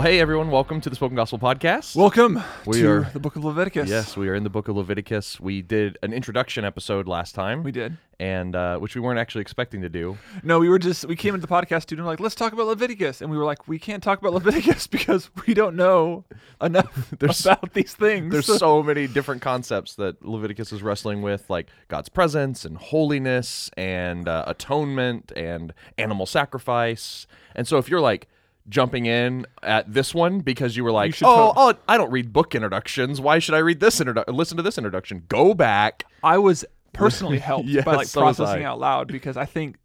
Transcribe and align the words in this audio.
Well, 0.00 0.08
hey 0.08 0.18
everyone, 0.18 0.50
welcome 0.50 0.80
to 0.80 0.88
the 0.88 0.96
Spoken 0.96 1.14
Gospel 1.14 1.38
Podcast. 1.38 1.94
Welcome 1.94 2.42
We 2.64 2.80
to 2.80 2.88
are- 2.90 3.10
the 3.12 3.20
book 3.20 3.36
of 3.36 3.44
Leviticus. 3.44 3.90
Yes, 3.90 4.16
we 4.16 4.30
are 4.30 4.34
in 4.34 4.44
the 4.44 4.48
book 4.48 4.68
of 4.68 4.76
Leviticus. 4.76 5.38
We 5.38 5.60
did 5.60 5.98
an 6.02 6.14
introduction 6.14 6.64
episode 6.64 7.06
last 7.06 7.34
time. 7.34 7.62
we 7.62 7.70
did. 7.70 7.98
and 8.18 8.56
uh, 8.56 8.78
which 8.78 8.94
we 8.94 9.02
weren't 9.02 9.18
actually 9.18 9.42
expecting 9.42 9.82
to 9.82 9.90
do. 9.90 10.16
No, 10.42 10.58
we 10.58 10.70
were 10.70 10.78
just 10.78 11.04
we 11.04 11.16
came 11.16 11.34
into 11.34 11.46
the 11.46 11.52
podcast 11.52 11.82
studio 11.82 12.06
like 12.06 12.18
let's 12.18 12.34
talk 12.34 12.54
about 12.54 12.66
Leviticus, 12.68 13.20
and 13.20 13.30
we 13.30 13.36
were 13.36 13.44
like 13.44 13.68
we 13.68 13.78
can't 13.78 14.02
talk 14.02 14.18
about 14.18 14.32
Leviticus 14.32 14.86
because 14.96 15.28
we 15.46 15.52
don't 15.52 15.76
know 15.76 16.24
enough 16.62 17.10
There's- 17.18 17.40
about 17.44 17.74
these 17.74 17.92
things. 17.92 18.32
There's 18.32 18.46
so 18.58 18.82
many 18.82 19.06
different 19.06 19.42
concepts 19.42 19.96
that 19.96 20.24
Leviticus 20.24 20.72
is 20.72 20.82
wrestling 20.82 21.20
with, 21.20 21.50
like 21.50 21.68
God's 21.88 22.08
presence 22.08 22.64
and 22.64 22.78
holiness 22.78 23.70
and 23.76 24.26
uh, 24.26 24.44
atonement 24.46 25.30
and 25.36 25.74
animal 25.98 26.24
sacrifice. 26.24 27.26
And 27.54 27.68
so, 27.68 27.76
if 27.76 27.90
you're 27.90 28.00
like 28.00 28.28
jumping 28.68 29.06
in 29.06 29.46
at 29.62 29.92
this 29.92 30.14
one 30.14 30.40
because 30.40 30.76
you 30.76 30.84
were 30.84 30.92
like, 30.92 31.14
should 31.14 31.26
"Oh, 31.26 31.52
oh, 31.56 31.74
I 31.88 31.96
don't 31.96 32.10
read 32.10 32.32
book 32.32 32.54
introductions. 32.54 33.20
Why 33.20 33.38
should 33.38 33.54
I 33.54 33.58
read 33.58 33.80
this 33.80 33.98
introdu- 34.00 34.24
Listen 34.28 34.56
to 34.56 34.62
this 34.62 34.78
introduction. 34.78 35.24
Go 35.28 35.54
back. 35.54 36.04
I 36.22 36.38
was 36.38 36.64
personally 36.92 37.38
helped 37.50 37.68
Yes, 37.68 37.84
by 37.84 37.94
like 37.96 38.06
so 38.06 38.22
was 38.24 38.36
processing 38.36 38.64
I. 38.64 38.68
out 38.68 38.78
loud 38.78 39.08
because 39.08 39.36
I 39.36 39.44
think 39.46 39.76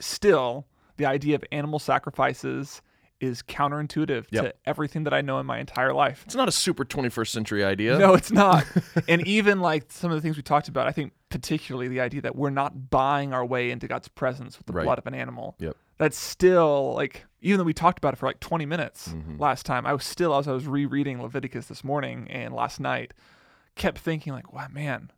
still 0.00 0.66
the 0.96 1.06
idea 1.06 1.34
of 1.34 1.44
animal 1.52 1.78
sacrifices 1.78 2.82
is 3.20 3.42
counterintuitive 3.42 4.26
Yep. 4.30 4.44
to 4.44 4.54
everything 4.66 5.04
that 5.04 5.14
I 5.14 5.20
know 5.22 5.38
in 5.38 5.46
my 5.46 5.58
entire 5.58 5.92
life. 5.92 6.22
It's 6.26 6.34
not 6.34 6.48
a 6.48 6.52
super 6.52 6.84
21st 6.84 7.28
century 7.28 7.64
idea. 7.64 7.98
No, 7.98 8.14
it's 8.14 8.30
not. 8.30 8.66
and 9.08 9.26
even 9.26 9.60
like 9.60 9.90
some 9.90 10.10
of 10.10 10.16
the 10.16 10.20
things 10.20 10.36
we 10.36 10.42
talked 10.42 10.68
about, 10.68 10.86
I 10.86 10.92
think 10.92 11.12
particularly 11.30 11.88
the 11.88 12.00
idea 12.00 12.20
that 12.22 12.36
we're 12.36 12.50
not 12.50 12.90
buying 12.90 13.32
our 13.32 13.44
way 13.44 13.70
into 13.70 13.88
God's 13.88 14.08
presence 14.08 14.58
with 14.58 14.66
the 14.66 14.72
Right. 14.74 14.84
blood 14.84 14.98
of 14.98 15.06
an 15.06 15.14
animal. 15.14 15.56
Yep. 15.58 15.76
That's 15.98 16.18
still 16.18 16.94
like 16.94 17.24
even 17.40 17.58
though 17.58 17.64
we 17.64 17.72
talked 17.72 17.98
about 17.98 18.12
it 18.12 18.16
for 18.16 18.26
like 18.26 18.40
20 18.40 18.66
minutes 18.66 19.08
Mm-hmm. 19.08 19.38
last 19.38 19.64
time, 19.64 19.86
I 19.86 19.92
was 19.94 20.04
still 20.04 20.36
as 20.36 20.46
I 20.48 20.52
was 20.52 20.66
rereading 20.66 21.22
Leviticus 21.22 21.66
this 21.66 21.82
morning 21.84 22.26
and 22.30 22.52
last 22.54 22.80
night, 22.80 23.14
kept 23.76 23.98
thinking 23.98 24.32
like, 24.32 24.52
wow, 24.52 24.66
man, 24.70 25.10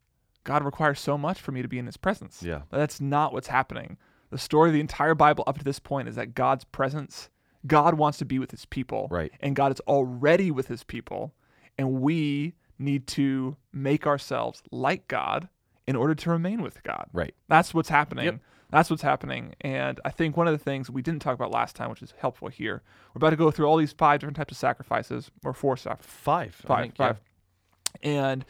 God 0.45 0.65
requires 0.65 1.01
so 1.01 1.19
much 1.19 1.41
for 1.41 1.53
me 1.53 1.62
to 1.62 1.69
be 1.69 1.79
in 1.79 1.87
His 1.87 1.97
presence. 1.97 2.43
Yeah. 2.43 2.62
But 2.71 2.79
that's 2.79 3.01
not 3.01 3.33
what's 3.33 3.49
happening. 3.49 3.97
The 4.31 4.39
story 4.39 4.69
of 4.71 4.75
the 4.75 4.81
entire 4.81 5.15
Bible 5.15 5.43
up 5.47 5.59
to 5.59 5.65
this 5.65 5.79
point 5.79 6.07
is 6.09 6.15
that 6.17 6.35
God's 6.35 6.65
presence, 6.65 7.29
God 7.67 7.95
wants 7.95 8.19
to 8.19 8.25
be 8.25 8.39
with 8.39 8.51
His 8.51 8.64
people, 8.64 9.09
Right. 9.11 9.33
and 9.41 9.56
God 9.56 9.73
is 9.73 9.81
already 9.81 10.51
with 10.51 10.69
His 10.69 10.84
people, 10.84 11.34
and 11.77 12.00
we 12.00 12.55
need 12.78 13.06
to 13.09 13.56
make 13.73 14.06
ourselves 14.06 14.62
like 14.70 15.09
God 15.09 15.48
in 15.87 15.97
order 15.97 16.15
to 16.15 16.31
remain 16.31 16.62
with 16.62 16.83
God. 16.83 17.06
Right. 17.12 17.34
That's 17.48 17.75
what's 17.75 17.89
happening. 17.89 18.25
Yep. 18.27 18.41
That's 18.70 18.91
what's 18.91 19.03
happening. 19.03 19.55
And 19.62 19.98
I 20.05 20.11
think 20.11 20.37
one 20.37 20.47
of 20.47 20.53
the 20.53 20.62
things 20.62 20.91
we 20.91 21.00
didn't 21.00 21.23
talk 21.23 21.34
about 21.34 21.50
last 21.50 21.75
time, 21.75 21.89
which 21.89 22.03
is 22.03 22.12
helpful 22.19 22.48
here, 22.48 22.83
we're 23.15 23.19
about 23.19 23.31
to 23.31 23.37
go 23.37 23.50
through 23.50 23.67
all 23.67 23.78
these 23.78 23.93
five 23.93 24.20
different 24.20 24.37
types 24.37 24.53
of 24.53 24.59
sacrifices, 24.59 25.31
or 25.43 25.54
four 25.54 25.77
sacrifices. 25.77 26.12
Five. 26.22 26.60
I 26.65 26.66
Five, 26.66 26.83
think, 26.84 26.94
yeah. 26.99 27.15
And 28.03 28.44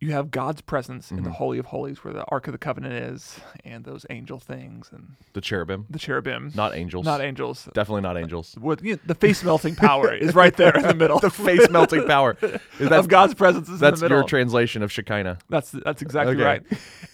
you 0.00 0.12
have 0.12 0.30
God's 0.30 0.60
presence 0.60 1.06
Mm-hmm. 1.06 1.18
in 1.18 1.24
the 1.24 1.30
Holy 1.32 1.58
of 1.58 1.66
Holies, 1.66 2.04
where 2.04 2.14
the 2.14 2.24
Ark 2.26 2.46
of 2.46 2.52
the 2.52 2.58
Covenant 2.58 2.94
is, 2.94 3.40
and 3.64 3.84
those 3.84 4.06
angel 4.10 4.38
things, 4.38 4.90
and 4.92 5.16
The 5.32 5.40
cherubim. 5.40 5.86
the 5.90 5.98
cherubim. 5.98 6.52
Not 6.54 6.74
angels. 6.76 7.04
Not 7.04 7.20
angels. 7.20 7.68
Definitely 7.74 8.02
not 8.02 8.16
angels. 8.16 8.56
With, 8.60 8.82
you 8.84 8.94
know, 8.94 9.00
the 9.06 9.14
face 9.14 9.42
melting 9.42 9.74
power 9.74 10.12
is 10.14 10.34
right 10.34 10.56
there 10.56 10.76
in 10.76 10.82
the 10.82 10.94
middle. 11.02 11.18
the 11.18 11.30
face 11.30 11.68
melting 11.70 12.06
power. 12.06 12.36
That's, 12.78 12.92
of 12.92 13.08
God's 13.08 13.34
presence 13.34 13.68
is 13.68 13.80
that's 13.80 13.94
in 13.94 14.00
the 14.00 14.04
middle. 14.04 14.18
your 14.18 14.28
translation 14.28 14.82
of 14.82 14.92
Shekinah. 14.92 15.38
That's 15.48 15.72
that's 15.72 16.00
exactly 16.02 16.34
Okay. 16.36 16.44
right. 16.44 16.62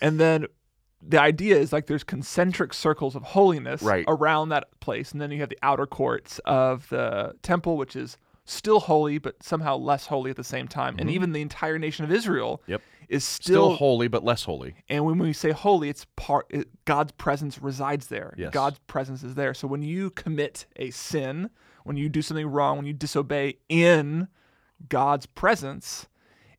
And 0.03 0.21
then 0.21 0.47
the 1.07 1.21
idea 1.21 1.57
is 1.59 1.73
like 1.73 1.87
there's 1.87 2.05
concentric 2.05 2.73
circles 2.75 3.15
of 3.17 3.23
holiness 3.23 3.83
Right. 3.83 4.05
around 4.09 4.51
that 4.51 4.69
place, 4.81 5.13
and 5.13 5.21
then 5.21 5.31
you 5.31 5.41
have 5.41 5.49
the 5.51 5.59
outer 5.63 5.87
courts 5.87 6.39
of 6.45 6.89
the 6.91 7.33
temple, 7.43 7.77
which 7.79 7.97
is 7.97 8.19
still 8.45 8.81
holy 8.81 9.19
but 9.19 9.43
somehow 9.43 9.77
less 9.77 10.07
holy 10.07 10.31
at 10.31 10.37
the 10.37 10.45
same 10.45 10.69
time. 10.69 10.97
And 10.99 11.11
even 11.11 11.33
the 11.33 11.41
entire 11.43 11.79
nation 11.79 12.05
of 12.05 12.13
Israel 12.13 12.61
Mm-hmm. 12.65 12.73
Yep. 12.73 12.83
is 13.09 13.25
Still, 13.25 13.45
still, 13.71 13.77
holy, 13.77 14.09
but 14.09 14.25
less 14.25 14.45
holy. 14.45 14.75
and 14.89 15.05
when 15.05 15.19
we 15.19 15.33
say 15.33 15.51
holy, 15.53 15.89
it's 15.89 16.07
part 16.17 16.47
it, 16.51 16.69
God's 16.85 17.13
presence 17.13 17.61
resides 17.61 18.07
there. 18.09 18.35
Yes. 18.37 18.53
God's 18.53 18.79
presence 18.87 19.23
is 19.23 19.35
there. 19.35 19.55
So 19.55 19.67
when 19.69 19.83
you 19.83 20.11
commit 20.11 20.67
a 20.77 20.91
sin, 20.91 21.51
when 21.85 21.97
you 21.97 22.09
do 22.09 22.23
something 22.23 22.47
wrong, 22.47 22.77
when 22.79 22.87
you 22.87 22.93
disobey 22.93 23.59
in 23.69 24.29
God's 24.89 25.27
presence, 25.27 26.07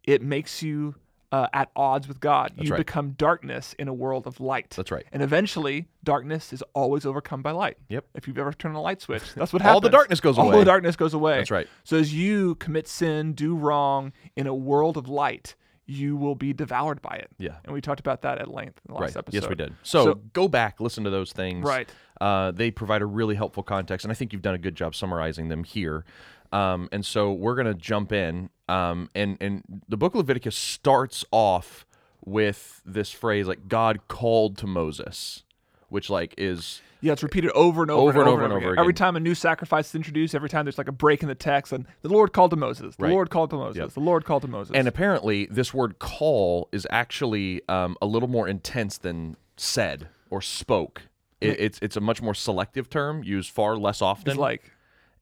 it 0.04 0.22
makes 0.22 0.62
you 0.62 0.96
uh, 1.36 1.48
at 1.52 1.70
odds 1.76 2.08
with 2.08 2.20
God. 2.22 2.54
you 2.56 2.72
right. 2.72 2.78
become 2.78 3.12
darkness 3.12 3.76
in 3.78 3.90
a 3.90 3.94
world 3.94 4.26
of 4.26 4.40
light. 4.40 4.70
That's 4.70 4.90
right. 4.90 5.06
And 5.12 5.22
eventually, 5.22 5.88
darkness 6.04 6.54
is 6.54 6.64
always 6.74 7.06
overcome 7.06 7.42
by 7.42 7.52
light. 7.52 7.78
Yep. 7.90 8.06
If 8.16 8.28
you've 8.28 8.38
ever 8.38 8.54
turned 8.54 8.78
a 8.78 8.80
light 8.80 9.02
switch, 9.02 9.24
that's 9.36 9.52
what 9.52 9.62
happens. 9.62 9.76
All 9.76 9.82
the 9.82 9.90
darkness 9.90 10.22
goes 10.22 10.38
All 10.38 10.46
away. 10.46 10.54
All 10.54 10.60
the 10.60 10.66
darkness 10.66 10.96
goes 10.96 11.14
away. 11.14 11.38
That's 11.38 11.52
right. 11.52 11.68
So 11.84 11.98
as 11.98 12.14
you 12.14 12.56
commit 12.56 12.88
sin, 12.88 13.34
do 13.34 13.54
wrong 13.54 14.14
in 14.38 14.48
a 14.48 14.56
world 14.56 14.96
of 14.96 15.10
light, 15.10 15.56
you 15.86 16.16
will 16.16 16.36
be 16.36 16.54
devoured 16.54 17.02
by 17.02 17.16
it. 17.16 17.30
Yeah. 17.38 17.56
And 17.66 17.74
we 17.74 17.82
talked 17.82 18.00
about 18.00 18.22
that 18.22 18.40
at 18.40 18.48
length 18.48 18.80
in 18.88 18.94
the 18.94 19.00
last 19.00 19.16
Right. 19.16 19.18
episode. 19.18 19.42
Yes, 19.42 19.50
we 19.50 19.56
did. 19.56 19.74
So, 19.84 20.06
So- 20.06 20.14
go 20.32 20.48
back, 20.48 20.80
listen 20.80 21.04
to 21.04 21.10
those 21.10 21.34
things. 21.34 21.66
Right. 21.66 21.90
Uh, 22.22 22.52
they 22.52 22.72
provide 22.72 23.02
a 23.02 23.06
really 23.06 23.36
helpful 23.36 23.62
context, 23.62 24.06
and 24.06 24.12
I 24.12 24.16
think 24.16 24.32
you've 24.32 24.42
done 24.42 24.56
a 24.56 24.60
good 24.60 24.76
job 24.76 24.96
summarizing 24.96 25.50
them 25.50 25.66
here. 25.66 26.06
Um, 26.54 26.88
and 26.94 27.06
so 27.06 27.34
we're 27.34 27.56
going 27.56 27.68
to 27.68 27.74
jump 27.74 28.14
in. 28.14 28.50
Um, 28.68 29.10
and, 29.14 29.38
and 29.40 29.64
the 29.88 29.98
book 29.98 30.14
of 30.14 30.18
Leviticus 30.20 30.56
starts 30.56 31.24
off 31.32 31.86
with 32.24 32.82
this 32.86 33.12
phrase 33.12 33.48
like 33.48 33.68
God 33.68 34.00
called 34.08 34.58
to 34.60 34.68
Moses, 34.68 35.44
which 35.90 36.10
like 36.10 36.34
is 36.38 36.82
Yeah, 37.02 37.14
it's 37.14 37.22
repeated 37.22 37.52
over 37.52 37.84
and 37.84 37.92
over, 37.92 38.10
Over 38.10 38.10
and 38.10 38.20
and 38.22 38.28
over, 38.28 38.36
over 38.38 38.44
and 38.46 38.54
over 38.54 38.72
again. 38.74 38.80
Every 38.80 38.94
time 38.94 39.16
a 39.16 39.20
new 39.20 39.36
sacrifice 39.36 39.90
is 39.90 39.96
introduced, 39.96 40.34
every 40.34 40.50
time 40.50 40.66
there's 40.66 40.80
like 40.80 40.88
a 40.88 40.92
break 40.94 41.22
in 41.22 41.28
the 41.30 41.36
text, 41.36 41.72
and 41.72 41.86
the 42.02 42.10
Lord 42.10 42.34
called 42.34 42.50
to 42.52 42.58
Moses. 42.58 42.96
The 42.96 43.04
Right. 43.04 43.12
Lord 43.12 43.30
called 43.30 43.52
to 43.52 43.58
Moses. 43.58 43.78
Yep. 43.78 43.90
The 43.92 44.00
Lord 44.00 44.26
called 44.26 44.42
to 44.42 44.48
Moses. 44.48 44.76
And 44.76 44.88
apparently, 44.88 45.46
this 45.52 45.72
word 45.74 46.00
call 46.00 46.68
is 46.72 46.88
actually 46.90 47.62
um, 47.70 47.96
a 48.02 48.08
little 48.08 48.30
more 48.30 48.48
intense 48.48 48.98
than 48.98 49.38
said 49.58 50.08
or 50.32 50.42
spoke. 50.42 51.04
It, 51.42 51.60
it's 51.60 51.80
it's 51.84 51.96
a 51.98 52.02
much 52.02 52.24
more 52.24 52.34
selective 52.34 52.90
term 52.90 53.24
used 53.24 53.52
far 53.52 53.78
less 53.78 54.02
often. 54.02 54.32
it's 54.32 54.40
like 54.40 54.72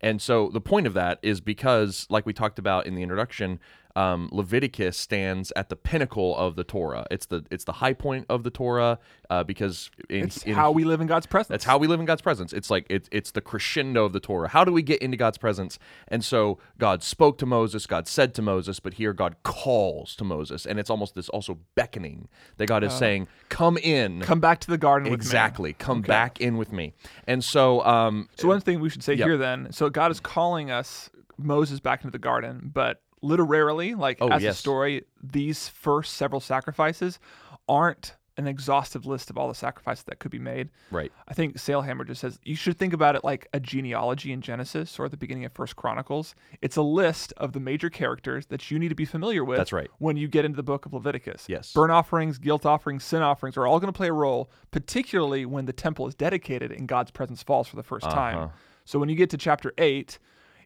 and 0.03 0.21
so 0.21 0.49
the 0.49 0.61
point 0.61 0.85
of 0.85 0.93
that 0.93 1.17
is 1.23 1.39
because, 1.39 2.05
like 2.09 2.25
we 2.25 2.33
talked 2.33 2.59
about 2.59 2.85
in 2.85 2.93
the 2.93 3.01
introduction, 3.01 3.59
um, 3.95 4.27
Leviticus 4.31 4.97
stands 4.97 5.53
at 5.55 5.69
the 5.69 5.75
pinnacle 5.75 6.35
of 6.35 6.55
the 6.55 6.63
Torah. 6.63 7.05
It's 7.11 7.27
the 7.27 7.45
it's 7.51 7.63
the 7.63 7.73
high 7.73 7.93
point 7.93 8.25
of 8.27 8.43
the 8.43 8.49
Torah 8.49 8.97
uh, 9.29 9.43
because 9.43 9.91
in, 10.09 10.25
it's 10.25 10.41
in- 10.43 10.55
how 10.55 10.71
we 10.71 10.83
live 10.83 10.99
in 10.99 11.05
God's 11.05 11.27
presence. 11.27 11.49
that's 11.49 11.63
how 11.65 11.77
we 11.77 11.85
live 11.87 11.99
in 11.99 12.05
God's 12.07 12.21
presence. 12.23 12.53
It's 12.53 12.71
like 12.71 12.87
it's 12.89 13.07
it's 13.11 13.31
the 13.31 13.41
crescendo 13.41 14.03
of 14.05 14.13
the 14.13 14.19
Torah. 14.19 14.47
How 14.47 14.63
do 14.65 14.71
we 14.71 14.81
get 14.81 14.99
into 15.03 15.15
God's 15.15 15.37
presence? 15.37 15.77
And 16.07 16.25
so 16.25 16.57
God 16.79 17.03
spoke 17.03 17.37
to 17.37 17.45
Moses, 17.45 17.85
God 17.85 18.07
said 18.07 18.33
to 18.33 18.41
Moses, 18.41 18.79
but 18.79 18.95
here 18.95 19.13
God 19.13 19.35
calls 19.43 20.15
to 20.15 20.23
Moses, 20.23 20.65
and 20.65 20.79
it's 20.79 20.89
almost 20.89 21.13
this 21.13 21.29
also 21.29 21.59
beckoning 21.75 22.29
that 22.57 22.65
God 22.65 22.83
is 22.83 22.93
saying, 22.93 23.27
"Come 23.49 23.77
in." 23.77 24.21
come 24.21 24.39
back 24.39 24.59
to 24.61 24.71
the 24.71 24.77
garden 24.79 25.11
with 25.11 25.19
me. 25.19 25.25
exactly. 25.25 25.73
Come 25.73 26.01
back 26.01 26.41
in 26.41 26.57
with 26.57 26.71
me. 26.71 26.93
And 27.27 27.43
so 27.43 27.85
um 27.85 28.27
So 28.37 28.47
one 28.47 28.59
thing 28.61 28.79
we 28.79 28.89
should 28.89 29.03
say 29.03 29.13
Yep. 29.13 29.27
here 29.27 29.37
then, 29.37 29.71
so 29.71 29.91
God 29.91 30.09
is 30.09 30.19
calling 30.19 30.71
us 30.71 31.11
Moses 31.37 31.79
back 31.79 32.03
into 32.03 32.11
the 32.11 32.17
garden, 32.19 32.71
but 32.73 33.02
literarily, 33.23 33.95
like 33.95 34.17
Oh, 34.21 34.27
as 34.29 34.43
a 34.43 34.53
story, 34.53 35.03
these 35.21 35.69
first 35.69 36.13
several 36.13 36.41
sacrifices 36.41 37.19
aren't 37.67 38.15
an 38.35 38.47
exhaustive 38.47 39.05
list 39.05 39.29
of 39.29 39.37
all 39.37 39.47
the 39.47 39.53
sacrifices 39.53 40.03
that 40.05 40.17
could 40.17 40.31
be 40.31 40.39
made. 40.39 40.67
right. 40.89 41.11
I 41.27 41.35
think 41.35 41.55
Sailhamer 41.55 42.03
just 42.07 42.19
says 42.21 42.39
you 42.41 42.55
should 42.55 42.79
think 42.79 42.91
about 42.91 43.15
it 43.15 43.23
like 43.23 43.47
a 43.53 43.59
genealogy 43.59 44.31
in 44.31 44.41
Genesis 44.41 44.97
or 44.97 45.05
at 45.05 45.11
the 45.11 45.17
beginning 45.17 45.45
of 45.45 45.51
First 45.51 45.75
Chronicles. 45.75 46.33
It's 46.59 46.75
a 46.75 46.81
list 46.81 47.31
of 47.37 47.53
the 47.53 47.59
major 47.59 47.91
characters 47.91 48.47
that 48.47 48.71
you 48.71 48.79
need 48.79 48.89
to 48.89 48.95
be 48.95 49.05
familiar 49.05 49.43
with. 49.43 49.57
That's 49.59 49.71
right. 49.71 49.87
When 49.99 50.17
you 50.17 50.27
get 50.27 50.45
into 50.45 50.55
the 50.55 50.63
book 50.63 50.87
of 50.87 50.93
Leviticus, 50.93 51.45
Yes. 51.47 51.73
burnt 51.73 51.91
offerings, 51.91 52.39
guilt 52.39 52.65
offerings, 52.65 53.03
sin 53.03 53.21
offerings 53.21 53.55
are 53.55 53.67
all 53.67 53.79
going 53.79 53.93
to 53.93 53.95
play 53.95 54.07
a 54.09 54.13
role, 54.13 54.49
particularly 54.71 55.45
when 55.45 55.65
the 55.65 55.73
temple 55.73 56.07
is 56.07 56.15
dedicated 56.15 56.71
and 56.71 56.87
God's 56.87 57.11
presence 57.11 57.43
falls 57.43 57.67
for 57.67 57.75
the 57.75 57.83
1st 57.83 58.05
Uh-huh. 58.07 58.15
time. 58.15 58.49
So 58.83 58.97
when 58.97 59.09
you 59.09 59.15
get 59.15 59.29
to 59.29 59.37
chapter 59.37 59.73
eight, 59.77 60.17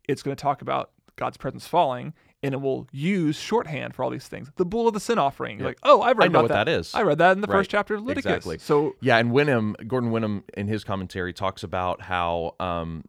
it's 0.07 0.23
going 0.23 0.35
to 0.35 0.41
talk 0.41 0.61
about 0.61 0.91
God's 1.17 1.35
presence 1.35 1.67
falling, 1.67 2.13
and 2.43 2.53
it 2.53 2.61
will 2.61 2.87
use 2.91 3.35
shorthand 3.35 3.95
for 3.95 4.03
all 4.03 4.09
these 4.09 4.27
things. 4.27 4.51
The 4.57 4.65
bull 4.65 4.87
of 4.87 4.93
the 4.93 4.99
sin 4.99 5.17
offering. 5.17 5.57
You're 5.59 5.67
like, 5.69 5.79
oh, 5.83 6.01
I 6.01 6.11
read 6.11 6.25
I 6.25 6.27
know 6.27 6.41
what 6.43 6.49
that 6.49 6.69
is. 6.69 6.93
I 6.93 7.01
read 7.01 7.17
that 7.17 7.31
in 7.31 7.41
the 7.41 7.47
Right. 7.47 7.57
first 7.57 7.71
chapter 7.71 7.95
of 7.95 8.01
Leviticus. 8.03 8.25
Exactly. 8.37 8.57
So 8.59 8.95
Yeah, 9.01 9.17
and 9.17 9.31
Wenham, 9.31 9.75
Gordon 9.87 10.11
Wenham, 10.11 10.43
in 10.55 10.67
his 10.67 10.83
commentary, 10.83 11.33
talks 11.33 11.63
about 11.63 12.01
how 12.01 12.55
um, 12.59 13.03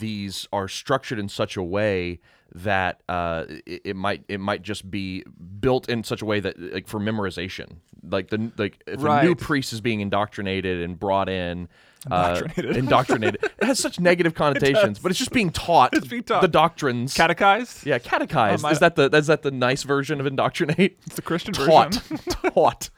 these 0.00 0.48
are 0.52 0.66
structured 0.68 1.18
in 1.18 1.28
such 1.28 1.56
a 1.56 1.62
way 1.62 2.20
that 2.56 3.02
uh, 3.08 3.44
it, 3.66 3.82
it 3.84 3.96
might 3.96 4.24
it 4.28 4.38
might 4.38 4.62
just 4.62 4.88
be 4.90 5.24
built 5.60 5.88
in 5.88 6.04
such 6.04 6.22
a 6.22 6.24
way 6.24 6.40
that 6.40 6.58
like 6.72 6.86
for 6.86 7.00
memorization, 7.00 7.76
like 8.08 8.28
the 8.28 8.50
like 8.56 8.82
if 8.86 9.02
a 9.02 9.22
new 9.22 9.34
priest 9.34 9.72
is 9.72 9.80
being 9.80 10.00
indoctrinated 10.00 10.82
and 10.82 10.98
brought 10.98 11.28
in. 11.28 11.68
Uh, 12.10 12.34
Indoctrinated. 12.44 12.76
indoctrinated. 12.76 13.44
It 13.64 13.64
has 13.66 13.78
such 13.78 13.98
negative 13.98 14.34
connotations, 14.34 14.98
but 14.98 15.10
it's 15.10 15.18
just 15.18 15.32
being 15.32 15.50
taught. 15.50 15.94
It's 15.96 16.06
being 16.06 16.22
taught. 16.22 16.42
the 16.42 16.48
doctrines. 16.48 17.14
catechized. 17.14 17.86
yeah, 17.86 17.98
catechized. 17.98 18.62
Um, 18.64 18.68
I- 18.68 18.72
is 18.72 18.78
that 18.80 18.94
the 18.96 19.08
is 19.16 19.26
that 19.28 19.42
the 19.42 19.50
nice 19.50 19.82
version 19.84 20.20
of 20.20 20.26
indoctrinate? 20.26 20.98
It's 21.06 21.16
the 21.16 21.22
Christian 21.22 21.54
taught 21.54 21.94
version. 21.94 22.18
taught 22.54 22.90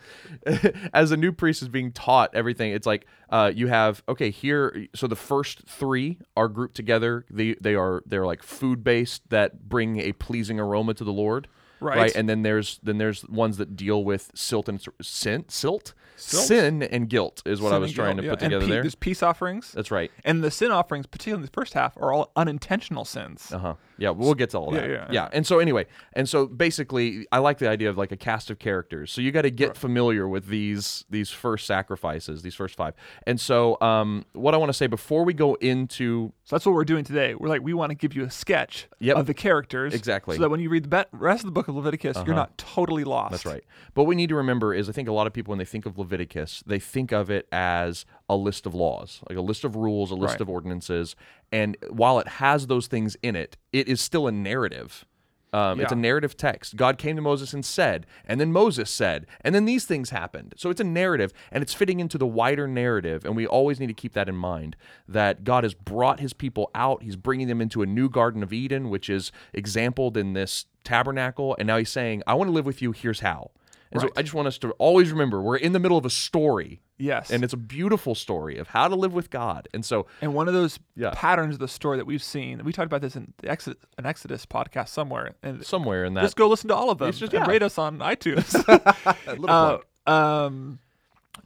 as 0.93 1.11
a 1.13 1.17
new 1.17 1.33
priest 1.33 1.63
is 1.63 1.69
being 1.69 1.93
taught 1.93 2.35
everything 2.35 2.73
it's 2.73 2.87
like 2.87 3.07
uh, 3.31 3.51
you 3.55 3.67
have 3.69 4.03
okay 4.09 4.31
here 4.31 4.87
so 4.95 5.07
the 5.07 5.17
first 5.17 5.63
three 5.67 6.19
are 6.37 6.49
grouped 6.49 6.75
together 6.77 7.25
they 7.31 7.55
they 7.61 7.75
are 7.75 8.03
they're 8.07 8.27
like 8.27 8.43
food 8.43 8.85
based 8.85 9.29
that 9.31 9.69
bring 9.69 9.99
a 9.99 10.13
pleasing 10.13 10.61
aroma 10.61 10.95
to 10.95 11.05
the 11.05 11.13
lord 11.13 11.49
Right. 11.81 12.15
and 12.15 12.29
then 12.29 12.43
there's 12.43 12.81
then 12.83 12.99
there's 12.99 13.27
ones 13.29 13.57
that 13.59 13.77
deal 13.77 14.03
with 14.05 14.31
silt 14.35 14.69
and 14.69 14.81
sin 15.03 15.45
silt, 15.49 15.93
Silt? 16.17 16.45
sin 16.45 16.83
and 16.83 17.09
guilt 17.09 17.43
is 17.45 17.61
what 17.61 17.73
i 17.75 17.79
was 17.79 17.93
trying 17.93 18.17
guilt, 18.17 18.21
to 18.23 18.25
yeah. 18.27 18.31
put 18.33 18.43
And 18.43 18.51
together 18.51 18.65
pe- 18.67 18.71
there 18.73 18.83
There's 18.83 18.95
peace 18.95 19.23
offerings. 19.23 19.73
that's 19.73 19.91
right 19.91 20.11
And 20.25 20.43
the 20.43 20.51
sin 20.51 20.71
offerings, 20.71 21.07
particularly 21.07 21.43
in 21.43 21.47
the 21.47 21.53
first 21.53 21.75
half, 21.75 21.97
are 21.99 22.13
all 22.13 22.33
unintentional 22.37 23.05
sins. 23.05 23.53
Uh 23.53 23.59
huh. 23.59 23.75
Yeah, 23.99 24.11
we'll 24.11 24.35
get 24.35 24.51
to 24.51 24.59
all 24.59 24.75
Yeah, 24.75 24.81
that. 24.83 24.91
yeah, 24.91 25.07
yeah. 25.11 25.29
And 25.33 25.47
so 25.47 25.59
anyway, 25.59 25.87
and 26.13 26.29
so 26.29 26.47
basically, 26.47 27.27
I 27.33 27.39
like 27.39 27.59
the 27.59 27.69
idea 27.69 27.89
of 27.89 27.97
like 27.97 28.13
a 28.13 28.17
cast 28.17 28.51
of 28.51 28.59
characters. 28.59 29.11
So 29.13 29.21
you 29.21 29.33
got 29.33 29.43
to 29.43 29.51
get 29.51 29.77
familiar 29.77 30.29
with 30.29 30.47
these 30.49 31.05
these 31.11 31.31
first 31.31 31.67
sacrifices, 31.67 32.43
these 32.43 32.55
first 32.55 32.75
five. 32.75 32.95
And 33.27 33.41
so, 33.41 33.81
um, 33.81 34.25
what 34.33 34.55
I 34.55 34.57
want 34.59 34.69
to 34.69 34.75
say 34.75 34.87
before 34.87 35.25
we 35.25 35.33
go 35.35 35.55
into 35.55 36.33
So 36.45 36.57
that's 36.57 36.67
what 36.67 36.75
we're 36.75 36.85
doing 36.85 37.05
today. 37.05 37.35
We're 37.35 37.49
like, 37.49 37.63
we 37.63 37.75
want 37.75 37.91
to 37.91 37.97
give 37.97 38.15
you 38.15 38.25
a 38.25 38.31
sketch 38.31 38.87
Yep. 39.01 39.17
of 39.17 39.27
the 39.27 39.35
characters. 39.35 39.95
Exactly. 39.95 40.37
So 40.37 40.43
that 40.43 40.51
when 40.51 40.61
you 40.61 40.69
read 40.69 40.85
the 40.85 40.89
be- 40.89 41.05
rest 41.19 41.41
of 41.43 41.47
the 41.47 41.53
book 41.53 41.69
of 41.69 41.75
Leviticus, 41.75 42.17
you're 42.27 42.35
not 42.37 42.57
totally 42.59 43.05
lost. 43.05 43.33
That's 43.33 43.47
right. 43.47 43.65
But 43.95 44.03
what 44.03 44.09
we 44.09 44.15
need 44.17 44.29
to 44.29 44.37
remember 44.37 44.73
is 44.75 44.89
I 44.89 44.93
think 44.93 45.09
a 45.09 45.13
lot 45.13 45.27
of 45.27 45.33
people 45.33 45.51
when 45.53 45.59
they 45.59 45.65
think 45.65 45.87
of 45.87 45.99
Leviticus, 45.99 46.63
they 46.67 46.79
think 46.79 47.13
of 47.13 47.31
it 47.31 47.49
as 47.53 48.05
a 48.29 48.37
list 48.37 48.67
of 48.67 48.75
laws, 48.75 49.21
like 49.29 49.39
a 49.39 49.43
list 49.43 49.65
of 49.65 49.77
rules, 49.77 50.11
a 50.11 50.15
list 50.15 50.33
Right. 50.35 50.41
of 50.41 50.49
ordinances. 50.49 51.15
And 51.53 51.77
while 51.91 52.19
it 52.19 52.27
has 52.29 52.67
those 52.67 52.87
things 52.89 53.17
in 53.23 53.37
it, 53.37 53.57
it 53.73 53.89
is 53.89 54.01
still 54.01 54.27
a 54.27 54.33
narrative. 54.33 55.05
Um, 55.53 55.81
It's 55.81 55.93
a 55.93 55.97
narrative 55.97 56.37
text. 56.37 56.77
God 56.77 56.99
came 56.99 57.15
to 57.17 57.23
Moses 57.23 57.55
and 57.55 57.65
said, 57.65 58.05
and 58.27 58.39
then 58.41 58.53
Moses 58.53 58.91
said, 58.91 59.27
and 59.43 59.55
then 59.55 59.65
these 59.65 59.87
things 59.87 60.11
happened. 60.11 60.53
So 60.57 60.69
it's 60.71 60.81
a 60.81 60.85
narrative, 60.85 61.33
and 61.53 61.63
it's 61.63 61.73
fitting 61.73 62.01
into 62.01 62.19
the 62.19 62.27
wider 62.27 62.67
narrative. 62.69 63.25
And 63.25 63.37
we 63.37 63.47
always 63.47 63.79
need 63.81 63.87
to 63.87 63.95
keep 63.95 64.13
that 64.15 64.29
in 64.29 64.37
mind 64.37 64.77
that 65.09 65.45
God 65.45 65.63
has 65.65 65.73
brought 65.73 66.19
his 66.21 66.33
people 66.33 66.69
out. 66.75 67.05
He's 67.05 67.17
bringing 67.17 67.47
them 67.47 67.61
into 67.63 67.81
a 67.81 67.87
new 67.87 68.11
Garden 68.11 68.43
of 68.43 68.53
Eden, 68.53 68.91
which 68.91 69.09
is 69.09 69.31
exampled 69.55 70.17
in 70.17 70.33
this 70.35 70.67
tabernacle. 70.85 71.57
And 71.59 71.67
now 71.69 71.79
he's 71.79 71.91
saying, 71.91 72.23
I 72.27 72.35
want 72.35 72.49
to 72.49 72.53
live 72.53 72.67
with 72.67 72.83
you. 72.83 72.93
Here's 72.93 73.21
how. 73.21 73.53
And 73.93 74.01
so 74.01 74.09
I 74.17 74.23
just 74.23 74.35
want 74.35 74.49
us 74.49 74.59
to 74.59 74.71
always 74.73 75.11
remember 75.13 75.41
we're 75.41 75.57
in 75.57 75.73
the 75.73 75.79
middle 75.79 75.97
of 75.97 76.05
a 76.05 76.11
story, 76.11 76.81
Yes. 76.99 77.31
and 77.31 77.45
it's 77.45 77.53
a 77.53 77.57
beautiful 77.57 78.15
story 78.15 78.59
of 78.59 78.69
how 78.69 78.89
to 78.89 78.95
live 78.97 79.13
with 79.15 79.31
God. 79.31 79.69
And 79.73 79.85
so, 79.85 80.07
And 80.21 80.35
one 80.35 80.49
of 80.49 80.55
those 80.55 80.79
Yeah. 80.97 81.13
patterns 81.15 81.55
of 81.55 81.61
the 81.61 81.69
story 81.69 81.97
that 81.97 82.05
we've 82.07 82.23
seen, 82.23 82.63
we 82.65 82.73
talked 82.73 82.87
about 82.87 83.01
this 83.01 83.15
in 83.17 83.33
the 83.39 83.49
Exodus, 83.49 83.79
an 83.97 84.05
Exodus 84.05 84.45
podcast 84.45 84.89
somewhere, 84.89 85.35
and 85.43 85.65
somewhere 85.65 86.05
in 86.05 86.15
that, 86.15 86.23
just 86.23 86.37
go 86.37 86.49
listen 86.49 86.69
to 86.69 86.75
all 86.75 86.91
of 86.91 86.99
them 86.99 87.09
It's 87.09 87.19
just- 87.19 87.33
yeah. 87.33 87.47
rate 87.47 87.63
us 87.63 87.79
on 87.79 87.99
iTunes. 87.99 88.53
Uh, 89.49 89.79
um, 90.11 90.79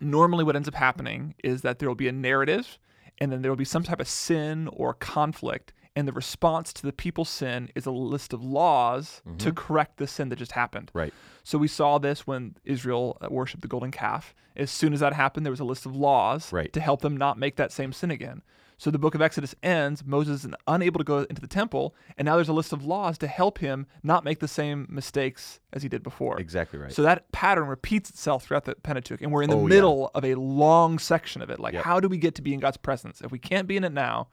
normally, 0.00 0.44
what 0.44 0.56
ends 0.56 0.68
up 0.68 0.74
happening 0.74 1.34
is 1.44 1.62
that 1.62 1.78
there 1.78 1.88
will 1.88 1.94
be 1.96 2.08
a 2.08 2.12
narrative, 2.12 2.78
and 3.18 3.30
then 3.30 3.42
there 3.42 3.50
will 3.50 3.56
be 3.56 3.64
some 3.64 3.82
type 3.82 4.00
of 4.00 4.08
sin 4.08 4.68
or 4.72 4.94
conflict, 4.94 5.72
and 5.96 6.06
the 6.06 6.12
response 6.12 6.72
to 6.74 6.82
the 6.82 6.92
people's 6.92 7.28
sin 7.28 7.68
is 7.74 7.84
a 7.86 7.90
list 7.90 8.32
of 8.32 8.42
laws 8.44 9.22
Mm-hmm. 9.26 9.36
to 9.38 9.52
correct 9.52 9.96
the 9.98 10.06
sin 10.06 10.28
that 10.30 10.36
just 10.36 10.52
happened. 10.52 10.90
right. 10.94 11.12
So 11.42 11.58
we 11.58 11.68
saw 11.68 11.98
this 11.98 12.26
when 12.26 12.54
Israel 12.64 13.16
uh, 13.20 13.28
worshipped 13.30 13.62
the 13.62 13.68
golden 13.68 13.90
calf. 13.90 14.34
As 14.56 14.70
soon 14.70 14.92
as 14.92 15.00
that 15.00 15.14
happened, 15.14 15.44
there 15.46 15.50
was 15.50 15.60
a 15.60 15.64
list 15.64 15.86
of 15.86 15.96
laws 15.96 16.52
Right. 16.52 16.72
to 16.72 16.80
help 16.80 17.00
them 17.00 17.16
not 17.16 17.38
make 17.38 17.56
that 17.56 17.72
same 17.72 17.92
sin 17.92 18.10
again. 18.10 18.42
So 18.76 18.90
the 18.90 18.98
book 18.98 19.14
of 19.14 19.20
Exodus 19.20 19.54
ends, 19.62 20.04
Moses 20.06 20.44
is 20.44 20.52
unable 20.66 20.98
to 20.98 21.04
go 21.04 21.18
into 21.28 21.40
the 21.42 21.46
temple, 21.48 21.94
and 22.16 22.24
now 22.24 22.36
there's 22.36 22.48
a 22.48 22.52
list 22.54 22.72
of 22.72 22.82
laws 22.84 23.18
to 23.18 23.26
help 23.26 23.58
him 23.58 23.86
not 24.02 24.24
make 24.24 24.38
the 24.38 24.48
same 24.48 24.86
mistakes 24.88 25.60
as 25.72 25.82
he 25.82 25.88
did 25.88 26.02
before. 26.02 26.38
Exactly 26.40 26.78
right. 26.78 26.92
So 26.92 27.02
that 27.02 27.30
pattern 27.32 27.66
repeats 27.68 28.08
itself 28.10 28.44
throughout 28.44 28.64
the 28.64 28.74
Pentateuch, 28.76 29.20
and 29.22 29.32
we're 29.32 29.42
in 29.42 29.50
the 29.50 29.56
Oh, 29.56 29.62
yeah. 29.62 29.68
middle 29.68 30.10
of 30.14 30.24
a 30.24 30.34
long 30.34 30.98
section 30.98 31.42
of 31.42 31.50
it. 31.50 31.58
Like, 31.60 31.74
Yep. 31.74 31.84
how 31.84 32.00
do 32.00 32.08
we 32.08 32.16
get 32.16 32.34
to 32.36 32.42
be 32.42 32.54
in 32.54 32.60
God's 32.60 32.78
presence? 32.78 33.20
If 33.20 33.30
we 33.30 33.38
can't 33.38 33.66
be 33.68 33.76
in 33.76 33.84
it 33.84 33.92
now, 33.92 34.28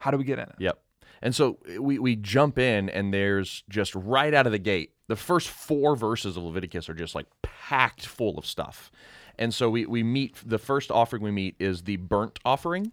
how 0.00 0.10
do 0.12 0.16
we 0.16 0.24
get 0.24 0.38
in 0.38 0.44
it? 0.48 0.54
Yep. 0.58 0.78
And 1.22 1.34
so 1.34 1.58
eh, 1.68 1.78
we, 1.78 1.98
we 1.98 2.16
jump 2.16 2.58
in, 2.58 2.88
and 2.88 3.12
there's 3.12 3.64
just 3.68 3.94
right 3.94 4.32
out 4.34 4.46
of 4.46 4.52
the 4.52 4.58
gate, 4.58 4.92
the 5.08 5.16
first 5.16 5.48
four 5.48 5.96
verses 5.96 6.36
of 6.36 6.42
Leviticus 6.44 6.88
are 6.88 6.94
just 6.94 7.14
like 7.14 7.26
packed 7.42 8.06
full 8.06 8.38
of 8.38 8.44
stuff. 8.46 8.90
And 9.38 9.54
so 9.54 9.70
we, 9.70 9.86
we 9.86 10.02
meet, 10.02 10.36
the 10.44 10.58
first 10.58 10.90
offering 10.90 11.22
we 11.22 11.30
meet 11.30 11.56
is 11.58 11.82
the 11.82 11.96
burnt 11.96 12.38
offering, 12.44 12.92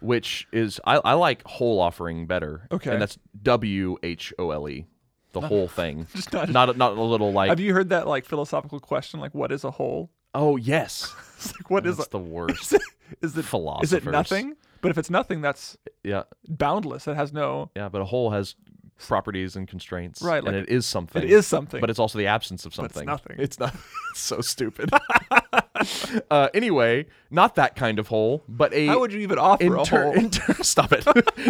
which 0.00 0.48
is, 0.52 0.80
I, 0.84 0.96
I 1.04 1.12
like 1.14 1.46
whole 1.46 1.80
offering 1.80 2.26
better. 2.26 2.66
Okay. 2.72 2.90
And 2.92 3.00
that's 3.00 3.18
W 3.42 3.96
H 4.02 4.32
O 4.38 4.50
L 4.50 4.68
E, 4.68 4.86
the 5.32 5.40
whole 5.42 5.68
thing. 5.80 6.06
Just 6.14 6.32
not- 6.32 6.48
not, 6.48 6.70
a- 6.70 6.78
not 6.78 6.96
a 6.96 7.02
little 7.02 7.32
like, 7.32 7.50
Have 7.50 7.60
you 7.60 7.72
heard 7.74 7.90
that 7.90 8.08
like 8.08 8.24
philosophical 8.24 8.80
question, 8.80 9.20
like 9.20 9.34
what 9.34 9.52
is 9.52 9.64
a 9.64 9.70
whole? 9.70 10.10
oh, 10.34 10.56
yes. 10.56 11.14
It's 11.36 11.52
like 11.58 11.70
what 11.70 11.86
is 11.86 11.96
That's 11.96 12.06
a, 12.08 12.10
the 12.12 12.18
worst. 12.20 12.62
is 12.72 12.72
it 12.74 12.82
is 13.20 13.36
it 13.36 13.44
Philosophers. 13.44 13.92
Is 13.92 14.06
it 14.06 14.10
nothing? 14.10 14.56
But 14.82 14.90
if 14.90 14.98
it's 14.98 15.08
nothing, 15.10 15.40
that's 15.40 15.78
yeah. 16.04 16.24
boundless. 16.48 17.08
It 17.08 17.14
has 17.14 17.32
no. 17.32 17.70
Yeah. 17.74 17.88
But 17.88 18.02
a 18.02 18.04
whole 18.04 18.30
has 18.30 18.54
properties 18.98 19.56
and 19.56 19.66
constraints. 19.66 20.22
Right, 20.22 20.42
And 20.44 20.54
it 20.54 20.68
is 20.68 20.86
something. 20.86 21.22
It 21.22 21.30
is 21.30 21.46
something. 21.46 21.80
but 21.80 21.90
it's 21.90 21.98
also 21.98 22.18
the 22.18 22.26
absence 22.26 22.64
of 22.66 22.74
But 22.76 22.86
it's 22.86 22.94
something. 22.94 23.06
nothing. 23.06 23.36
It's 23.38 23.58
not. 23.58 23.74
It's 24.10 24.20
so 24.20 24.40
stupid. 24.40 24.90
uh, 26.30 26.48
anyway, 26.54 27.06
not 27.30 27.54
that 27.56 27.76
kind 27.76 27.98
of 27.98 28.08
whole, 28.08 28.42
but 28.48 28.72
a. 28.74 28.86
How 28.86 29.00
would 29.00 29.12
you 29.12 29.20
even 29.20 29.38
offer 29.38 29.76
a 29.76 29.84
ter- 29.84 30.02
whole? 30.04 30.12
in 30.18 30.30
ter- 30.30 30.62
stop 30.62 30.92
it. 30.92 31.06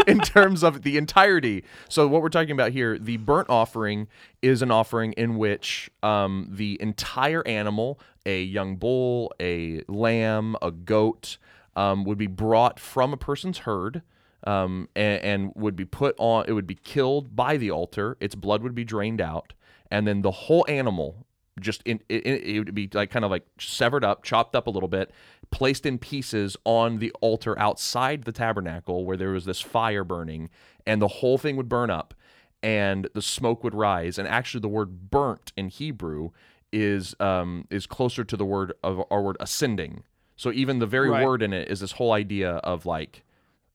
in 0.07 0.21
terms 0.21 0.63
of 0.63 0.83
the 0.83 0.97
entirety. 0.97 1.65
So 1.89 2.07
what 2.09 2.23
we're 2.23 2.29
talking 2.29 2.53
about 2.53 2.73
here, 2.73 2.99
the 2.99 3.17
burnt 3.19 3.51
offering 3.51 4.09
is 4.41 4.63
an 4.63 4.71
offering 4.71 5.13
in 5.13 5.37
which 5.37 5.91
um, 6.03 6.49
the 6.51 6.81
entire 6.81 7.47
animal, 7.47 8.01
a 8.25 8.43
young 8.43 8.77
bull, 8.77 9.33
a 9.41 9.83
lamb, 9.89 10.57
a 10.63 10.71
goat, 10.71 11.39
um, 11.77 12.05
would 12.05 12.19
be 12.19 12.27
brought 12.27 12.79
from 12.79 13.13
a 13.13 13.17
person's 13.17 13.59
herd. 13.59 14.03
Um, 14.45 14.89
and, 14.97 15.23
and 15.23 15.53
would 15.55 15.77
be 15.77 15.85
put 15.85 16.17
on. 16.19 16.47
It 16.49 16.53
would 16.53 16.67
be 16.67 16.75
killed 16.75 17.37
by 17.37 17.57
the 17.57 17.71
altar. 17.71 18.17
Its 18.19 18.35
blood 18.35 18.61
would 18.65 18.75
be 18.75 18.83
drained 18.83 19.21
out, 19.21 19.53
and 19.89 20.05
then 20.05 20.23
the 20.23 20.33
whole 20.33 20.67
animal 20.67 21.29
just 21.61 21.83
in 21.85 22.01
it, 22.09 22.27
it 22.27 22.59
would 22.59 22.75
be 22.75 22.89
like 22.93 23.11
kind 23.11 23.25
of 23.25 23.31
like 23.31 23.47
severed 23.59 24.05
up, 24.05 24.23
chopped 24.23 24.57
up 24.57 24.67
a 24.67 24.71
little 24.71 24.89
bit, 24.89 25.11
placed 25.51 25.85
in 25.85 25.99
pieces 25.99 26.57
on 26.65 26.99
the 26.99 27.13
altar 27.21 27.59
outside 27.59 28.25
the 28.25 28.33
tabernacle 28.33 29.05
where 29.05 29.17
there 29.17 29.31
was 29.31 29.45
this 29.45 29.61
fire 29.61 30.05
burning, 30.05 30.49
and 30.87 31.01
the 31.01 31.09
whole 31.09 31.39
thing 31.39 31.57
would 31.57 31.69
burn 31.69 31.91
up, 31.91 32.15
and 32.63 33.09
the 33.15 33.23
smoke 33.23 33.63
would 33.63 33.75
rise. 33.75 34.19
And 34.19 34.27
actually, 34.27 34.61
the 34.61 34.69
word 34.69 35.11
"burnt" 35.11 35.53
in 35.57 35.69
Hebrew 35.69 36.31
is 36.73 37.15
um 37.21 37.67
is 37.71 37.87
closer 37.87 38.25
to 38.25 38.37
the 38.37 38.47
word 38.47 38.73
of 38.83 39.03
our 39.11 39.23
word 39.23 39.37
ascending. 39.41 40.05
So 40.43 40.51
even 40.51 40.81
the 40.81 40.89
very 40.89 41.09
Right. 41.09 41.25
word 41.25 41.41
in 41.41 41.53
it 41.53 41.69
is 41.69 41.79
this 41.79 41.93
whole 41.93 42.11
idea 42.11 42.55
of 42.65 42.85
like 42.85 43.23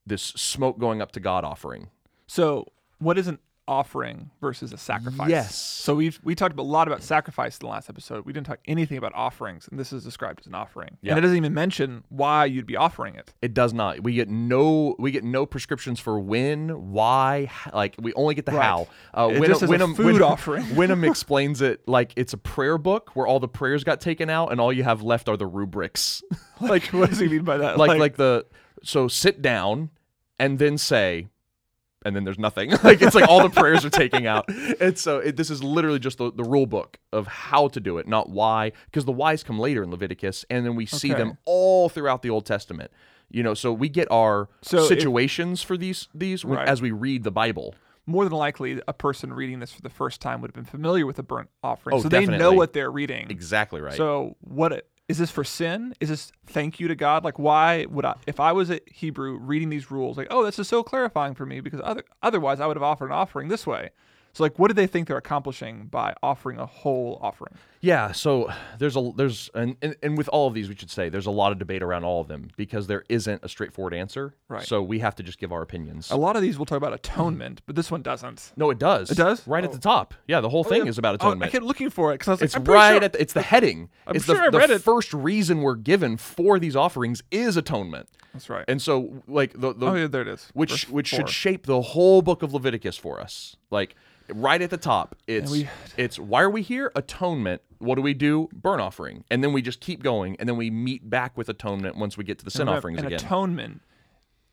this 0.05 0.21
smoke 0.21 0.77
going 0.77 1.01
up 1.01 1.13
to 1.13 1.21
God 1.21 1.45
offering. 1.45 1.87
So, 2.27 2.67
what 2.99 3.17
is 3.17 3.25
an 3.29 3.39
offering 3.67 4.29
versus 4.41 4.71
a 4.73 4.77
sacrifice? 4.77 5.29
Yes. 5.29 5.55
So 5.55 5.95
we've 5.95 6.19
we 6.23 6.35
talked 6.35 6.57
a 6.57 6.61
lot 6.61 6.87
about 6.87 7.03
sacrifice 7.03 7.57
in 7.57 7.65
the 7.65 7.71
last 7.71 7.89
episode. 7.89 8.25
We 8.25 8.33
didn't 8.33 8.47
talk 8.47 8.59
anything 8.65 8.97
about 8.97 9.13
offerings, 9.15 9.67
and 9.69 9.79
this 9.79 9.91
is 9.93 10.03
described 10.03 10.39
as 10.41 10.47
an 10.47 10.55
offering. 10.55 10.97
Yeah. 11.01 11.11
And 11.11 11.19
it 11.19 11.21
doesn't 11.21 11.37
even 11.37 11.53
mention 11.53 12.03
why 12.09 12.45
you'd 12.45 12.65
be 12.65 12.75
offering 12.75 13.15
it. 13.15 13.33
It 13.41 13.53
does 13.53 13.73
not. 13.73 14.01
We 14.03 14.13
get 14.13 14.29
no. 14.29 14.95
We 14.99 15.11
get 15.11 15.23
no 15.23 15.45
prescriptions 15.45 15.99
for 15.99 16.19
when, 16.19 16.91
why. 16.91 17.49
Like 17.73 17.95
we 18.01 18.13
only 18.13 18.35
get 18.35 18.45
the 18.45 18.53
Right. 18.53 18.63
how. 18.63 18.87
Uh, 19.13 19.29
It 19.31 19.39
Wenham- 19.39 19.47
just 19.47 19.63
a 19.63 19.67
Wenham- 19.67 19.95
food 19.95 20.05
Wenham- 20.05 20.23
offering. 20.23 20.75
Wenham 20.75 21.03
explains 21.03 21.61
it 21.61 21.87
like 21.87 22.13
it's 22.15 22.33
a 22.33 22.37
prayer 22.37 22.77
book 22.77 23.15
where 23.15 23.27
all 23.27 23.39
the 23.39 23.47
prayers 23.47 23.83
got 23.83 23.99
taken 24.01 24.29
out 24.29 24.51
and 24.51 24.59
all 24.61 24.71
you 24.73 24.83
have 24.83 25.01
left 25.01 25.27
are 25.29 25.37
the 25.37 25.47
rubrics. 25.47 26.23
Like, 26.59 26.85
what 26.87 27.11
does 27.11 27.19
he 27.19 27.27
mean 27.27 27.43
by 27.43 27.57
that? 27.57 27.77
like 27.77 27.99
like 27.99 28.15
the 28.15 28.43
so 28.81 29.07
sit 29.07 29.43
down 29.43 29.91
and 30.39 30.57
then 30.57 30.79
say 30.79 31.27
and 32.05 32.15
then 32.15 32.23
there's 32.23 32.39
nothing 32.39 32.69
like 32.83 33.01
it's 33.01 33.15
like 33.15 33.27
all 33.27 33.41
the 33.41 33.49
prayers 33.49 33.83
are 33.83 33.89
taking 33.89 34.27
out 34.27 34.47
and 34.79 34.97
so 34.97 35.17
it, 35.19 35.35
this 35.35 35.49
is 35.49 35.63
literally 35.63 35.99
just 35.99 36.17
the, 36.17 36.31
the 36.31 36.43
rule 36.43 36.65
book 36.67 36.99
of 37.11 37.27
how 37.27 37.67
to 37.67 37.79
do 37.79 37.97
it 37.97 38.07
not 38.07 38.29
why 38.29 38.71
because 38.85 39.05
the 39.05 39.11
whys 39.11 39.43
come 39.43 39.57
later 39.59 39.83
in 39.83 39.89
leviticus 39.91 40.45
and 40.49 40.65
then 40.65 40.75
we 40.75 40.85
see 40.85 41.11
Okay. 41.11 41.17
them 41.23 41.37
all 41.45 41.89
throughout 41.89 42.21
the 42.21 42.29
old 42.29 42.45
testament 42.45 42.91
you 43.29 43.41
know 43.43 43.53
so 43.53 43.73
we 43.73 43.89
get 43.89 44.09
our 44.11 44.47
So 44.61 44.79
if- 44.79 44.87
situations 44.87 45.63
for 45.63 45.75
these 45.77 46.07
these 46.13 46.45
when- 46.45 46.59
Right. 46.59 46.67
as 46.67 46.81
we 46.81 46.91
read 46.91 47.23
the 47.23 47.31
bible 47.31 47.73
more 48.05 48.23
than 48.23 48.33
likely 48.33 48.81
a 48.87 48.93
person 48.93 49.33
reading 49.33 49.59
this 49.59 49.73
for 49.73 49.81
the 49.81 49.89
first 49.89 50.21
time 50.21 50.39
would 50.41 50.49
have 50.49 50.55
been 50.55 50.63
familiar 50.63 51.05
with 51.05 51.19
a 51.19 51.23
burnt 51.23 51.49
offering, 51.61 51.93
Oh, 51.97 52.01
so 52.01 52.07
they 52.07 52.25
know 52.25 52.53
what 52.53 52.71
they're 52.71 52.89
reading. 52.89 53.27
Exactly 53.29 53.81
right. 53.81 53.95
So 53.97 54.37
what 54.39 54.71
it- 54.71 54.87
is 55.07 55.17
this 55.17 55.31
for 55.31 55.43
sin? 55.43 55.93
Is 55.99 56.09
this 56.09 56.31
thank 56.45 56.79
you 56.79 56.87
to 56.87 56.95
God? 56.95 57.23
Like 57.23 57.39
why 57.39 57.85
would 57.85 58.05
I 58.05 58.15
if 58.25 58.39
I 58.39 58.51
was 58.51 58.69
a 58.69 58.79
Hebrew 58.87 59.37
reading 59.37 59.69
these 59.69 59.89
rules 59.89 60.17
like 60.17 60.27
oh 60.29 60.43
this 60.43 60.59
is 60.59 60.67
so 60.67 60.83
clarifying 60.83 61.33
for 61.33 61.45
me 61.45 61.59
because 61.59 61.81
other 61.83 62.03
otherwise 62.21 62.59
I 62.59 62.67
would 62.67 62.77
have 62.77 62.83
offered 62.83 63.07
an 63.07 63.13
offering 63.13 63.47
this 63.47 63.65
way. 63.65 63.91
So 64.37 64.43
like 64.43 64.59
what 64.59 64.67
do 64.67 64.75
they 64.75 64.85
think 64.85 65.07
they're 65.07 65.17
accomplishing 65.17 65.87
by 65.87 66.13
offering 66.21 66.59
a 66.59 66.67
whole 66.67 67.17
offering? 67.23 67.55
Yeah, 67.81 68.11
so 68.11 68.51
there's 68.77 68.95
a 68.95 69.11
there's 69.15 69.49
and, 69.55 69.75
and 69.81 69.95
and 70.03 70.15
with 70.15 70.27
all 70.29 70.47
of 70.47 70.53
these 70.53 70.69
we 70.69 70.75
should 70.75 70.91
say 70.91 71.09
there's 71.09 71.25
a 71.25 71.31
lot 71.31 71.51
of 71.51 71.57
debate 71.57 71.81
around 71.81 72.03
all 72.03 72.21
of 72.21 72.27
them 72.27 72.51
because 72.55 72.85
there 72.85 73.03
isn't 73.09 73.43
a 73.43 73.49
straightforward 73.49 73.95
answer. 73.95 74.35
Right. 74.47 74.63
So 74.63 74.83
we 74.83 74.99
have 74.99 75.15
to 75.15 75.23
just 75.23 75.39
give 75.39 75.51
our 75.51 75.63
opinions. 75.63 76.11
A 76.11 76.15
lot 76.17 76.35
of 76.35 76.43
these 76.43 76.59
we'll 76.59 76.67
talk 76.67 76.77
about 76.77 76.93
atonement, 76.93 77.63
but 77.65 77.75
this 77.75 77.89
one 77.89 78.03
doesn't. 78.03 78.53
no, 78.55 78.69
it 78.69 78.77
does. 78.77 79.09
It 79.09 79.17
does? 79.17 79.47
Right 79.47 79.63
at 79.63 79.71
the 79.71 79.77
oh. 79.77 79.79
top. 79.79 80.13
Yeah, 80.27 80.39
the 80.39 80.49
whole 80.49 80.63
oh, 80.67 80.69
thing 80.69 80.85
is 80.85 80.99
about 80.99 81.15
Oh, 81.19 81.25
I 81.25 81.29
atonement. 81.29 81.51
kept 81.51 81.65
looking 81.65 81.89
for 81.89 82.11
it 82.11 82.15
because 82.19 82.27
I 82.27 82.31
was 82.33 82.41
like, 82.41 82.45
it's 82.45 82.55
I'm 82.55 82.63
right 82.65 82.93
sure- 82.93 83.03
at 83.05 83.13
the, 83.13 83.21
it's 83.21 83.33
the 83.33 83.41
heading. 83.41 83.89
I'm 84.05 84.15
it's 84.15 84.25
sure 84.25 84.35
the, 84.35 84.41
I 84.43 84.49
the 84.51 84.57
read 84.59 84.69
it. 84.69 84.83
first 84.83 85.15
reason 85.15 85.61
we're 85.61 85.75
given 85.75 86.15
for 86.15 86.59
these 86.59 86.75
offerings 86.75 87.23
is 87.31 87.57
atonement. 87.57 88.07
That's 88.33 88.51
right. 88.51 88.65
And 88.67 88.79
so 88.79 89.23
like 89.27 89.53
the, 89.53 89.73
the 89.73 89.87
oh 89.87 89.95
yeah, 89.95 90.05
there 90.05 90.21
it 90.21 90.27
is. 90.27 90.47
which 90.53 90.69
Verse 90.69 90.89
which 90.89 91.09
four. 91.09 91.17
should 91.21 91.29
shape 91.29 91.65
the 91.65 91.81
whole 91.81 92.21
book 92.21 92.43
of 92.43 92.53
Leviticus 92.53 92.97
for 92.97 93.19
us. 93.19 93.55
Like 93.71 93.95
right 94.33 94.61
at 94.61 94.69
the 94.69 94.77
top, 94.77 95.15
it's 95.27 95.51
we- 95.51 95.67
it's 95.97 96.17
why 96.19 96.41
are 96.41 96.49
we 96.49 96.61
here? 96.61 96.91
Atonement. 96.95 97.61
What 97.79 97.95
do 97.95 98.01
we 98.01 98.13
do? 98.15 98.49
Burn 98.53 98.79
offering, 98.79 99.23
and 99.29 99.43
then 99.43 99.53
we 99.53 99.61
just 99.61 99.79
keep 99.79 100.01
going, 100.01 100.35
and 100.39 100.49
then 100.49 100.57
we 100.57 100.69
meet 100.71 101.07
back 101.09 101.37
with 101.37 101.47
atonement 101.49 101.95
once 101.97 102.17
we 102.17 102.23
get 102.23 102.39
to 102.39 102.45
the 102.45 102.51
sin 102.51 102.67
offerings 102.67 102.99
again. 102.99 103.13
atonement. 103.13 103.81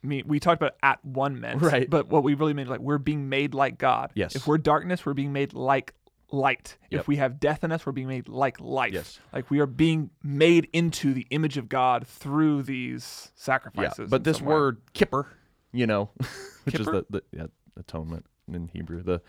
Me, 0.02 0.22
we 0.26 0.38
talked 0.38 0.60
about 0.60 0.74
at 0.82 1.02
one 1.02 1.40
meant, 1.40 1.62
Right. 1.62 1.88
But 1.88 2.08
what 2.08 2.22
we 2.22 2.34
really 2.34 2.52
mean, 2.52 2.66
like 2.68 2.80
we're 2.80 2.98
being 2.98 3.30
made 3.30 3.54
like 3.54 3.78
God. 3.78 4.10
Yes. 4.14 4.36
If 4.36 4.46
we're 4.46 4.58
darkness, 4.58 5.06
we're 5.06 5.14
being 5.14 5.32
made 5.32 5.54
like 5.54 5.94
light. 6.30 6.76
Yep. 6.90 7.00
If 7.00 7.08
we 7.08 7.16
have 7.16 7.40
death 7.40 7.64
in 7.64 7.72
us, 7.72 7.86
we're 7.86 7.92
being 7.92 8.08
made 8.08 8.28
like 8.28 8.60
life. 8.60 8.92
Yes. 8.92 9.18
Like 9.32 9.50
we 9.50 9.60
are 9.60 9.66
being 9.66 10.10
made 10.22 10.68
into 10.74 11.14
the 11.14 11.26
image 11.30 11.56
of 11.56 11.70
God 11.70 12.06
through 12.06 12.64
these 12.64 13.32
sacrifices. 13.34 13.98
yeah, 14.00 14.06
but 14.10 14.24
this 14.24 14.42
word 14.42 14.82
kipper, 14.92 15.26
you 15.72 15.86
know, 15.86 16.10
which 16.64 16.74
Kippur? 16.76 16.80
is 16.80 16.86
the, 16.86 17.06
the 17.08 17.22
yeah, 17.32 17.46
atonement 17.78 18.26
in 18.52 18.68
Hebrew, 18.68 19.02
the 19.02 19.22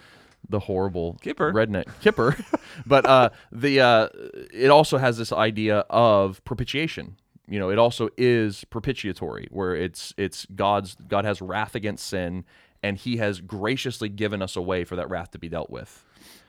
the 0.50 0.60
horrible 0.60 1.18
Kippur. 1.22 1.52
redneck 1.54 1.86
kipper, 2.02 2.38
but 2.86 3.06
uh, 3.06 3.30
the 3.52 3.82
uh, 3.82 4.08
it 4.54 4.70
also 4.70 4.98
has 4.98 5.18
this 5.18 5.32
idea 5.32 5.80
of 5.90 6.44
propitiation. 6.44 7.18
You 7.48 7.60
know, 7.60 7.70
it 7.70 7.78
also 7.78 8.10
is 8.18 8.64
propitiatory, 8.66 9.48
where 9.52 9.76
it's 9.76 10.14
it's 10.18 10.46
God's 10.56 10.96
God 11.08 11.26
has 11.26 11.42
wrath 11.42 11.76
against 11.76 12.08
sin, 12.08 12.46
and 12.82 12.98
He 12.98 13.18
has 13.18 13.42
graciously 13.42 14.10
given 14.10 14.42
us 14.42 14.56
a 14.56 14.62
way 14.62 14.84
for 14.84 14.96
that 14.96 15.10
wrath 15.10 15.32
to 15.32 15.40
be 15.40 15.50
dealt 15.50 15.70
with. 15.70 16.04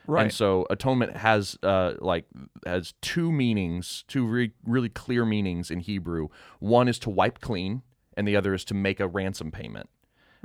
Right. 0.07 0.23
And 0.23 0.33
so 0.33 0.65
atonement 0.69 1.17
has 1.17 1.57
uh, 1.61 1.95
like 1.99 2.25
has 2.65 2.93
two 3.01 3.31
meanings, 3.31 4.05
two 4.07 4.25
re- 4.25 4.53
really 4.65 4.89
clear 4.89 5.25
meanings 5.25 5.69
in 5.69 5.81
Hebrew. 5.81 6.29
One 6.59 6.87
is 6.87 6.97
to 6.99 7.09
wipe 7.09 7.41
clean, 7.41 7.81
and 8.15 8.27
the 8.27 8.35
other 8.35 8.53
is 8.53 8.63
to 8.65 8.73
make 8.73 8.99
a 8.99 9.07
ransom 9.07 9.51
payment. 9.51 9.89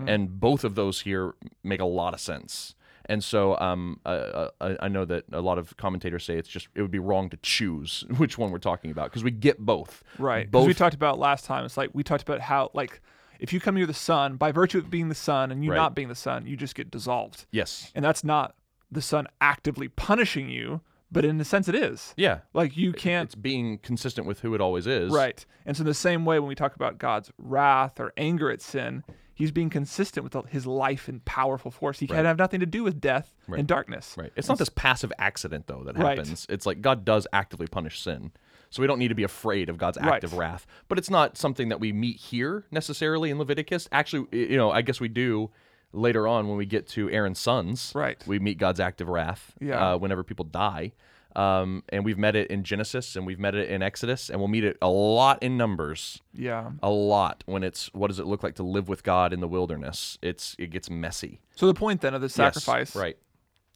And 0.04 0.40
both 0.40 0.64
of 0.64 0.74
those 0.74 1.02
here 1.02 1.34
make 1.62 1.80
a 1.80 1.84
lot 1.84 2.12
of 2.12 2.18
sense. 2.18 2.74
And 3.06 3.22
so 3.24 3.58
um, 3.58 4.00
uh, 4.06 4.48
uh, 4.60 4.76
I 4.80 4.88
know 4.88 5.04
that 5.04 5.24
a 5.32 5.40
lot 5.40 5.58
of 5.58 5.76
commentators 5.76 6.24
say 6.24 6.36
it's 6.38 6.48
just 6.48 6.68
it 6.74 6.82
would 6.82 6.90
be 6.90 6.98
wrong 6.98 7.28
to 7.30 7.36
choose 7.38 8.04
which 8.16 8.38
one 8.38 8.50
we're 8.50 8.58
talking 8.58 8.90
about 8.90 9.10
because 9.10 9.24
we 9.24 9.30
get 9.30 9.58
both. 9.58 10.02
Right. 10.18 10.50
Both. 10.50 10.66
we 10.66 10.74
talked 10.74 10.94
about 10.94 11.18
last 11.18 11.44
time. 11.44 11.64
It's 11.64 11.76
like 11.76 11.90
we 11.92 12.02
talked 12.02 12.22
about 12.22 12.40
how 12.40 12.70
like 12.74 13.00
if 13.40 13.52
you 13.52 13.58
come 13.60 13.74
near 13.74 13.86
the 13.86 13.94
sun, 13.94 14.36
by 14.36 14.52
virtue 14.52 14.78
of 14.78 14.88
being 14.90 15.08
the 15.08 15.14
sun 15.16 15.50
and 15.50 15.64
you 15.64 15.70
Right. 15.72 15.76
not 15.76 15.94
being 15.96 16.08
the 16.08 16.14
sun, 16.14 16.46
you 16.46 16.56
just 16.56 16.74
get 16.74 16.90
dissolved. 16.90 17.46
yes. 17.50 17.90
And 17.94 18.04
that's 18.04 18.22
not 18.22 18.54
the 18.90 19.02
sun 19.02 19.26
actively 19.40 19.88
punishing 19.88 20.48
you, 20.48 20.80
but 21.10 21.24
in 21.24 21.40
a 21.40 21.44
sense 21.44 21.66
it 21.68 21.74
is. 21.74 22.14
Yeah. 22.16 22.40
Like 22.54 22.76
you 22.76 22.92
can't 22.92 23.26
It's 23.26 23.34
being 23.34 23.78
consistent 23.78 24.26
with 24.26 24.40
who 24.40 24.54
it 24.54 24.60
always 24.60 24.86
is. 24.86 25.10
Right. 25.12 25.44
And 25.66 25.76
so 25.76 25.80
in 25.80 25.86
the 25.86 25.94
same 25.94 26.24
way 26.24 26.38
when 26.38 26.48
we 26.48 26.54
talk 26.54 26.76
about 26.76 26.98
God's 26.98 27.32
wrath 27.38 27.98
or 27.98 28.12
anger 28.16 28.50
at 28.50 28.62
sin, 28.62 29.02
he's 29.34 29.50
being 29.50 29.70
consistent 29.70 30.24
with 30.24 30.46
his 30.50 30.66
life 30.66 31.08
and 31.08 31.24
powerful 31.24 31.70
force. 31.70 31.98
He 31.98 32.06
Right. 32.06 32.16
can 32.16 32.24
have 32.26 32.38
nothing 32.38 32.60
to 32.60 32.66
do 32.66 32.84
with 32.84 33.00
death 33.00 33.32
Right. 33.48 33.58
and 33.60 33.68
darkness. 33.68 34.14
Right. 34.16 34.32
It's 34.36 34.48
not 34.48 34.58
this 34.58 34.68
passive 34.68 35.12
accident 35.18 35.66
though 35.66 35.82
that 35.84 35.96
happens. 35.96 36.46
Right. 36.48 36.54
It's 36.54 36.66
like 36.66 36.80
God 36.80 37.04
does 37.04 37.26
actively 37.32 37.66
punish 37.66 38.00
sin. 38.00 38.32
So 38.70 38.80
we 38.80 38.86
don't 38.86 38.98
need 38.98 39.08
to 39.08 39.14
be 39.14 39.22
afraid 39.24 39.68
of 39.68 39.76
God's 39.76 39.98
active 39.98 40.32
wrath. 40.32 40.66
But 40.88 40.96
it's 40.98 41.10
not 41.10 41.36
something 41.36 41.68
that 41.68 41.78
we 41.80 41.92
meet 41.92 42.16
here 42.16 42.64
necessarily 42.70 43.28
in 43.30 43.38
Leviticus. 43.38 43.86
Actually, 43.92 44.26
you 44.32 44.56
know, 44.56 44.70
I 44.70 44.80
guess 44.80 44.98
we 44.98 45.08
do 45.08 45.50
later 45.92 46.26
on 46.26 46.48
when 46.48 46.56
we 46.56 46.64
get 46.64 46.86
to 46.88 47.10
Aaron's 47.10 47.38
sons. 47.38 47.92
Right. 47.94 48.22
We 48.26 48.38
meet 48.38 48.56
God's 48.56 48.80
active 48.80 49.08
wrath 49.08 49.52
Yeah. 49.60 49.92
uh, 49.92 49.98
whenever 49.98 50.24
people 50.24 50.46
die. 50.46 50.92
Um, 51.34 51.82
and 51.88 52.04
we've 52.04 52.18
met 52.18 52.36
it 52.36 52.50
in 52.50 52.62
Genesis 52.62 53.16
and 53.16 53.26
we've 53.26 53.38
met 53.38 53.54
it 53.54 53.70
in 53.70 53.82
Exodus 53.82 54.28
and 54.28 54.38
we'll 54.38 54.48
meet 54.48 54.64
it 54.64 54.76
a 54.82 54.88
lot 54.88 55.42
in 55.42 55.56
Numbers. 55.56 56.20
Yeah. 56.34 56.72
A 56.82 56.90
lot 56.90 57.42
when 57.46 57.62
it's 57.62 57.86
what 57.94 58.08
does 58.08 58.18
it 58.18 58.26
look 58.26 58.42
like 58.42 58.56
to 58.56 58.62
live 58.62 58.88
with 58.88 59.02
God 59.02 59.32
in 59.32 59.40
the 59.40 59.48
wilderness? 59.48 60.18
It's 60.20 60.54
it 60.58 60.70
gets 60.70 60.90
messy. 60.90 61.40
So 61.56 61.66
the 61.66 61.74
point 61.74 62.00
then 62.02 62.12
of 62.14 62.22
Yes, 62.22 62.34
sacrifice 62.34 62.94
right 62.94 63.16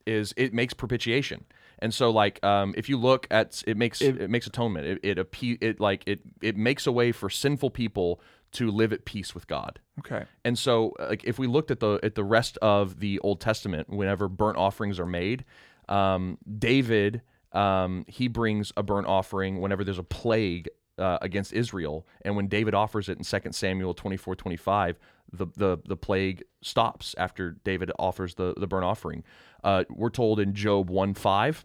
is 0.07 0.33
it 0.37 0.55
makes 0.55 0.73
propitiation 0.73 1.45
and 1.81 1.93
so 1.93 2.11
like 2.11 2.43
um, 2.45 2.73
if 2.77 2.89
you 2.89 2.97
look 2.97 3.27
at 3.31 3.63
it 3.67 3.77
makes 3.77 4.01
it, 4.01 4.31
makes 4.31 4.47
atonement 4.47 4.87
it 4.87 5.01
it, 5.03 5.19
appe- 5.19 5.59
it 5.61 5.81
like 5.81 6.03
it 6.07 6.21
it 6.43 6.57
makes 6.57 6.87
a 6.87 6.93
way 6.93 7.11
for 7.11 7.29
sinful 7.29 7.71
people 7.71 8.21
to 8.53 8.71
live 8.71 8.93
at 8.93 9.05
peace 9.05 9.35
with 9.35 9.49
god 9.49 9.81
Okay. 9.99 10.25
and 10.45 10.57
so 10.57 10.95
like 11.01 11.25
if 11.25 11.41
we 11.41 11.49
looked 11.49 11.73
at 11.73 11.81
the 11.81 11.99
at 12.05 12.15
the 12.15 12.23
rest 12.23 12.57
of 12.63 13.01
the 13.01 13.19
old 13.19 13.41
testament 13.41 13.91
whenever 13.91 14.29
burnt 14.29 14.57
offerings 14.57 15.01
are 15.01 15.07
made 15.07 15.45
um, 15.89 16.39
david 16.59 17.23
um, 17.53 18.05
he 18.09 18.29
brings 18.29 18.73
a 18.77 18.83
burnt 18.83 19.07
offering 19.07 19.61
whenever 19.61 19.85
there's 19.85 19.99
a 19.99 20.05
plague 20.05 20.69
uh, 20.99 21.19
against 21.21 21.53
Israel. 21.53 22.07
And 22.23 22.37
when 22.37 22.49
David 22.49 22.75
offers 22.75 23.09
it 23.09 23.19
in 23.19 23.25
2 23.25 23.53
Samuel 23.53 23.95
24 23.95 24.35
25, 24.37 24.99
the, 25.33 25.47
the, 25.57 25.79
the 25.87 25.97
plague 25.97 26.45
stops 26.63 27.15
after 27.19 27.57
David 27.65 27.91
offers 27.99 28.35
the, 28.35 28.55
the 28.57 28.67
burnt 28.67 28.85
offering. 28.85 29.25
Uh, 29.65 29.85
we're 29.91 30.11
told 30.11 30.41
in 30.41 30.55
Job 30.55 30.91
1 30.91 31.15
5 31.15 31.65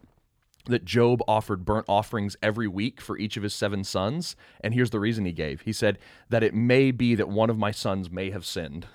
that 0.66 0.84
Job 0.84 1.22
offered 1.26 1.64
burnt 1.64 1.86
offerings 1.88 2.36
every 2.42 2.68
week 2.68 3.00
for 3.00 3.18
each 3.18 3.36
of 3.36 3.42
his 3.42 3.54
seven 3.54 3.84
sons. 3.84 4.36
And 4.60 4.74
here's 4.74 4.90
the 4.90 5.00
reason 5.00 5.24
he 5.24 5.32
gave. 5.32 5.62
He 5.62 5.72
said 5.72 5.98
that 6.28 6.42
it 6.42 6.54
may 6.54 6.90
be 6.90 7.14
that 7.14 7.28
one 7.28 7.50
of 7.50 7.58
my 7.58 7.70
sons 7.70 8.10
may 8.10 8.30
have 8.30 8.44
sinned. 8.44 8.86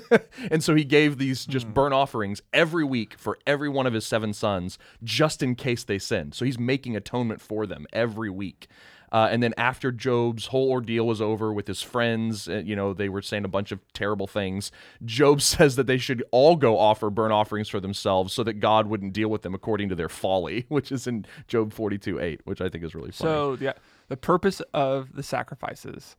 and 0.50 0.62
so 0.62 0.74
he 0.74 0.84
gave 0.84 1.18
these 1.18 1.46
just 1.46 1.66
hmm. 1.66 1.72
burnt 1.72 1.94
offerings 1.94 2.42
every 2.52 2.84
week 2.84 3.14
for 3.18 3.38
every 3.46 3.68
one 3.68 3.86
of 3.86 3.92
his 3.94 4.06
seven 4.06 4.32
sons, 4.32 4.78
just 5.02 5.42
in 5.42 5.54
case 5.54 5.84
they 5.84 5.98
sinned. 5.98 6.34
So 6.34 6.44
he's 6.44 6.58
making 6.58 6.96
atonement 6.96 7.40
for 7.40 7.66
them 7.66 7.86
every 7.92 8.30
week. 8.30 8.68
Uh, 9.14 9.28
and 9.30 9.44
then 9.44 9.54
after 9.56 9.92
Job's 9.92 10.46
whole 10.46 10.72
ordeal 10.72 11.06
was 11.06 11.20
over 11.20 11.52
with 11.52 11.68
his 11.68 11.80
friends, 11.80 12.48
uh, 12.48 12.56
you 12.64 12.74
know, 12.74 12.92
they 12.92 13.08
were 13.08 13.22
saying 13.22 13.44
a 13.44 13.48
bunch 13.48 13.70
of 13.70 13.78
terrible 13.92 14.26
things. 14.26 14.72
Job 15.04 15.40
says 15.40 15.76
that 15.76 15.86
they 15.86 15.98
should 15.98 16.24
all 16.32 16.56
go 16.56 16.76
offer 16.76 17.10
burnt 17.10 17.32
offerings 17.32 17.68
for 17.68 17.78
themselves 17.78 18.34
so 18.34 18.42
that 18.42 18.54
God 18.54 18.88
wouldn't 18.88 19.12
deal 19.12 19.28
with 19.28 19.42
them 19.42 19.54
according 19.54 19.88
to 19.90 19.94
their 19.94 20.08
folly, 20.08 20.66
which 20.68 20.90
is 20.90 21.06
in 21.06 21.26
Job 21.46 21.72
42 21.72 22.18
8, 22.18 22.40
which 22.42 22.60
I 22.60 22.68
think 22.68 22.82
is 22.82 22.92
really 22.92 23.12
funny. 23.12 23.30
So 23.30 23.56
yeah, 23.60 23.74
the 24.08 24.16
purpose 24.16 24.60
of 24.74 25.14
the 25.14 25.22
sacrifices 25.22 26.16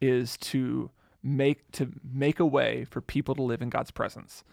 is 0.00 0.36
to 0.36 0.90
make 1.24 1.68
to 1.72 1.90
make 2.08 2.38
a 2.38 2.46
way 2.46 2.84
for 2.84 3.00
people 3.00 3.34
to 3.34 3.42
live 3.42 3.60
in 3.60 3.70
God's 3.70 3.90
presence. 3.90 4.44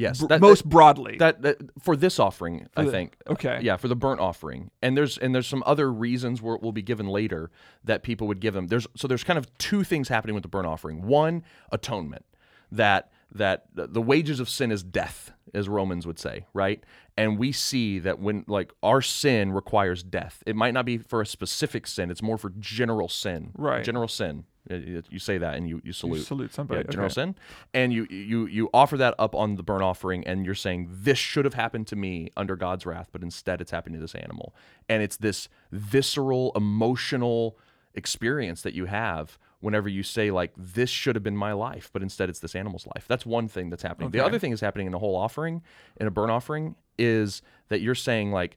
Yes, 0.00 0.18
that- 0.26 0.40
most 0.40 0.68
broadly. 0.68 1.16
that, 1.18 1.42
that 1.42 1.58
for 1.80 1.96
this 1.96 2.18
offering, 2.18 2.68
I 2.76 2.84
the- 2.84 2.90
think. 2.90 3.16
okay. 3.28 3.60
Yeah, 3.62 3.76
for 3.76 3.88
the 3.88 3.96
burnt 3.96 4.20
offering, 4.20 4.70
and 4.82 4.96
there's 4.96 5.18
and 5.18 5.34
there's 5.34 5.46
some 5.46 5.62
other 5.66 5.92
reasons 5.92 6.40
where 6.42 6.54
it 6.56 6.62
will 6.62 6.72
be 6.72 6.82
given 6.82 7.06
later 7.06 7.50
that 7.84 8.02
people 8.02 8.26
would 8.28 8.40
give 8.40 8.54
them. 8.54 8.66
There's 8.68 8.86
so 8.96 9.06
there's 9.08 9.24
kind 9.24 9.38
of 9.38 9.46
two 9.58 9.84
things 9.84 10.08
happening 10.08 10.34
with 10.34 10.42
the 10.42 10.48
burnt 10.48 10.66
offering. 10.66 11.06
One, 11.06 11.44
atonement, 11.70 12.24
that 12.72 13.10
that 13.32 13.66
the 13.74 14.02
wages 14.02 14.40
of 14.40 14.48
sin 14.48 14.72
is 14.72 14.82
death, 14.82 15.30
as 15.54 15.68
Romans 15.68 16.04
would 16.04 16.18
say, 16.18 16.46
right? 16.52 16.82
And 17.16 17.38
we 17.38 17.52
see 17.52 18.00
that 18.00 18.18
when 18.18 18.44
like 18.48 18.72
our 18.82 19.00
sin 19.02 19.52
requires 19.52 20.02
death, 20.02 20.42
it 20.46 20.56
might 20.56 20.74
not 20.74 20.84
be 20.84 20.98
for 20.98 21.20
a 21.20 21.26
specific 21.26 21.86
sin; 21.86 22.10
it's 22.10 22.22
more 22.22 22.38
for 22.38 22.50
general 22.58 23.08
sin. 23.08 23.52
Right. 23.54 23.84
General 23.84 24.08
sin. 24.08 24.44
Uh, 24.70 24.74
You 24.74 25.02
you 25.10 25.18
say 25.18 25.38
that 25.38 25.56
and 25.56 25.68
you 25.68 25.80
you 25.84 25.92
salute. 25.92 26.24
salute 26.24 26.52
somebody, 26.54 26.80
Yeah, 26.80 26.90
general 26.90 27.06
okay. 27.06 27.14
sin, 27.14 27.34
and 27.74 27.92
you 27.92 28.06
you 28.10 28.46
you 28.46 28.70
offer 28.72 28.96
that 28.98 29.14
up 29.18 29.34
on 29.34 29.56
the 29.56 29.62
burnt 29.62 29.82
offering, 29.82 30.26
and 30.26 30.44
you're 30.46 30.54
saying 30.54 30.88
this 30.90 31.18
should 31.18 31.44
have 31.44 31.54
happened 31.54 31.86
to 31.88 31.96
me 31.96 32.30
under 32.36 32.56
God's 32.56 32.86
wrath, 32.86 33.08
but 33.12 33.22
instead 33.22 33.60
it's 33.60 33.70
happening 33.70 33.94
to 33.98 34.00
this 34.00 34.14
animal, 34.14 34.54
and 34.88 35.02
it's 35.02 35.16
this 35.16 35.48
visceral, 35.72 36.52
emotional 36.54 37.58
experience 37.94 38.62
that 38.62 38.74
you 38.74 38.86
have 38.86 39.38
whenever 39.60 39.88
you 39.88 40.02
say 40.02 40.30
like 40.30 40.52
this 40.56 40.88
should 40.88 41.14
have 41.16 41.22
been 41.22 41.36
my 41.36 41.52
life, 41.52 41.90
but 41.92 42.02
instead 42.02 42.28
it's 42.30 42.38
this 42.38 42.54
animal's 42.54 42.86
life. 42.94 43.04
That's 43.08 43.26
one 43.26 43.48
thing 43.48 43.68
that's 43.68 43.82
happening. 43.82 44.10
The 44.10 44.24
other 44.24 44.38
thing 44.38 44.52
is 44.52 44.60
happening 44.60 44.86
in 44.86 44.94
a 44.94 44.98
whole 44.98 45.16
offering, 45.16 45.62
in 45.98 46.06
a 46.06 46.10
burnt 46.10 46.30
offering, 46.30 46.76
is 46.98 47.42
that 47.68 47.80
you're 47.80 47.94
saying 47.94 48.30
like 48.32 48.56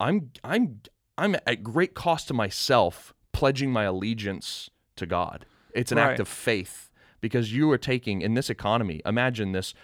I'm 0.00 0.30
I'm 0.42 0.80
I'm 1.18 1.36
at 1.46 1.62
great 1.62 1.94
cost 1.94 2.28
to 2.28 2.34
myself 2.34 3.12
pledging 3.32 3.70
my 3.70 3.84
allegiance 3.84 4.70
to 4.96 5.06
God. 5.06 5.44
It's 5.74 5.92
an 5.92 5.98
Right. 5.98 6.10
act 6.12 6.20
of 6.20 6.28
faith 6.28 6.90
because 7.20 7.52
you 7.52 7.70
are 7.70 7.78
taking 7.78 8.22
in 8.22 8.34
this 8.34 8.50
economy. 8.50 9.00
Imagine 9.06 9.52
this 9.52 9.74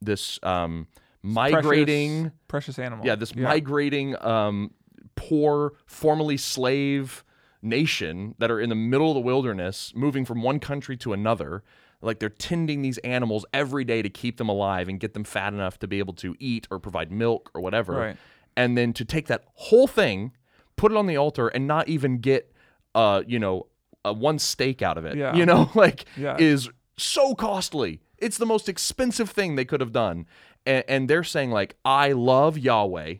this 0.00 0.38
um, 0.42 0.86
migrating. 1.22 2.22
Precious, 2.22 2.38
precious 2.48 2.78
animal. 2.78 3.06
Yeah, 3.06 3.14
this 3.14 3.34
migrating, 3.36 4.16
um, 4.24 4.72
poor, 5.14 5.74
formerly 5.86 6.36
slave 6.36 7.24
nation 7.62 8.34
that 8.38 8.50
are 8.50 8.60
in 8.60 8.68
the 8.68 8.74
middle 8.74 9.08
of 9.10 9.14
the 9.14 9.20
wilderness, 9.20 9.92
moving 9.94 10.24
from 10.24 10.42
one 10.42 10.58
country 10.60 10.96
to 10.98 11.12
another. 11.12 11.62
Like 12.02 12.18
they're 12.18 12.28
tending 12.28 12.82
these 12.82 12.98
animals 12.98 13.44
every 13.52 13.84
day 13.84 14.02
to 14.02 14.08
keep 14.08 14.36
them 14.36 14.48
alive 14.48 14.88
and 14.88 15.00
get 15.00 15.14
them 15.14 15.24
fat 15.24 15.52
enough 15.52 15.78
to 15.80 15.88
be 15.88 15.98
able 15.98 16.14
to 16.14 16.36
eat 16.38 16.68
or 16.70 16.78
provide 16.78 17.10
milk 17.10 17.50
or 17.54 17.60
whatever. 17.60 17.92
Right. 17.94 18.16
And 18.56 18.76
then 18.76 18.92
to 18.94 19.04
take 19.04 19.26
that 19.28 19.44
whole 19.54 19.86
thing, 19.86 20.32
put 20.76 20.92
it 20.92 20.96
on 20.98 21.06
the 21.06 21.16
altar, 21.16 21.48
and 21.48 21.66
not 21.66 21.88
even 21.88 22.18
get, 22.18 22.52
uh, 22.94 23.22
you 23.26 23.38
know, 23.38 23.66
uh, 24.06 24.12
one 24.12 24.38
steak 24.38 24.82
out 24.82 24.96
of 24.98 25.04
it. 25.04 25.16
Yeah. 25.16 25.34
You 25.34 25.44
know, 25.46 25.70
like 25.74 26.04
Yeah. 26.16 26.36
is 26.38 26.68
so 26.96 27.34
costly. 27.34 28.00
It's 28.18 28.38
the 28.38 28.46
most 28.46 28.68
expensive 28.68 29.28
thing 29.30 29.56
they 29.56 29.64
could 29.66 29.80
have 29.80 29.92
done. 29.92 30.26
And, 30.64 30.84
and 30.88 31.10
they're 31.10 31.24
saying 31.24 31.50
like, 31.50 31.76
I 31.84 32.12
love 32.12 32.56
Yahweh, 32.58 33.14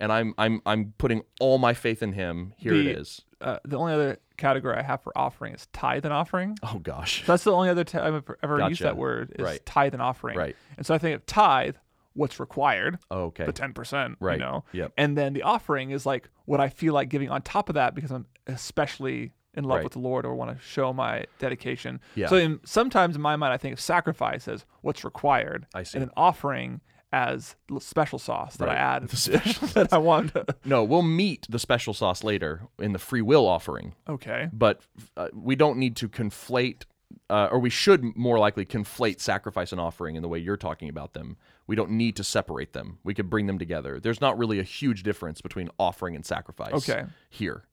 and 0.00 0.12
I'm 0.12 0.34
I'm 0.38 0.60
I'm 0.66 0.94
putting 0.98 1.22
all 1.40 1.58
my 1.58 1.74
faith 1.74 2.02
in 2.02 2.12
Him. 2.14 2.54
Here 2.56 2.72
The- 2.72 2.80
it 2.90 2.98
is. 2.98 3.22
Uh, 3.40 3.58
the 3.64 3.76
only 3.78 3.92
other 3.92 4.18
category 4.36 4.76
I 4.76 4.82
have 4.82 5.00
for 5.02 5.16
offering 5.16 5.54
is 5.54 5.68
tithe 5.72 6.04
and 6.04 6.12
offering. 6.12 6.58
Oh 6.64 6.80
gosh. 6.80 7.22
That's 7.24 7.44
the 7.44 7.52
only 7.52 7.68
other 7.68 7.84
time 7.84 8.14
I've 8.16 8.34
ever 8.42 8.68
used 8.68 8.82
that 8.82 8.96
word 8.96 9.36
is 9.38 9.44
Right. 9.44 9.64
tithe 9.64 9.92
and 9.94 10.02
offering. 10.02 10.36
Right. 10.36 10.56
And 10.76 10.84
so 10.84 10.92
I 10.92 10.98
think 10.98 11.14
of 11.14 11.24
tithe, 11.24 11.76
what's 12.14 12.40
required, 12.40 12.98
Okay. 13.12 13.44
the 13.44 13.52
ten 13.52 13.72
percent, 13.74 14.16
Right. 14.18 14.40
you 14.40 14.44
know. 14.44 14.64
Yep. 14.72 14.92
And 14.96 15.16
then 15.16 15.34
the 15.34 15.42
offering 15.42 15.90
is 15.92 16.04
like 16.04 16.28
what 16.46 16.58
I 16.58 16.68
feel 16.68 16.94
like 16.94 17.10
giving 17.10 17.30
on 17.30 17.42
top 17.42 17.68
of 17.68 17.76
that 17.76 17.94
because 17.94 18.10
I'm 18.10 18.26
especially 18.48 19.30
in 19.58 19.64
love 19.64 19.76
Right. 19.78 19.84
with 19.84 19.92
the 19.92 19.98
Lord 19.98 20.24
or 20.24 20.34
want 20.34 20.56
to 20.56 20.62
show 20.64 20.92
my 20.94 21.26
dedication. 21.38 22.00
Yeah. 22.14 22.28
So 22.28 22.36
in, 22.36 22.60
sometimes 22.64 23.16
in 23.16 23.20
my 23.22 23.36
mind 23.36 23.52
I 23.52 23.58
think 23.58 23.74
of 23.74 23.80
sacrifice 23.80 24.48
as 24.48 24.64
what's 24.80 25.04
required. 25.04 25.66
I 25.74 25.82
see. 25.82 25.98
And 25.98 26.04
an 26.04 26.10
offering 26.16 26.80
as 27.12 27.56
special 27.80 28.18
sauce 28.18 28.56
that 28.58 28.68
I 28.68 28.74
add 28.74 29.08
that 29.08 29.88
I 29.92 29.98
want. 29.98 30.32
to- 30.34 30.46
No, 30.64 30.84
we'll 30.84 31.02
meet 31.02 31.46
the 31.48 31.58
special 31.58 31.92
sauce 31.94 32.22
later 32.22 32.62
in 32.78 32.92
the 32.92 32.98
free 32.98 33.22
will 33.22 33.46
offering, 33.46 33.94
okay. 34.08 34.48
but 34.52 34.80
uh, 35.16 35.28
we 35.32 35.56
don't 35.56 35.78
need 35.78 35.96
to 35.96 36.08
conflate, 36.08 36.82
uh, 37.30 37.48
or 37.50 37.58
we 37.60 37.70
should 37.70 38.04
more 38.14 38.38
likely 38.38 38.66
conflate 38.66 39.20
sacrifice 39.20 39.72
and 39.72 39.80
offering 39.80 40.16
in 40.16 40.22
the 40.22 40.28
way 40.28 40.38
you're 40.38 40.58
talking 40.58 40.90
about 40.90 41.14
them. 41.14 41.38
We 41.66 41.76
don't 41.76 41.90
need 41.92 42.14
to 42.16 42.24
separate 42.24 42.74
them. 42.74 42.98
We 43.04 43.14
could 43.14 43.30
bring 43.30 43.46
them 43.46 43.58
together. 43.58 44.00
There's 44.00 44.20
not 44.20 44.36
really 44.38 44.58
a 44.58 44.62
huge 44.62 45.02
difference 45.02 45.40
between 45.40 45.70
offering 45.78 46.14
and 46.14 46.24
sacrifice. 46.26 46.72
Okay. 46.74 47.04
Here, 47.30 47.64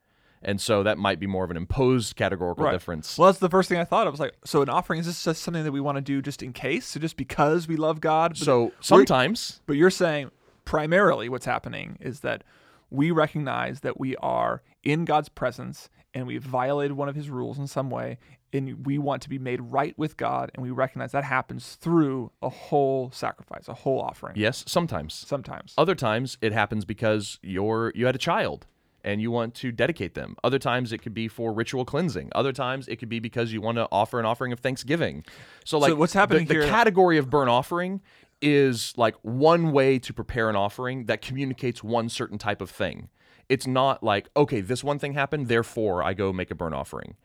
and 0.46 0.62
so 0.62 0.84
that 0.84 0.98
might 0.98 1.20
be 1.20 1.28
more 1.28 1.44
of 1.44 1.52
an 1.52 1.58
imposed 1.58 2.16
categorical 2.16 2.64
Right. 2.64 2.72
difference. 2.72 3.18
Well, 3.18 3.28
that's 3.28 3.40
the 3.40 3.50
first 3.50 3.68
thing 3.68 3.78
I 3.80 3.84
thought. 3.84 4.08
I 4.08 4.10
was 4.10 4.20
like, 4.20 4.36
so 4.46 4.62
an 4.62 4.70
offering 4.70 5.00
is 5.02 5.06
this 5.08 5.22
just 5.24 5.42
something 5.44 5.64
that 5.66 5.72
we 5.74 5.82
want 5.82 5.98
to 5.98 6.02
do 6.02 6.22
just 6.22 6.42
in 6.42 6.54
case, 6.54 6.86
so 6.86 7.00
just 7.00 7.18
because 7.18 7.68
we 7.68 7.76
love 7.76 8.00
God? 8.00 8.32
But, 8.32 8.38
so 8.38 8.72
sometimes, 8.80 9.62
but 9.66 9.76
you're 9.76 9.90
saying 9.90 10.32
primarily 10.64 11.28
what's 11.30 11.46
happening 11.46 11.98
is 12.00 12.22
that 12.22 12.44
we 12.90 13.12
recognize 13.12 13.82
that 13.82 14.00
we 14.00 14.16
are 14.18 14.62
in 14.84 15.04
God's 15.06 15.30
presence 15.30 15.90
and 16.14 16.26
we've 16.28 16.44
violated 16.44 16.96
one 16.96 17.10
of 17.10 17.16
His 17.16 17.30
rules 17.30 17.60
in 17.60 17.68
some 17.68 17.90
way, 17.90 18.18
and 18.54 18.86
we 18.86 18.98
want 18.98 19.22
to 19.24 19.28
be 19.30 19.38
made 19.38 19.60
right 19.60 19.94
with 19.98 20.16
God, 20.16 20.50
and 20.54 20.64
we 20.64 20.72
recognize 20.72 21.12
that 21.12 21.26
happens 21.26 21.76
through 21.76 22.32
a 22.42 22.48
whole 22.48 23.12
sacrifice, 23.12 23.68
a 23.68 23.74
whole 23.74 24.00
offering. 24.00 24.34
yes, 24.38 24.64
sometimes. 24.66 25.14
Sometimes. 25.14 25.74
Other 25.78 25.94
times 25.96 26.38
it 26.42 26.54
happens 26.54 26.86
because 26.86 27.38
you're 27.44 27.92
you 27.96 28.06
had 28.06 28.16
a 28.16 28.20
child 28.20 28.66
and 29.06 29.22
you 29.22 29.32
want 29.32 29.54
to 29.56 29.72
dedicate 29.72 30.16
them. 30.16 30.36
Other 30.44 30.60
times 30.60 30.92
it 30.92 30.98
could 31.02 31.14
be 31.14 31.30
for 31.30 31.54
ritual 31.54 31.86
cleansing. 31.86 32.30
Other 32.36 32.52
times 32.52 32.88
it 32.90 32.98
could 32.98 33.08
be 33.08 33.20
because 33.20 33.54
you 33.54 33.62
want 33.62 33.78
to 33.78 33.88
offer 33.92 34.20
an 34.20 34.26
offering 34.26 34.52
of 34.52 34.60
thanksgiving. 34.60 35.24
So 35.64 35.78
like 35.78 35.96
what's 35.96 36.12
the- 36.14 36.20
happening 36.20 36.48
the, 36.48 36.56
here- 36.56 36.68
category 36.68 37.18
of 37.18 37.30
burnt 37.30 37.50
offering 37.50 38.02
is 38.42 38.94
like 38.98 39.16
one 39.22 39.72
way 39.72 39.98
to 40.00 40.14
prepare 40.14 40.50
an 40.50 40.56
offering 40.58 41.06
that 41.06 41.22
communicates 41.22 41.84
one 41.84 42.10
certain 42.10 42.38
type 42.38 42.62
of 42.62 42.70
thing. 42.70 43.08
It's 43.48 43.68
not 43.68 44.04
like 44.04 44.28
okay, 44.36 44.60
this 44.62 44.84
one 44.84 45.00
thing 45.00 45.14
happened, 45.14 45.48
therefore 45.48 46.04
I 46.04 46.14
go 46.14 46.34
make 46.34 46.52
a 46.52 46.56
burnt 46.56 46.76
offering. 46.76 47.16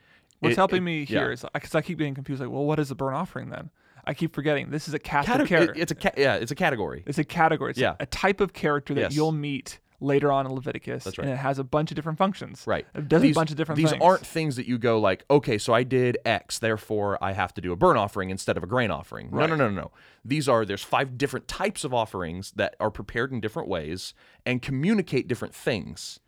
What's 0.41 0.53
It- 0.53 0.57
helping 0.57 0.79
it- 0.79 0.83
me 0.83 0.99
yeah. 1.01 1.07
here 1.21 1.33
is 1.33 1.45
uh, 1.45 1.49
because 1.55 1.75
I 1.75 1.81
keep 1.83 1.99
getting 1.99 2.15
confused. 2.15 2.41
Like, 2.41 2.51
well, 2.51 2.65
what 2.65 2.79
is 2.79 2.91
a 2.91 2.95
burnt 2.95 3.17
offering 3.17 3.51
then? 3.51 3.71
I 4.07 4.15
keep 4.15 4.35
forgetting. 4.35 4.71
This 4.71 4.87
is 4.89 4.95
a 4.95 4.99
cast 4.99 5.29
Cate- 5.29 5.41
of 5.41 5.49
character. 5.49 5.73
it- 5.75 5.81
it's 5.83 5.93
a 5.93 5.95
ca- 5.95 6.13
yeah, 6.17 6.35
it's 6.37 6.51
a 6.53 6.55
category. 6.55 7.03
It's 7.07 7.19
a 7.19 7.25
category. 7.25 7.71
It's 7.71 7.79
Yeah. 7.81 7.97
a 8.01 8.07
type 8.07 8.41
of 8.41 8.53
character 8.53 8.95
that 8.95 9.01
Yes. 9.01 9.17
you'll 9.17 9.33
meet 9.33 9.81
later 10.01 10.33
on 10.33 10.47
in 10.47 10.53
Leviticus. 10.53 11.05
That's 11.05 11.19
right. 11.19 11.25
And 11.27 11.35
it 11.35 11.37
has 11.39 11.59
a 11.59 11.65
bunch 11.65 11.91
of 11.91 11.95
different 11.95 12.19
functions. 12.19 12.65
Right. 12.67 12.87
It 12.95 13.09
does 13.09 13.23
these, 13.23 13.37
a 13.37 13.39
bunch 13.39 13.51
of 13.51 13.57
different 13.57 13.77
things. 13.77 13.91
These 13.91 13.99
things. 13.99 14.03
aren't 14.03 14.27
things 14.27 14.57
that 14.57 14.67
you 14.67 14.79
go 14.79 14.99
like, 14.99 15.25
okay, 15.31 15.59
so 15.59 15.73
I 15.75 15.83
did 15.83 16.19
X, 16.25 16.59
therefore 16.59 17.23
I 17.23 17.33
have 17.33 17.53
to 17.55 17.61
do 17.61 17.73
a 17.73 17.77
burnt 17.77 17.99
offering 17.99 18.31
instead 18.31 18.57
of 18.57 18.63
a 18.63 18.67
grain 18.67 18.91
offering. 18.91 19.31
No, 19.31 19.39
Right. 19.39 19.51
no, 19.51 19.57
no, 19.57 19.69
no, 19.69 19.83
no. 19.83 19.91
These 20.25 20.49
are 20.49 20.65
there's 20.65 20.83
five 20.85 21.19
different 21.19 21.49
types 21.49 21.85
of 21.85 21.93
offerings 21.95 22.53
that 22.57 22.77
are 22.81 22.91
prepared 22.91 23.31
in 23.33 23.41
different 23.41 23.69
ways 23.69 24.15
and 24.47 24.63
communicate 24.63 25.29
different 25.29 25.55
things. 25.55 26.21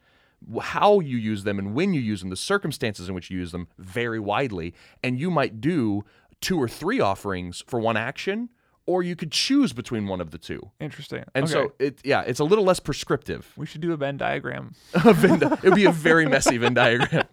How 0.60 0.98
you 1.00 1.16
use 1.16 1.44
them 1.44 1.58
and 1.58 1.72
when 1.74 1.94
you 1.94 2.00
use 2.00 2.20
them, 2.20 2.30
the 2.30 2.36
circumstances 2.36 3.08
in 3.08 3.14
which 3.14 3.30
you 3.30 3.38
use 3.38 3.52
them 3.52 3.68
vary 3.78 4.18
widely, 4.18 4.74
and 5.02 5.18
you 5.18 5.30
might 5.30 5.60
do 5.60 6.04
two 6.40 6.60
or 6.60 6.66
three 6.68 6.98
offerings 7.00 7.62
for 7.68 7.78
one 7.78 7.96
action, 7.96 8.48
or 8.92 9.02
you 9.02 9.16
could 9.16 9.32
choose 9.32 9.72
between 9.72 10.06
one 10.06 10.20
of 10.20 10.30
the 10.30 10.38
two. 10.38 10.70
Interesting. 10.80 11.24
And 11.34 11.44
Okay. 11.44 11.52
so 11.52 11.72
it 11.78 12.00
yeah, 12.04 12.22
it's 12.22 12.40
a 12.40 12.44
little 12.44 12.64
less 12.64 12.80
prescriptive. 12.80 13.52
we 13.56 13.66
should 13.66 13.80
do 13.80 13.92
a 13.92 13.96
Venn 13.96 14.16
diagram. 14.16 14.74
a 14.94 15.12
Venn 15.12 15.38
di- 15.38 15.52
it 15.52 15.62
would 15.64 15.74
be 15.74 15.86
a 15.86 15.92
very 15.92 16.26
messy 16.34 16.58
Venn 16.58 16.74
diagram. 16.74 17.24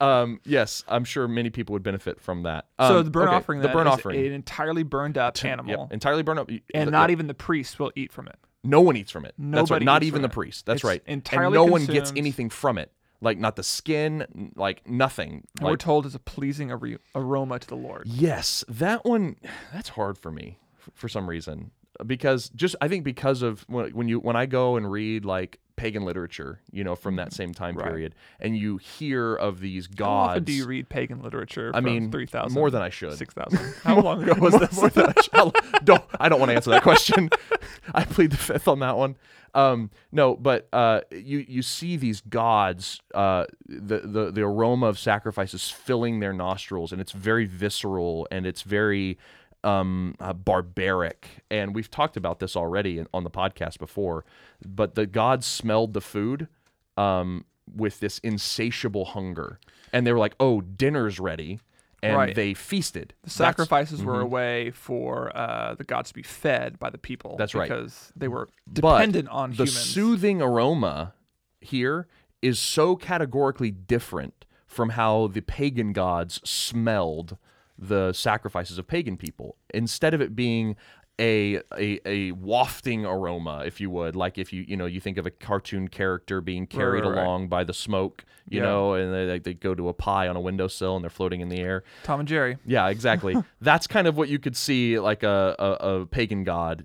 Um, 0.00 0.40
yes, 0.44 0.84
I'm 0.88 1.04
sure 1.04 1.26
many 1.28 1.50
people 1.50 1.72
would 1.74 1.82
benefit 1.82 2.20
from 2.20 2.42
that. 2.42 2.66
so 2.80 2.98
Um, 2.98 3.04
the 3.04 3.10
burnt 3.10 3.28
okay, 3.28 3.36
offering 3.36 3.60
the 3.60 3.70
is 3.70 3.86
offering, 3.86 4.26
an 4.26 4.32
entirely 4.32 4.82
burned 4.82 5.16
up 5.18 5.42
animal, 5.44 5.70
yep, 5.70 5.92
entirely 5.92 6.22
burned 6.22 6.38
up, 6.40 6.50
and 6.74 6.86
the- 6.88 6.90
not 6.90 7.04
yep. 7.08 7.10
even 7.10 7.26
the 7.26 7.34
priest 7.34 7.78
will 7.78 7.92
eat 7.96 8.12
from 8.12 8.26
it. 8.28 8.36
no 8.64 8.80
one 8.80 8.96
eats 8.96 9.10
from 9.12 9.24
it. 9.24 9.34
That's 9.38 9.70
right. 9.70 9.76
Nobody 9.80 9.84
Not 9.84 10.02
even 10.02 10.22
the 10.22 10.28
priest. 10.28 10.66
That's 10.66 10.78
It's 10.78 10.84
right. 10.84 11.02
and 11.06 11.14
entirely 11.18 11.54
no 11.54 11.64
one 11.64 11.86
gets 11.86 12.12
anything 12.16 12.50
from 12.50 12.78
it. 12.78 12.90
Like 13.22 13.38
not 13.38 13.56
the 13.56 13.62
skin, 13.62 14.52
like 14.56 14.86
nothing. 14.86 15.46
And 15.58 15.68
we're 15.70 15.76
told 15.76 16.04
it's 16.04 16.14
a 16.14 16.18
pleasing 16.18 16.70
ar- 16.70 16.80
aroma 17.14 17.58
to 17.58 17.66
the 17.66 17.74
Lord. 17.76 18.06
yes, 18.06 18.62
that 18.68 19.06
one. 19.06 19.36
That's 19.72 19.88
hard 19.90 20.18
for 20.18 20.30
me 20.30 20.58
for 20.94 21.08
some 21.08 21.28
reason 21.28 21.70
because 22.04 22.50
just 22.50 22.76
I 22.80 22.88
think 22.88 23.04
because 23.04 23.42
of 23.42 23.64
when, 23.68 23.90
when 23.90 24.08
you 24.08 24.18
when 24.20 24.36
I 24.36 24.46
go 24.46 24.76
and 24.76 24.90
read 24.90 25.24
like 25.24 25.58
pagan 25.76 26.04
literature, 26.04 26.60
you 26.70 26.82
know, 26.84 26.96
from 26.96 27.16
that 27.16 27.32
same 27.32 27.52
time 27.52 27.66
Mm-hmm. 27.66 27.78
Right. 27.80 27.88
period, 27.88 28.14
and 28.40 28.56
you 28.56 28.76
hear 28.76 29.34
of 29.34 29.60
these 29.60 29.86
gods. 29.86 30.08
How 30.08 30.30
often 30.32 30.44
do 30.44 30.52
you 30.52 30.66
read 30.66 30.88
pagan 30.88 31.22
literature? 31.22 31.70
I 31.74 31.80
mean, 31.80 32.10
3,000, 32.10 32.54
more 32.54 32.70
than 32.70 32.80
I 32.80 32.90
should. 32.90 33.16
6,000. 33.16 33.74
How 33.82 34.00
long 34.00 34.22
ago 34.22 34.34
was 34.38 34.52
more, 34.52 34.60
this? 34.60 34.76
more 34.76 34.88
than 34.88 35.06
I 35.16 35.20
should. 35.20 35.84
Don't 35.84 36.04
I 36.20 36.28
don't 36.28 36.38
want 36.38 36.50
to 36.50 36.56
answer 36.56 36.70
that 36.70 36.82
question. 36.82 37.30
I 37.94 38.04
plead 38.04 38.30
the 38.30 38.36
fifth 38.36 38.68
on 38.68 38.80
that 38.80 38.96
one. 38.96 39.16
Um, 39.54 39.90
no, 40.12 40.36
but 40.36 40.68
uh, 40.72 41.00
you 41.10 41.44
you 41.48 41.62
see 41.62 41.96
these 41.96 42.20
gods, 42.20 43.00
uh, 43.14 43.46
the, 43.66 44.00
the 44.00 44.30
the 44.30 44.42
aroma 44.42 44.86
of 44.86 44.98
sacrifices 44.98 45.70
filling 45.70 46.20
their 46.20 46.34
nostrils, 46.34 46.92
and 46.92 47.00
it's 47.00 47.12
very 47.12 47.46
visceral 47.46 48.28
and 48.30 48.46
it's 48.46 48.62
very 48.62 49.18
um, 49.66 50.14
uh, 50.20 50.32
barbaric. 50.32 51.28
And 51.50 51.74
we've 51.74 51.90
talked 51.90 52.16
about 52.16 52.38
this 52.40 52.56
already 52.56 52.98
in, 52.98 53.06
on 53.12 53.24
the 53.24 53.30
podcast 53.30 53.78
before. 53.78 54.24
But 54.64 54.94
the 54.94 55.06
gods 55.06 55.46
smelled 55.46 55.92
the 55.94 56.00
food 56.00 56.48
um, 56.96 57.44
with 57.74 58.00
this 58.00 58.18
insatiable 58.20 59.06
hunger, 59.06 59.58
and 59.92 60.06
they 60.06 60.12
were 60.12 60.18
like, 60.18 60.34
"Oh, 60.40 60.60
dinner's 60.60 61.18
ready." 61.20 61.60
And 62.02 62.14
Right. 62.16 62.34
they 62.34 62.52
feasted. 62.54 63.14
The 63.22 63.30
That's- 63.30 63.34
sacrifices 63.36 64.04
were 64.04 64.20
a 64.20 64.24
Mhm. 64.24 64.30
way 64.30 64.70
for 64.70 65.34
uh, 65.36 65.74
the 65.74 65.82
gods 65.82 66.10
to 66.10 66.14
be 66.14 66.22
fed 66.22 66.78
by 66.78 66.90
the 66.90 66.98
people. 66.98 67.36
That's 67.36 67.54
right. 67.54 67.68
Because 67.68 68.12
they 68.14 68.28
were 68.28 68.48
But 68.66 68.98
dependent 68.98 69.28
on 69.30 69.50
the 69.50 69.64
humans. 69.64 69.72
soothing 69.80 70.42
aroma 70.42 71.14
here 71.60 72.06
is 72.42 72.58
so 72.60 72.96
categorically 72.96 73.70
different 73.70 74.44
from 74.66 74.90
how 74.90 75.26
the 75.28 75.40
pagan 75.40 75.92
gods 75.94 76.38
smelled 76.48 77.38
the 77.78 78.12
sacrifices 78.12 78.78
of 78.78 78.86
pagan 78.86 79.16
people. 79.16 79.56
Instead 79.74 80.14
of 80.14 80.20
it 80.20 80.34
being 80.34 80.76
a, 81.18 81.60
a 81.78 81.98
a 82.04 82.32
wafting 82.32 83.06
aroma, 83.06 83.62
if 83.66 83.80
you 83.80 83.88
would, 83.90 84.14
like 84.14 84.36
if 84.36 84.52
you 84.52 84.64
you 84.68 84.76
know 84.76 84.84
you 84.86 85.00
think 85.00 85.16
of 85.16 85.24
a 85.26 85.30
cartoon 85.30 85.88
character 85.88 86.40
being 86.42 86.66
carried 86.66 87.04
right, 87.04 87.10
right. 87.14 87.22
along 87.24 87.48
by 87.48 87.64
the 87.64 87.72
smoke, 87.72 88.24
you 88.48 88.58
Yeah. 88.60 88.66
know, 88.66 88.94
and 88.94 89.14
they, 89.30 89.38
they 89.38 89.54
go 89.54 89.74
to 89.74 89.88
a 89.88 89.94
pie 89.94 90.28
on 90.28 90.36
a 90.36 90.40
windowsill 90.40 90.94
and 90.94 91.02
they're 91.02 91.10
floating 91.10 91.40
in 91.40 91.48
the 91.48 91.58
air. 91.58 91.84
Tom 92.02 92.20
and 92.20 92.28
Jerry. 92.28 92.58
Yeah, 92.66 92.88
exactly. 92.88 93.34
That's 93.62 93.86
kind 93.86 94.06
of 94.06 94.16
what 94.18 94.28
you 94.28 94.38
could 94.38 94.56
see, 94.56 94.98
like 94.98 95.22
a, 95.22 95.56
a, 95.58 95.70
a 96.02 96.06
pagan 96.06 96.44
god, 96.44 96.84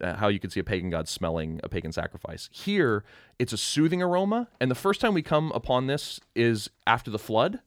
uh, 0.00 0.14
how 0.14 0.28
you 0.28 0.38
could 0.38 0.52
see 0.52 0.60
a 0.60 0.64
pagan 0.64 0.88
god 0.88 1.08
smelling 1.08 1.58
a 1.64 1.68
pagan 1.68 1.90
sacrifice. 1.90 2.48
Here, 2.52 3.02
it's 3.40 3.52
a 3.52 3.58
soothing 3.58 4.00
aroma, 4.00 4.46
and 4.60 4.70
the 4.70 4.76
first 4.76 5.00
time 5.00 5.12
we 5.12 5.22
come 5.22 5.50
upon 5.56 5.88
this 5.88 6.20
is 6.36 6.70
after 6.86 7.10
the 7.10 7.18
flood. 7.18 7.58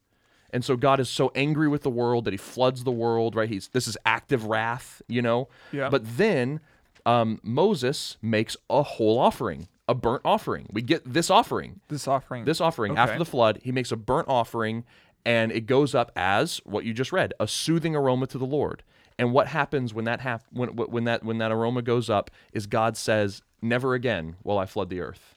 And 0.56 0.64
so 0.64 0.78
God 0.78 1.00
is 1.02 1.10
so 1.10 1.32
angry 1.36 1.68
with 1.68 1.84
the 1.84 1.90
world 1.90 2.24
that 2.26 2.32
he 2.32 2.38
floods 2.38 2.84
the 2.86 2.92
world, 3.04 3.36
right? 3.36 3.50
He's 3.50 3.68
this 3.70 3.88
is 3.88 3.98
active 4.06 4.46
wrath, 4.46 5.02
you 5.10 5.22
know. 5.22 5.50
Yeah. 5.74 5.90
But 5.90 6.04
then 6.18 6.62
um, 7.06 7.40
Moses 7.44 8.16
makes 8.22 8.56
a 8.70 8.82
whole 8.82 9.20
offering, 9.20 9.68
a 9.90 9.94
burnt 9.94 10.22
offering. 10.24 10.68
We 10.72 10.82
get 10.82 11.02
this 11.06 11.30
offering 11.30 11.82
This 11.90 12.08
offering. 12.08 12.46
this 12.46 12.62
offering 12.62 12.98
after 12.98 13.20
the 13.20 13.26
flood 13.26 13.60
he 13.64 13.72
makes 13.72 13.92
a 13.92 13.98
burnt 13.98 14.28
offering 14.30 14.86
and 15.26 15.52
it 15.52 15.66
goes 15.66 15.94
up 15.94 16.12
as 16.16 16.62
what 16.66 16.86
you 16.86 16.94
just 16.94 17.12
read 17.12 17.34
a 17.40 17.48
soothing 17.48 17.96
aroma 17.96 18.26
to 18.28 18.38
the 18.38 18.46
lord 18.46 18.82
And 19.20 19.34
what 19.34 19.48
happens 19.48 19.94
when 19.94 20.06
that 20.06 20.22
hap- 20.22 20.46
when 20.52 20.70
when 20.70 21.04
that 21.04 21.24
when 21.24 21.38
that 21.40 21.52
aroma 21.52 21.82
goes 21.82 22.10
up 22.10 22.32
is 22.54 22.66
God 22.68 22.98
says, 22.98 23.42
"Never 23.62 23.94
again 23.94 24.36
will 24.44 24.58
I 24.58 24.66
flood 24.66 24.90
the 24.90 25.00
earth." 25.02 25.35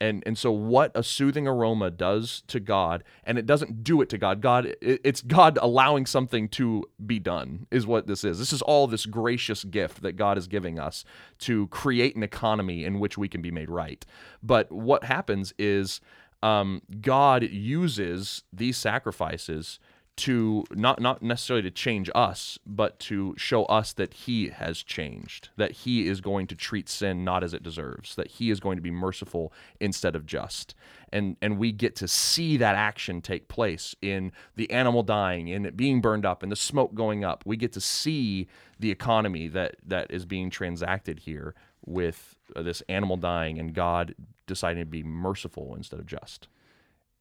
And 0.00 0.22
and 0.26 0.38
so 0.38 0.52
what 0.52 0.92
a 0.94 1.02
soothing 1.02 1.48
aroma 1.48 1.90
does 1.90 2.42
to 2.46 2.60
God, 2.60 3.02
and 3.24 3.36
it 3.36 3.46
doesn't 3.46 3.82
do 3.82 4.00
it 4.00 4.08
to 4.10 4.18
God. 4.18 4.40
God, 4.40 4.66
it, 4.66 5.00
it's 5.02 5.22
God 5.22 5.58
allowing 5.60 6.06
something 6.06 6.48
to 6.50 6.84
be 7.04 7.18
done 7.18 7.66
is 7.70 7.86
what 7.86 8.06
this 8.06 8.22
is. 8.22 8.38
This 8.38 8.52
is 8.52 8.62
all 8.62 8.86
this 8.86 9.06
gracious 9.06 9.64
gift 9.64 10.02
that 10.02 10.12
God 10.12 10.38
is 10.38 10.46
giving 10.46 10.78
us 10.78 11.04
to 11.40 11.66
create 11.68 12.14
an 12.14 12.22
economy 12.22 12.84
in 12.84 13.00
which 13.00 13.18
we 13.18 13.28
can 13.28 13.42
be 13.42 13.50
made 13.50 13.70
right. 13.70 14.04
But 14.40 14.70
what 14.70 15.02
happens 15.02 15.52
is 15.58 16.00
um, 16.42 16.82
God 17.00 17.42
uses 17.42 18.44
these 18.52 18.76
sacrifices 18.76 19.80
to 20.18 20.64
not 20.72 21.00
not 21.00 21.22
necessarily 21.22 21.62
to 21.62 21.70
change 21.70 22.10
us, 22.14 22.58
but 22.66 22.98
to 23.00 23.34
show 23.36 23.64
us 23.66 23.92
that 23.94 24.12
He 24.14 24.48
has 24.48 24.82
changed, 24.82 25.48
that 25.56 25.72
He 25.72 26.06
is 26.08 26.20
going 26.20 26.46
to 26.48 26.54
treat 26.54 26.88
sin 26.88 27.24
not 27.24 27.42
as 27.42 27.54
it 27.54 27.62
deserves, 27.62 28.14
that 28.16 28.32
He 28.32 28.50
is 28.50 28.60
going 28.60 28.76
to 28.76 28.82
be 28.82 28.90
merciful 28.90 29.52
instead 29.80 30.14
of 30.14 30.26
just, 30.26 30.74
and 31.12 31.36
and 31.40 31.58
we 31.58 31.72
get 31.72 31.96
to 31.96 32.08
see 32.08 32.56
that 32.56 32.74
action 32.74 33.20
take 33.22 33.48
place 33.48 33.94
in 34.02 34.32
the 34.56 34.70
animal 34.70 35.02
dying, 35.02 35.48
in 35.48 35.64
it 35.64 35.76
being 35.76 36.00
burned 36.00 36.26
up, 36.26 36.42
and 36.42 36.52
the 36.52 36.56
smoke 36.56 36.94
going 36.94 37.24
up. 37.24 37.44
We 37.46 37.56
get 37.56 37.72
to 37.74 37.80
see 37.80 38.48
the 38.78 38.90
economy 38.90 39.48
that 39.48 39.76
that 39.86 40.10
is 40.10 40.26
being 40.26 40.50
transacted 40.50 41.20
here 41.20 41.54
with 41.86 42.36
uh, 42.56 42.62
this 42.62 42.82
animal 42.88 43.16
dying 43.16 43.58
and 43.58 43.72
God 43.72 44.14
deciding 44.46 44.82
to 44.82 44.86
be 44.90 45.02
merciful 45.02 45.74
instead 45.74 46.00
of 46.00 46.06
just. 46.06 46.48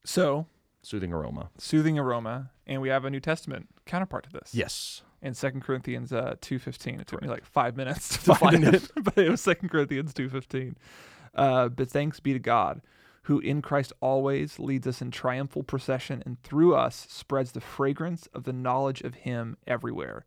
So, 0.04 0.48
Soothing 0.82 1.12
aroma. 1.14 1.50
soothing 1.58 2.00
aroma, 2.00 2.52
and 2.67 2.82
we 2.82 2.89
have 2.89 3.06
a 3.06 3.10
New 3.10 3.19
Testament 3.19 3.67
counterpart 3.86 4.25
to 4.25 4.30
this. 4.30 4.53
Yes. 4.53 5.01
in 5.21 5.34
Second 5.34 5.62
Corinthians 5.62 6.13
uh, 6.13 6.36
two 6.41 6.60
fifteen. 6.60 6.99
It 6.99 7.08
took 7.08 7.21
me 7.21 7.27
like 7.27 7.45
five 7.45 7.75
minutes 7.75 8.10
to, 8.10 8.17
To 8.25 8.36
find, 8.36 8.63
find 8.63 8.75
it, 8.75 8.91
but 9.03 9.17
it 9.17 9.30
was 9.30 9.41
Second 9.41 9.69
Corinthians 9.69 10.13
two 10.13 10.30
fifteen. 10.30 10.77
Uh, 11.34 11.69
but 11.69 11.89
thanks 11.89 12.19
be 12.19 12.34
to 12.34 12.39
God, 12.39 12.82
who 13.23 13.39
in 13.39 13.62
Christ 13.62 13.93
always 14.01 14.60
leads 14.60 14.88
us 14.88 15.01
in 15.01 15.12
triumphal 15.12 15.63
procession, 15.63 16.21
and 16.25 16.41
through 16.43 16.75
us 16.75 17.08
spreads 17.10 17.51
the 17.51 17.62
fragrance 17.62 18.27
of 18.34 18.43
the 18.43 18.53
knowledge 18.53 19.01
of 19.01 19.15
Him 19.15 19.58
everywhere. 19.67 20.25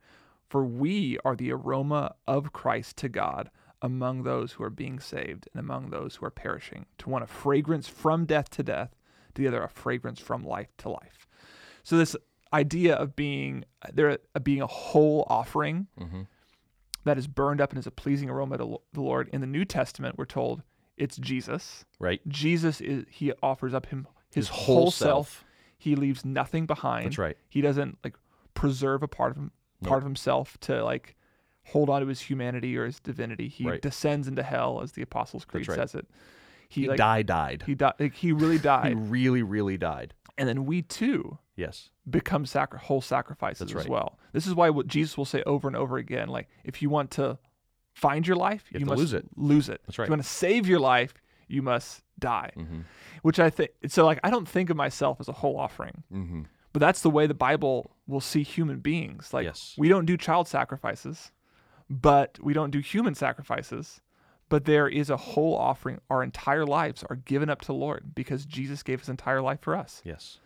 For 0.49 0.65
we 0.65 1.19
are 1.25 1.37
the 1.37 1.53
aroma 1.53 2.15
of 2.27 2.53
Christ 2.53 2.97
to 2.99 3.09
God 3.09 3.51
among 3.83 4.25
those 4.25 4.53
who 4.53 4.65
are 4.65 4.71
being 4.71 4.99
saved 5.01 5.49
and 5.53 5.61
among 5.61 5.91
those 5.91 6.17
who 6.17 6.27
are 6.27 6.31
perishing. 6.31 6.87
To 6.99 7.09
one 7.09 7.23
a 7.23 7.27
fragrance 7.27 7.89
from 7.89 8.27
death 8.27 8.51
to 8.51 8.63
death, 8.63 8.95
to 9.35 9.43
the 9.43 9.49
other 9.49 9.63
a 9.63 9.69
fragrance 9.69 10.19
from 10.21 10.45
life 10.45 10.77
to 10.79 10.89
life. 10.91 11.27
So 11.83 11.97
this 11.97 12.17
idea 12.53 12.95
of 12.95 13.15
being 13.17 13.65
there 13.93 14.19
of 14.35 14.45
being 14.45 14.61
a 14.63 14.67
whole 14.67 15.25
offering 15.29 15.87
Mhm. 15.99 16.27
that 17.05 17.17
is 17.19 17.27
burned 17.27 17.61
up 17.61 17.71
and 17.71 17.79
is 17.79 17.87
a 17.87 17.91
pleasing 17.91 18.29
aroma 18.29 18.59
to 18.59 18.79
the 18.93 19.01
Lord. 19.01 19.29
In 19.33 19.41
the 19.41 19.47
New 19.47 19.65
Testament, 19.65 20.17
we're 20.19 20.25
told 20.27 20.63
it's 20.97 21.17
Jesus. 21.17 21.85
Right. 21.99 22.21
Jesus 22.29 22.81
is 22.81 23.05
he 23.09 23.33
offers 23.43 23.73
up 23.75 23.87
him 23.87 24.07
his, 24.31 24.47
His 24.47 24.49
whole, 24.49 24.77
whole 24.77 24.91
self. 24.91 25.29
self. 25.29 25.45
He 25.79 25.97
leaves 25.97 26.25
nothing 26.25 26.67
behind. 26.67 27.07
That's 27.07 27.19
right. 27.19 27.37
He 27.49 27.61
doesn't 27.63 27.99
like 28.05 28.17
preserve 28.55 29.03
a 29.03 29.09
part 29.09 29.31
of 29.31 29.37
him, 29.39 29.51
part 29.83 29.99
of 29.99 30.05
himself 30.05 30.59
to 30.61 30.85
like 30.85 31.17
hold 31.67 31.89
on 31.89 32.01
to 32.03 32.07
his 32.09 32.21
humanity 32.23 32.77
or 32.77 32.85
his 32.85 33.01
divinity. 33.01 33.49
He 33.49 33.67
Right. 33.67 33.81
descends 33.81 34.27
into 34.29 34.43
hell, 34.43 34.81
as 34.83 34.93
the 34.93 35.03
Apostles' 35.03 35.45
Creed 35.45 35.69
right. 35.69 35.77
says 35.77 35.95
it. 35.95 36.07
He, 36.69 36.83
He 36.83 36.89
like 36.89 36.99
died, 36.99 37.27
died. 37.27 37.63
he 37.67 37.75
died. 37.75 37.95
Like, 37.99 38.15
he 38.15 38.33
really 38.33 38.59
died. 38.73 38.89
He 38.89 38.95
really, 38.95 39.43
really 39.43 39.77
died. 39.79 40.15
and 40.39 40.49
then 40.49 40.65
we 40.67 40.83
too 40.83 41.39
Yes. 41.61 41.91
become 42.09 42.45
sacri- 42.47 42.81
whole 42.81 43.01
sacrifices 43.01 43.69
That's 43.71 43.85
as 43.85 43.89
well. 43.89 44.19
This 44.33 44.47
is 44.47 44.55
why 44.55 44.71
what 44.71 44.87
Jesus 44.87 45.17
will 45.19 45.25
say 45.25 45.43
over 45.45 45.69
and 45.69 45.77
over 45.77 45.97
again, 45.99 46.29
like 46.29 46.49
if 46.65 46.81
you 46.83 46.91
want 46.91 47.11
to 47.13 47.39
find 47.95 48.27
your 48.27 48.37
life, 48.37 48.65
You 48.73 48.81
you, 48.81 48.87
must 48.87 48.99
lose 48.99 49.13
it. 49.13 49.27
Lose 49.37 49.69
it. 49.69 49.81
That's 49.87 49.95
If 49.95 49.99
right. 49.99 50.09
you 50.09 50.11
want 50.13 50.23
to 50.23 50.29
save 50.29 50.67
your 50.67 50.81
life, 50.81 51.15
you 51.49 51.63
must 51.63 52.03
die. 52.19 52.53
Mm-hmm. 52.57 52.81
Which 53.23 53.39
I 53.41 53.51
think 53.51 53.71
so. 53.89 54.05
Like 54.05 54.21
I 54.25 54.31
don't 54.31 54.49
think 54.49 54.71
of 54.71 54.77
myself 54.77 55.19
as 55.21 55.29
a 55.29 55.33
whole 55.33 55.57
offering, 55.59 56.03
Mm-hmm. 56.13 56.43
but 56.73 56.81
that's 56.81 57.03
the 57.03 57.11
way 57.11 57.27
the 57.27 57.35
Bible 57.35 57.91
will 58.07 58.21
see 58.21 58.43
human 58.43 58.81
beings. 58.81 59.33
Like 59.35 59.45
Yes. 59.45 59.75
we 59.77 59.89
don't 59.89 60.07
do 60.07 60.17
child 60.17 60.49
sacrifices, 60.49 61.31
but 61.89 62.39
we 62.43 62.53
don't 62.55 62.71
do 62.71 62.79
human 62.81 63.15
sacrifices. 63.15 64.01
But 64.49 64.65
there 64.65 64.89
is 64.89 65.11
a 65.11 65.17
whole 65.17 65.57
offering. 65.57 66.01
Our 66.11 66.25
entire 66.25 66.67
lives 66.67 67.05
are 67.09 67.15
given 67.17 67.49
up 67.49 67.61
to 67.61 67.67
the 67.69 67.75
Lord 67.75 68.17
because 68.17 68.45
Jesus 68.47 68.83
gave 68.83 68.99
his 68.99 69.09
entire 69.09 69.41
life 69.41 69.61
for 69.61 69.77
us. 69.77 70.03
Yes. 70.05 70.41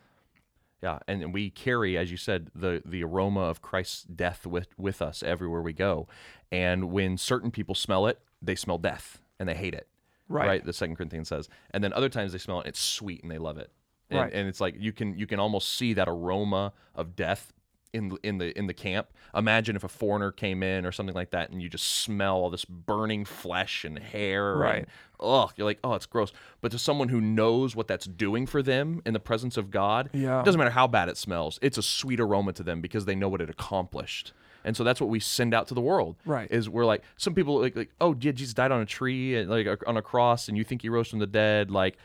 Yeah, 0.85 0.99
and 1.09 1.33
we 1.33 1.49
carry, 1.49 1.97
as 1.97 2.11
you 2.11 2.19
said, 2.19 2.51
the 2.55 2.83
the 2.85 3.03
aroma 3.03 3.41
of 3.41 3.63
Christ's 3.63 4.03
death 4.03 4.47
with 4.47 4.69
with 4.79 5.01
us 5.01 5.23
everywhere 5.23 5.63
we 5.63 5.73
go. 5.73 6.07
And 6.53 6.93
when 6.93 7.17
certain 7.17 7.51
people 7.51 7.75
smell 7.75 8.07
it, 8.07 8.19
they 8.43 8.55
smell 8.55 8.77
death 8.77 9.19
and 9.41 9.49
they 9.49 9.55
hate 9.55 9.73
it. 9.75 9.89
Right. 10.29 10.63
The 10.63 10.75
Second 10.75 10.97
Corinthians 10.97 11.29
says, 11.29 11.49
and 11.71 11.83
then 11.83 11.95
other 11.95 12.11
times 12.11 12.33
they 12.33 12.39
smell 12.39 12.61
it, 12.61 12.67
it's 12.67 12.81
sweet 12.81 13.23
and 13.23 13.31
they 13.33 13.39
love 13.39 13.57
it. 13.57 13.71
And, 14.11 14.21
Right. 14.21 14.33
and 14.35 14.47
it's 14.47 14.61
like 14.61 14.75
you 14.79 14.93
can 14.93 15.17
you 15.19 15.27
can 15.27 15.41
almost 15.41 15.71
see 15.75 15.95
that 15.95 16.07
aroma 16.07 16.75
of 16.95 17.17
death 17.17 17.55
in 17.95 18.09
the- 18.11 18.19
in 18.23 18.39
the 18.39 18.59
in 18.59 18.67
the 18.67 18.75
camp. 18.75 19.09
Imagine 19.35 19.77
if 19.77 19.85
a 19.85 19.89
foreigner 19.89 20.31
came 20.31 20.63
in 20.63 20.85
or 20.85 20.93
something 20.93 21.15
like 21.15 21.31
that, 21.31 21.51
and 21.51 21.63
you 21.63 21.69
just 21.69 21.87
smell 22.03 22.37
all 22.37 22.51
this 22.51 22.65
burning 22.65 23.25
flesh 23.25 23.85
and 23.85 23.99
hair. 23.99 24.57
Right. 24.57 24.77
And, 24.79 24.87
ugh, 25.21 25.53
you're 25.57 25.65
like, 25.67 25.79
oh, 25.83 25.95
it's 25.95 26.07
gross. 26.07 26.33
But 26.61 26.71
to 26.73 26.79
someone 26.79 27.09
who 27.09 27.21
knows 27.21 27.75
what 27.75 27.89
that's 27.89 28.07
doing 28.07 28.47
for 28.47 28.63
them 28.63 29.01
in 29.07 29.13
the 29.15 29.21
presence 29.21 29.57
of 29.57 29.71
God, 29.71 30.11
Yeah. 30.13 30.41
it 30.41 30.45
doesn't 30.45 30.59
matter 30.59 30.71
how 30.71 30.87
bad 30.87 31.09
it 31.09 31.17
smells. 31.17 31.59
It's 31.63 31.79
a 31.79 31.83
sweet 31.83 32.21
aroma 32.21 32.53
to 32.55 32.63
them 32.63 32.81
because 32.81 33.05
they 33.07 33.15
know 33.15 33.29
what 33.29 33.41
it 33.41 33.49
accomplished. 33.51 34.33
And 34.67 34.75
so 34.77 34.83
that's 34.83 34.99
what 35.01 35.11
we 35.11 35.21
send 35.21 35.53
out 35.53 35.69
to 35.69 35.75
the 35.75 35.81
world. 35.83 36.17
Right. 36.25 36.51
Is 36.51 36.69
we're 36.71 36.87
like 36.87 37.03
some 37.17 37.35
people 37.35 37.61
like 37.61 37.77
like 37.77 37.91
oh 38.01 38.17
yeah 38.21 38.33
Jesus 38.33 38.55
died 38.55 38.73
on 38.73 38.81
a 38.81 38.87
tree 38.87 39.37
and 39.37 39.51
like 39.51 39.67
on 39.87 39.97
a 39.99 40.03
cross 40.03 40.49
and 40.49 40.57
you 40.57 40.65
think 40.65 40.81
he 40.83 40.89
rose 40.89 41.09
from 41.09 41.19
the 41.19 41.27
dead 41.27 41.71
like 41.71 41.99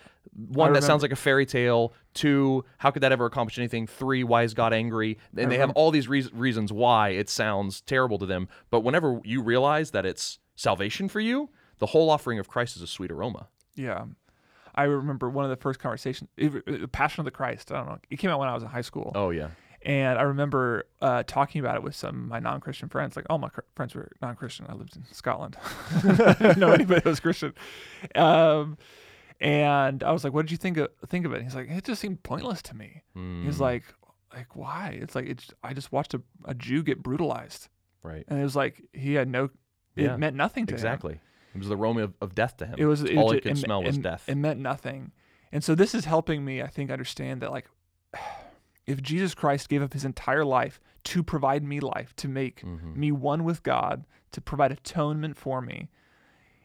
one 0.47 0.73
that 0.73 0.84
sounds 0.84 1.02
like 1.02 1.12
a 1.12 1.15
fairy 1.15 1.45
tale 1.45 1.93
two 2.13 2.63
how 2.78 2.91
could 2.91 3.04
that 3.04 3.12
ever 3.12 3.25
accomplish 3.25 3.58
anything 3.58 3.86
three 3.88 4.23
why 4.23 4.43
is 4.43 4.54
God 4.54 4.73
angry 4.73 5.17
and 5.36 5.52
they 5.52 5.58
have 5.58 5.71
all 5.71 5.91
these 5.91 6.08
reas 6.08 6.32
reasons 6.34 6.71
why 6.71 7.10
it 7.10 7.30
sounds 7.30 7.82
terrible 7.82 8.17
to 8.19 8.25
them 8.25 8.47
but 8.69 8.82
whenever 8.82 9.19
you 9.23 9.41
realize 9.41 9.91
that 9.91 10.06
it's 10.06 10.39
salvation 10.56 11.10
for 11.10 11.19
you 11.19 11.49
the 11.80 11.88
whole 11.88 12.10
offering 12.10 12.39
of 12.39 12.47
Christ 12.47 12.75
is 12.75 12.82
a 12.82 12.88
sweet 12.88 13.12
aroma 13.12 13.47
Yeah. 13.75 14.06
I 14.75 14.84
remember 14.84 15.30
one 15.30 15.43
of 15.45 15.49
the 15.49 15.58
first 15.58 15.80
conversations, 15.80 16.30
it- 16.38 16.63
it- 16.67 16.91
Passion 16.91 17.21
of 17.21 17.25
the 17.25 17.32
Christ. 17.32 17.71
I 17.71 17.78
don't 17.78 17.88
know. 17.88 17.99
It 18.10 18.17
came 18.17 18.30
out 18.30 18.39
when 18.39 18.47
I 18.47 18.54
was 18.54 18.63
in 18.63 18.69
high 18.69 18.82
school. 18.82 19.12
oh 19.15 19.30
yeah 19.32 19.49
And 19.82 20.17
I 20.19 20.21
remember 20.23 20.86
uh, 21.02 21.23
talking 21.25 21.60
about 21.60 21.75
it 21.75 21.84
with 21.84 21.95
some 21.95 22.10
of 22.23 22.28
my 22.30 22.39
non 22.39 22.60
Christian 22.62 22.88
friends. 22.89 23.15
Like, 23.15 23.25
all 23.30 23.39
my 23.39 23.49
cr- 23.49 23.62
friends 23.75 23.95
were 23.95 24.12
non 24.21 24.36
Christian. 24.36 24.65
I 24.69 24.73
lived 24.73 24.95
in 24.95 25.04
Scotland. 25.12 25.58
Know 26.58 26.71
anybody 26.71 27.02
that 27.02 27.06
was 27.06 27.19
Christian. 27.19 27.54
Um, 28.15 28.78
and 29.41 30.04
I 30.04 30.12
was 30.12 30.23
like, 30.23 30.34
what 30.34 30.43
did 30.45 30.52
you 30.52 30.58
think 30.58 30.78
of, 30.78 30.89
think 31.08 31.25
of 31.25 31.32
it? 31.34 31.38
And 31.38 31.43
he's 31.45 31.56
like, 31.56 31.69
it 31.69 31.84
just 31.86 32.02
seemed 32.02 32.23
pointless 32.23 32.62
to 32.63 32.75
me. 32.75 33.04
Mm, 33.15 33.45
He's 33.45 33.60
like, 33.60 33.84
like 34.34 34.56
why? 34.56 34.97
It's 35.02 35.15
like, 35.15 35.28
it's, 35.28 35.49
I 35.63 35.73
just 35.73 35.91
watched 35.91 36.13
a, 36.13 36.21
a 36.45 36.54
Jew 36.54 36.84
get 36.84 37.02
brutalized. 37.02 37.69
right 38.04 38.23
And 38.28 38.39
it 38.39 38.43
was 38.43 38.56
like, 38.56 38.84
he 38.93 39.13
had 39.13 39.28
no, 39.30 39.45
it 39.95 40.04
Yeah, 40.04 40.17
meant 40.17 40.36
nothing 40.36 40.65
to 40.67 40.73
him. 40.73 40.78
exactly 40.78 41.19
it 41.56 41.58
was 41.58 41.67
the 41.69 41.75
aroma 41.78 42.04
of, 42.04 42.13
of 42.21 42.36
death 42.36 42.58
to 42.58 42.65
him 42.67 42.75
It 42.78 42.86
was 42.86 43.02
it 43.02 43.17
all 43.17 43.30
ju- 43.30 43.36
he 43.36 43.41
could 43.41 43.52
it, 43.54 43.58
smell 43.58 43.82
was 43.84 43.97
it- 43.97 44.02
death 44.04 44.23
It 44.28 44.36
meant 44.36 44.60
nothing. 44.60 45.12
And 45.52 45.63
so 45.63 45.73
this 45.73 45.95
is 45.95 46.06
helping 46.06 46.45
me, 46.45 46.62
I 46.62 46.67
think, 46.67 46.91
understand 46.91 47.41
that 47.41 47.52
like 47.52 47.65
if 48.86 49.02
Jesus 49.02 49.34
Christ 49.36 49.69
gave 49.69 49.82
up 49.82 49.93
his 49.93 50.06
entire 50.06 50.45
life 50.45 50.80
to 51.06 51.23
provide 51.23 51.63
me 51.63 51.80
life, 51.80 52.15
to 52.17 52.28
make 52.28 52.62
Mm-hmm. 52.62 52.99
me 52.99 53.12
one 53.12 53.43
with 53.43 53.63
God, 53.63 54.06
to 54.32 54.41
provide 54.41 54.71
atonement 54.71 55.38
for 55.38 55.62
me, 55.62 55.89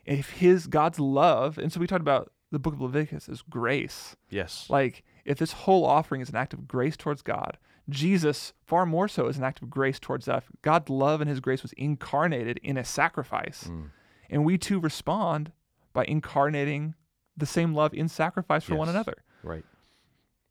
if 0.04 0.30
his 0.30 0.66
God's 0.66 1.00
love, 1.00 1.56
and 1.56 1.72
so 1.72 1.80
we 1.80 1.86
talked 1.86 2.02
about 2.02 2.30
the 2.50 2.58
book 2.58 2.74
of 2.74 2.80
Leviticus 2.80 3.28
is 3.28 3.42
grace. 3.42 4.16
yes 4.30 4.66
Like 4.68 5.02
if 5.24 5.38
this 5.38 5.52
whole 5.52 5.84
offering 5.84 6.20
is 6.20 6.28
an 6.28 6.36
act 6.36 6.52
of 6.52 6.68
grace 6.68 6.96
towards 6.96 7.22
God, 7.22 7.58
Jesus 7.88 8.52
far 8.64 8.86
more 8.86 9.08
so 9.08 9.26
is 9.28 9.36
an 9.36 9.44
act 9.44 9.60
of 9.62 9.70
grace 9.70 9.98
towards 9.98 10.28
us. 10.28 10.44
God's 10.62 10.88
love 10.90 11.20
and 11.20 11.28
his 11.28 11.40
grace 11.40 11.62
was 11.62 11.72
incarnated 11.74 12.58
in 12.62 12.76
a 12.76 12.84
sacrifice. 12.84 13.64
Mm. 13.64 13.90
And 14.30 14.44
we 14.44 14.56
too 14.58 14.80
respond 14.80 15.52
by 15.92 16.04
incarnating 16.06 16.94
the 17.36 17.46
same 17.46 17.74
love 17.74 17.92
in 17.94 18.08
sacrifice 18.08 18.64
for 18.64 18.74
one 18.74 18.88
another. 18.88 19.14
Right. 19.42 19.64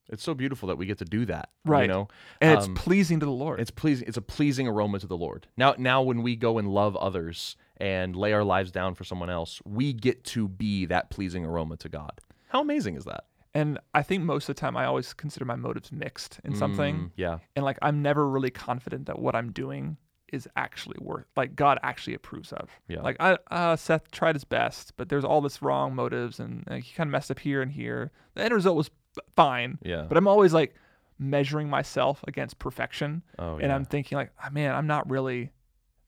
It's 0.10 0.22
so 0.24 0.34
beautiful 0.34 0.68
that 0.68 0.78
we 0.78 0.86
get 0.86 0.98
to 1.00 1.06
do 1.06 1.26
that. 1.26 1.50
Right. 1.66 1.84
You 1.84 1.88
know, 1.88 2.08
And 2.42 2.52
it's 2.58 2.68
Um, 2.68 2.76
pleasing 2.76 3.20
to 3.22 3.26
the 3.26 3.32
Lord. 3.32 3.60
it's 3.60 3.72
pleasing. 3.72 4.08
It's 4.08 4.18
a 4.18 4.22
pleasing 4.22 4.68
aroma 4.68 5.00
to 5.00 5.08
the 5.08 5.18
Lord. 5.18 5.48
Now, 5.58 5.76
now 5.78 6.02
when 6.02 6.22
we 6.24 6.36
go 6.36 6.58
and 6.58 6.68
love 6.68 6.96
others 6.98 7.56
and 7.78 8.16
lay 8.16 8.34
our 8.34 8.44
lives 8.44 8.72
down 8.72 8.96
for 8.96 9.04
someone 9.04 9.30
else, 9.30 9.62
we 9.66 9.94
get 9.94 10.24
to 10.26 10.48
be 10.48 10.86
that 10.86 11.10
pleasing 11.10 11.46
aroma 11.46 11.78
to 11.78 11.90
God. 11.90 12.20
How 12.50 12.62
amazing 12.62 12.96
is 12.96 13.06
that? 13.06 13.26
and 13.54 13.80
I 13.94 14.02
think 14.02 14.24
most 14.24 14.50
of 14.50 14.56
the 14.56 14.60
time 14.60 14.76
I 14.76 14.86
always 14.86 15.14
consider 15.14 15.46
my 15.46 15.56
motives 15.56 15.92
mixed 15.92 16.40
in 16.44 16.56
something. 16.56 16.96
Mm, 16.96 17.12
yeah. 17.16 17.38
And 17.56 17.64
like 17.64 17.78
I'm 17.82 18.02
never 18.02 18.28
really 18.28 18.50
confident 18.50 19.06
that 19.06 19.20
what 19.20 19.36
I'm 19.36 19.52
doing 19.52 19.98
is 20.32 20.48
actually 20.56 20.98
worth 21.00 21.28
like 21.36 21.56
God 21.56 21.78
actually 21.84 22.16
approves 22.16 22.52
of. 22.52 22.70
Yeah. 22.88 23.02
Like 23.02 23.18
I 23.20 23.38
uh, 23.52 23.76
Seth 23.76 24.10
tried 24.10 24.36
his 24.36 24.44
best, 24.44 24.94
but 24.98 25.10
there's 25.10 25.24
all 25.24 25.42
this 25.42 25.62
wrong 25.62 25.94
motives 25.94 26.40
and 26.40 26.64
uh, 26.68 26.76
he 26.76 26.94
kind 26.94 27.08
of 27.08 27.12
messed 27.12 27.30
up 27.30 27.40
here 27.40 27.62
and 27.62 27.72
here. 27.72 28.12
The 28.34 28.44
end 28.44 28.54
result 28.54 28.76
was 28.76 28.90
fine. 29.36 29.78
Yeah. 29.84 30.06
But 30.08 30.18
I'm 30.18 30.28
always 30.28 30.54
like 30.54 30.74
measuring 31.20 31.70
myself 31.70 32.24
against 32.28 32.58
perfection. 32.58 33.22
Oh, 33.38 33.54
and 33.54 33.68
yeah. 33.68 33.76
I'm 33.76 33.86
thinking 33.86 34.18
like, 34.18 34.32
oh, 34.44 34.50
man, 34.50 34.74
I'm 34.74 34.88
not 34.88 35.08
really 35.08 35.52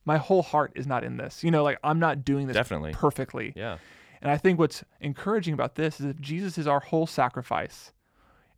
my 0.05 0.17
whole 0.17 0.43
heart 0.43 0.71
is 0.75 0.87
not 0.87 1.03
in 1.03 1.17
this. 1.17 1.43
You 1.43 1.51
know, 1.51 1.63
like 1.63 1.79
I'm 1.83 1.99
not 1.99 2.23
doing 2.23 2.47
this 2.47 2.55
Definitely. 2.55 2.93
perfectly. 2.93 3.53
Yeah. 3.55 3.77
And 4.21 4.31
I 4.31 4.37
think 4.37 4.57
what's 4.57 4.83
encouraging 5.01 5.53
about 5.53 5.75
this 5.75 5.99
is 5.99 6.05
if 6.05 6.19
Jesus 6.19 6.57
is 6.57 6.67
our 6.67 6.79
whole 6.79 7.07
sacrifice 7.07 7.91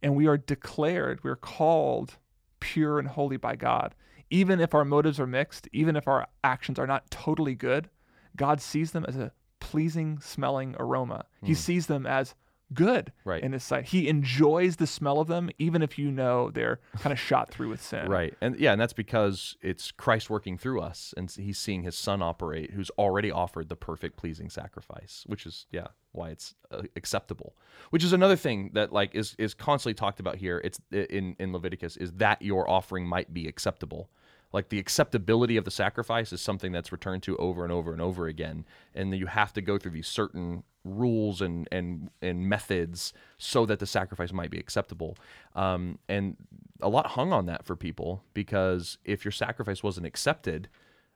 and 0.01 0.15
we 0.15 0.27
are 0.27 0.38
declared, 0.38 1.23
we're 1.23 1.36
called 1.36 2.17
pure 2.60 2.99
and 2.99 3.07
holy 3.07 3.38
by 3.38 3.55
God, 3.55 3.95
even 4.29 4.60
if 4.60 4.73
our 4.73 4.86
motives 4.86 5.19
are 5.19 5.27
mixed, 5.27 5.67
even 5.73 5.95
if 5.95 6.07
our 6.07 6.27
actions 6.43 6.77
are 6.77 6.88
not 6.88 7.10
totally 7.10 7.55
good, 7.55 7.89
God 8.36 8.62
sees 8.62 8.91
them 8.91 9.05
as 9.07 9.17
a 9.17 9.31
pleasing 9.60 10.19
smelling 10.21 10.75
aroma. 10.79 11.25
He 11.41 11.53
hmm. 11.53 11.55
sees 11.55 11.88
them 11.88 12.05
as 12.05 12.36
good. 12.73 13.12
Right. 13.23 13.43
in 13.43 13.53
his 13.53 13.63
sight. 13.63 13.86
He 13.86 14.08
enjoys 14.08 14.77
the 14.77 14.88
smell 14.88 15.19
of 15.19 15.27
them, 15.27 15.49
even 15.58 15.82
if 15.82 15.97
you 15.97 16.12
know 16.12 16.49
they're 16.49 16.80
kind 16.99 17.13
of 17.13 17.19
shot 17.19 17.49
through 17.49 17.69
with 17.69 17.82
sin. 17.82 18.08
Right. 18.08 18.34
And 18.41 18.60
yeah, 18.60 18.71
and 18.71 18.82
that's 18.82 18.93
because 18.93 19.56
it's 19.62 19.91
Christ 19.91 20.30
working 20.30 20.58
through 20.58 20.82
us 20.82 21.13
and 21.17 21.30
he's 21.30 21.58
seeing 21.58 21.84
his 21.84 21.95
son 21.95 22.21
operate 22.21 22.71
who's 22.71 22.89
already 22.91 23.32
offered 23.32 23.69
the 23.69 23.75
perfect 23.75 24.17
pleasing 24.17 24.49
sacrifice, 24.49 25.23
which 25.27 25.45
is 25.45 25.67
yeah, 25.71 25.88
why 26.12 26.30
it's 26.30 26.56
uh, 26.71 26.84
acceptable. 26.95 27.56
Which 27.89 28.03
is 28.03 28.13
another 28.13 28.36
thing 28.36 28.71
that 28.73 28.91
like 28.91 29.15
is 29.15 29.36
is 29.38 29.53
constantly 29.53 29.93
talked 29.93 30.19
about 30.19 30.36
here. 30.36 30.62
It's 30.63 30.80
in 30.91 31.36
in 31.39 31.53
Leviticus 31.53 31.97
is 31.97 32.13
that 32.13 32.41
your 32.41 32.69
offering 32.69 33.08
might 33.08 33.34
be 33.34 33.47
acceptable. 33.47 34.10
Like 34.53 34.69
the 34.69 34.79
acceptability 34.79 35.57
of 35.57 35.65
the 35.65 35.71
sacrifice 35.71 36.31
is 36.31 36.41
something 36.41 36.71
that's 36.71 36.91
returned 36.91 37.23
to 37.23 37.36
over 37.38 37.63
and 37.63 37.71
over 37.71 37.91
and 37.91 38.01
over 38.01 38.27
again, 38.27 38.65
and 38.95 39.13
you 39.15 39.27
have 39.27 39.53
to 39.53 39.62
go 39.62 39.77
through 39.77 39.91
these 39.91 40.07
certain 40.07 40.63
rules 40.83 41.41
and 41.41 41.67
and 41.71 42.10
and 42.21 42.47
methods 42.47 43.12
so 43.38 43.65
that 43.65 43.79
the 43.79 43.86
sacrifice 43.86 44.31
might 44.31 44.49
be 44.49 44.57
acceptable. 44.57 45.17
Um, 45.55 45.99
and 46.07 46.38
a 46.81 46.89
lot 46.89 47.07
hung 47.07 47.33
on 47.33 47.45
that 47.47 47.65
for 47.65 47.75
people 47.75 48.23
because 48.33 48.97
if 49.03 49.25
your 49.25 49.31
sacrifice 49.31 49.83
wasn't 49.83 50.05
accepted, 50.05 50.69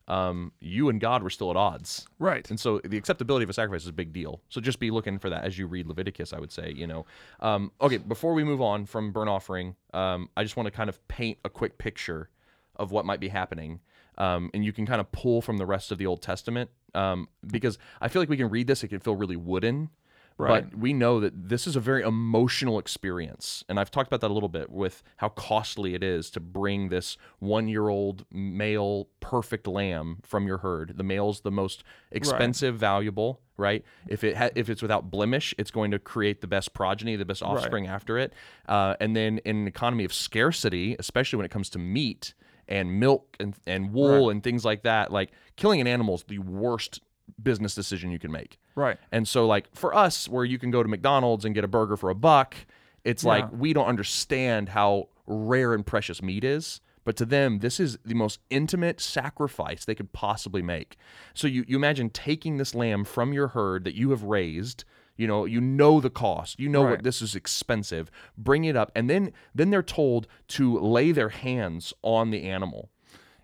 um, 0.07 0.51
you 0.59 0.89
and 0.89 0.99
God 0.99 1.23
were 1.23 1.29
still 1.29 1.51
at 1.51 1.55
odds. 1.55 2.07
Right. 2.19 2.49
And 2.49 2.59
so 2.59 2.81
the 2.83 2.97
acceptability 2.97 3.43
of 3.43 3.49
a 3.49 3.53
sacrifice 3.53 3.83
is 3.83 3.87
a 3.87 3.93
big 3.93 4.11
deal. 4.11 4.41
So 4.49 4.59
just 4.59 4.79
be 4.79 4.91
looking 4.91 5.19
for 5.19 5.29
that 5.29 5.43
as 5.43 5.57
you 5.57 5.67
read 5.67 5.87
Leviticus, 5.87 6.33
I 6.33 6.39
would 6.39 6.51
say, 6.51 6.73
you 6.75 6.87
know. 6.87 7.05
Um, 7.39 7.71
okay, 7.79 7.97
before 7.97 8.33
we 8.33 8.43
move 8.43 8.61
on 8.61 8.85
from 8.85 9.11
burnt 9.11 9.29
offering, 9.29 9.75
um, 9.93 10.29
I 10.35 10.43
just 10.43 10.57
want 10.57 10.67
to 10.67 10.71
kind 10.71 10.89
of 10.89 11.07
paint 11.07 11.37
a 11.45 11.49
quick 11.49 11.77
picture 11.77 12.29
of 12.75 12.91
what 12.91 13.05
might 13.05 13.19
be 13.19 13.29
happening. 13.29 13.79
Um, 14.17 14.51
and 14.53 14.63
you 14.63 14.73
can 14.73 14.85
kind 14.85 15.01
of 15.01 15.11
pull 15.11 15.41
from 15.41 15.57
the 15.57 15.65
rest 15.65 15.91
of 15.91 15.97
the 15.97 16.05
Old 16.05 16.21
Testament 16.21 16.69
um, 16.93 17.27
because 17.45 17.77
I 18.01 18.07
feel 18.07 18.21
like 18.21 18.29
we 18.29 18.37
can 18.37 18.49
read 18.49 18.67
this, 18.67 18.83
it 18.83 18.89
can 18.89 18.99
feel 18.99 19.15
really 19.15 19.37
wooden. 19.37 19.89
Right. 20.37 20.69
But 20.69 20.79
we 20.79 20.93
know 20.93 21.19
that 21.19 21.49
this 21.49 21.67
is 21.67 21.75
a 21.75 21.79
very 21.79 22.01
emotional 22.01 22.79
experience. 22.79 23.63
And 23.69 23.79
I've 23.79 23.91
talked 23.91 24.07
about 24.07 24.21
that 24.21 24.31
a 24.31 24.33
little 24.33 24.49
bit 24.49 24.71
with 24.71 25.03
how 25.17 25.29
costly 25.29 25.93
it 25.93 26.03
is 26.03 26.31
to 26.31 26.39
bring 26.39 26.89
this 26.89 27.15
one 27.39 27.67
year 27.67 27.89
old 27.89 28.25
male 28.31 29.09
perfect 29.19 29.67
lamb 29.67 30.19
from 30.23 30.47
your 30.47 30.59
herd. 30.59 30.97
The 30.97 31.03
male's 31.03 31.41
the 31.41 31.51
most 31.51 31.83
expensive, 32.11 32.75
valuable, 32.77 33.41
right? 33.55 33.83
If 34.07 34.23
it 34.23 34.35
ha- 34.35 34.49
if 34.55 34.69
it's 34.69 34.81
without 34.81 35.11
blemish, 35.11 35.53
it's 35.59 35.69
going 35.69 35.91
to 35.91 35.99
create 35.99 36.41
the 36.41 36.47
best 36.47 36.73
progeny, 36.73 37.15
the 37.15 37.25
best 37.25 37.43
offspring 37.43 37.85
after 37.85 38.17
it. 38.17 38.33
Uh, 38.67 38.95
and 38.99 39.15
then 39.15 39.39
in 39.39 39.57
an 39.57 39.67
economy 39.67 40.05
of 40.05 40.13
scarcity, 40.13 40.95
especially 40.97 41.37
when 41.37 41.45
it 41.45 41.51
comes 41.51 41.69
to 41.71 41.79
meat 41.79 42.33
and 42.71 42.99
milk 42.99 43.35
and, 43.37 43.53
and 43.67 43.91
wool 43.91 44.29
and 44.29 44.41
things 44.41 44.63
like 44.63 44.83
that, 44.83 45.11
like 45.11 45.31
killing 45.57 45.81
an 45.81 45.87
animal 45.87 46.15
is 46.15 46.23
the 46.23 46.39
worst 46.39 47.01
business 47.43 47.75
decision 47.75 48.11
you 48.11 48.17
can 48.17 48.31
make. 48.31 48.57
Right. 48.75 48.97
And 49.11 49.27
so, 49.27 49.45
like 49.45 49.67
for 49.75 49.93
us, 49.93 50.29
where 50.29 50.45
you 50.45 50.57
can 50.57 50.71
go 50.71 50.81
to 50.81 50.87
McDonald's 50.87 51.43
and 51.43 51.53
get 51.53 51.65
a 51.65 51.67
burger 51.67 51.97
for 51.97 52.09
a 52.09 52.15
buck, 52.15 52.55
it's 53.03 53.25
like 53.25 53.45
we 53.51 53.73
don't 53.73 53.87
understand 53.87 54.69
how 54.69 55.09
rare 55.27 55.73
and 55.73 55.85
precious 55.85 56.21
meat 56.21 56.45
is. 56.45 56.79
But 57.03 57.17
to 57.17 57.25
them, 57.25 57.59
this 57.59 57.79
is 57.79 57.97
the 58.05 58.13
most 58.13 58.39
intimate 58.49 59.01
sacrifice 59.01 59.83
they 59.83 59.95
could 59.95 60.13
possibly 60.13 60.61
make. 60.61 60.97
So 61.33 61.47
you, 61.47 61.65
you 61.67 61.75
imagine 61.75 62.11
taking 62.11 62.57
this 62.57 62.75
lamb 62.75 63.03
from 63.05 63.33
your 63.33 63.49
herd 63.49 63.83
that 63.85 63.95
you 63.95 64.11
have 64.11 64.23
raised. 64.23 64.85
You 65.21 65.27
know, 65.27 65.45
you 65.45 65.61
know 65.61 65.99
the 66.01 66.09
cost. 66.09 66.59
You 66.59 66.67
know 66.69 66.81
what 66.91 67.03
this 67.03 67.21
is 67.21 67.35
expensive. 67.35 68.09
Bring 68.37 68.63
it 68.65 68.75
up, 68.75 68.91
and 68.95 69.09
then 69.09 69.23
then 69.53 69.69
they're 69.71 69.83
told 70.01 70.27
to 70.57 70.79
lay 70.79 71.11
their 71.11 71.29
hands 71.29 71.93
on 72.01 72.31
the 72.31 72.41
animal. 72.57 72.89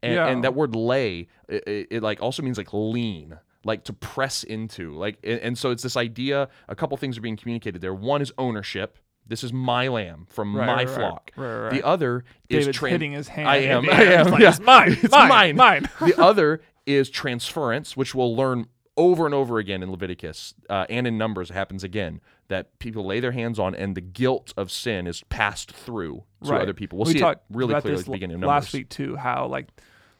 And, 0.03 0.13
Yeah. 0.13 0.27
and 0.27 0.43
that 0.43 0.53
word 0.55 0.75
lay 0.75 1.27
it, 1.49 1.63
it, 1.67 1.87
it 1.95 2.03
like 2.03 2.21
also 2.21 2.41
means 2.43 2.57
like 2.57 2.71
lean 2.73 3.37
like 3.65 3.83
to 3.85 3.93
press 3.93 4.43
into 4.43 4.93
like 4.95 5.17
and, 5.23 5.57
so 5.57 5.71
it's 5.71 5.83
this 5.83 5.97
idea 5.97 6.47
a 6.67 6.75
couple 6.75 6.95
things 6.97 7.17
are 7.17 7.21
being 7.21 7.35
communicated 7.35 7.81
there 7.81 7.93
one 7.95 8.21
is 8.21 8.31
ownership 8.37 8.97
this 9.27 9.43
is 9.43 9.51
my 9.51 9.87
lamb 9.87 10.25
from 10.29 10.55
Right, 10.55 10.65
my 10.67 10.73
right, 10.75 10.87
right. 10.87 10.95
flock 10.95 11.31
Right, 11.35 11.47
right, 11.55 11.69
the 11.71 11.75
right. 11.77 11.83
other 11.83 12.23
is 12.47 12.65
David's 12.67 12.79
hitting 12.79 13.11
his 13.13 13.27
hand. 13.27 13.49
i 13.49 13.57
am 13.57 13.89
i 13.89 13.93
am 14.03 14.21
It's 14.21 14.31
like, 14.31 14.41
yeah. 14.41 14.49
It's 14.49 14.59
mine. 14.59 14.91
it's 15.03 15.11
mine. 15.11 15.29
mine 15.29 15.55
Mine. 15.55 15.89
the 15.99 16.15
other 16.21 16.61
is 16.85 17.09
transference 17.09 17.97
which 17.97 18.13
we'll 18.15 18.35
learn 18.35 18.67
over 18.97 19.25
and 19.25 19.33
over 19.35 19.59
again 19.59 19.83
in 19.83 19.91
leviticus 19.91 20.53
uh, 20.69 20.85
and 20.89 21.05
in 21.07 21.17
numbers 21.17 21.49
it 21.51 21.53
happens 21.53 21.83
again 21.83 22.19
that 22.47 22.77
people 22.79 23.05
lay 23.05 23.19
their 23.19 23.31
hands 23.31 23.59
on 23.59 23.75
and 23.75 23.95
the 23.95 24.01
guilt 24.01 24.53
of 24.57 24.71
sin 24.71 25.05
is 25.07 25.23
passed 25.29 25.71
through 25.71 26.23
to 26.43 26.51
Right. 26.51 26.61
other 26.61 26.73
people 26.73 26.97
we'll 26.97 27.05
we 27.05 27.13
see 27.13 27.19
talked 27.19 27.43
it 27.49 27.55
really 27.55 27.79
clearly 27.79 27.99
at 27.99 28.05
the 28.05 28.11
beginning 28.11 28.35
of 28.35 28.41
numbers 28.41 28.65
last 28.65 28.73
week 28.73 28.89
too. 28.89 29.15
How 29.15 29.45
like 29.47 29.67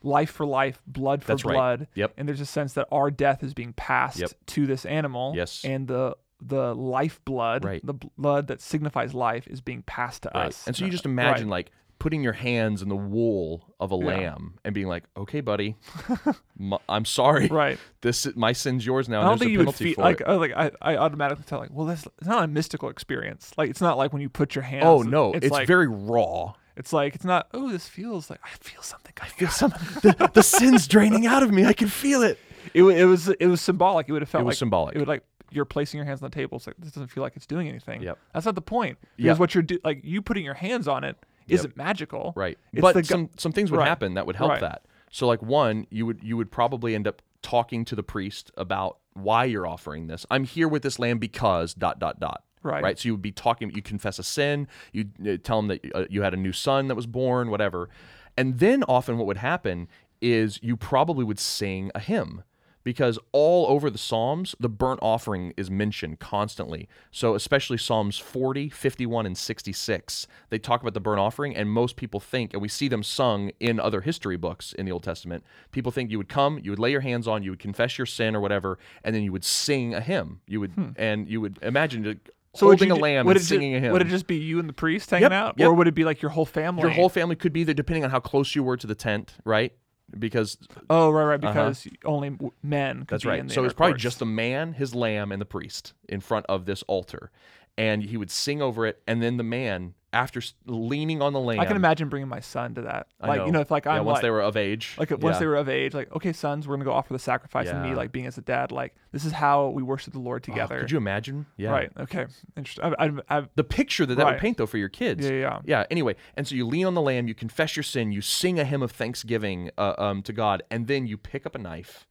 life 0.04 0.30
for 0.32 0.46
life, 0.46 0.82
blood 0.86 1.24
for 1.24 1.30
That's 1.30 1.44
right. 1.46 1.54
blood. 1.54 1.88
Yep. 1.96 2.14
And 2.18 2.28
there's 2.30 2.40
a 2.42 2.46
sense 2.46 2.74
that 2.74 2.88
our 2.92 3.10
death 3.10 3.44
is 3.44 3.54
being 3.56 3.74
passed 3.74 4.20
Yep. 4.20 4.32
to 4.48 4.66
this 4.68 4.86
animal. 4.86 5.34
Yes. 5.36 5.64
And 5.66 5.88
the 5.88 6.16
the 6.40 6.76
life 6.76 7.20
blood, 7.26 7.66
Right. 7.66 7.84
the 7.84 7.96
blood 7.96 8.46
that 8.48 8.62
signifies 8.62 9.16
life, 9.16 9.48
is 9.48 9.60
being 9.60 9.82
passed 9.82 10.22
to 10.24 10.32
Right. 10.36 10.46
us. 10.48 10.68
And 10.68 10.76
so 10.76 10.86
you 10.86 10.92
just 10.92 11.04
Right. 11.06 11.12
imagine 11.12 11.50
like 11.50 11.72
putting 12.00 12.22
your 12.24 12.34
hands 12.34 12.82
in 12.82 12.90
the 12.90 12.96
wool 12.96 13.74
of 13.80 13.92
a 13.92 13.96
Yeah. 13.98 14.06
lamb 14.06 14.60
and 14.64 14.74
being 14.76 14.88
like, 14.88 15.04
"Okay, 15.16 15.42
buddy, 15.42 15.76
I'm 16.90 17.06
sorry. 17.06 17.48
Right. 17.48 17.80
This 18.02 18.28
my 18.36 18.54
sin's 18.54 18.86
yours 18.86 19.08
now. 19.10 19.22
I 19.22 19.24
don't 19.24 19.30
there's 19.32 19.40
think 19.40 19.50
a 19.50 19.52
you 19.54 19.60
would 19.66 19.76
feel 19.76 19.96
like 19.98 20.22
it." 20.22 20.28
oh, 20.28 20.38
like 20.38 20.54
I, 20.56 20.72
I 20.82 20.98
automatically 20.98 21.44
tell 21.48 21.60
like 21.60 21.70
well 21.72 21.86
this 21.86 22.08
it's 22.20 22.28
not 22.28 22.44
a 22.44 22.48
mystical 22.48 22.90
experience 22.90 23.52
like 23.58 23.70
it's 23.70 23.82
not 23.82 23.98
like 23.98 24.14
when 24.14 24.22
you 24.22 24.30
put 24.30 24.56
your 24.56 24.64
hands 24.64 24.86
Oh 24.86 25.02
no, 25.02 25.34
it's, 25.34 25.46
it's, 25.46 25.52
like 25.52 25.68
very 25.68 25.88
raw. 25.88 26.54
it's 26.76 26.94
like 26.94 27.16
it's 27.16 27.26
not 27.26 27.48
oh 27.54 27.70
this 27.72 27.88
feels 27.88 28.30
like 28.30 28.40
I 28.44 28.50
feel 28.60 28.82
something 28.82 29.14
I 29.22 29.28
Feel 29.28 29.50
some 29.50 29.72
the, 30.02 30.32
the 30.34 30.44
sin's 30.44 30.88
draining 30.96 31.26
out 31.26 31.44
of 31.44 31.52
me. 31.52 31.66
I 31.66 31.74
can 31.74 31.88
feel 31.88 32.22
it. 32.24 32.38
it, 32.74 32.84
it 32.84 33.06
was 33.06 33.30
it 33.30 33.48
was 33.48 33.62
symbolic 33.62 34.10
it 34.10 34.12
would 34.12 34.22
have 34.22 34.30
felt 34.30 34.42
It 34.42 34.46
was 34.46 34.54
like 34.54 34.60
symbolic. 34.60 34.96
it 34.96 35.00
would 35.00 35.08
like 35.08 35.24
you're 35.52 35.66
placing 35.66 35.98
your 35.98 36.06
hands 36.06 36.22
on 36.22 36.30
the 36.30 36.36
table 36.36 36.58
it's 36.58 36.68
like 36.68 36.76
this 36.78 36.92
doesn't 36.92 37.08
feel 37.08 37.24
like 37.24 37.36
it's 37.38 37.46
doing 37.46 37.70
anything 37.70 38.02
Yep. 38.04 38.18
that's 38.34 38.46
not 38.46 38.56
the 38.56 38.62
point 38.62 38.98
because 39.16 39.26
Yep. 39.26 39.40
what 39.40 39.56
you're 39.56 39.62
do 39.64 39.80
like 39.84 40.02
you 40.04 40.22
putting 40.22 40.44
your 40.44 40.54
hands 40.56 40.88
on 40.88 41.04
it 41.06 41.16
isn't 41.48 41.78
magical 41.78 42.34
Right. 42.36 42.58
It's 42.74 42.82
but 42.82 43.06
some 43.06 43.30
some 43.38 43.52
things 43.52 43.72
would 43.72 43.78
Right. 43.78 43.88
happen 43.88 44.14
that 44.16 44.26
would 44.26 44.36
help 44.36 44.52
Right. 44.52 44.62
that. 44.62 44.86
So 45.12 45.28
like 45.28 45.42
one, 45.42 45.88
you 45.90 46.06
would 46.06 46.22
you 46.24 46.38
would 46.38 46.52
probably 46.52 46.94
end 46.96 47.08
up 47.08 47.22
talking 47.42 47.86
to 47.86 47.96
the 47.96 48.04
priest 48.04 48.52
about 48.58 48.98
why 49.14 49.46
you're 49.46 49.66
offering 49.68 50.08
this. 50.08 50.26
I'm 50.30 50.44
here 50.44 50.68
with 50.68 50.84
this 50.84 51.00
lamb 51.00 51.18
because 51.20 51.74
dot 51.74 52.00
dot 52.00 52.20
dot. 52.20 52.44
Right. 52.64 52.84
Right. 52.84 53.00
So 53.00 53.08
you 53.08 53.14
would 53.14 53.22
be 53.22 53.32
talking. 53.32 53.72
You 53.72 53.82
confess 53.82 54.20
a 54.20 54.24
sin. 54.24 54.68
You 54.92 55.06
uh, 55.26 55.38
tell 55.42 55.60
him 55.60 55.68
that 55.68 55.80
uh, 55.96 56.06
you 56.10 56.24
had 56.24 56.34
a 56.34 56.38
new 56.38 56.52
son 56.52 56.88
that 56.88 56.96
was 56.96 57.06
born. 57.08 57.50
Whatever. 57.50 57.90
And 58.36 58.60
then 58.60 58.84
often 58.84 59.18
what 59.18 59.26
would 59.28 59.38
happen 59.38 59.88
is 60.22 60.60
you 60.62 60.76
probably 60.76 61.24
would 61.24 61.40
sing 61.40 61.92
a 61.96 62.00
hymn 62.00 62.44
because 62.88 63.20
all 63.34 63.68
over 63.68 63.90
the 63.90 63.98
Psalms, 63.98 64.56
the 64.62 64.70
burnt 64.70 65.02
offering 65.04 65.54
is 65.58 65.70
mentioned 65.70 66.20
constantly. 66.20 66.88
So, 67.12 67.36
especially 67.36 67.78
Psalms 67.78 68.18
40, 68.18 68.70
51, 68.70 69.26
and 69.26 69.38
66, 69.38 70.26
they 70.50 70.58
talk 70.58 70.80
about 70.80 70.94
the 70.94 71.02
burnt 71.02 71.20
offering, 71.20 71.54
and 71.54 71.70
most 71.70 71.98
people 71.98 72.22
think, 72.22 72.54
and 72.54 72.62
we 72.62 72.70
see 72.70 72.88
them 72.88 73.04
sung 73.04 73.52
in 73.60 73.78
other 73.78 74.00
history 74.00 74.38
books 74.38 74.72
in 74.72 74.86
the 74.86 74.94
Old 74.94 75.04
Testament, 75.04 75.44
people 75.74 75.92
think 75.92 76.10
you 76.12 76.18
would 76.18 76.30
come, 76.30 76.62
you 76.64 76.72
would 76.72 76.80
lay 76.80 76.92
your 76.92 77.02
hands 77.02 77.28
on, 77.28 77.44
you 77.44 77.50
would 77.52 77.60
confess 77.60 77.98
your 77.98 78.06
sin 78.06 78.38
or 78.38 78.40
whatever, 78.40 78.80
and 79.04 79.14
then 79.14 79.22
you 79.22 79.34
would 79.34 79.44
sing 79.44 79.94
a 79.94 80.00
hymn. 80.00 80.40
You 80.48 80.62
would, 80.62 80.72
and 80.96 81.28
you 81.30 81.42
would 81.42 81.60
imagine 81.62 82.06
Hmm. 82.06 82.12
so 82.56 82.68
would 82.68 82.80
holding 82.80 82.88
you 82.88 82.96
a 82.96 83.04
lamb 83.04 83.26
would 83.26 83.36
and 83.36 83.46
singing 83.46 83.76
a 83.76 83.82
hymn. 83.82 83.92
would 83.92 84.02
it 84.02 84.08
just 84.08 84.28
be 84.28 84.38
you 84.38 84.60
and 84.60 84.70
the 84.70 84.74
priest 84.74 85.10
hanging 85.10 85.24
Yep, 85.24 85.32
out 85.34 85.56
yep. 85.58 85.68
or 85.68 85.74
would 85.74 85.90
it 85.90 85.94
be 85.94 86.06
like 86.06 86.22
your 86.22 86.32
whole 86.32 86.46
family 86.46 86.84
Your 86.84 86.92
whole 86.92 87.10
family 87.10 87.36
could 87.36 87.52
be 87.52 87.66
there, 87.66 87.76
depending 87.76 88.06
on 88.06 88.12
how 88.12 88.22
close 88.22 88.56
you 88.56 88.64
were 88.64 88.78
to 88.78 88.88
the 88.88 88.96
tent, 88.96 89.34
right? 89.44 89.74
Because 90.18 90.58
oh 90.90 91.10
right 91.10 91.26
right 91.26 91.44
uh-huh. 91.44 91.70
because 91.70 91.88
only 92.06 92.38
men 92.64 93.00
could 93.00 93.08
That's 93.08 93.24
be 93.24 93.30
right. 93.30 93.40
in 93.40 93.48
the 93.48 93.54
So 93.54 93.66
it's 93.66 93.74
probably 93.74 93.94
courts. 93.94 94.04
just 94.04 94.20
the 94.20 94.26
man, 94.26 94.74
his 94.74 94.96
lamb, 94.96 95.32
and 95.32 95.42
the 95.42 95.46
priest 95.46 95.94
in 96.08 96.22
front 96.22 96.46
of 96.48 96.66
this 96.66 96.84
altar. 96.84 97.32
And 97.78 98.04
he 98.04 98.18
would 98.18 98.32
sing 98.32 98.62
over 98.62 98.86
it. 98.86 99.02
And 99.06 99.22
then 99.22 99.38
the 99.38 99.44
man, 99.44 99.94
after 100.18 100.42
leaning 100.66 101.22
on 101.22 101.32
the 101.32 101.40
lamb. 101.40 101.60
I 101.60 101.66
can 101.66 101.76
imagine 101.76 102.10
bringing 102.10 102.28
my 102.28 102.40
son 102.40 102.74
to 102.74 102.82
that. 102.82 103.06
I 103.22 103.28
Like 103.28 103.46
you 103.46 103.52
know, 103.52 103.60
if 103.60 103.70
like 103.70 103.86
yeah, 103.86 103.92
I'm 103.94 104.06
once 104.06 104.16
like, 104.16 104.22
they 104.24 104.32
were 104.32 104.42
of 104.42 104.58
age. 104.58 104.96
like 104.98 105.12
once 105.12 105.36
yeah. 105.36 105.40
they 105.40 105.46
were 105.46 105.56
of 105.58 105.70
age, 105.70 105.94
like 105.94 106.12
okay, 106.16 106.34
sons, 106.34 106.68
we're 106.68 106.76
gonna 106.76 106.86
go 106.86 106.92
offer 106.92 107.14
the 107.14 107.20
sacrifice, 107.20 107.68
and 107.70 107.84
me 107.84 107.90
Yeah. 107.90 107.96
like 107.96 108.12
being 108.12 108.26
as 108.26 108.36
a 108.38 108.42
dad, 108.42 108.72
like 108.72 108.96
this 109.12 109.24
is 109.26 109.32
how 109.32 109.68
we 109.70 109.84
worship 109.84 110.14
the 110.14 110.20
Lord 110.20 110.44
Oh, 110.44 110.52
together. 110.52 110.80
could 110.80 110.90
you 110.92 110.98
imagine? 110.98 111.46
Yeah. 111.56 111.70
Right. 111.70 111.92
Okay. 112.00 112.26
Interesting. 112.58 112.84
I, 112.98 113.06
I, 113.30 113.38
I, 113.40 113.44
The 113.56 113.64
picture 113.64 114.06
that 114.08 114.16
that 114.16 114.26
would 114.26 114.40
paint, 114.40 114.58
though, 114.58 114.66
for 114.66 114.80
your 114.80 114.90
kids. 114.90 115.24
yeah, 115.24 115.36
yeah. 115.36 115.60
Yeah. 115.66 115.84
Anyway, 115.92 116.16
and 116.36 116.48
so 116.48 116.56
you 116.56 116.66
lean 116.66 116.88
on 116.88 116.96
the 116.96 117.02
lamb, 117.02 117.28
you 117.28 117.36
confess 117.36 117.76
your 117.76 117.84
sin, 117.84 118.12
you 118.12 118.22
sing 118.22 118.60
a 118.60 118.66
hymn 118.66 118.82
of 118.82 118.92
thanksgiving 118.92 119.70
uh, 119.78 119.94
um, 120.00 120.24
to 120.24 120.34
God, 120.34 120.64
and 120.72 120.88
then 120.88 121.06
you 121.06 121.16
pick 121.18 121.46
up 121.46 121.54
a 121.54 121.60
knife, 121.60 122.08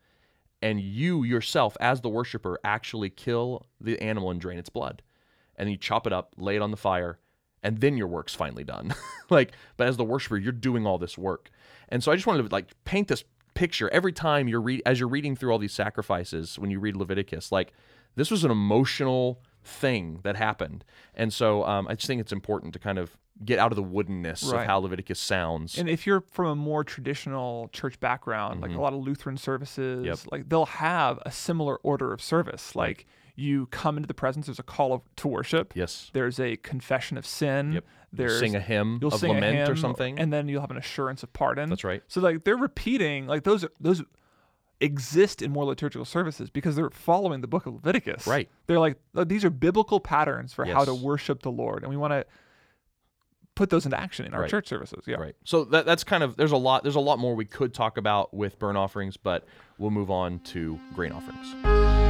and 0.63 0.81
you 0.81 1.25
yourself, 1.25 1.77
as 1.81 2.01
the 2.03 2.09
worshiper, 2.09 2.59
actually 2.65 3.11
kill 3.11 3.67
the 3.81 4.01
animal 4.01 4.31
and 4.31 4.41
drain 4.41 4.59
its 4.59 4.69
blood, 4.71 5.03
and 5.57 5.67
then 5.67 5.73
you 5.73 5.79
chop 5.79 6.07
it 6.07 6.13
up, 6.13 6.35
lay 6.37 6.57
it 6.57 6.63
on 6.63 6.71
the 6.71 6.77
fire, 6.77 7.19
and 7.63 7.81
then 7.81 7.97
your 7.97 8.07
work's 8.07 8.35
finally 8.35 8.65
done. 8.65 8.95
like, 9.31 9.53
but 9.77 9.87
as 9.89 9.97
the 9.97 10.05
worshiper, 10.05 10.37
you're 10.37 10.53
doing 10.53 10.87
all 10.87 10.99
this 10.99 11.17
work, 11.19 11.51
and 11.89 12.03
so 12.03 12.13
I 12.13 12.15
just 12.17 12.27
wanted 12.27 12.43
to 12.45 12.49
like 12.53 12.67
paint 12.85 13.09
this 13.09 13.25
picture 13.55 13.89
every 13.91 14.13
time 14.13 14.49
you're 14.49 14.61
read 14.61 14.83
as 14.85 15.01
you're 15.01 15.09
reading 15.09 15.35
through 15.37 15.51
all 15.53 15.59
these 15.59 15.73
sacrifices 15.73 16.59
when 16.59 16.71
you 16.71 16.79
read 16.79 16.97
Leviticus, 16.97 17.51
like 17.51 17.73
this 18.15 18.31
was 18.31 18.45
an 18.45 18.51
emotional 18.51 19.41
thing 19.65 20.21
that 20.23 20.37
happened, 20.37 20.85
and 21.15 21.33
so 21.33 21.65
um, 21.65 21.89
I 21.89 21.95
just 21.95 22.07
think 22.07 22.21
it's 22.21 22.33
important 22.33 22.73
to 22.75 22.79
kind 22.79 22.99
of 22.99 23.17
get 23.45 23.59
out 23.59 23.71
of 23.71 23.77
the 23.77 23.83
woodenness 23.85 24.51
Right. 24.51 24.63
of 24.63 24.67
how 24.67 24.79
Leviticus 24.79 25.19
sounds. 25.21 25.77
And 25.77 25.91
if 25.91 26.07
you're 26.07 26.23
from 26.31 26.47
a 26.47 26.55
more 26.55 26.83
traditional 26.85 27.69
church 27.71 28.01
background, 28.01 28.63
like 28.63 28.71
a 28.71 28.81
lot 28.81 28.95
of 28.95 29.01
Lutheran 29.01 29.37
services, 29.37 29.99
Mm-hmm. 29.99 30.07
Yep. 30.07 30.19
like 30.33 30.49
they'll 30.49 30.65
have 30.67 31.19
a 31.27 31.31
similar 31.31 31.77
order 31.83 32.15
of 32.15 32.23
service. 32.23 32.75
Like 32.75 33.07
you 33.37 33.67
come 33.67 33.97
into 33.97 34.07
the 34.07 34.15
presence, 34.15 34.47
there's 34.47 34.59
a 34.59 34.63
call 34.65 34.93
of, 34.95 35.03
to 35.17 35.29
worship. 35.29 35.73
yes, 35.77 36.11
There's 36.15 36.41
a 36.41 36.57
confession 36.57 37.17
of 37.19 37.27
sin. 37.27 37.73
Yep. 37.75 37.85
There's 38.13 38.39
sing 38.41 38.57
a 38.57 38.61
hymn 38.61 38.99
you'll 39.03 39.13
of 39.13 39.21
sing 39.21 39.31
a 39.31 39.35
lament 39.35 39.69
or 39.69 39.77
something. 39.77 40.19
and 40.19 40.33
then 40.33 40.49
you'll 40.49 40.63
have 40.63 40.71
an 40.71 40.79
assurance 40.79 41.23
of 41.23 41.33
pardon. 41.35 41.69
That's 41.69 41.85
right. 41.85 42.03
So 42.09 42.21
like 42.23 42.45
they're 42.45 42.57
repeating 42.57 43.27
like 43.27 43.45
those 43.45 43.67
those 43.79 44.03
exist 44.81 45.43
in 45.43 45.51
more 45.51 45.65
liturgical 45.65 46.05
services 46.05 46.49
because 46.51 46.77
they're 46.77 46.91
following 46.91 47.41
the 47.43 47.47
book 47.47 47.67
of 47.67 47.75
Leviticus. 47.75 48.27
Right. 48.27 48.49
They're 48.67 48.79
like 48.79 48.97
"Oh, 49.15 49.25
these 49.25 49.45
are 49.45 49.51
biblical 49.51 50.01
patterns 50.01 50.53
for 50.55 50.65
how 50.65 50.85
to 50.85 50.95
worship 50.95 51.43
the 51.43 51.51
Lord, 51.51 51.83
and 51.83 51.91
we 51.91 51.97
want 51.97 52.13
to 52.13 52.25
put 53.55 53.71
those 53.71 53.85
into 53.87 53.99
action 53.99 54.25
in 54.27 54.35
our 54.35 54.43
Right. 54.43 54.51
church 54.51 54.69
services. 54.69 55.05
Yeah. 55.07 55.17
Right. 55.17 55.35
So 55.45 55.65
that, 55.67 55.85
that's 55.87 56.05
kind 56.05 56.23
of 56.23 56.37
there's 56.37 56.53
a 56.53 56.57
lot 56.59 56.85
there's 56.85 56.95
a 56.97 57.01
lot 57.01 57.19
more 57.19 57.35
we 57.35 57.45
could 57.47 57.75
talk 57.75 57.99
about 57.99 58.33
with 58.33 58.59
burnt 58.59 58.79
offerings, 58.79 59.17
but 59.19 59.45
we'll 59.79 59.91
move 59.91 60.11
on 60.11 60.39
to 60.41 60.79
grain 60.95 61.13
offerings. 61.13 62.06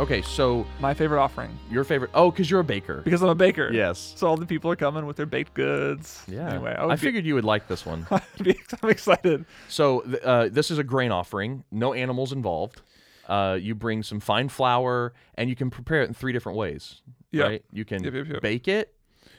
Okay, 0.00 0.22
so 0.22 0.66
My 0.80 0.92
favorite 0.92 1.20
offering 1.22 1.56
your 1.70 1.84
favorite? 1.84 2.10
Oh, 2.14 2.30
because 2.30 2.50
you're 2.50 2.60
a 2.60 2.64
baker. 2.64 3.00
because 3.04 3.22
I'm 3.22 3.28
a 3.28 3.34
baker. 3.34 3.70
Yes. 3.72 4.12
So 4.16 4.26
all 4.26 4.36
the 4.36 4.44
people 4.44 4.70
are 4.70 4.76
coming 4.76 5.06
with 5.06 5.16
their 5.16 5.24
baked 5.26 5.54
goods. 5.54 6.20
Yeah. 6.26 6.50
Anyway, 6.50 6.74
I, 6.76 6.88
be- 6.88 6.96
figured 6.96 7.24
you 7.24 7.34
would 7.36 7.44
like 7.44 7.68
this 7.68 7.86
one. 7.86 8.04
I'd 8.10 8.22
be- 8.42 8.60
I'm 8.82 8.90
excited. 8.90 9.44
So 9.68 10.00
th- 10.00 10.22
uh, 10.22 10.48
this 10.50 10.70
is 10.72 10.78
a 10.78 10.84
grain 10.84 11.12
offering. 11.12 11.62
No 11.70 11.94
animals 11.94 12.32
involved. 12.32 12.82
Uh, 13.28 13.56
you 13.60 13.74
bring 13.76 14.02
some 14.02 14.18
fine 14.20 14.48
flour, 14.48 15.14
and 15.36 15.48
you 15.48 15.56
can 15.56 15.70
prepare 15.70 16.02
it 16.02 16.08
in 16.08 16.14
three 16.14 16.32
different 16.32 16.58
ways. 16.58 17.00
Yeah. 17.30 17.44
Right. 17.44 17.64
You 17.72 17.84
can 17.84 18.02
Yep, 18.02 18.14
yep, 18.14 18.26
yep. 18.28 18.42
bake 18.42 18.68
it. 18.68 18.93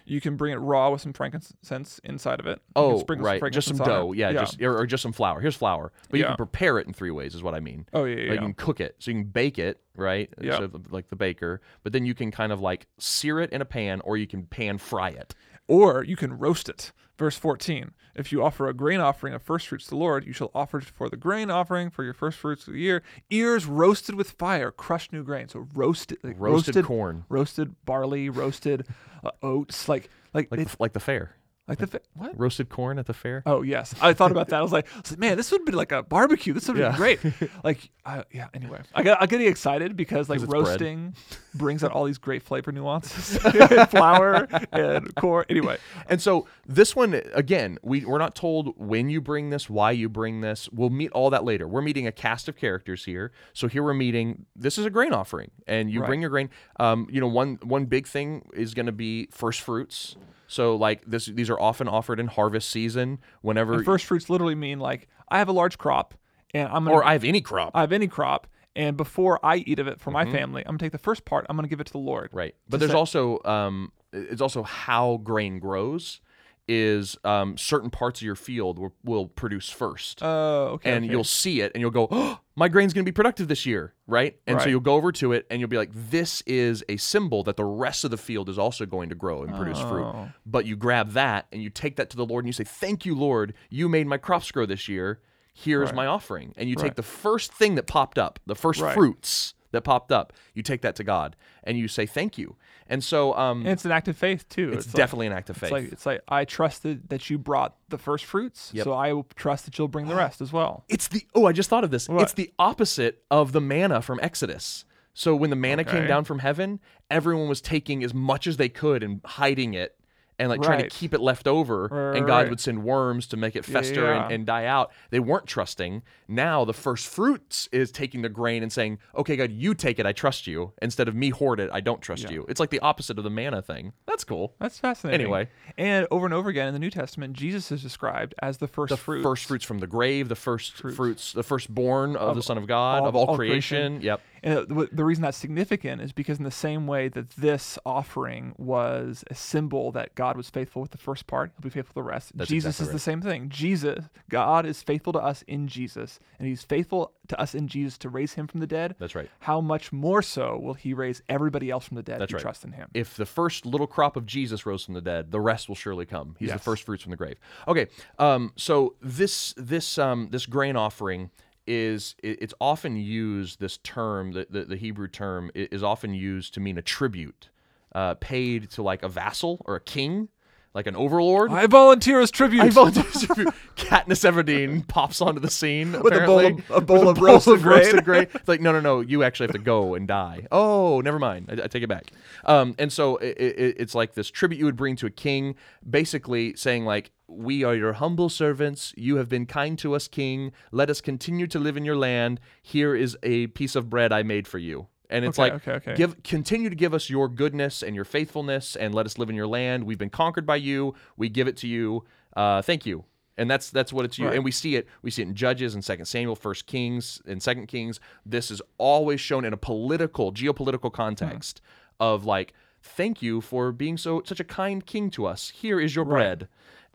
You 0.05 0.21
can 0.21 0.35
bring 0.37 0.53
it 0.53 0.57
raw 0.57 0.91
with 0.91 1.01
some 1.01 1.13
frankincense 1.13 1.99
inside 2.03 2.39
of 2.39 2.45
it. 2.45 2.61
You 2.75 3.03
can 3.05 3.19
Oh, 3.19 3.23
right. 3.23 3.51
Just 3.51 3.67
some 3.67 3.77
dough. 3.77 4.11
it. 4.13 4.17
Yeah, 4.17 4.31
Just 4.33 4.61
or, 4.61 4.77
or 4.77 4.85
just 4.85 5.01
some 5.03 5.11
flour. 5.11 5.39
Here's 5.41 5.55
flour. 5.55 5.91
But 6.09 6.17
you 6.19 6.23
Yeah. 6.23 6.29
can 6.29 6.37
prepare 6.37 6.77
it 6.79 6.87
in 6.87 6.93
three 6.93 7.11
ways. 7.11 7.33
Is 7.35 7.41
what 7.43 7.55
I 7.55 7.59
mean. 7.59 7.87
Oh 7.93 8.05
yeah, 8.05 8.15
yeah. 8.17 8.29
Like 8.31 8.39
you 8.41 8.45
can 8.47 8.53
cook 8.53 8.79
it, 8.79 8.95
so 8.99 9.11
you 9.11 9.17
can 9.17 9.25
bake 9.25 9.57
it, 9.57 9.81
right? 9.95 10.29
Yeah. 10.39 10.57
So 10.59 10.71
like 10.89 11.09
the 11.09 11.15
baker, 11.15 11.61
but 11.83 11.91
then 11.91 12.05
you 12.05 12.13
can 12.13 12.31
kind 12.31 12.51
of 12.51 12.61
like 12.61 12.87
sear 12.99 13.39
it 13.39 13.51
in 13.51 13.61
a 13.61 13.65
pan, 13.65 14.01
or 14.01 14.15
you 14.17 14.27
can 14.27 14.43
pan 14.45 14.77
fry 14.77 15.09
it. 15.09 15.33
Or 15.67 16.03
you 16.03 16.15
can 16.15 16.37
roast 16.37 16.69
it. 16.69 16.91
Verse 17.17 17.37
14. 17.37 17.91
If 18.13 18.31
you 18.31 18.43
offer 18.43 18.67
a 18.67 18.73
grain 18.73 18.99
offering 19.01 19.33
of 19.33 19.41
first 19.41 19.67
fruits 19.67 19.85
to 19.85 19.89
the 19.91 19.95
Lord, 19.97 20.25
you 20.25 20.33
shall 20.33 20.51
offer 20.55 20.77
it 20.79 20.85
for 20.85 21.09
the 21.09 21.17
grain 21.17 21.49
offering 21.49 21.89
for 21.89 22.03
your 22.03 22.13
first 22.13 22.37
fruits 22.37 22.65
of 22.67 22.73
the 22.73 22.79
year, 22.79 23.03
ears 23.29 23.65
roasted 23.65 24.15
with 24.15 24.31
fire, 24.31 24.71
crushed 24.71 25.11
new 25.13 25.23
grain. 25.23 25.47
So 25.49 25.67
roasted, 25.73 26.19
like 26.23 26.35
Roasted 26.39 26.85
corn. 26.85 27.25
roasted 27.29 27.75
barley, 27.85 28.29
roasted 28.29 28.85
uh, 29.23 29.31
oats, 29.41 29.87
like 29.89 30.09
like 30.33 30.49
Like 30.51 30.67
the, 30.67 30.75
like 30.79 30.93
the 30.93 30.99
fair, 30.99 31.35
like 31.67 31.79
the 31.79 31.87
fa- 31.87 32.01
what? 32.15 32.37
roasted 32.39 32.69
corn 32.69 32.99
at 32.99 33.05
the 33.07 33.13
fair. 33.13 33.41
Oh 33.45 33.61
yes, 33.63 33.95
I 34.01 34.13
thought 34.13 34.31
about 34.31 34.49
that. 34.49 34.59
I 34.59 34.61
was 34.61 34.71
like, 34.71 34.87
I 34.95 34.99
was 34.99 35.11
like, 35.11 35.19
man, 35.19 35.35
this 35.37 35.51
would 35.51 35.65
be 35.65 35.71
like 35.71 35.91
a 35.91 36.03
barbecue. 36.03 36.53
This 36.53 36.67
would 36.67 36.77
Yeah. 36.77 36.91
be 36.91 36.97
great. 36.97 37.19
Like, 37.63 37.89
uh, 38.05 38.23
yeah. 38.31 38.47
Anyway, 38.53 38.79
I 38.93 39.17
I'm 39.19 39.27
getting 39.27 39.47
excited 39.47 39.95
because 39.95 40.29
like 40.29 40.39
it's 40.41 40.45
bread. 40.47 40.67
roasting 40.67 41.15
brings 41.55 41.83
out 41.83 41.91
all 41.91 42.03
these 42.05 42.19
great 42.19 42.43
flavor 42.43 42.71
nuances, 42.71 43.37
flour 43.89 44.47
and 44.71 45.13
corn. 45.15 45.45
Anyway, 45.49 45.77
And 46.07 46.21
so 46.21 46.47
this 46.67 46.95
one 46.95 47.19
again, 47.33 47.77
we 47.81 48.05
we're 48.05 48.17
not 48.19 48.35
told 48.35 48.73
when 48.77 49.09
you 49.09 49.21
bring 49.21 49.49
this, 49.49 49.69
why 49.69 49.91
you 49.91 50.09
bring 50.09 50.41
this. 50.41 50.69
We'll 50.71 50.89
meet 50.91 51.11
all 51.13 51.29
that 51.31 51.43
later. 51.43 51.67
We're 51.67 51.81
meeting 51.81 52.05
a 52.07 52.11
cast 52.11 52.47
of 52.47 52.55
characters 52.55 53.05
here. 53.05 53.31
So 53.53 53.67
here 53.67 53.81
we're 53.83 53.93
meeting. 53.93 54.45
This 54.55 54.77
is 54.77 54.85
a 54.85 54.89
grain 54.89 55.13
offering, 55.13 55.51
and 55.67 55.89
you 55.89 56.01
Right. 56.01 56.07
bring 56.07 56.21
your 56.21 56.29
grain. 56.29 56.49
Um, 56.79 57.07
you 57.09 57.19
know, 57.21 57.27
one 57.27 57.57
one 57.63 57.85
big 57.85 58.05
thing 58.07 58.47
is 58.53 58.73
going 58.75 58.85
to 58.85 58.91
be 58.91 59.27
first 59.31 59.61
fruits. 59.61 60.15
So 60.47 60.75
like 60.75 61.03
this, 61.05 61.25
these 61.25 61.49
are 61.49 61.59
often 61.59 61.87
offered 61.87 62.19
in 62.19 62.27
harvest 62.27 62.69
season. 62.69 63.19
Whenever, 63.41 63.75
and 63.75 63.85
first 63.85 64.05
fruits 64.05 64.29
literally 64.29 64.55
mean 64.55 64.79
like 64.79 65.07
I 65.29 65.39
have 65.39 65.47
a 65.47 65.53
large 65.53 65.77
crop 65.77 66.13
and 66.53 66.67
I'm 66.67 66.85
gonna 66.85 66.91
or 66.95 67.03
I 67.03 67.13
have 67.13 67.23
any 67.23 67.41
crop, 67.41 67.71
I 67.73 67.81
have 67.81 67.91
any 67.91 68.07
crop. 68.07 68.47
And 68.75 68.97
before 68.97 69.39
I 69.43 69.57
eat 69.57 69.79
of 69.79 69.87
it 69.87 70.01
for 70.01 70.11
my 70.11 70.25
family, 70.25 70.61
I'm 70.61 70.71
gonna 70.71 70.79
take 70.79 70.91
the 70.91 70.97
first 70.97 71.23
part. 71.23 71.45
I'm 71.49 71.55
gonna 71.55 71.69
give 71.69 71.79
it 71.79 71.87
to 71.87 71.93
the 71.93 71.97
Lord. 71.97 72.29
Mm-hmm. 72.29 72.37
Right. 72.37 72.55
But 72.69 72.79
there's 72.79 72.91
say- 72.91 72.97
also 72.97 73.39
um 73.45 73.91
it's 74.11 74.41
also 74.41 74.63
how 74.63 75.17
grain 75.23 75.59
grows 75.59 76.21
is 76.67 77.17
um 77.23 77.57
certain 77.57 77.89
parts 77.89 78.19
of 78.21 78.25
your 78.25 78.35
field 78.35 78.79
will, 78.79 78.93
will 79.03 79.27
produce 79.27 79.69
first. 79.69 80.19
Oh, 80.21 80.73
okay. 80.75 80.91
and 80.93 81.05
okay. 81.05 81.11
you'll 81.11 81.23
see 81.23 81.61
it 81.61 81.71
and 81.73 81.81
you'll 81.81 81.91
go, 81.91 82.07
oh, 82.11 82.39
my 82.55 82.67
grain's 82.67 82.93
going 82.93 83.03
to 83.03 83.11
be 83.11 83.13
productive 83.15 83.47
this 83.47 83.65
year, 83.65 83.93
right? 84.07 84.37
And 84.47 84.61
so 84.61 84.69
you'll 84.69 84.79
go 84.79 84.95
over 84.95 85.11
to 85.13 85.33
it 85.33 85.45
and 85.49 85.59
you'll 85.59 85.69
be 85.69 85.77
like, 85.77 85.91
this 85.93 86.41
is 86.45 86.83
a 86.87 86.97
symbol 86.97 87.43
that 87.43 87.57
the 87.57 87.65
rest 87.65 88.03
of 88.03 88.11
the 88.11 88.17
field 88.17 88.47
is 88.49 88.57
also 88.57 88.85
going 88.85 89.09
to 89.09 89.15
grow 89.15 89.43
and 89.43 89.55
produce 89.55 89.79
fruit. 89.81 90.05
Oh. 90.05 90.29
But 90.45 90.65
you 90.65 90.75
grab 90.75 91.11
that 91.11 91.47
and 91.51 91.61
you 91.61 91.69
take 91.69 91.97
that 91.97 92.09
to 92.11 92.17
the 92.17 92.25
Lord 92.25 92.45
and 92.45 92.49
you 92.49 92.53
say, 92.53 92.63
thank 92.63 93.05
you, 93.05 93.15
Lord, 93.15 93.53
you 93.69 93.89
made 93.89 94.07
my 94.07 94.17
crops 94.17 94.51
grow 94.51 94.65
this 94.65 94.87
year. 94.87 95.19
Here's 95.53 95.87
Right. 95.87 95.95
my 95.95 96.05
offering. 96.05 96.53
And 96.57 96.69
you 96.69 96.75
Right. 96.75 96.83
take 96.83 96.95
the 96.95 97.03
first 97.03 97.51
thing 97.51 97.75
that 97.75 97.87
popped 97.87 98.17
up, 98.17 98.39
the 98.45 98.55
first 98.55 98.79
Right. 98.81 98.93
fruits 98.93 99.53
that 99.75 99.83
popped 99.83 100.11
up, 100.11 100.33
you 100.53 100.63
take 100.63 100.81
that 100.81 100.95
to 100.95 101.03
God 101.03 101.35
and 101.63 101.77
you 101.77 101.87
say, 101.87 102.05
thank 102.05 102.37
you. 102.37 102.55
And 102.87 103.03
so 103.03 103.33
um, 103.35 103.59
And 103.61 103.69
it's 103.69 103.85
an 103.85 103.91
act 103.91 104.07
of 104.07 104.17
faith 104.17 104.47
too. 104.49 104.71
it's, 104.73 104.87
like- 104.87 104.95
definitely 104.95 105.27
an 105.27 105.33
act 105.33 105.49
of 105.49 105.57
faith. 105.57 105.65
It's 105.65 105.71
like 105.71 105.91
it's 105.91 106.05
like 106.05 106.21
I 106.27 106.45
trusted 106.45 107.09
that 107.09 107.29
you 107.29 107.37
brought 107.37 107.75
the 107.89 107.97
first 107.97 108.25
fruits, 108.25 108.71
Yep. 108.73 108.83
so 108.83 108.93
I 108.93 109.13
will 109.13 109.27
trust 109.35 109.65
that 109.65 109.77
you'll 109.77 109.87
bring 109.87 110.07
the 110.07 110.15
rest 110.15 110.41
as 110.41 110.51
well. 110.53 110.83
It's 110.89 111.07
the 111.07 111.25
oh, 111.33 111.45
I 111.45 111.51
just 111.51 111.69
thought 111.69 111.83
of 111.83 111.91
this. 111.91 112.07
What? 112.09 112.21
It's 112.23 112.33
the 112.33 112.51
opposite 112.59 113.23
of 113.31 113.51
the 113.53 113.61
manna 113.61 114.01
from 114.01 114.19
Exodus. 114.21 114.85
So 115.13 115.33
when 115.35 115.49
the 115.49 115.55
manna 115.55 115.83
came 115.85 116.07
down 116.07 116.25
from 116.25 116.39
heaven, 116.39 116.79
everyone 117.09 117.47
was 117.47 117.61
taking 117.61 118.03
as 118.03 118.13
much 118.13 118.47
as 118.47 118.57
they 118.57 118.67
could 118.67 119.01
and 119.01 119.21
hiding 119.23 119.73
it 119.73 119.95
and 120.37 120.49
like 120.49 120.61
trying 120.61 120.79
to 120.81 120.89
keep 120.89 121.13
it 121.13 121.21
left 121.21 121.47
over. 121.47 121.87
Right, 121.87 122.17
and 122.17 122.27
God 122.27 122.37
right. 122.41 122.49
would 122.49 122.59
send 122.59 122.83
worms 122.83 123.27
to 123.27 123.37
make 123.37 123.55
it 123.55 123.63
fester 123.65 124.03
yeah. 124.05 124.25
And, 124.25 124.33
and 124.33 124.45
die 124.45 124.65
out. 124.65 124.91
They 125.09 125.19
weren't 125.19 125.47
trusting. 125.47 126.01
Now 126.27 126.65
the 126.65 126.73
first 126.73 127.07
fruits 127.07 127.69
is 127.71 127.91
taking 127.91 128.21
the 128.21 128.29
grain 128.29 128.63
and 128.63 128.71
saying, 128.71 128.99
"Okay, 129.15 129.35
God, 129.35 129.51
you 129.51 129.73
take 129.73 129.99
it. 129.99 130.05
I 130.05 130.11
trust 130.11 130.47
you." 130.47 130.73
Instead 130.81 131.07
of 131.07 131.15
me 131.15 131.29
hoard 131.29 131.59
it, 131.59 131.69
I 131.71 131.79
don't 131.81 132.01
trust 132.01 132.23
Yeah. 132.23 132.31
you. 132.31 132.45
It's 132.49 132.59
like 132.59 132.69
the 132.69 132.79
opposite 132.79 133.17
of 133.17 133.23
the 133.23 133.29
manna 133.29 133.61
thing. 133.61 133.93
That's 134.07 134.23
cool. 134.23 134.55
That's 134.59 134.79
fascinating. 134.79 135.21
Anyway. 135.21 135.49
and 135.77 136.07
over 136.11 136.25
and 136.25 136.33
over 136.33 136.49
again 136.49 136.67
in 136.67 136.73
the 136.73 136.79
New 136.79 136.89
Testament, 136.89 137.33
Jesus 137.33 137.71
is 137.71 137.81
described 137.81 138.33
as 138.41 138.57
the 138.57 138.67
first 138.67 138.89
The 138.89 138.97
fruits. 138.97 139.23
first 139.23 139.45
fruits 139.45 139.65
from 139.65 139.79
the 139.79 139.87
grave, 139.87 140.29
the 140.29 140.35
first 140.35 140.73
fruits, 140.73 141.33
the 141.33 141.43
firstborn 141.43 142.15
of, 142.15 142.29
Of 142.29 142.35
the 142.35 142.43
Son 142.43 142.57
of 142.57 142.67
God, 142.67 143.01
all- 143.03 143.07
of 143.09 143.15
all, 143.15 143.25
all 143.27 143.35
creation. 143.35 143.99
creation. 143.99 144.01
Yep. 144.01 144.21
And 144.45 144.67
the, 144.67 144.87
the- 144.91 145.03
reason 145.03 145.23
that's 145.23 145.37
significant 145.37 146.01
is 146.01 146.11
because 146.13 146.37
in 146.37 146.43
the 146.43 146.51
same 146.51 146.87
way 146.87 147.09
that 147.09 147.31
this 147.31 147.77
offering 147.85 148.53
was 148.57 149.23
a 149.29 149.35
symbol 149.35 149.91
that 149.91 150.15
God 150.15 150.37
was 150.37 150.49
faithful 150.49 150.81
with 150.81 150.91
the 150.91 150.97
first 150.97 151.27
part, 151.27 151.51
he'll 151.55 151.63
be 151.63 151.69
faithful 151.69 151.93
with 151.95 152.05
the 152.05 152.09
rest. 152.11 152.31
That's 152.37 152.49
Jesus 152.49 152.75
exactly 152.75 152.83
is 152.83 152.87
right. 152.87 152.93
the 152.93 152.99
same 152.99 153.21
thing. 153.21 153.49
Jesus, 153.49 154.05
God 154.29 154.65
is 154.65 154.81
faithful 154.81 155.13
to 155.13 155.19
us 155.19 155.43
in 155.47 155.67
Jesus, 155.67 156.19
and 156.39 156.47
he's 156.47 156.63
faithful 156.63 157.13
to 157.27 157.39
us 157.39 157.55
in 157.55 157.67
Jesus 157.67 157.97
to 157.99 158.09
raise 158.09 158.33
him 158.33 158.47
from 158.47 158.59
the 158.59 158.67
dead. 158.67 158.95
That's 158.99 159.15
right. 159.15 159.29
How 159.39 159.61
much 159.61 159.91
more 159.91 160.21
so 160.21 160.57
will 160.57 160.75
he 160.75 160.93
raise 160.93 161.21
everybody 161.27 161.69
else 161.71 161.85
from 161.85 161.95
the 161.95 162.03
dead 162.03 162.21
That's 162.21 162.33
right. 162.33 162.41
trust 162.41 162.63
in 162.63 162.71
him? 162.71 162.89
if 162.93 163.15
the 163.17 163.25
first 163.25 163.65
little 163.65 163.87
crop 163.87 164.15
of 164.15 164.25
Jesus 164.25 164.65
rose 164.65 164.85
from 164.85 164.93
the 164.93 165.01
dead, 165.01 165.31
the 165.31 165.41
rest 165.41 165.67
will 165.67 165.75
surely 165.75 166.05
come. 166.05 166.35
He's 166.39 166.51
the 166.51 166.59
first 166.59 166.83
fruits 166.83 167.03
from 167.03 167.11
the 167.11 167.17
grave. 167.17 167.37
Okay, 167.67 167.87
um, 168.19 168.53
so 168.55 168.95
this 169.01 169.53
this 169.57 169.97
um, 169.97 170.29
this 170.31 170.45
grain 170.45 170.75
offering 170.75 171.31
is 171.67 172.15
it's 172.23 172.53
often 172.61 172.95
used. 172.97 173.59
This 173.59 173.77
term, 173.77 174.31
the 174.33 174.47
the, 174.49 174.65
the 174.65 174.75
Hebrew 174.77 175.07
term, 175.07 175.51
is 175.55 175.83
often 175.83 176.13
used 176.13 176.53
to 176.55 176.59
mean 176.59 176.77
a 176.77 176.81
tribute 176.81 177.49
uh, 177.93 178.15
paid 178.15 178.69
to 178.71 178.83
like 178.83 179.03
a 179.03 179.09
vassal 179.09 179.61
or 179.65 179.75
a 179.75 179.79
king, 179.81 180.29
like 180.73 180.85
an 180.87 180.95
overlord. 180.95 181.51
I 181.51 181.67
volunteer 181.67 182.19
as 182.19 182.31
tribute. 182.31 182.61
I 182.63 182.69
volunteer 182.69 183.05
as 183.13 183.21
tribute. 183.23 183.53
Katniss 183.75 184.29
Everdeen 184.29 184.87
pops 184.87 185.21
onto 185.21 185.39
the 185.39 185.49
scene 185.49 185.91
With 186.01 186.13
a 186.13 186.25
bowl 186.25 186.45
of- 186.45 186.71
a 186.71 186.81
bowl 186.81 187.07
of 187.09 187.19
roasted 187.19 187.61
grain. 187.61 187.79
roasted 187.79 188.05
grain. 188.05 188.27
It's 188.33 188.47
like, 188.47 188.61
no, 188.61 188.71
no, 188.71 188.79
no. 188.79 188.99
You 189.01 189.23
actually 189.23 189.47
have 189.47 189.53
to 189.55 189.61
go 189.61 189.95
and 189.95 190.07
die. 190.07 190.47
Oh, 190.51 191.01
never 191.01 191.19
mind. 191.19 191.49
I, 191.49 191.63
I 191.63 191.67
take 191.67 191.83
it 191.83 191.89
back. 191.89 192.11
Um, 192.45 192.75
and 192.79 192.91
so 192.91 193.17
it, 193.17 193.37
it, 193.37 193.75
it's 193.79 193.95
like 193.95 194.13
this 194.13 194.29
tribute 194.29 194.59
you 194.59 194.65
would 194.65 194.75
bring 194.77 194.95
to 194.97 195.05
a 195.05 195.11
king, 195.11 195.55
basically 195.89 196.55
saying 196.55 196.85
like, 196.85 197.11
"We 197.27 197.63
are 197.63 197.75
your 197.75 197.93
humble 197.93 198.29
servants. 198.29 198.93
You 198.95 199.17
have 199.17 199.29
been 199.29 199.45
kind 199.45 199.77
to 199.79 199.95
us, 199.95 200.07
King. 200.07 200.51
Let 200.71 200.89
us 200.89 201.01
continue 201.01 201.47
to 201.47 201.59
live 201.59 201.77
in 201.77 201.85
your 201.85 201.97
land. 201.97 202.39
Here 202.61 202.95
is 202.95 203.17
a 203.23 203.47
piece 203.47 203.75
of 203.75 203.89
bread 203.89 204.11
I 204.11 204.23
made 204.23 204.47
for 204.47 204.57
you." 204.59 204.87
And 205.09 205.23
it's 205.23 205.37
Okay, 205.37 205.51
like, 205.51 205.67
okay, 205.67 205.71
okay. 205.91 205.95
give 205.95 206.23
continue 206.23 206.69
to 206.69 206.75
give 206.75 206.93
us 206.93 207.09
your 207.09 207.29
goodness 207.29 207.83
and 207.83 207.95
your 207.95 208.05
faithfulness, 208.05 208.75
and 208.75 208.93
let 208.95 209.05
us 209.05 209.17
live 209.19 209.29
in 209.29 209.35
your 209.35 209.47
land. 209.47 209.83
We've 209.83 209.99
been 209.99 210.09
conquered 210.09 210.45
by 210.47 210.55
you. 210.55 210.95
We 211.15 211.29
give 211.29 211.47
it 211.47 211.57
to 211.57 211.67
you. 211.67 212.05
Uh, 212.35 212.61
thank 212.63 212.85
you. 212.85 213.05
And 213.37 213.51
that's 213.51 213.69
that's 213.69 213.91
what 213.91 214.05
it's 214.05 214.17
you. 214.17 214.27
Right. 214.27 214.35
And 214.35 214.43
we 214.45 214.51
see 214.51 214.75
it. 214.75 214.87
We 215.01 215.11
see 215.11 215.21
it 215.21 215.27
in 215.27 215.35
Judges 215.35 215.75
and 215.75 215.83
Second 215.83 216.05
Samuel, 216.05 216.35
First 216.35 216.67
Kings, 216.67 217.21
and 217.27 217.43
Second 217.43 217.67
Kings. 217.67 217.99
This 218.25 218.49
is 218.49 218.61
always 218.77 219.19
shown 219.19 219.45
in 219.45 219.53
a 219.53 219.57
political, 219.57 220.31
geopolitical 220.31 220.91
context 220.91 221.61
of 221.99 222.25
like, 222.25 222.53
thank 222.81 223.21
you 223.21 223.41
for 223.41 223.71
being 223.71 223.97
so 223.97 224.21
such 224.25 224.39
a 224.39 224.43
kind 224.45 224.85
king 224.85 225.09
to 225.11 225.25
us. 225.25 225.49
Here 225.49 225.79
is 225.79 225.95
your 225.95 226.05
bread. 226.05 226.47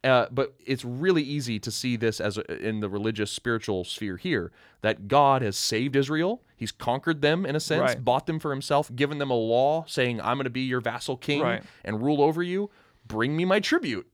Uh, 0.02 0.26
but 0.30 0.54
it's 0.64 0.84
really 0.84 1.22
easy 1.22 1.58
to 1.58 1.70
see 1.70 1.94
this 1.94 2.20
as 2.20 2.38
a, 2.38 2.66
in 2.66 2.80
the 2.80 2.88
religious 2.88 3.30
spiritual 3.30 3.84
sphere 3.84 4.16
here 4.16 4.50
that 4.80 5.08
God 5.08 5.42
has 5.42 5.58
saved 5.58 5.94
Israel. 5.94 6.42
He's 6.56 6.72
conquered 6.72 7.20
them 7.20 7.44
in 7.44 7.54
a 7.54 7.60
sense, 7.60 7.80
Right. 7.82 8.04
bought 8.04 8.26
them 8.26 8.38
for 8.38 8.50
himself, 8.50 8.90
given 8.96 9.18
them 9.18 9.30
a 9.30 9.34
law 9.34 9.84
saying, 9.86 10.20
I'm 10.22 10.36
going 10.38 10.44
to 10.44 10.50
be 10.50 10.62
your 10.62 10.80
vassal 10.80 11.18
king 11.18 11.42
Right. 11.42 11.62
and 11.84 12.02
rule 12.02 12.22
over 12.22 12.42
you. 12.42 12.70
Bring 13.06 13.36
me 13.36 13.44
my 13.44 13.60
tribute. 13.60 14.06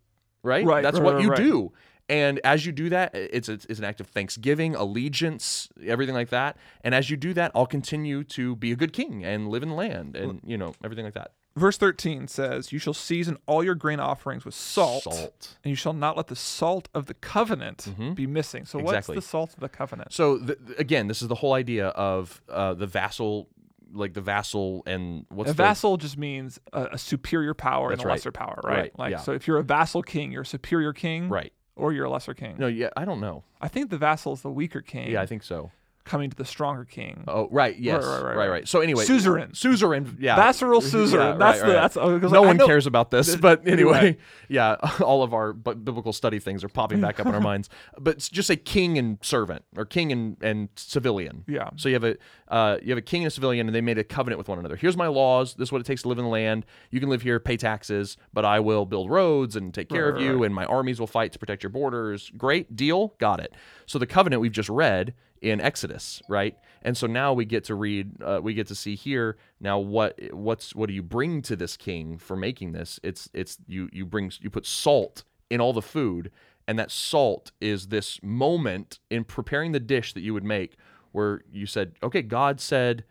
Right? 0.43 0.65
Right, 0.65 0.83
That's 0.83 0.99
what 0.99 1.21
you 1.21 1.35
do. 1.37 1.73
And 2.09 2.39
as 2.45 2.65
you 2.65 2.71
do 2.73 2.89
that, 2.91 3.15
it's, 3.15 3.49
it's, 3.49 3.65
it's 3.67 3.79
an 3.81 3.85
act 3.85 4.01
of 4.01 4.07
thanksgiving, 4.07 4.77
allegiance, 4.77 5.69
everything 5.85 6.15
like 6.15 6.31
that. 6.31 6.57
And 6.83 6.95
as 6.95 7.11
you 7.11 7.17
do 7.17 7.33
that, 7.35 7.51
I'll 7.55 7.67
continue 7.67 8.23
to 8.25 8.55
be 8.57 8.71
a 8.73 8.77
good 8.77 8.93
king 8.93 9.25
and 9.25 9.49
live 9.49 9.63
in 9.65 9.71
the 9.71 9.75
land 9.75 10.17
and, 10.17 10.41
you 10.45 10.57
know, 10.57 10.75
everything 10.85 11.05
like 11.05 11.15
that. 11.15 11.33
Verse 11.57 11.79
13 11.79 12.29
says, 12.29 12.71
You 12.71 12.79
shall 12.79 12.93
season 12.93 13.39
all 13.47 13.65
your 13.65 13.75
grain 13.75 13.99
offerings 13.99 14.45
with 14.45 14.55
salt, 14.55 15.05
Salt. 15.05 15.57
and 15.65 15.71
you 15.71 15.77
shall 15.77 15.95
not 15.95 16.17
let 16.17 16.27
the 16.27 16.37
salt 16.37 16.89
of 16.95 17.07
the 17.07 17.15
covenant 17.15 17.89
be 18.15 18.27
missing. 18.27 18.65
So, 18.67 18.79
Mm-hmm. 18.79 18.89
Exactly. 18.89 19.15
what's 19.17 19.27
the 19.27 19.31
salt 19.31 19.55
of 19.55 19.61
the 19.61 19.69
covenant? 19.71 20.13
So 20.13 20.39
th- 20.39 20.59
again, 20.79 21.07
this 21.09 21.23
is 21.23 21.29
the 21.29 21.35
whole 21.37 21.55
idea 21.55 21.89
of 21.89 22.43
uh, 22.51 22.75
the 22.75 22.87
vassal, 22.87 23.49
like 23.93 24.13
the 24.13 24.21
vassal 24.21 24.83
and 24.87 25.25
what's 25.31 25.51
A 25.51 25.55
the 25.55 25.63
vassal 25.63 25.97
just 25.97 26.19
means 26.19 26.61
a, 26.75 26.89
a 26.93 26.99
superior 26.99 27.55
power 27.55 27.89
That's 27.89 28.01
and 28.01 28.05
a 28.05 28.09
right. 28.09 28.15
lesser 28.15 28.33
power, 28.33 28.61
right? 28.63 28.77
Right, 28.77 28.99
Like, 28.99 29.11
yeah. 29.13 29.19
so 29.19 29.33
if 29.33 29.47
you're 29.49 29.59
a 29.59 29.65
vassal 29.65 30.03
king, 30.03 30.33
you're 30.33 30.43
a 30.43 30.47
superior 30.47 30.93
king, 30.93 31.29
right? 31.31 31.53
or 31.75 31.93
you're 31.93 32.05
a 32.05 32.11
lesser 32.11 32.35
king. 32.35 32.57
No, 32.59 32.67
yeah, 32.67 32.91
I 32.97 33.05
don't 33.07 33.21
know. 33.21 33.45
I 33.61 33.69
think 33.69 33.89
the 33.91 33.99
vassal 33.99 34.33
is 34.35 34.43
the 34.43 34.51
weaker 34.51 34.81
king 34.83 35.11
Yeah, 35.13 35.23
I 35.23 35.27
think 35.27 35.43
so. 35.43 35.71
Coming 36.07 36.31
to 36.31 36.37
the 36.37 36.45
stronger 36.45 36.85
king. 36.85 37.25
Oh, 37.29 37.49
right, 37.51 37.77
yes, 37.79 38.03
right, 38.05 38.23
right, 38.23 38.37
right, 38.37 38.49
right. 38.49 38.69
So 38.69 38.81
anyway, 38.81 39.05
Suzerain. 39.05 39.51
suzerain, 39.55 40.17
yeah, 40.19 40.37
Vassal 40.37 40.81
suzerain. 40.81 41.33
Yeah, 41.33 41.37
that's 41.37 41.61
right, 41.61 41.67
the 41.67 41.73
that's 42.21 42.33
no 42.33 42.43
I 42.45 42.47
one 42.47 42.59
cares 42.59 42.87
about 42.87 43.11
this, 43.11 43.27
Th- 43.27 43.41
but 43.41 43.67
anyway, 43.69 44.17
yeah, 44.49 44.77
all 45.01 45.23
of 45.23 45.35
our 45.35 45.53
bu- 45.53 45.75
biblical 45.75 46.13
study 46.15 46.39
things 46.39 46.65
are 46.65 46.69
popping 46.69 47.01
back 47.01 47.21
up 47.21 47.27
in 47.27 47.35
our 47.35 47.41
minds. 47.41 47.69
But 47.99 48.19
just 48.19 48.47
say 48.49 48.57
king 48.57 48.97
and 48.97 49.19
servant, 49.21 49.65
or 49.77 49.85
king 49.85 50.13
and, 50.13 50.37
and 50.41 50.69
civilian. 50.77 51.45
Yeah. 51.47 51.71
So 51.77 51.89
you 51.89 51.95
have 51.95 52.05
a 52.05 52.17
uh, 52.49 52.79
you 52.83 52.91
have 52.91 52.99
a 52.99 53.03
king 53.03 53.23
and 53.23 53.29
a 53.29 53.31
civilian, 53.31 53.67
and 53.67 53.75
they 53.75 53.81
made 53.81 53.99
a 53.99 54.05
covenant 54.05 54.39
with 54.39 54.49
one 54.49 54.59
another. 54.59 54.77
Here's 54.77 54.97
my 54.97 55.09
laws. 55.09 55.55
This 55.55 55.69
is 55.69 55.73
what 55.73 55.81
it 55.81 55.85
takes 55.85 56.03
to 56.03 56.09
live 56.09 56.19
in 56.19 56.25
the 56.25 56.31
land. 56.31 56.65
You 56.91 57.01
can 57.01 57.09
live 57.09 57.23
here, 57.23 57.41
pay 57.41 57.57
taxes, 57.57 58.17
but 58.33 58.45
I 58.45 58.61
will 58.61 58.87
build 58.87 59.11
roads 59.11 59.57
and 59.57 59.75
take 59.75 59.89
care 59.89 60.13
Right, 60.13 60.17
of 60.17 60.21
you, 60.23 60.37
right. 60.39 60.47
and 60.47 60.55
my 60.55 60.65
armies 60.67 61.01
will 61.01 61.07
fight 61.09 61.33
to 61.33 61.39
protect 61.39 61.63
your 61.63 61.71
borders. 61.71 62.31
Great 62.37 62.77
deal, 62.77 63.15
got 63.19 63.41
it. 63.41 63.53
So 63.87 63.99
the 63.99 64.07
covenant 64.07 64.41
we've 64.41 64.53
just 64.53 64.69
read 64.69 65.15
in 65.47 65.61
Exodus, 65.61 66.21
right? 66.29 66.57
And 66.83 66.97
so 66.97 67.07
now 67.07 67.33
we 67.33 67.45
get 67.45 67.65
to 67.65 67.75
read, 67.75 68.21
uh, 68.21 68.41
we 68.43 68.53
get 68.53 68.67
to 68.67 68.75
see 68.75 68.97
here 68.97 69.37
now 69.61 69.79
what 69.79 70.19
what's 70.33 70.75
what 70.75 70.89
do 70.89 70.95
you 70.95 71.03
bring 71.03 71.41
to 71.43 71.55
this 71.55 71.77
king 71.77 72.19
for 72.19 72.37
making 72.37 72.73
this? 72.73 72.99
It's 73.03 73.31
it's 73.33 73.59
you 73.67 73.89
you 73.93 74.05
bring 74.05 74.33
you 74.41 74.51
put 74.51 74.67
salt 74.67 75.23
in 75.49 75.61
all 75.61 75.73
the 75.73 75.83
food, 75.83 76.33
and 76.67 76.79
that 76.79 76.91
salt 76.91 77.53
is 77.61 77.89
this 77.89 78.21
moment 78.23 78.99
in 79.09 79.23
preparing 79.23 79.71
the 79.71 79.81
dish 79.81 80.13
that 80.15 80.23
you 80.23 80.35
would 80.35 80.45
make, 80.45 80.77
where 81.13 81.43
you 81.51 81.65
said, 81.67 81.93
okay, 82.03 82.23
God 82.23 82.61
said 82.61 83.05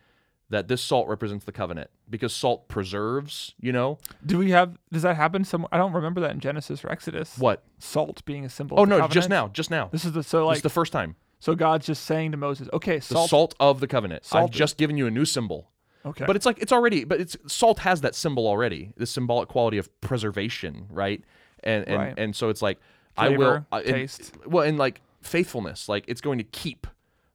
that 0.50 0.68
this 0.68 0.82
salt 0.82 1.08
represents 1.08 1.46
the 1.46 1.54
covenant 1.54 1.90
because 2.10 2.34
salt 2.34 2.68
preserves, 2.68 3.56
you 3.60 3.72
know 3.72 3.98
Do 4.26 4.38
we 4.38 4.52
have? 4.52 4.78
Does 4.92 5.04
that 5.04 5.16
happen 5.16 5.46
somewhere? 5.46 5.70
I 5.72 5.78
don't 5.78 5.94
remember 5.94 6.20
that 6.22 6.32
in 6.32 6.42
Genesis 6.42 6.84
or 6.84 6.92
Exodus. 6.92 7.38
what? 7.38 7.64
Salt 7.80 8.26
being 8.26 8.44
a 8.44 8.50
symbol. 8.50 8.78
Oh 8.78 8.84
no, 8.84 9.08
just 9.08 9.30
now, 9.30 9.48
just 9.48 9.72
now. 9.72 9.88
This 9.92 10.04
is 10.04 10.12
the 10.12 10.22
so 10.22 10.40
This 10.40 10.48
like 10.48 10.56
is 10.58 10.64
the 10.64 10.70
first 10.70 10.92
time. 10.92 11.16
So 11.40 11.56
God's 11.56 11.86
just 11.86 12.04
saying 12.06 12.32
to 12.32 12.38
Moses, 12.38 12.68
okay, 12.74 12.98
The 12.98 13.02
salt. 13.02 13.30
salt, 13.30 13.56
of 13.60 13.80
the 13.80 13.88
covenant. 13.88 14.24
I've 14.26 14.28
Salt- 14.28 14.52
just 14.52 14.78
given 14.78 14.98
you 14.98 15.06
a 15.08 15.12
new 15.12 15.26
symbol. 15.26 15.70
okay, 16.06 16.26
But 16.26 16.36
it's 16.36 16.46
like 16.46 16.60
it's 16.60 16.72
already 16.72 17.04
but 17.04 17.20
it's 17.20 17.36
salt 17.48 17.80
has 17.80 18.02
that 18.02 18.16
symbol 18.16 18.48
already. 18.48 18.94
The 18.98 19.06
symbolic 19.06 19.50
quality 19.50 19.78
of 19.78 19.90
preservation, 20.02 20.88
right? 20.90 21.24
And 21.64 21.88
and 21.88 21.98
Right. 21.98 22.14
and 22.18 22.36
so 22.36 22.50
it's 22.50 22.62
like 22.62 22.80
I 23.18 23.30
will 23.30 23.36
Flavor, 23.38 23.66
uh, 23.72 23.76
and- 23.86 23.96
taste. 23.96 24.34
well, 24.46 24.64
and 24.68 24.78
like 24.78 25.02
faithfulness, 25.22 25.88
like 25.90 26.04
it's 26.08 26.22
going 26.22 26.38
to 26.38 26.44
keep. 26.44 26.88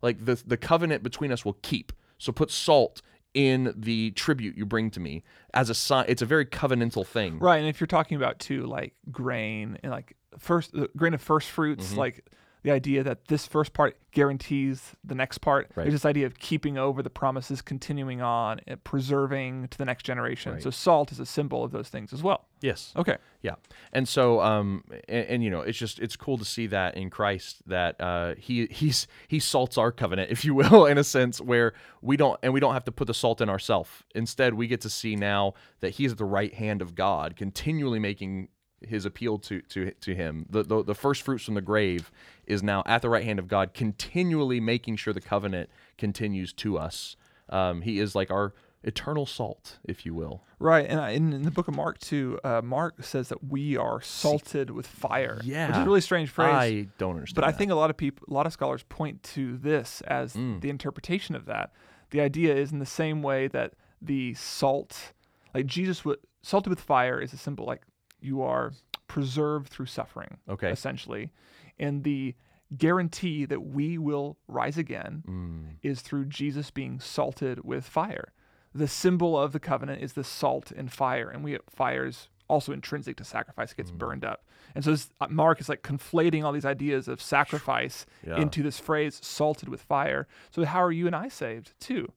Like 0.03 0.25
the 0.25 0.35
the 0.47 0.57
covenant 0.57 1.03
between 1.03 1.31
us 1.33 1.45
will 1.45 1.59
keep. 1.63 1.93
So 2.19 2.33
put 2.33 2.51
salt 2.51 3.03
in 3.35 3.73
the 3.77 4.11
tribute 4.13 4.57
you 4.57 4.67
bring 4.67 4.91
to 4.91 4.99
me 5.01 5.23
as 5.55 5.71
a 5.71 5.75
sign. 5.75 6.05
It's 6.09 6.21
a 6.23 6.27
very 6.27 6.45
covenantal 6.47 7.07
thing. 7.07 7.39
right. 7.39 7.59
And 7.59 7.69
if 7.69 7.81
you're 7.81 7.87
talking 7.87 8.17
about 8.17 8.39
too 8.39 8.67
like 8.67 8.93
grain 9.11 9.79
and 9.83 9.93
like 9.93 10.17
first 10.39 10.73
the 10.73 10.89
grain 10.97 11.15
of 11.15 11.21
first 11.23 11.49
fruits, 11.49 11.89
Mm-hmm. 11.91 11.99
like 11.99 12.25
the 12.63 12.71
idea 12.71 13.03
that 13.03 13.29
this 13.29 13.47
first 13.47 13.73
part 13.73 13.97
guarantees 14.13 14.97
the 15.05 15.15
next 15.15 15.39
part. 15.39 15.71
Right. 15.75 15.85
There's 15.85 15.95
this 15.95 16.05
idea 16.05 16.27
of 16.27 16.39
keeping 16.39 16.77
over 16.77 17.03
the 17.03 17.11
promises, 17.11 17.63
continuing 17.63 18.21
on, 18.21 18.61
and 18.67 18.83
preserving 18.83 19.69
to 19.69 19.79
the 19.79 19.85
next 19.85 20.03
generation. 20.03 20.55
Right. 20.55 20.63
So 20.63 20.71
salt 20.71 21.13
is 21.13 21.21
a 21.21 21.27
symbol 21.27 21.65
of 21.65 21.71
those 21.71 21.89
things 21.89 22.13
as 22.13 22.23
well. 22.23 22.47
Yes. 22.61 22.93
Okay. 22.97 23.17
Yeah, 23.43 23.55
and 23.95 24.07
so 24.07 24.43
um, 24.43 24.85
and, 25.09 25.27
and 25.27 25.45
you 25.45 25.49
know, 25.49 25.61
it's 25.61 25.79
just 25.79 25.99
it's 25.99 26.17
cool 26.17 26.37
to 26.37 26.45
see 26.45 26.67
that 26.67 26.97
in 26.97 27.09
Christ 27.09 27.63
that 27.67 27.99
uh, 27.99 28.35
he 28.37 28.67
he's 28.67 29.07
he 29.29 29.39
salts 29.39 29.79
our 29.79 29.91
covenant, 29.91 30.31
if 30.31 30.45
you 30.45 30.55
will, 30.61 30.85
in 30.85 30.99
a 30.99 31.05
sense 31.05 31.41
where 31.41 31.73
we 32.03 32.19
don't 32.19 32.39
and 32.43 32.53
we 32.53 32.61
don't 32.61 32.75
have 32.75 32.85
to 32.85 32.93
put 32.93 33.07
the 33.07 33.15
salt 33.15 33.41
in 33.41 33.49
ourselves. 33.49 33.91
Instead, 34.15 34.55
we 34.55 34.67
get 34.67 34.83
to 34.83 34.91
see 34.91 35.17
now 35.17 35.55
that 35.81 35.91
he's 35.91 36.13
at 36.13 36.19
the 36.19 36.25
right 36.27 36.53
hand 36.53 36.83
of 36.83 36.95
God, 36.95 37.35
continually 37.35 37.99
making 37.99 38.49
his 38.83 39.05
appeal 39.05 39.39
to 39.39 39.61
to 39.63 39.91
to 39.93 40.15
him. 40.15 40.47
The, 40.51 40.63
the 40.63 40.85
the 40.85 40.95
first 40.95 41.23
fruits 41.23 41.45
from 41.45 41.55
the 41.55 41.61
grave 41.61 42.11
is 42.51 42.63
now 42.63 42.83
at 42.87 43.01
the 43.03 43.09
right 43.09 43.25
hand 43.25 43.39
of 43.39 43.49
God, 43.49 43.73
continually 43.75 44.61
making 44.61 44.97
sure 44.97 45.13
the 45.15 45.21
covenant 45.21 45.71
continues 45.97 46.53
to 46.55 46.77
us. 46.79 47.17
Um, 47.49 47.83
he 47.83 47.99
is 47.99 48.15
like 48.15 48.31
our 48.31 48.53
eternal 48.83 49.27
salt, 49.27 49.79
if 49.85 50.07
you 50.07 50.15
will. 50.15 50.43
Right, 50.59 50.87
and 50.89 51.01
in, 51.15 51.33
in 51.33 51.43
the 51.43 51.51
book 51.51 51.69
of 51.69 51.75
Mark 51.77 51.99
too, 51.99 52.39
uh, 52.45 52.61
Mark 52.63 53.03
says 53.05 53.29
that 53.29 53.45
we 53.45 53.77
are 53.77 54.01
salted 54.01 54.71
with 54.71 54.87
fire. 54.87 55.39
Yeah, 55.45 55.67
which 55.69 55.77
is 55.77 55.83
a 55.83 55.87
really 55.87 56.01
strange 56.01 56.31
phrase. 56.31 56.55
I 56.55 56.87
don't 56.99 57.15
understand. 57.17 57.35
but 57.37 57.45
I 57.45 57.53
think 57.53 57.71
a 57.71 57.75
lot 57.75 57.91
of 57.91 57.97
people, 57.97 58.27
a 58.31 58.35
lot 58.35 58.47
of 58.47 58.53
scholars 58.53 58.83
point 58.89 59.23
to 59.35 59.57
this 59.59 60.01
as 60.03 60.35
Mm. 60.35 60.61
the 60.61 60.71
interpretation 60.71 61.35
of 61.35 61.45
that. 61.47 61.73
The 62.11 62.21
idea 62.21 62.55
is 62.57 62.73
in 62.73 62.79
the 62.79 62.87
same 62.87 63.23
way 63.23 63.49
that 63.49 63.75
the 64.03 64.35
salt, 64.35 65.13
like 65.55 65.67
Jesus 65.67 66.05
would 66.05 66.19
salted 66.43 66.71
with 66.71 66.81
fire, 66.81 67.21
is 67.21 67.33
a 67.33 67.37
symbol 67.37 67.65
like 67.67 67.83
you 68.21 68.41
are 68.43 68.73
preserved 69.15 69.69
through 69.73 69.87
suffering. 69.87 70.39
Okay. 70.49 70.71
essentially, 70.71 71.33
and 71.79 72.05
the 72.05 72.35
guarantee 72.77 73.45
that 73.45 73.61
we 73.63 73.99
will 73.99 74.39
rise 74.47 74.79
again 74.79 75.25
Mm. 75.27 75.77
is 75.83 76.01
through 76.03 76.27
Jesus 76.27 76.71
being 76.71 77.01
salted 77.01 77.65
with 77.65 77.85
fire. 77.85 78.33
The 78.73 78.87
symbol 78.87 79.37
of 79.37 79.51
the 79.53 79.59
covenant 79.59 80.01
is 80.01 80.13
the 80.13 80.23
salt 80.23 80.71
and 80.71 80.93
fire, 80.93 81.29
and 81.29 81.43
we 81.43 81.59
fire 81.69 82.07
is 82.07 82.29
also 82.49 82.73
intrinsic 82.73 83.17
to 83.17 83.25
sacrifice; 83.25 83.73
it 83.73 83.75
Mm. 83.75 83.77
gets 83.79 83.91
burned 83.91 84.25
up. 84.25 84.47
And 84.75 84.85
so 84.85 84.93
this, 84.93 85.11
uh, 85.21 85.27
Mark 85.29 85.61
is 85.61 85.69
like 85.69 85.83
conflating 85.83 86.45
all 86.45 86.53
these 86.53 86.65
ideas 86.65 87.09
of 87.09 87.21
sacrifice 87.21 88.07
Yeah. 88.25 88.41
into 88.41 88.63
this 88.63 88.79
phrase 88.79 89.19
"salted 89.25 89.69
with 89.69 89.83
fire." 89.83 90.29
So 90.51 90.65
how 90.65 90.83
are 90.85 90.93
you 90.93 91.07
and 91.09 91.17
I 91.17 91.27
saved 91.29 91.75
too? 91.81 92.13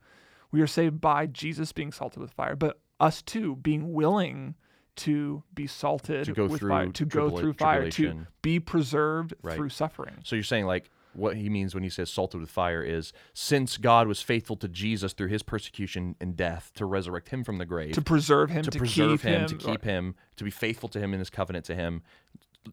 We 0.52 0.62
are 0.62 0.68
saved 0.68 1.02
by 1.02 1.26
Jesus 1.26 1.72
being 1.74 1.92
salted 1.92 2.22
with 2.22 2.32
fire, 2.32 2.56
but 2.56 2.80
us 3.00 3.24
too 3.24 3.56
being 3.56 3.94
willing 3.94 4.54
to 4.96 5.44
be 5.54 5.68
salted 5.68 6.26
To 6.26 6.34
go 6.34 6.48
with 6.48 6.60
through 6.60 6.70
fire, 6.70 6.92
to 6.92 7.06
go 7.06 7.30
through 7.30 7.54
fire, 7.54 7.90
to 7.92 8.28
be 8.42 8.60
preserved 8.60 9.34
Right. 9.42 9.56
through 9.56 9.70
suffering. 9.70 10.16
So 10.24 10.36
you're 10.36 10.44
saying 10.44 10.66
like 10.66 10.90
what 11.14 11.36
he 11.38 11.48
means 11.50 11.76
when 11.76 11.84
he 11.84 11.90
says 11.90 12.10
salted 12.10 12.42
with 12.42 12.50
fire 12.50 12.82
is 12.82 13.14
since 13.34 13.78
God 13.78 14.08
was 14.08 14.22
faithful 14.22 14.56
to 14.58 14.68
Jesus 14.68 15.14
through 15.14 15.28
his 15.28 15.44
persecution 15.44 16.16
and 16.20 16.36
death 16.36 16.72
to 16.76 16.86
resurrect 16.86 17.30
him 17.30 17.44
from 17.44 17.60
the 17.60 17.66
grave, 17.66 17.94
To 17.94 18.02
preserve 18.02 18.50
him, 18.50 18.64
to, 18.64 18.72
to, 18.72 18.80
preserve 18.80 19.22
keep 19.22 19.30
him, 19.30 19.48
to 19.48 19.56
keep 19.56 19.84
him, 19.84 20.16
to 20.38 20.44
be 20.44 20.50
faithful 20.50 20.90
to 20.90 21.00
him 21.00 21.14
in 21.14 21.20
his 21.20 21.30
covenant 21.30 21.66
to 21.66 21.76
him. 21.76 22.02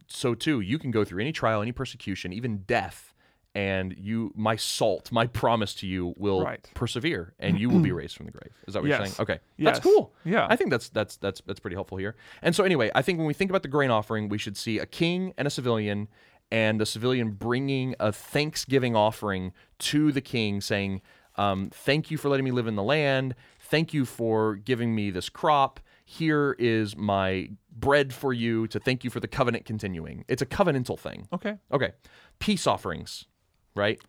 So 0.06 0.34
too, 0.34 0.60
you 0.60 0.78
can 0.78 0.90
go 0.90 1.04
through 1.04 1.20
any 1.20 1.32
trial, 1.32 1.60
any 1.60 1.72
persecution, 1.72 2.32
even 2.32 2.58
death, 2.58 3.09
and 3.54 3.94
you, 3.98 4.32
my 4.36 4.54
salt, 4.56 5.10
my 5.10 5.26
promise 5.26 5.74
to 5.76 5.86
you 5.86 6.14
will 6.16 6.42
Right. 6.44 6.68
persevere, 6.74 7.34
and 7.38 7.58
you 7.58 7.68
will 7.68 7.80
be 7.80 7.90
raised 7.92 8.16
from 8.16 8.26
the 8.26 8.32
grave. 8.32 8.52
Is 8.68 8.74
that 8.74 8.82
what 8.82 8.88
you're 8.88 8.98
saying? 9.04 9.14
Okay, 9.18 9.40
Yes. 9.56 9.74
that's 9.76 9.80
cool. 9.80 10.14
Yeah. 10.24 10.46
I 10.48 10.56
think 10.56 10.70
that's 10.70 10.88
that's 10.90 11.16
that's 11.16 11.40
that's 11.46 11.58
pretty 11.60 11.74
helpful 11.76 11.98
here. 11.98 12.14
And 12.42 12.54
so 12.54 12.62
anyway, 12.64 12.90
I 12.94 13.02
think 13.02 13.18
when 13.18 13.26
we 13.26 13.34
think 13.34 13.50
about 13.50 13.62
the 13.62 13.68
grain 13.68 13.90
offering, 13.90 14.28
we 14.28 14.38
should 14.38 14.56
see 14.56 14.78
a 14.78 14.86
king 14.86 15.34
and 15.36 15.48
a 15.48 15.50
civilian, 15.50 16.08
and 16.52 16.80
the 16.80 16.86
civilian 16.86 17.32
bringing 17.32 17.94
a 17.98 18.12
thanksgiving 18.12 18.94
offering 18.94 19.52
to 19.78 20.12
the 20.12 20.20
king, 20.20 20.60
saying, 20.60 21.00
um, 21.36 21.70
"Thank 21.72 22.10
you 22.10 22.18
for 22.18 22.28
letting 22.28 22.44
me 22.44 22.50
live 22.52 22.66
in 22.68 22.76
the 22.76 22.82
land. 22.82 23.34
Thank 23.60 23.92
you 23.94 24.04
for 24.04 24.56
giving 24.56 24.94
me 24.94 25.10
this 25.10 25.28
crop. 25.28 25.80
Here 26.04 26.56
is 26.58 26.96
my 26.96 27.50
bread 27.70 28.12
for 28.12 28.32
you 28.32 28.66
to 28.68 28.80
thank 28.80 29.04
you 29.04 29.10
for 29.10 29.20
the 29.20 29.28
covenant 29.28 29.64
continuing. 29.64 30.24
It's 30.28 30.42
a 30.42 30.46
covenantal 30.46 30.98
thing. 30.98 31.28
Okay. 31.32 31.56
Okay, 31.70 31.92
peace 32.40 32.66
offerings, 32.66 33.26
right? 33.74 34.00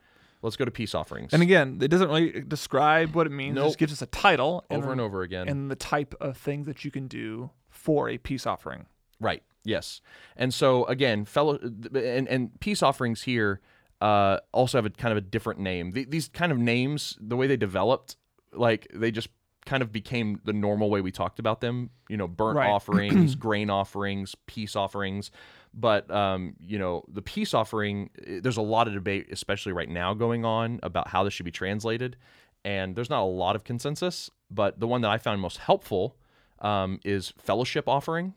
Let's 0.41 0.55
go 0.55 0.65
to 0.65 0.71
peace 0.71 0.95
offerings. 0.95 1.33
And 1.33 1.43
again, 1.43 1.77
it 1.81 1.89
doesn't 1.89 2.07
really 2.09 2.41
describe 2.41 3.13
what 3.15 3.27
it 3.27 3.31
means. 3.31 3.57
It 3.57 3.61
just 3.61 3.77
gives 3.77 3.93
us 3.93 4.01
a 4.01 4.07
title 4.07 4.65
over 4.71 4.81
then- 4.81 4.91
and 4.93 5.01
over 5.01 5.21
again. 5.21 5.47
and 5.47 5.69
the 5.69 5.75
type 5.75 6.15
of 6.19 6.35
things 6.37 6.65
that 6.65 6.83
you 6.83 6.89
can 6.91 7.07
do 7.07 7.51
for 7.69 8.09
a 8.09 8.17
peace 8.17 8.47
offering. 8.47 8.87
Right. 9.19 9.43
Yes. 9.63 10.01
And 10.35 10.51
so 10.51 10.85
again, 10.85 11.25
fellow 11.25 11.59
and 11.93 12.27
and 12.27 12.59
peace 12.59 12.81
offerings 12.81 13.21
here 13.23 13.61
uh, 14.01 14.39
also 14.51 14.79
have 14.79 14.85
a 14.87 14.89
kind 14.89 15.11
of 15.11 15.17
a 15.19 15.21
different 15.21 15.59
name. 15.59 15.91
Th- 15.93 16.09
these 16.09 16.27
kind 16.29 16.51
of 16.51 16.57
names, 16.57 17.15
the 17.21 17.35
way 17.37 17.45
they 17.45 17.57
developed, 17.57 18.15
like 18.51 18.87
they 18.91 19.11
just 19.11 19.27
kind 19.67 19.83
of 19.83 19.91
became 19.91 20.41
the 20.43 20.53
normal 20.53 20.89
way 20.89 21.01
we 21.01 21.11
talked 21.11 21.37
about 21.37 21.61
them. 21.61 21.91
You 22.09 22.17
know, 22.17 22.27
burnt 22.27 22.57
Right. 22.57 22.67
offerings, 22.71 23.35
grain 23.47 23.69
offerings, 23.69 24.33
peace 24.47 24.75
offerings. 24.75 25.29
But 25.73 26.09
um, 26.11 26.55
you 26.59 26.77
know, 26.79 27.03
the 27.07 27.21
peace 27.21 27.53
offering, 27.53 28.09
eh, 28.27 28.39
there's 28.43 28.57
a 28.57 28.61
lot 28.61 28.87
of 28.87 28.93
debate, 28.93 29.27
especially 29.31 29.71
right 29.71 29.89
now, 29.89 30.13
going 30.13 30.43
on 30.45 30.79
about 30.83 31.07
how 31.09 31.23
this 31.23 31.33
should 31.33 31.45
be 31.45 31.51
translated, 31.51 32.17
and 32.65 32.95
there's 32.95 33.09
not 33.09 33.21
a 33.21 33.25
lot 33.25 33.55
of 33.55 33.63
consensus. 33.63 34.29
But 34.49 34.79
the 34.79 34.87
one 34.87 35.01
that 35.01 35.09
I 35.11 35.17
found 35.17 35.39
most 35.39 35.57
helpful 35.59 36.17
um, 36.59 36.99
is 37.05 37.33
fellowship 37.37 37.87
offering 37.87 38.33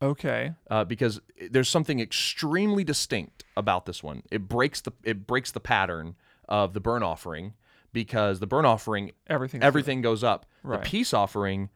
Okay. 0.00 0.52
uh, 0.70 0.84
because 0.84 1.20
there's 1.50 1.68
something 1.68 1.98
extremely 2.00 2.84
distinct 2.84 3.44
about 3.56 3.84
this 3.86 4.02
one. 4.02 4.22
It 4.30 4.48
breaks 4.48 4.80
the 4.80 4.92
it 5.02 5.26
breaks 5.26 5.50
the 5.50 5.60
pattern 5.60 6.14
of 6.48 6.72
the 6.72 6.80
burn 6.80 7.02
offering 7.02 7.54
because 7.92 8.38
the 8.38 8.46
burn 8.46 8.64
offering 8.64 9.10
Everything. 9.26 9.62
everything 9.62 10.00
goes 10.02 10.22
up. 10.24 10.46
Right. 10.62 10.82
The 10.82 10.88
peace 10.88 11.12
offering 11.12 11.68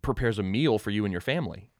prepares 0.00 0.38
a 0.38 0.42
meal 0.44 0.78
for 0.78 0.90
you 0.90 1.04
and 1.04 1.10
your 1.12 1.20
family. 1.20 1.70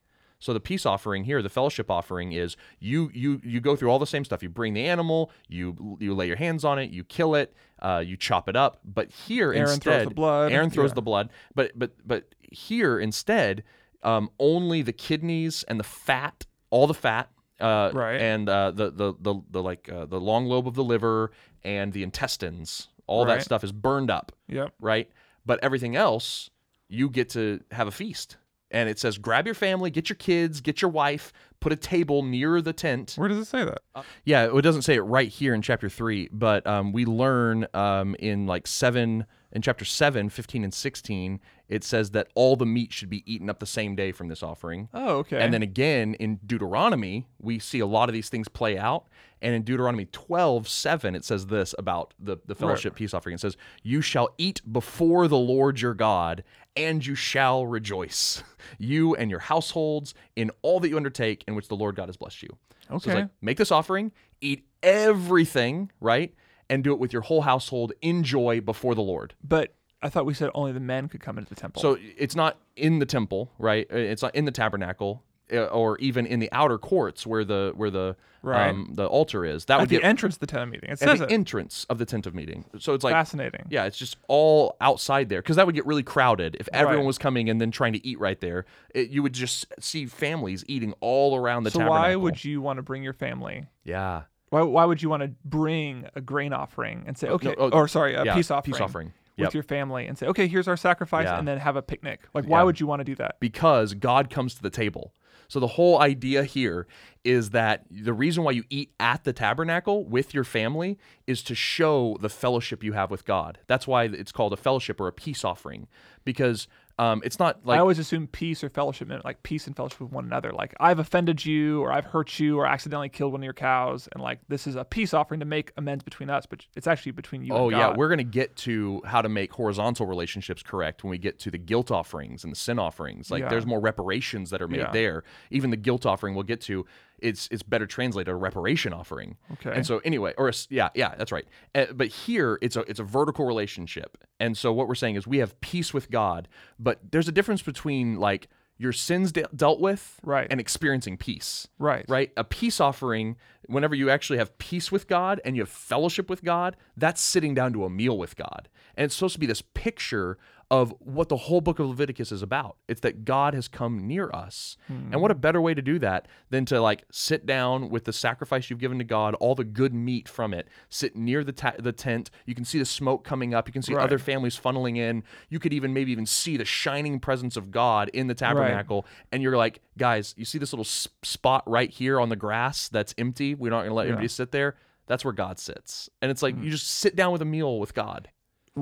So 0.41 0.53
the 0.53 0.61
peace 0.61 0.87
offering 0.87 1.25
here, 1.25 1.43
the 1.43 1.49
fellowship 1.49 1.91
offering 1.91 2.33
is 2.33 2.57
you 2.79 3.11
you 3.13 3.41
you 3.43 3.61
go 3.61 3.75
through 3.75 3.91
all 3.91 3.99
the 3.99 4.07
same 4.07 4.25
stuff. 4.25 4.43
You 4.43 4.49
bring 4.49 4.75
the 4.75 4.87
animal, 4.87 5.33
you 5.49 5.97
you 6.01 6.15
lay 6.15 6.27
your 6.29 6.37
hands 6.37 6.65
on 6.65 6.79
it, 6.79 6.91
you 6.91 7.03
kill 7.05 7.35
it, 7.35 7.55
uh, 7.83 8.03
you 8.07 8.17
chop 8.17 8.49
it 8.49 8.55
up. 8.57 8.79
But 8.85 9.11
here 9.11 9.53
Aaron 9.53 9.81
throws 9.81 10.05
the 10.05 10.15
blood, 10.15 10.53
Aaron 10.53 10.71
throws 10.71 10.91
yeah. 10.91 10.95
the 10.95 11.03
blood. 11.03 11.31
But 11.55 11.73
but 11.77 11.93
but 12.07 12.35
here 12.53 13.01
instead, 13.01 13.65
um, 14.03 14.31
only 14.39 14.83
the 14.83 14.93
kidneys 14.93 15.65
and 15.65 15.79
the 15.81 15.85
fat, 15.85 16.47
all 16.71 16.87
the 16.87 16.95
fat, 16.95 17.31
uh, 17.61 17.91
Right. 17.93 18.21
and 18.21 18.49
uh, 18.49 18.71
the, 18.71 18.91
the 18.91 19.15
the 19.21 19.35
the 19.51 19.63
like 19.63 19.89
uh, 19.93 20.07
the 20.07 20.21
long 20.21 20.47
lobe 20.47 20.69
of 20.69 20.75
the 20.75 20.85
liver 20.85 21.33
and 21.65 21.93
the 21.93 22.05
intestines, 22.05 22.89
all 23.09 23.27
Right. 23.27 23.39
that 23.39 23.45
stuff 23.45 23.65
is 23.65 23.73
burned 23.73 24.11
up 24.11 24.31
Yep. 24.47 24.73
right? 24.81 25.11
But 25.45 25.59
everything 25.65 25.97
else, 25.97 26.49
you 26.89 27.11
get 27.11 27.29
to 27.31 27.61
have 27.73 27.89
a 27.89 27.91
feast. 27.93 28.37
And 28.71 28.89
it 28.89 28.99
says, 28.99 29.17
grab 29.19 29.47
your 29.47 29.55
family, 29.55 29.91
get 29.91 30.09
your 30.09 30.17
kids, 30.17 30.61
get 30.61 30.83
your 30.83 30.91
wife, 30.91 31.33
put 31.61 31.73
a 31.73 31.77
table 31.77 32.23
near 32.23 32.61
the 32.61 32.73
tent. 32.73 33.15
Where 33.17 33.29
does 33.29 33.39
it 33.39 33.47
say 33.47 33.65
that? 33.65 33.81
Yeah, 34.25 34.55
it 34.55 34.63
doesn't 34.63 34.83
say 34.83 34.97
it 34.97 35.03
right 35.03 35.29
here 35.29 35.55
in 35.55 35.63
chapter 35.63 35.89
3, 35.89 36.29
but 36.33 36.67
um, 36.67 36.93
we 36.93 37.05
learn 37.05 37.67
um, 37.73 38.15
in 38.19 38.47
like 38.47 38.67
7, 38.67 39.25
in 39.53 39.63
chapter 39.63 39.85
7, 39.85 40.29
15 40.29 40.65
and 40.65 40.75
16, 40.75 41.41
it 41.69 41.85
says 41.85 42.11
that 42.11 42.29
all 42.35 42.57
the 42.57 42.67
meat 42.67 42.93
should 42.93 43.11
be 43.11 43.31
eaten 43.31 43.49
up 43.49 43.59
the 43.59 43.67
same 43.67 43.95
day 43.95 44.13
from 44.13 44.29
this 44.29 44.43
offering. 44.43 44.89
Oh, 44.93 45.17
okay. 45.19 45.41
And 45.41 45.53
then 45.53 45.63
again 45.63 46.15
in 46.15 46.39
Deuteronomy, 46.47 47.27
we 47.39 47.59
see 47.59 47.81
a 47.81 47.87
lot 47.87 48.09
of 48.09 48.13
these 48.13 48.29
things 48.29 48.49
play 48.49 48.79
out. 48.79 49.07
And 49.41 49.55
in 49.55 49.63
Deuteronomy 49.63 50.07
12, 50.07 50.67
7, 50.69 51.15
it 51.15 51.25
says 51.25 51.47
this 51.47 51.75
about 51.79 52.13
the, 52.19 52.39
the 52.47 52.55
fellowship 52.55 52.95
peace 52.97 53.15
offering. 53.15 53.35
It 53.35 53.41
says, 53.41 53.57
You 53.83 54.01
shall 54.01 54.31
eat 54.37 54.61
before 54.71 55.29
the 55.29 55.39
Lord 55.39 55.81
your 55.81 55.95
God, 55.95 56.43
and 56.79 57.05
you 57.05 57.15
shall 57.15 57.67
rejoice, 57.67 58.43
you 58.79 59.15
and 59.17 59.31
your 59.31 59.41
households, 59.41 60.15
in 60.37 60.51
all 60.63 60.81
that 60.81 60.89
you 60.89 60.97
undertake 60.97 61.45
in 61.47 61.55
which 61.55 61.69
the 61.69 61.77
Lord 61.77 61.97
God 61.97 62.09
has 62.09 62.17
blessed 62.17 62.43
you. 62.43 62.51
So 62.89 62.95
it's 62.97 63.07
Okay. 63.09 63.15
like, 63.17 63.29
make 63.43 63.59
this 63.59 63.71
offering, 63.73 64.13
eat 64.41 64.65
everything, 64.83 65.91
right? 66.01 66.33
And 66.71 66.85
do 66.85 66.93
it 66.93 66.99
with 66.99 67.13
your 67.13 67.23
whole 67.23 67.43
household 67.43 67.93
in 68.01 68.23
joy 68.23 68.61
before 68.61 68.95
the 68.95 69.03
Lord. 69.03 69.35
but 69.43 69.75
I 70.01 70.09
thought 70.09 70.27
we 70.27 70.35
said 70.35 70.51
only 70.55 70.71
the 70.71 70.79
men 70.79 71.09
could 71.09 71.21
come 71.21 71.39
into 71.39 71.49
the 71.49 71.57
temple. 71.61 71.83
So 71.83 71.99
it's 72.17 72.37
not 72.37 72.57
in 72.77 73.01
the 73.01 73.05
temple, 73.07 73.51
right? 73.59 73.85
It's 73.91 74.23
not 74.23 74.33
in 74.33 74.45
the 74.45 74.53
tabernacle, 74.53 75.25
or 75.53 75.97
even 75.99 76.27
in 76.27 76.41
the 76.41 76.49
outer 76.53 76.79
courts 76.79 77.27
where 77.27 77.45
the 77.45 77.73
where 77.75 77.91
the 77.91 78.17
Right. 78.41 78.69
um, 78.69 78.91
the 78.95 79.05
altar 79.07 79.45
is. 79.45 79.65
That 79.65 79.75
at 79.75 79.81
would 79.81 79.89
the 79.89 79.97
get 79.97 80.05
entrance 80.05 80.35
to 80.37 80.41
the 80.41 80.47
tent 80.47 80.63
of 80.63 80.69
meeting, 80.69 80.91
it 80.91 80.93
at 80.93 80.99
says 81.01 81.19
the 81.19 81.25
it. 81.25 81.33
entrance 81.33 81.85
of 81.91 81.99
the 81.99 82.05
tent 82.05 82.25
of 82.25 82.37
meeting. 82.37 82.67
So 82.79 82.95
it's 82.95 83.03
like 83.03 83.13
Fascinating. 83.13 83.67
yeah, 83.69 83.85
it's 83.85 83.99
just 83.99 84.17
all 84.29 84.77
outside 84.81 85.29
there 85.29 85.43
because 85.43 85.57
that 85.57 85.67
would 85.67 85.75
get 85.75 85.85
really 85.87 86.05
crowded 86.05 86.57
if 86.61 86.69
everyone 86.73 86.99
Right. 87.01 87.07
was 87.07 87.19
coming 87.19 87.51
and 87.51 87.61
then 87.61 87.73
trying 87.73 87.95
to 87.95 88.07
eat 88.07 88.21
right 88.21 88.41
there. 88.41 88.65
It, 88.95 89.11
you 89.11 89.25
would 89.25 89.33
just 89.33 89.67
see 89.81 90.07
families 90.07 90.65
eating 90.69 90.95
all 91.01 91.35
around 91.37 91.65
the 91.65 91.73
So 91.73 91.81
tabernacle. 91.81 92.01
why 92.01 92.15
would 92.15 92.45
you 92.45 92.61
want 92.63 92.77
to 92.77 92.83
bring 92.83 93.03
your 93.03 93.13
family? 93.13 93.67
Yeah. 93.83 94.23
Why, 94.51 94.63
why 94.63 94.85
would 94.85 95.03
you 95.03 95.09
want 95.11 95.25
to 95.25 95.31
bring 95.45 96.07
a 96.15 96.21
grain 96.21 96.53
offering 96.53 97.03
and 97.09 97.19
say, 97.19 97.27
okay, 97.29 97.57
oh, 97.59 97.71
or 97.71 97.89
sorry, 97.89 98.15
a 98.15 98.25
yeah, 98.25 98.35
peace 98.37 98.53
offering, 98.53 98.73
peace 98.75 98.81
offering. 98.81 99.13
with 99.37 99.47
Yep. 99.47 99.55
your 99.55 99.63
family 99.65 100.07
and 100.07 100.17
say, 100.17 100.27
okay, 100.29 100.47
here's 100.47 100.69
our 100.69 100.77
sacrifice, 100.77 101.25
Yeah. 101.27 101.39
and 101.41 101.47
then 101.47 101.59
have 101.59 101.75
a 101.77 101.83
picnic? 101.83 102.21
Like, 102.35 102.45
why 102.47 102.61
Yeah. 102.61 102.65
would 102.65 102.79
you 102.81 102.87
want 102.87 103.01
to 103.01 103.05
do 103.05 103.17
that? 103.17 103.41
because 103.41 103.95
God 103.95 104.31
comes 104.31 104.55
to 104.55 104.63
the 104.63 104.71
table. 104.71 105.13
So 105.49 105.61
the 105.61 105.67
whole 105.67 106.01
idea 106.01 106.45
here 106.45 106.87
is 107.25 107.51
that 107.51 107.85
the 107.91 108.13
reason 108.13 108.45
why 108.45 108.51
you 108.51 108.65
eat 108.69 108.93
at 109.01 109.25
the 109.25 109.33
tabernacle 109.33 110.05
with 110.05 110.35
your 110.35 110.45
family 110.45 110.99
is 111.27 111.43
to 111.45 111.55
show 111.55 112.19
the 112.21 112.29
fellowship 112.29 112.85
you 112.85 112.93
have 112.93 113.11
with 113.11 113.25
God. 113.25 113.59
That's 113.67 113.87
why 113.87 114.05
it's 114.05 114.33
called 114.33 114.53
a 114.53 114.59
fellowship 114.59 115.01
or 115.01 115.09
a 115.09 115.13
peace 115.13 115.45
offering 115.45 115.89
because 116.25 116.69
um, 116.99 117.23
it's 117.25 117.39
not 117.39 117.65
like 117.65 117.77
I 117.77 117.81
always 117.81 117.99
assume 118.01 118.27
peace 118.27 118.65
or 118.65 118.69
fellowship 118.71 119.07
meant 119.07 119.25
like 119.25 119.43
peace 119.45 119.67
and 119.69 119.77
fellowship 119.77 120.01
with 120.01 120.11
one 120.11 120.25
another. 120.25 120.51
Like 120.53 120.75
I've 120.81 120.99
offended 120.99 121.45
you, 121.47 121.81
or 121.81 121.93
I've 121.93 122.07
hurt 122.07 122.39
you, 122.41 122.59
or 122.59 122.67
accidentally 122.67 123.09
killed 123.09 123.33
one 123.33 123.41
of 123.41 123.45
your 123.45 123.53
cows, 123.53 124.09
and 124.13 124.23
like 124.23 124.41
this 124.49 124.67
is 124.67 124.75
a 124.75 124.85
peace 124.85 125.15
offering 125.15 125.41
to 125.41 125.47
make 125.47 125.73
amends 125.77 126.03
between 126.03 126.29
us, 126.29 126.45
but 126.47 126.67
it's 126.75 126.87
actually 126.89 127.13
between 127.13 127.45
you. 127.45 127.55
Oh 127.55 127.69
yeah, 127.69 127.95
we're 127.97 128.09
going 128.09 128.19
to 128.19 128.25
get 128.25 128.57
to 128.57 129.01
how 129.05 129.23
to 129.23 129.29
make 129.29 129.53
horizontal 129.53 130.07
relationships 130.07 130.63
correct 130.63 131.05
when 131.05 131.11
we 131.11 131.19
get 131.19 131.39
to 131.41 131.51
the 131.51 131.59
guilt 131.59 131.91
offerings 131.91 132.43
and 132.43 132.53
the 132.53 132.57
sin 132.59 132.79
offerings. 132.79 133.31
Like 133.31 133.43
Yeah. 133.43 133.49
there's 133.49 133.67
more 133.67 133.81
reparations 133.81 134.51
that 134.51 134.61
are 134.61 134.69
made 134.69 134.79
Yeah. 134.81 134.91
there. 134.93 135.25
Even 135.51 135.71
the 135.71 135.77
guilt 135.77 136.05
offering 136.05 136.35
we'll 136.35 136.43
get 136.45 136.61
to 136.63 136.85
it's 137.21 137.49
it's 137.51 137.63
better 137.63 137.87
translated 137.87 138.31
a 138.33 138.35
reparation 138.37 138.93
offering. 138.93 139.37
Okay. 139.55 139.73
And 139.75 139.87
so 139.87 139.99
anyway, 140.05 140.35
or 140.39 140.49
a 140.49 140.53
yeah, 140.71 140.89
yeah, 140.95 141.15
that's 141.17 141.33
right. 141.33 141.47
Uh, 141.75 141.87
but 141.95 142.09
here 142.09 142.59
it's 142.63 142.77
a 142.77 142.81
it's 142.81 143.01
a 143.01 143.05
vertical 143.05 143.45
relationship. 143.47 144.17
And 144.41 144.57
so 144.57 144.73
what 144.73 144.89
we're 144.89 144.95
saying 144.95 145.17
is 145.17 145.27
we 145.27 145.39
have 145.39 145.61
peace 145.61 145.93
with 145.95 146.11
God, 146.11 146.49
but 146.79 147.01
there's 147.11 147.29
a 147.29 147.33
difference 147.33 147.63
between 147.63 148.17
like 148.17 148.49
your 148.81 148.93
sins 148.93 149.33
de- 149.33 149.49
dealt 149.57 149.81
with 149.81 150.21
Right. 150.23 150.47
and 150.51 150.61
experiencing 150.61 151.17
peace 151.17 151.67
right, 151.81 152.05
right? 152.09 152.31
A 152.37 152.45
peace 152.45 152.81
offering, 152.81 153.37
whenever 153.67 153.93
you 153.97 154.09
actually 154.09 154.39
have 154.39 154.57
peace 154.59 154.93
with 154.93 155.09
God 155.09 155.41
and 155.45 155.57
you 155.57 155.63
have 155.63 155.69
fellowship 155.69 156.31
with 156.31 156.45
God, 156.45 156.77
that's 156.97 157.21
sitting 157.21 157.55
down 157.55 157.73
to 157.73 157.85
a 157.85 157.91
meal 157.91 158.17
with 158.17 158.37
God. 158.37 158.69
And 158.97 159.05
it's 159.05 159.17
supposed 159.17 159.35
to 159.35 159.41
be 159.41 159.47
this 159.47 159.63
picture 159.63 160.39
of 160.71 160.93
what 161.01 161.31
the 161.31 161.37
whole 161.37 161.63
book 161.63 161.79
of 161.79 161.87
Leviticus 161.87 162.31
is 162.31 162.43
about. 162.43 162.77
It's 162.89 163.01
that 163.01 163.25
God 163.25 163.55
has 163.55 163.69
come 163.69 164.07
near 164.07 164.31
us. 164.35 164.77
And 164.89 165.23
what 165.23 165.31
a 165.31 165.35
better 165.35 165.63
way 165.63 165.73
to 165.73 165.81
do 165.81 165.99
that 166.01 166.29
than 166.51 166.67
to 166.67 166.79
like 166.79 167.05
sit 167.11 167.47
down 167.47 167.89
with 167.89 168.05
the 168.05 168.13
sacrifice 168.13 168.69
you've 168.69 168.79
given 168.79 168.99
to 168.99 169.05
God, 169.05 169.35
all 169.37 169.55
the 169.55 169.65
good 169.65 169.95
meat 169.95 170.29
from 170.29 170.53
it, 170.53 170.69
sit 170.91 171.17
near 171.17 171.43
the 171.43 171.53
ta- 171.53 171.73
the 171.79 171.93
tent. 171.93 172.31
You 172.45 172.55
can 172.55 172.67
see 172.67 172.79
the 172.79 172.85
smoke 172.85 173.25
coming 173.25 173.55
up. 173.55 173.67
You 173.67 173.73
can 173.73 173.81
see 173.81 173.95
Right. 173.95 174.05
other 174.05 174.19
families 174.19 174.61
funneling 174.61 174.99
in. 174.99 175.25
You 175.49 175.59
could 175.59 175.73
even 175.73 175.95
maybe 175.95 176.13
even 176.13 176.27
see 176.27 176.59
the 176.59 176.67
shining 176.67 177.19
presence 177.19 177.57
of 177.57 177.71
God 177.71 178.11
in 178.11 178.27
the 178.27 178.35
tabernacle. 178.35 179.07
And 179.33 179.43
you're 179.43 179.57
like, 179.57 179.81
guys, 179.97 180.35
you 180.37 180.45
see 180.45 180.59
this 180.59 180.75
little 180.75 180.85
s- 180.85 181.09
spot 181.23 181.63
right 181.67 181.89
here 181.91 182.21
on 182.21 182.29
the 182.29 182.37
grass 182.37 182.91
that's 182.91 183.15
empty? 183.17 183.55
We're 183.55 183.71
not 183.71 183.79
going 183.81 183.89
to 183.91 183.95
let 183.95 184.03
Yeah. 184.07 184.13
anybody 184.13 184.29
sit 184.29 184.53
there. 184.53 184.77
That's 185.07 185.25
where 185.25 185.33
God 185.33 185.59
sits. 185.59 186.11
And 186.21 186.31
it's 186.31 186.43
like 186.43 186.55
Mm-hmm. 186.57 186.65
you 186.65 186.71
just 186.73 186.89
sit 186.91 187.17
down 187.17 187.33
with 187.33 187.41
a 187.41 187.47
meal 187.47 187.79
with 187.81 187.95
God. 187.95 188.29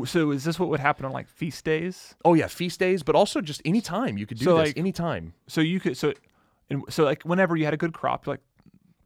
So 0.05 0.30
is 0.30 0.44
this 0.44 0.59
what 0.59 0.68
would 0.68 0.80
happen 0.80 1.05
on 1.05 1.12
like 1.12 1.28
feast 1.28 1.64
days? 1.64 2.14
Oh 2.24 2.34
yeah, 2.34 2.47
feast 2.49 2.78
days, 2.80 3.03
but 3.03 3.14
also 3.14 3.40
just 3.40 3.62
any 3.64 3.80
time 3.80 4.18
you 4.18 4.26
could 4.26 4.38
do 4.38 4.44
So, 4.44 4.59
this 4.59 4.68
like- 4.68 4.78
anytime. 4.78 5.34
So 5.47 5.61
you 5.61 5.80
could 5.80 5.97
so, 5.97 6.12
and 6.70 6.82
so 6.88 7.05
like 7.05 7.22
whenever 7.22 7.57
you 7.57 7.64
had 7.64 7.74
a 7.74 7.78
good 7.78 7.92
crop, 7.92 8.26
you're 8.26 8.34
like, 8.34 8.40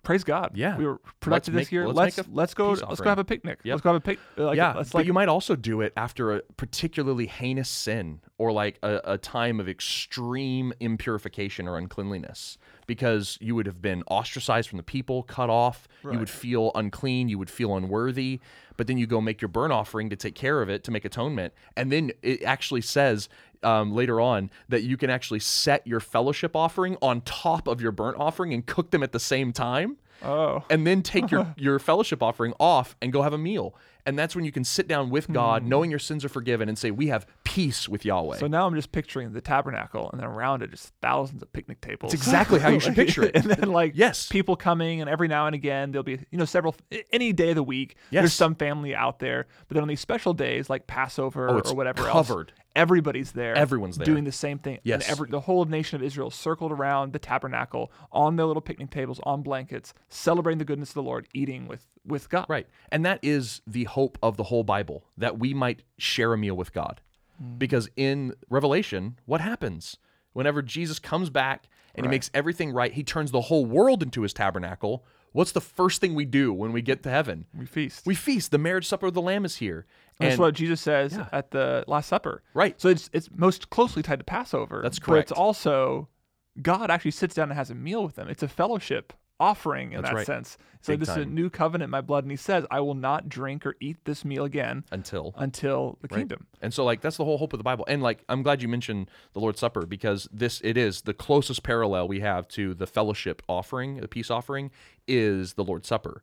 praise 0.02 0.24
God. 0.24 0.52
Yeah. 0.54 0.76
we 0.78 0.86
were 0.86 0.98
productive 1.20 1.54
make- 1.54 1.66
this 1.66 1.72
year. 1.72 1.86
let's 1.86 2.16
Let's 2.16 2.28
let's, 2.32 2.54
go. 2.54 2.70
Let's 2.70 2.82
offering. 2.82 3.04
go 3.04 3.08
have 3.10 3.18
a 3.18 3.24
picnic. 3.24 3.60
Yep. 3.64 3.72
Let's 3.74 3.82
go 3.82 3.88
have 3.90 3.96
a 3.96 4.00
picnic. 4.00 4.26
Uh, 4.38 4.44
like, 4.46 4.56
yeah, 4.56 4.72
let's 4.74 4.90
but 4.90 5.04
you 5.04 5.12
might 5.12 5.28
also 5.28 5.54
do 5.56 5.82
it 5.82 5.92
after 5.96 6.36
a 6.36 6.42
particularly 6.56 7.26
heinous 7.26 7.68
sin 7.68 8.20
or 8.38 8.50
like 8.50 8.78
a, 8.82 9.00
a 9.04 9.18
time 9.18 9.60
of 9.60 9.68
extreme 9.68 10.72
impurification 10.80 11.66
or 11.66 11.76
uncleanliness 11.76 12.56
because 12.86 13.36
you 13.40 13.54
would 13.54 13.66
have 13.66 13.80
been 13.80 14.02
ostracized 14.10 14.68
from 14.68 14.78
the 14.78 14.82
people, 14.82 15.22
cut 15.22 15.50
off. 15.50 15.86
You 16.02 16.18
would 16.18 16.30
feel 16.30 16.72
unclean. 16.74 17.28
You 17.28 17.38
would 17.38 17.50
feel 17.50 17.76
unworthy. 17.76 18.40
But 18.80 18.86
then 18.86 18.96
you 18.96 19.06
go 19.06 19.20
make 19.20 19.42
your 19.42 19.50
burnt 19.50 19.74
offering 19.74 20.08
to 20.08 20.16
take 20.16 20.34
care 20.34 20.62
of 20.62 20.70
it, 20.70 20.84
to 20.84 20.90
make 20.90 21.04
atonement. 21.04 21.52
And 21.76 21.92
then 21.92 22.12
it 22.22 22.42
actually 22.44 22.80
says 22.80 23.28
um, 23.62 23.92
later 23.92 24.22
on 24.22 24.50
that 24.70 24.84
you 24.84 24.96
can 24.96 25.10
actually 25.10 25.40
set 25.40 25.86
your 25.86 26.00
fellowship 26.00 26.56
offering 26.56 26.96
on 27.02 27.20
top 27.20 27.68
of 27.68 27.82
your 27.82 27.92
burnt 27.92 28.16
offering 28.18 28.54
and 28.54 28.64
cook 28.64 28.90
them 28.90 29.02
at 29.02 29.12
the 29.12 29.20
same 29.20 29.52
time 29.52 29.98
oh 30.22 30.64
and 30.70 30.86
then 30.86 31.02
take 31.02 31.30
your, 31.30 31.54
your 31.58 31.78
fellowship 31.78 32.22
offering 32.22 32.54
off 32.58 32.96
and 33.02 33.12
go 33.12 33.20
have 33.20 33.34
a 33.34 33.38
meal. 33.38 33.74
And 34.06 34.18
that's 34.18 34.34
when 34.34 34.44
you 34.44 34.52
can 34.52 34.64
sit 34.64 34.88
down 34.88 35.10
with 35.10 35.30
God, 35.32 35.64
knowing 35.64 35.90
your 35.90 35.98
sins 35.98 36.24
are 36.24 36.28
forgiven, 36.28 36.68
and 36.68 36.78
say, 36.78 36.90
We 36.90 37.08
have 37.08 37.26
peace 37.44 37.88
with 37.88 38.04
Yahweh. 38.04 38.36
Hmm. 38.36 38.40
So 38.40 38.46
now 38.46 38.66
I'm 38.66 38.74
just 38.74 38.92
picturing 38.92 39.32
the 39.32 39.40
tabernacle, 39.40 40.10
and 40.10 40.20
then 40.20 40.26
around 40.28 40.62
it 40.62 40.70
just 40.70 40.92
thousands 41.02 41.42
of 41.42 41.52
picnic 41.52 41.80
tables. 41.80 42.14
It's 42.14 42.22
exactly 42.22 42.58
how 42.60 42.68
you 42.70 42.80
should 42.80 42.94
picture 42.96 43.22
it. 43.24 43.34
and 43.36 43.44
then 43.44 43.70
like 43.70 43.92
Yes. 43.94 44.28
people 44.28 44.56
coming, 44.56 45.00
and 45.00 45.10
every 45.10 45.28
now 45.28 45.46
and 45.46 45.54
again 45.54 45.92
there'll 45.92 46.02
be 46.04 46.18
you 46.30 46.38
know 46.38 46.44
several 46.44 46.74
any 47.12 47.32
day 47.32 47.50
of 47.50 47.56
the 47.56 47.62
week. 47.62 47.96
Yes. 48.10 48.22
There's 48.22 48.32
some 48.32 48.54
family 48.54 48.94
out 48.94 49.18
there, 49.18 49.46
but 49.68 49.74
then 49.74 49.82
on 49.82 49.88
these 49.88 50.00
special 50.00 50.34
days 50.34 50.70
like 50.70 50.86
Passover 50.86 51.48
Oh, 51.50 51.60
or 51.60 51.74
whatever 51.74 52.04
covered. 52.04 52.48
else, 52.50 52.56
everybody's 52.76 53.32
there. 53.32 53.54
Everyone's 53.54 53.96
there. 53.96 54.04
doing 54.04 54.24
the 54.24 54.32
same 54.32 54.58
thing. 54.58 54.78
Yes. 54.82 55.02
And 55.02 55.12
every 55.12 55.28
the 55.30 55.40
whole 55.40 55.64
nation 55.64 55.96
of 55.96 56.02
Israel 56.02 56.30
circled 56.30 56.72
around 56.72 57.12
the 57.12 57.18
tabernacle 57.18 57.92
on 58.12 58.36
their 58.36 58.46
little 58.46 58.62
picnic 58.62 58.90
tables 58.90 59.20
on 59.24 59.42
blankets, 59.42 59.94
celebrating 60.08 60.58
the 60.58 60.64
goodness 60.64 60.90
of 60.90 60.94
the 60.94 61.02
Lord, 61.02 61.26
eating 61.34 61.66
with 61.66 61.86
with 62.06 62.28
God. 62.28 62.46
right. 62.48 62.66
And 62.90 63.04
that 63.04 63.20
is 63.22 63.60
the 63.66 63.84
hope 63.84 64.18
of 64.22 64.36
the 64.36 64.44
whole 64.44 64.64
Bible, 64.64 65.04
that 65.18 65.38
we 65.38 65.54
might 65.54 65.82
share 65.98 66.32
a 66.32 66.38
meal 66.38 66.56
with 66.56 66.72
God. 66.72 67.00
Mm. 67.42 67.58
Because 67.58 67.88
in 67.96 68.34
Revelation, 68.48 69.18
what 69.26 69.40
happens? 69.40 69.96
Whenever 70.32 70.62
Jesus 70.62 70.98
comes 70.98 71.28
back 71.28 71.68
and 71.94 72.06
he 72.06 72.10
makes 72.10 72.30
everything 72.32 72.72
right, 72.72 72.92
he 72.92 73.02
turns 73.02 73.32
the 73.32 73.40
whole 73.42 73.66
world 73.66 74.02
into 74.02 74.22
his 74.22 74.32
tabernacle. 74.32 75.04
What's 75.32 75.52
the 75.52 75.60
first 75.60 76.00
thing 76.00 76.14
we 76.14 76.24
do 76.24 76.52
when 76.52 76.72
we 76.72 76.82
get 76.82 77.02
to 77.04 77.10
heaven? 77.10 77.46
We 77.56 77.66
feast. 77.66 78.06
We 78.06 78.14
feast. 78.14 78.50
The 78.50 78.58
marriage 78.58 78.86
supper 78.86 79.06
of 79.06 79.14
the 79.14 79.20
Lamb 79.20 79.44
is 79.44 79.56
here. 79.56 79.86
That's 80.20 80.34
And- 80.34 80.40
what 80.40 80.54
Jesus 80.54 80.80
says 80.80 81.14
Yeah. 81.16 81.28
at 81.32 81.50
the 81.50 81.84
Last 81.88 82.08
Supper. 82.08 82.42
Right. 82.54 82.80
So 82.80 82.88
it's 82.88 83.10
it's 83.12 83.28
most 83.34 83.70
closely 83.70 84.02
tied 84.02 84.18
to 84.20 84.24
Passover. 84.24 84.80
That's 84.82 84.98
correct. 84.98 85.28
But 85.28 85.32
it's 85.32 85.32
also 85.32 86.08
God 86.60 86.90
actually 86.90 87.12
sits 87.12 87.34
down 87.34 87.48
and 87.50 87.56
has 87.56 87.70
a 87.70 87.74
meal 87.74 88.04
with 88.04 88.16
them. 88.16 88.28
It's 88.28 88.42
a 88.42 88.48
fellowship 88.48 89.12
offering 89.38 89.92
in 89.92 90.02
That's 90.02 90.10
that 90.10 90.16
right. 90.16 90.26
sense. 90.26 90.58
So 90.82 90.92
Big 90.92 91.00
this 91.00 91.08
is 91.08 91.16
a 91.16 91.24
new 91.24 91.48
covenant 91.48 91.90
my 91.90 92.02
blood, 92.02 92.24
and 92.24 92.30
he 92.30 92.36
says, 92.36 92.66
I 92.70 92.80
will 92.80 92.94
not 92.94 93.28
drink 93.28 93.64
or 93.64 93.74
eat 93.80 93.96
this 94.04 94.22
meal 94.24 94.44
again 94.44 94.84
until 94.90 95.32
until 95.38 95.96
the 96.02 96.08
Right. 96.10 96.18
kingdom. 96.18 96.46
And 96.60 96.74
so 96.74 96.84
like 96.84 97.00
that's 97.00 97.16
the 97.16 97.24
whole 97.24 97.38
hope 97.38 97.54
of 97.54 97.58
the 97.58 97.64
Bible. 97.64 97.86
And 97.88 98.02
like 98.02 98.22
I'm 98.28 98.42
glad 98.42 98.60
you 98.60 98.68
mentioned 98.68 99.10
the 99.32 99.40
Lord's 99.40 99.60
Supper 99.60 99.86
because 99.86 100.28
this 100.30 100.60
it 100.62 100.76
is 100.76 101.02
the 101.02 101.14
closest 101.14 101.62
parallel 101.62 102.06
we 102.08 102.20
have 102.20 102.46
to 102.48 102.74
the 102.74 102.86
fellowship 102.86 103.40
offering, 103.48 103.96
the 104.00 104.08
peace 104.08 104.30
offering 104.30 104.70
is 105.08 105.54
the 105.54 105.64
Lord's 105.64 105.88
Supper. 105.88 106.22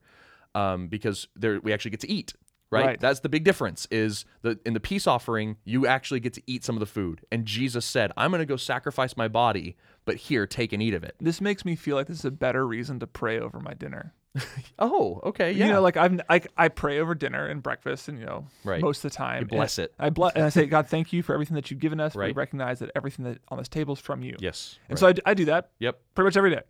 Um, 0.55 0.87
because 0.87 1.27
there 1.35 1.59
we 1.59 1.71
actually 1.73 1.91
get 1.91 1.99
to 2.01 2.09
eat. 2.11 2.33
Right? 2.69 2.85
Right. 2.85 2.99
That's 2.99 3.21
the 3.21 3.29
big 3.29 3.43
difference 3.45 3.87
is 3.91 4.25
the 4.41 4.59
in 4.65 4.73
the 4.73 4.79
peace 4.81 5.07
offering 5.07 5.55
you 5.63 5.87
actually 5.87 6.19
get 6.19 6.33
to 6.33 6.41
eat 6.47 6.65
some 6.65 6.75
of 6.75 6.81
the 6.81 6.85
food. 6.85 7.21
And 7.31 7.45
Jesus 7.45 7.85
said, 7.85 8.11
"I'm 8.17 8.29
going 8.31 8.39
to 8.39 8.45
go 8.45 8.57
sacrifice 8.57 9.15
my 9.15 9.29
body, 9.29 9.77
but 10.03 10.15
here 10.17 10.45
take 10.45 10.73
and 10.73 10.83
eat 10.83 10.93
of 10.93 11.03
it." 11.03 11.15
This 11.21 11.39
makes 11.39 11.63
me 11.63 11.75
feel 11.77 11.95
like 11.95 12.07
this 12.07 12.19
is 12.19 12.25
a 12.25 12.31
better 12.31 12.67
reason 12.67 12.99
to 12.99 13.07
pray 13.07 13.39
over 13.39 13.59
my 13.61 13.73
dinner. 13.73 14.13
Oh, 14.79 15.19
okay. 15.23 15.51
Yeah. 15.51 15.65
You 15.67 15.71
know, 15.73 15.81
like 15.81 15.97
I've, 15.97 16.19
I, 16.29 16.41
I 16.55 16.67
pray 16.67 16.99
over 16.99 17.15
dinner 17.15 17.47
and 17.47 17.63
breakfast, 17.63 18.07
and 18.07 18.19
you 18.19 18.25
know, 18.25 18.45
Right. 18.63 18.81
most 18.81 19.03
of 19.03 19.11
the 19.11 19.15
time, 19.17 19.41
You 19.41 19.47
bless 19.47 19.79
it. 19.79 19.93
I 19.97 20.09
bless, 20.11 20.33
and 20.35 20.43
I 20.43 20.49
say, 20.49 20.65
God, 20.67 20.87
thank 20.87 21.11
you 21.13 21.23
for 21.23 21.33
everything 21.33 21.55
that 21.55 21.71
you've 21.71 21.79
given 21.79 21.99
us. 21.99 22.13
We 22.15 22.21
Right. 22.21 22.35
recognize 22.35 22.79
that 22.79 22.91
everything 22.95 23.25
that 23.25 23.39
on 23.47 23.57
this 23.57 23.67
table 23.67 23.93
is 23.95 23.99
from 23.99 24.21
you. 24.23 24.35
yes. 24.39 24.77
And 24.89 25.01
right. 25.01 25.15
so 25.15 25.21
I 25.25 25.33
do 25.33 25.45
that 25.45 25.71
Yep. 25.79 25.99
pretty 26.13 26.27
much 26.27 26.37
every 26.37 26.51
day, 26.51 26.61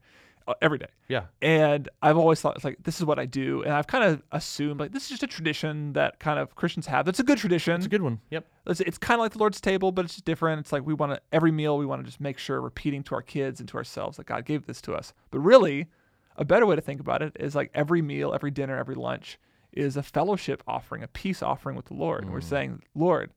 every 0.62 0.78
day. 0.78 0.88
Yeah. 1.08 1.26
And 1.42 1.90
I've 2.02 2.18
always 2.18 2.42
thought 2.42 2.56
it's 2.56 2.66
like 2.66 2.78
this 2.84 3.00
is 3.00 3.06
what 3.06 3.20
I 3.20 3.26
do, 3.26 3.64
and 3.64 3.74
I've 3.74 3.88
kind 3.88 4.04
of 4.04 4.22
assumed 4.32 4.80
like 4.80 4.92
this 4.92 5.04
is 5.04 5.10
just 5.10 5.24
a 5.24 5.28
tradition 5.28 5.94
that 5.94 6.20
kind 6.20 6.40
of 6.40 6.56
Christians 6.56 6.88
have. 6.88 7.06
That's 7.06 7.20
a 7.20 7.24
good 7.24 7.38
tradition. 7.38 7.76
It's 7.76 7.86
a 7.86 7.90
good 7.90 8.02
one. 8.02 8.20
Yep. 8.32 8.46
It's, 8.68 8.80
it's 8.82 8.98
kind 8.98 9.20
of 9.20 9.24
like 9.24 9.34
the 9.34 9.40
Lord's 9.40 9.60
table, 9.62 9.92
but 9.92 10.06
it's 10.06 10.16
just 10.16 10.26
different. 10.26 10.60
It's 10.62 10.72
like 10.72 10.86
we 10.86 10.94
want 10.94 11.14
to 11.14 11.22
every 11.32 11.52
meal 11.52 11.78
we 11.78 11.86
want 11.86 12.02
to 12.02 12.06
just 12.06 12.20
make 12.22 12.38
sure 12.38 12.62
repeating 12.62 13.04
to 13.04 13.16
our 13.16 13.22
kids 13.22 13.60
and 13.60 13.68
to 13.70 13.78
ourselves 13.78 14.18
that 14.18 14.26
God 14.26 14.46
gave 14.46 14.66
this 14.66 14.82
to 14.84 14.94
us. 14.94 15.14
But 15.32 15.40
really, 15.40 15.88
a 16.36 16.46
better 16.46 16.66
way 16.66 16.76
to 16.76 16.82
think 16.82 17.00
about 17.00 17.22
it 17.22 17.36
is 17.40 17.56
like 17.56 17.72
every 17.74 18.02
meal, 18.02 18.34
every 18.34 18.52
dinner, 18.52 18.78
every 18.78 18.96
lunch 18.96 19.38
is 19.74 19.98
a 19.98 20.04
fellowship 20.04 20.64
offering, 20.68 21.04
a 21.04 21.08
peace 21.08 21.44
offering 21.44 21.76
with 21.76 21.86
the 21.86 21.94
Lord. 21.94 22.24
And 22.24 22.32
we're 22.32 22.40
Mm. 22.40 22.44
saying, 22.50 22.84
Lord, 22.96 23.32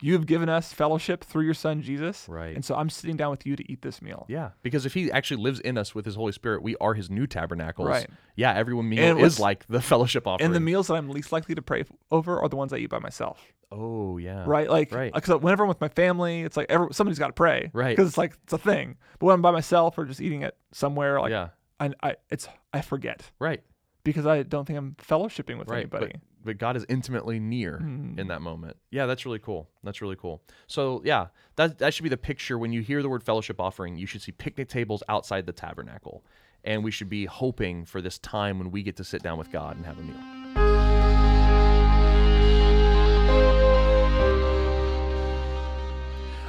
you 0.00 0.12
have 0.14 0.26
given 0.26 0.48
us 0.48 0.72
fellowship 0.72 1.24
through 1.24 1.44
your 1.44 1.54
Son 1.54 1.82
Jesus, 1.82 2.26
Right. 2.28 2.54
And 2.54 2.64
so 2.64 2.74
I'm 2.74 2.90
sitting 2.90 3.16
down 3.16 3.30
with 3.30 3.46
you 3.46 3.56
to 3.56 3.72
eat 3.72 3.82
this 3.82 4.02
meal. 4.02 4.26
Yeah, 4.28 4.50
because 4.62 4.86
if 4.86 4.94
he 4.94 5.10
actually 5.10 5.42
lives 5.42 5.60
in 5.60 5.78
us 5.78 5.94
with 5.94 6.04
his 6.04 6.14
Holy 6.14 6.32
Spirit, 6.32 6.62
we 6.62 6.76
are 6.76 6.94
his 6.94 7.10
new 7.10 7.26
tabernacles. 7.26 7.88
Right. 7.88 8.08
Yeah, 8.36 8.52
every 8.52 8.74
meal 8.82 9.18
is 9.24 9.38
like 9.38 9.66
the 9.66 9.80
fellowship 9.90 10.26
offering. 10.26 10.46
And 10.46 10.54
the 10.54 10.60
meals 10.60 10.88
that 10.88 10.94
I'm 10.94 11.08
least 11.08 11.32
likely 11.32 11.54
to 11.54 11.62
pray 11.62 11.84
over 12.10 12.40
are 12.40 12.48
the 12.48 12.56
ones 12.56 12.72
I 12.72 12.78
eat 12.78 12.90
by 12.90 12.98
myself. 12.98 13.42
oh 13.70 14.18
yeah. 14.18 14.44
right? 14.46 14.68
Like, 14.68 14.92
Right. 14.92 15.12
Because 15.12 15.40
whenever 15.40 15.64
I'm 15.64 15.68
with 15.68 15.80
my 15.80 15.88
family, 15.88 16.42
it's 16.42 16.56
like 16.56 16.66
every, 16.68 16.92
somebody's 16.92 17.18
got 17.18 17.28
to 17.28 17.32
pray, 17.32 17.70
Right. 17.72 17.96
Because 17.96 18.08
it's 18.08 18.18
like 18.18 18.36
it's 18.44 18.52
a 18.52 18.58
thing. 18.58 18.96
But 19.18 19.26
when 19.26 19.34
I'm 19.34 19.42
by 19.42 19.50
myself 19.50 19.96
or 19.98 20.04
just 20.04 20.20
eating 20.20 20.42
it 20.42 20.56
somewhere, 20.72 21.20
like, 21.20 21.30
yeah. 21.30 21.48
I, 21.80 21.90
I, 22.02 22.16
it's 22.30 22.48
I 22.72 22.80
forget 22.80 23.30
Right. 23.38 23.62
Because 24.04 24.26
I 24.26 24.42
don't 24.44 24.64
think 24.66 24.78
I'm 24.78 24.94
fellowshipping 24.98 25.58
with 25.58 25.68
Right. 25.68 25.80
anybody. 25.80 26.12
But 26.12 26.20
but 26.44 26.58
God 26.58 26.76
is 26.76 26.84
intimately 26.90 27.40
near 27.40 27.78
Mm. 27.82 28.18
in 28.18 28.28
that 28.28 28.42
moment. 28.42 28.76
Yeah, 28.90 29.06
that's 29.06 29.24
really 29.24 29.38
cool. 29.38 29.66
That's 29.82 30.02
really 30.02 30.16
cool. 30.16 30.42
So 30.66 31.00
yeah, 31.04 31.28
that 31.56 31.78
that 31.78 31.94
should 31.94 32.02
be 32.02 32.10
the 32.10 32.18
picture 32.18 32.58
when 32.58 32.70
you 32.72 32.82
hear 32.82 33.02
the 33.02 33.08
word 33.08 33.22
fellowship 33.24 33.58
offering. 33.60 33.96
You 33.96 34.06
should 34.06 34.20
see 34.22 34.32
picnic 34.32 34.68
tables 34.68 35.02
outside 35.08 35.46
the 35.46 35.52
tabernacle, 35.52 36.22
and 36.62 36.84
we 36.84 36.90
should 36.90 37.08
be 37.08 37.24
hoping 37.24 37.86
for 37.86 38.02
this 38.02 38.18
time 38.18 38.58
when 38.58 38.70
we 38.70 38.82
get 38.82 38.96
to 38.96 39.04
sit 39.04 39.22
down 39.22 39.38
with 39.38 39.50
God 39.50 39.76
and 39.76 39.86
have 39.86 39.98
a 39.98 40.02
meal. 40.02 40.43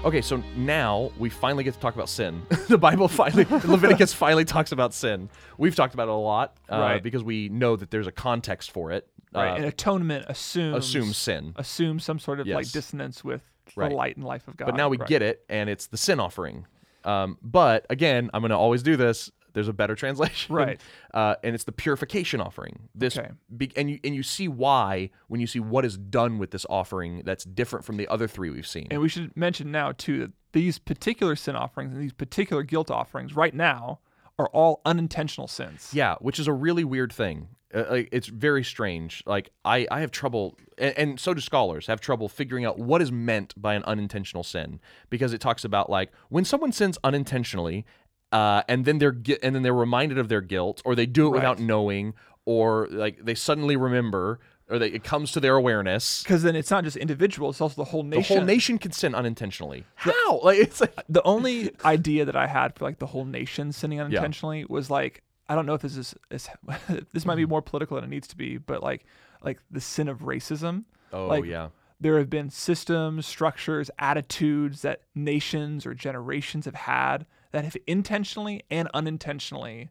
Okay, 0.06 0.22
so 0.22 0.44
now 0.56 1.12
we 1.18 1.30
finally 1.32 1.64
get 1.64 1.74
to 1.74 1.80
talk 1.80 1.96
about 1.96 2.10
sin. 2.10 2.44
the 2.70 2.78
Bible 2.78 3.08
finally, 3.08 3.44
Leviticus 3.50 4.14
finally 4.14 4.46
talks 4.46 4.72
about 4.72 4.94
sin. 4.94 5.30
We've 5.58 5.76
talked 5.76 5.96
about 5.96 6.08
it 6.08 6.12
a 6.12 6.14
lot 6.14 6.58
uh, 6.72 6.78
Right. 6.78 7.04
because 7.04 7.24
we 7.24 7.50
know 7.50 7.76
that 7.76 7.90
there's 7.90 8.06
a 8.06 8.12
context 8.12 8.70
for 8.70 8.92
it. 8.92 9.08
right. 9.34 9.54
Uh, 9.54 9.56
and 9.56 9.66
atonement 9.66 10.26
assumes 10.30 10.78
assumes 10.86 11.18
sin. 11.18 11.54
assumes 11.56 12.04
some 12.04 12.20
sort 12.20 12.40
of 12.40 12.46
like 12.46 12.72
dissonance 12.72 13.24
with 13.24 13.42
Right. 13.76 13.90
the 13.90 13.96
light 13.96 14.16
and 14.16 14.24
life 14.24 14.48
of 14.48 14.56
God. 14.58 14.66
But 14.66 14.76
now 14.76 14.90
we 14.90 14.98
right. 14.98 15.10
get 15.10 15.24
it, 15.24 15.44
and 15.50 15.72
it's 15.72 15.88
the 15.88 15.98
sin 15.98 16.20
offering. 16.20 16.68
Um, 17.04 17.40
but 17.42 17.88
again, 17.90 18.30
I'm 18.32 18.42
going 18.42 18.52
to 18.52 18.58
always 18.58 18.84
do 18.84 18.96
this. 18.96 19.32
There's 19.56 19.68
a 19.68 19.74
better 19.74 19.96
translation, 20.04 20.54
Right. 20.54 20.80
Uh, 21.12 21.36
and 21.44 21.56
it's 21.56 21.64
the 21.64 21.72
purification 21.72 22.40
offering. 22.40 22.90
This, 22.94 23.18
Okay. 23.18 23.32
be, 23.58 23.72
and 23.76 23.90
you 23.90 24.00
and 24.04 24.14
you 24.14 24.22
see 24.22 24.48
why 24.48 25.10
when 25.28 25.42
you 25.42 25.48
see 25.48 25.60
what 25.60 25.84
is 25.84 25.98
done 25.98 26.38
with 26.38 26.52
this 26.52 26.66
offering 26.70 27.24
that's 27.26 27.44
different 27.44 27.84
from 27.86 27.98
the 27.98 28.08
other 28.08 28.28
three 28.28 28.52
we've 28.52 28.68
seen. 28.68 28.88
And 28.92 29.02
we 29.02 29.10
should 29.10 29.36
mention 29.36 29.72
now 29.72 29.92
too 29.94 30.20
that 30.20 30.32
these 30.52 30.78
particular 30.78 31.36
sin 31.36 31.56
offerings 31.56 31.94
and 31.94 32.02
these 32.04 32.14
particular 32.14 32.62
guilt 32.62 32.92
offerings 32.92 33.36
right 33.36 33.54
now 33.56 34.00
are 34.38 34.48
all 34.50 34.82
unintentional 34.86 35.48
sins. 35.48 35.90
Yeah, 35.94 36.16
which 36.20 36.40
is 36.40 36.48
a 36.48 36.54
really 36.54 36.84
weird 36.84 37.12
thing. 37.12 37.48
Uh, 37.74 37.86
like, 37.90 38.10
it's 38.12 38.28
very 38.28 38.64
strange. 38.64 39.24
Like 39.26 39.50
I, 39.66 39.88
I 39.90 40.02
have 40.02 40.12
trouble, 40.12 40.58
and, 40.78 40.98
and 40.98 41.20
so 41.20 41.34
do 41.34 41.42
scholars 41.42 41.88
have 41.88 42.00
trouble 42.00 42.30
figuring 42.30 42.64
out 42.66 42.78
what 42.78 43.02
is 43.02 43.12
meant 43.12 43.54
by 43.62 43.74
an 43.76 43.84
unintentional 43.86 44.44
sin 44.44 44.80
because 45.10 45.34
it 45.34 45.40
talks 45.42 45.64
about 45.66 45.90
like 45.90 46.12
when 46.30 46.46
someone 46.46 46.72
sins 46.72 46.98
unintentionally, 47.04 47.86
uh, 48.36 48.64
and 48.68 48.84
then 48.84 48.98
they're 48.98 49.16
and 49.42 49.56
then 49.56 49.64
they're 49.64 49.74
reminded 49.74 50.18
of 50.18 50.28
their 50.28 50.42
guilt, 50.42 50.82
or 50.84 50.94
they 50.94 51.06
do 51.06 51.28
it 51.28 51.30
without 51.30 51.58
knowing, 51.58 52.14
or 52.44 52.90
like 52.92 53.24
they 53.24 53.34
suddenly 53.34 53.78
remember, 53.78 54.42
or 54.70 54.78
they, 54.78 54.90
it 54.90 55.06
comes 55.06 55.32
to 55.32 55.40
their 55.40 55.56
awareness. 55.56 56.22
Because 56.22 56.44
then 56.44 56.54
it's 56.54 56.70
not 56.70 56.84
just 56.84 56.98
individual; 56.98 57.50
it's 57.50 57.62
also 57.62 57.76
the 57.76 57.90
whole 57.92 58.04
nation. 58.04 58.36
The 58.36 58.40
whole 58.40 58.46
nation 58.46 58.78
can 58.78 58.92
sin 58.92 59.16
unintentionally. 59.16 59.86
How? 59.96 60.12
Like 60.44 60.60
it's 60.60 60.82
like 60.82 60.94
the 61.08 61.24
only 61.24 61.72
idea 61.86 62.26
that 62.26 62.36
I 62.36 62.48
had 62.48 62.76
for 62.76 62.84
like 62.84 63.00
the 63.00 63.06
whole 63.06 63.24
nation 63.24 63.72
sinning 63.72 64.02
unintentionally 64.02 64.66
was 64.68 64.90
like 64.90 65.24
I 65.48 65.56
don't 65.56 65.66
know 65.66 65.76
if 65.76 65.82
this 65.82 65.96
is, 65.96 66.14
is 66.30 66.50
this 67.14 67.26
might 67.26 67.36
be 67.36 67.46
more 67.46 67.62
political 67.62 67.96
than 67.96 68.04
it 68.04 68.10
needs 68.10 68.28
to 68.28 68.36
be, 68.36 68.58
but 68.58 68.84
like 68.84 69.06
like 69.42 69.60
the 69.72 69.80
sin 69.80 70.10
of 70.10 70.20
racism. 70.20 70.84
oh 71.14 71.28
like, 71.28 71.46
yeah, 71.46 71.70
There 72.02 72.18
have 72.18 72.30
been 72.30 72.50
systems, 72.50 73.26
structures, 73.26 73.90
attitudes 73.98 74.82
that 74.82 75.04
nations 75.16 75.86
or 75.86 75.94
generations 75.94 76.66
have 76.66 76.76
had 76.76 77.26
that 77.52 77.64
have 77.64 77.78
intentionally 77.88 78.64
and 78.70 78.88
unintentionally 78.94 79.90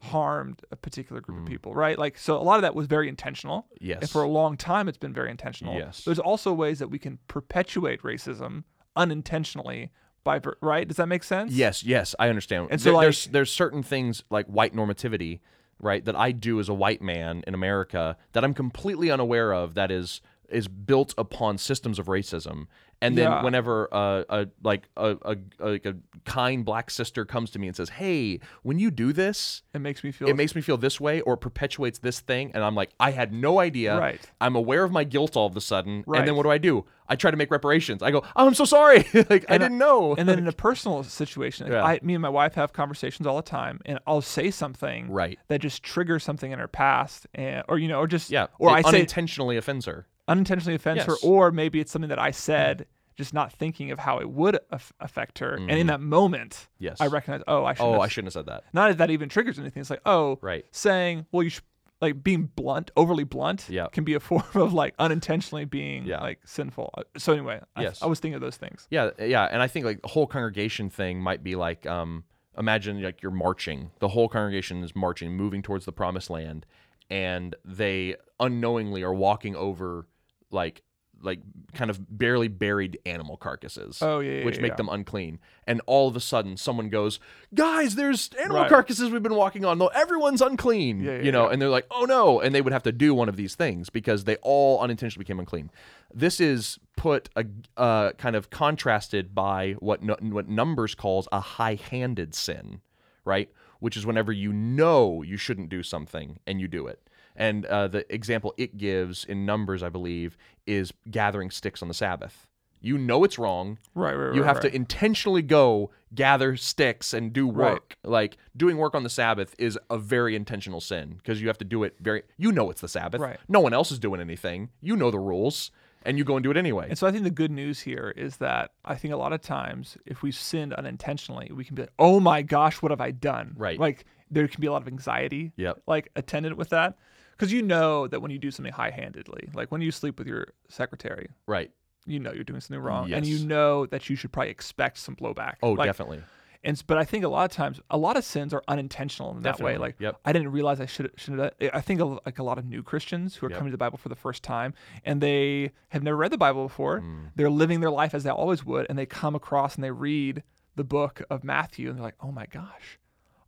harmed 0.00 0.62
a 0.70 0.76
particular 0.76 1.20
group 1.20 1.40
of 1.40 1.46
people, 1.46 1.74
right? 1.74 1.98
Like 1.98 2.16
so 2.18 2.36
a 2.36 2.42
lot 2.42 2.56
of 2.56 2.62
that 2.62 2.74
was 2.74 2.86
very 2.86 3.08
intentional. 3.08 3.66
Mm. 3.74 3.76
yes. 3.80 3.98
And 4.02 4.10
for 4.10 4.22
a 4.22 4.28
long 4.28 4.56
time, 4.56 4.88
it's 4.88 4.98
been 4.98 5.12
very 5.12 5.30
intentional. 5.30 5.74
Yes. 5.74 6.04
There's 6.04 6.20
also 6.20 6.52
ways 6.52 6.78
that 6.78 6.88
we 6.88 6.98
can 6.98 7.18
perpetuate 7.26 8.02
racism 8.02 8.64
unintentionally 8.94 9.90
by, 10.24 10.40
right? 10.60 10.86
Does 10.86 10.98
that 10.98 11.06
make 11.08 11.24
sense? 11.24 11.52
Yes, 11.52 11.82
yes, 11.82 12.14
I 12.18 12.28
understand. 12.28 12.68
And 12.70 12.80
so, 12.80 12.92
There- 12.92 13.00
there's 13.02 13.26
there's 13.26 13.52
certain 13.52 13.82
things 13.82 14.22
like 14.30 14.46
white 14.46 14.74
normativity, 14.74 15.40
right, 15.80 16.04
that 16.04 16.14
I 16.16 16.32
do 16.32 16.60
as 16.60 16.68
a 16.68 16.74
white 16.74 17.02
man 17.02 17.42
in 17.46 17.54
America 17.54 18.16
that 18.32 18.44
I'm 18.44 18.54
completely 18.54 19.10
unaware 19.10 19.52
of. 19.52 19.74
That 19.74 19.90
is 19.90 20.20
is 20.48 20.68
built 20.68 21.14
upon 21.18 21.58
systems 21.58 21.98
of 21.98 22.06
racism. 22.06 22.66
And 23.00 23.16
then 23.16 23.30
Yeah. 23.30 23.42
whenever 23.44 23.88
uh, 23.94 24.24
a 24.28 24.48
like 24.64 24.88
a, 24.96 25.16
a, 25.22 25.36
like 25.60 25.86
a 25.86 25.94
kind 26.24 26.64
black 26.64 26.90
sister 26.90 27.24
comes 27.24 27.50
to 27.52 27.60
me 27.60 27.68
and 27.68 27.76
says, 27.76 27.90
"Hey, 27.90 28.40
when 28.64 28.80
you 28.80 28.90
do 28.90 29.12
this, 29.12 29.62
It 29.72 29.78
makes 29.78 30.02
me 30.02 30.10
feel. 30.10 30.26
it 30.26 30.34
makes 30.34 30.56
me 30.56 30.62
feel 30.62 30.76
this 30.76 31.00
way 31.00 31.20
or 31.20 31.34
it 31.34 31.36
perpetuates 31.36 32.00
this 32.00 32.18
thing," 32.18 32.50
and 32.54 32.64
I'm 32.64 32.74
like, 32.74 32.90
"I 32.98 33.12
had 33.12 33.32
no 33.32 33.60
idea." 33.60 33.96
Right. 33.96 34.20
I'm 34.40 34.56
aware 34.56 34.82
of 34.82 34.90
my 34.90 35.04
guilt 35.04 35.36
all 35.36 35.46
of 35.46 35.56
a 35.56 35.60
sudden, 35.60 36.02
right. 36.08 36.18
and 36.18 36.26
then 36.28 36.34
what 36.34 36.42
do 36.42 36.50
I 36.50 36.58
do? 36.58 36.86
I 37.08 37.14
try 37.14 37.30
to 37.30 37.36
make 37.36 37.52
reparations. 37.52 38.02
I 38.02 38.10
go, 38.10 38.24
"Oh, 38.34 38.48
I'm 38.48 38.54
so 38.54 38.64
sorry. 38.64 39.06
like 39.14 39.44
I 39.48 39.54
And 39.54 39.62
I- 39.62 39.68
didn't 39.68 39.78
know." 39.78 40.16
and 40.16 40.28
then 40.28 40.38
in 40.40 40.48
a 40.48 40.52
personal 40.52 41.04
situation, 41.04 41.70
Yeah. 41.70 41.84
I, 41.84 42.00
me 42.02 42.14
and 42.14 42.22
my 42.22 42.28
wife 42.28 42.54
have 42.54 42.72
conversations 42.72 43.28
all 43.28 43.36
the 43.36 43.42
time, 43.42 43.80
and 43.86 44.00
I'll 44.08 44.22
say 44.22 44.50
something 44.50 45.08
Right. 45.08 45.38
that 45.46 45.60
just 45.60 45.84
triggers 45.84 46.24
something 46.24 46.50
in 46.50 46.58
her 46.58 46.66
past, 46.66 47.28
and 47.32 47.62
or 47.68 47.78
you 47.78 47.86
know, 47.86 48.00
or 48.00 48.08
just 48.08 48.28
yeah, 48.30 48.48
or 48.58 48.70
it 48.70 48.72
I 48.72 48.82
say 48.82 48.88
unintentionally 48.88 49.56
offends 49.56 49.86
her. 49.86 50.08
Unintentionally 50.28 50.74
offends 50.76 51.04
her, 51.04 51.14
or 51.22 51.50
maybe 51.50 51.80
it's 51.80 51.90
something 51.90 52.08
that 52.10 52.18
I 52.18 52.30
said, 52.30 52.86
just 53.16 53.34
not 53.34 53.52
thinking 53.52 53.90
of 53.90 53.98
how 53.98 54.18
it 54.18 54.30
would 54.30 54.58
aff- 54.70 54.92
affect 55.00 55.40
her, 55.40 55.54
and 55.54 55.70
in 55.72 55.88
that 55.88 56.00
moment, 56.00 56.50
Mm. 56.52 56.66
Yes. 56.78 57.00
I 57.00 57.06
recognize, 57.08 57.42
oh, 57.48 57.64
I 57.64 57.74
should. 57.74 57.82
Oh, 57.84 57.92
have 57.94 58.00
I 58.02 58.08
shouldn't 58.08 58.26
have 58.34 58.44
said 58.44 58.46
that. 58.46 58.64
Not 58.72 58.88
that 58.90 58.98
that 58.98 59.10
even 59.10 59.28
triggers 59.28 59.58
anything. 59.58 59.80
It's 59.80 59.90
like, 59.90 60.02
oh, 60.06 60.38
Right. 60.40 60.64
saying, 60.70 61.26
well, 61.32 61.42
you 61.42 61.50
should, 61.50 61.64
like 62.00 62.22
being 62.22 62.44
blunt, 62.54 62.92
overly 62.96 63.24
blunt, 63.24 63.66
Yeah. 63.68 63.88
can 63.88 64.04
be 64.04 64.14
a 64.14 64.20
form 64.30 64.44
of 64.54 64.72
like 64.72 64.94
unintentionally 65.00 65.64
being 65.64 66.04
Yeah. 66.06 66.20
like 66.20 66.38
sinful. 66.44 66.90
Uh, 66.96 67.02
So 67.16 67.32
anyway, 67.32 67.60
I, 67.74 67.82
Yes. 67.82 68.00
I 68.02 68.06
was 68.06 68.20
thinking 68.20 68.36
of 68.36 68.40
those 68.40 68.56
things. 68.56 68.86
Yeah, 68.88 69.10
yeah, 69.18 69.44
and 69.50 69.60
I 69.60 69.66
think 69.66 69.84
like 69.84 70.02
the 70.02 70.08
whole 70.08 70.28
congregation 70.28 70.88
thing 70.90 71.20
might 71.20 71.42
be 71.42 71.56
like, 71.56 71.86
um, 71.86 72.22
imagine 72.56 73.02
like 73.02 73.20
you're 73.20 73.32
marching. 73.32 73.90
The 73.98 74.08
whole 74.08 74.28
congregation 74.28 74.84
is 74.84 74.94
marching, 74.94 75.32
moving 75.36 75.60
towards 75.60 75.86
the 75.86 75.92
promised 75.92 76.30
land, 76.30 76.66
and 77.10 77.56
they 77.64 78.14
unknowingly 78.38 79.02
are 79.02 79.14
walking 79.14 79.56
over 79.56 80.06
like 80.50 80.82
like 81.20 81.40
kind 81.74 81.90
of 81.90 81.98
barely 82.16 82.46
buried 82.46 82.96
animal 83.04 83.36
carcasses. 83.36 83.98
Oh, 84.00 84.20
yeah, 84.20 84.38
yeah, 84.38 84.44
which 84.44 84.54
yeah, 84.56 84.62
make 84.62 84.70
yeah. 84.72 84.76
them 84.76 84.88
unclean. 84.88 85.40
And 85.66 85.80
all 85.86 86.06
of 86.06 86.14
a 86.14 86.20
sudden, 86.20 86.56
someone 86.56 86.88
goes, 86.90 87.18
"Guys, 87.52 87.96
there's 87.96 88.30
animal 88.38 88.58
Right. 88.62 88.68
carcasses 88.68 89.10
we've 89.10 89.22
been 89.22 89.34
walking 89.34 89.64
on. 89.64 89.78
though 89.78 89.88
Everyone's 89.88 90.40
unclean." 90.40 91.00
You 91.00 91.32
know, 91.32 91.48
and 91.48 91.60
they're 91.60 91.68
like, 91.68 91.86
"Oh 91.90 92.04
no!" 92.04 92.40
And 92.40 92.54
they 92.54 92.60
would 92.62 92.72
have 92.72 92.84
to 92.84 92.92
do 92.92 93.14
one 93.14 93.28
of 93.28 93.34
these 93.36 93.56
things 93.56 93.90
because 93.90 94.24
they 94.24 94.36
all 94.42 94.80
unintentionally 94.80 95.24
became 95.24 95.40
unclean. 95.40 95.70
This 96.14 96.40
is 96.40 96.78
put 96.96 97.28
a 97.34 97.44
uh, 97.76 98.12
kind 98.12 98.36
of 98.36 98.50
contrasted 98.50 99.34
by 99.34 99.72
what 99.80 100.02
nu- 100.02 100.16
what 100.30 100.48
Numbers 100.48 100.94
calls 100.94 101.26
a 101.32 101.40
high-handed 101.40 102.32
sin, 102.34 102.80
right? 103.24 103.50
Which 103.80 103.96
is 103.96 104.06
whenever 104.06 104.30
you 104.30 104.52
know 104.52 105.22
you 105.22 105.36
shouldn't 105.36 105.68
do 105.68 105.82
something 105.82 106.38
and 106.46 106.60
you 106.60 106.68
do 106.68 106.86
it. 106.86 107.07
And 107.38 107.64
uh, 107.66 107.88
the 107.88 108.12
example 108.14 108.52
it 108.58 108.76
gives 108.76 109.24
in 109.24 109.46
Numbers, 109.46 109.82
I 109.82 109.88
believe, 109.88 110.36
is 110.66 110.92
gathering 111.10 111.50
sticks 111.50 111.80
on 111.80 111.88
the 111.88 111.94
Sabbath. 111.94 112.46
You 112.80 112.98
know 112.98 113.24
it's 113.24 113.38
wrong. 113.38 113.78
Right, 113.94 114.14
right, 114.14 114.26
right 114.26 114.34
You 114.36 114.42
have 114.42 114.56
right. 114.56 114.70
to 114.70 114.74
intentionally 114.74 115.42
go 115.42 115.90
gather 116.14 116.56
sticks 116.56 117.12
and 117.14 117.32
do 117.32 117.50
Right. 117.50 117.72
work. 117.72 117.96
Like 118.04 118.36
doing 118.56 118.76
work 118.76 118.94
on 118.94 119.02
the 119.04 119.10
Sabbath 119.10 119.54
is 119.58 119.78
a 119.88 119.98
very 119.98 120.36
intentional 120.36 120.80
sin 120.80 121.14
because 121.16 121.40
you 121.40 121.48
have 121.48 121.58
to 121.58 121.64
do 121.64 121.82
it 121.84 121.94
very. 122.00 122.22
You 122.36 122.52
know 122.52 122.70
it's 122.70 122.80
the 122.80 122.88
Sabbath. 122.88 123.20
Right. 123.20 123.38
No 123.48 123.60
one 123.60 123.72
else 123.72 123.90
is 123.92 123.98
doing 123.98 124.20
anything. 124.20 124.68
You 124.80 124.96
know 124.96 125.10
the 125.10 125.18
rules, 125.18 125.70
and 126.04 126.18
you 126.18 126.24
go 126.24 126.36
and 126.36 126.42
do 126.44 126.50
it 126.52 126.56
anyway. 126.56 126.86
And 126.88 126.96
so 126.98 127.06
I 127.06 127.10
think 127.12 127.24
the 127.24 127.30
good 127.30 127.50
news 127.50 127.80
here 127.80 128.12
is 128.16 128.36
that 128.38 128.70
I 128.84 128.94
think 128.96 129.12
a 129.12 129.16
lot 129.16 129.32
of 129.32 129.40
times 129.42 129.96
if 130.06 130.22
we've 130.22 130.34
sinned 130.36 130.72
unintentionally, 130.72 131.50
we 131.52 131.64
can 131.64 131.74
be 131.74 131.82
like, 131.82 131.92
"Oh 131.98 132.20
my 132.20 132.42
gosh, 132.42 132.80
what 132.82 132.90
have 132.92 133.00
I 133.00 133.10
done?" 133.10 133.54
Right. 133.56 133.78
Like 133.78 134.04
there 134.30 134.46
can 134.46 134.60
be 134.60 134.66
a 134.68 134.72
lot 134.72 134.82
of 134.82 134.88
anxiety, 134.88 135.52
Yep. 135.56 135.82
like 135.88 136.10
attendant 136.14 136.56
with 136.56 136.68
that, 136.68 136.96
because 137.38 137.52
you 137.52 137.62
know 137.62 138.06
that 138.08 138.20
when 138.20 138.30
you 138.32 138.38
do 138.38 138.50
something 138.50 138.72
high-handedly, 138.72 139.50
like 139.54 139.70
when 139.70 139.80
you 139.80 139.90
sleep 139.92 140.18
with 140.18 140.26
your 140.26 140.48
secretary, 140.68 141.28
right. 141.46 141.70
you 142.06 142.18
know 142.18 142.32
you're 142.32 142.44
doing 142.44 142.60
something 142.60 142.82
wrong, 142.82 143.12
and 143.12 143.24
you 143.26 143.38
know 143.46 143.86
that 143.86 144.10
you 144.10 144.16
should 144.16 144.32
probably 144.32 144.50
expect 144.50 144.98
some 144.98 145.14
blowback. 145.16 145.54
Oh, 145.62 145.72
Like, 145.72 145.86
definitely. 145.88 146.22
And 146.64 146.76
s- 146.76 146.82
but 146.82 146.98
I 146.98 147.04
think 147.04 147.24
a 147.24 147.28
lot 147.28 147.48
of 147.48 147.56
times, 147.56 147.80
a 147.88 147.96
lot 147.96 148.16
of 148.16 148.24
sins 148.24 148.52
are 148.52 148.64
unintentional 148.66 149.30
in 149.30 149.42
that 149.42 149.60
way. 149.60 149.74
Definitely. 149.74 149.78
Like, 149.78 149.96
Yep. 150.00 150.20
I 150.24 150.32
didn't 150.32 150.50
realize 150.50 150.80
I 150.80 150.86
should 150.86 151.12
should 151.16 151.38
have. 151.38 151.52
I 151.72 151.80
think 151.80 152.00
a, 152.00 152.04
like 152.04 152.40
a 152.40 152.42
lot 152.42 152.58
of 152.58 152.64
new 152.64 152.82
Christians 152.82 153.36
who 153.36 153.46
are 153.46 153.50
Yep. 153.50 153.58
coming 153.58 153.70
to 153.70 153.74
the 153.74 153.78
Bible 153.78 153.96
for 153.98 154.08
the 154.08 154.16
first 154.16 154.42
time 154.42 154.74
and 155.04 155.20
they 155.20 155.70
have 155.90 156.02
never 156.02 156.16
read 156.16 156.32
the 156.32 156.38
Bible 156.38 156.64
before. 156.66 157.00
Mm. 157.00 157.30
They're 157.36 157.48
living 157.48 157.78
their 157.78 157.90
life 157.92 158.12
as 158.12 158.24
they 158.24 158.30
always 158.30 158.64
would, 158.64 158.86
and 158.88 158.98
they 158.98 159.06
come 159.06 159.36
across 159.36 159.76
and 159.76 159.84
they 159.84 159.92
read 159.92 160.42
the 160.74 160.82
book 160.84 161.22
of 161.30 161.44
Matthew, 161.44 161.88
and 161.90 161.96
they're 161.96 162.04
like, 162.04 162.16
"Oh 162.20 162.32
my 162.32 162.46
gosh, 162.46 162.98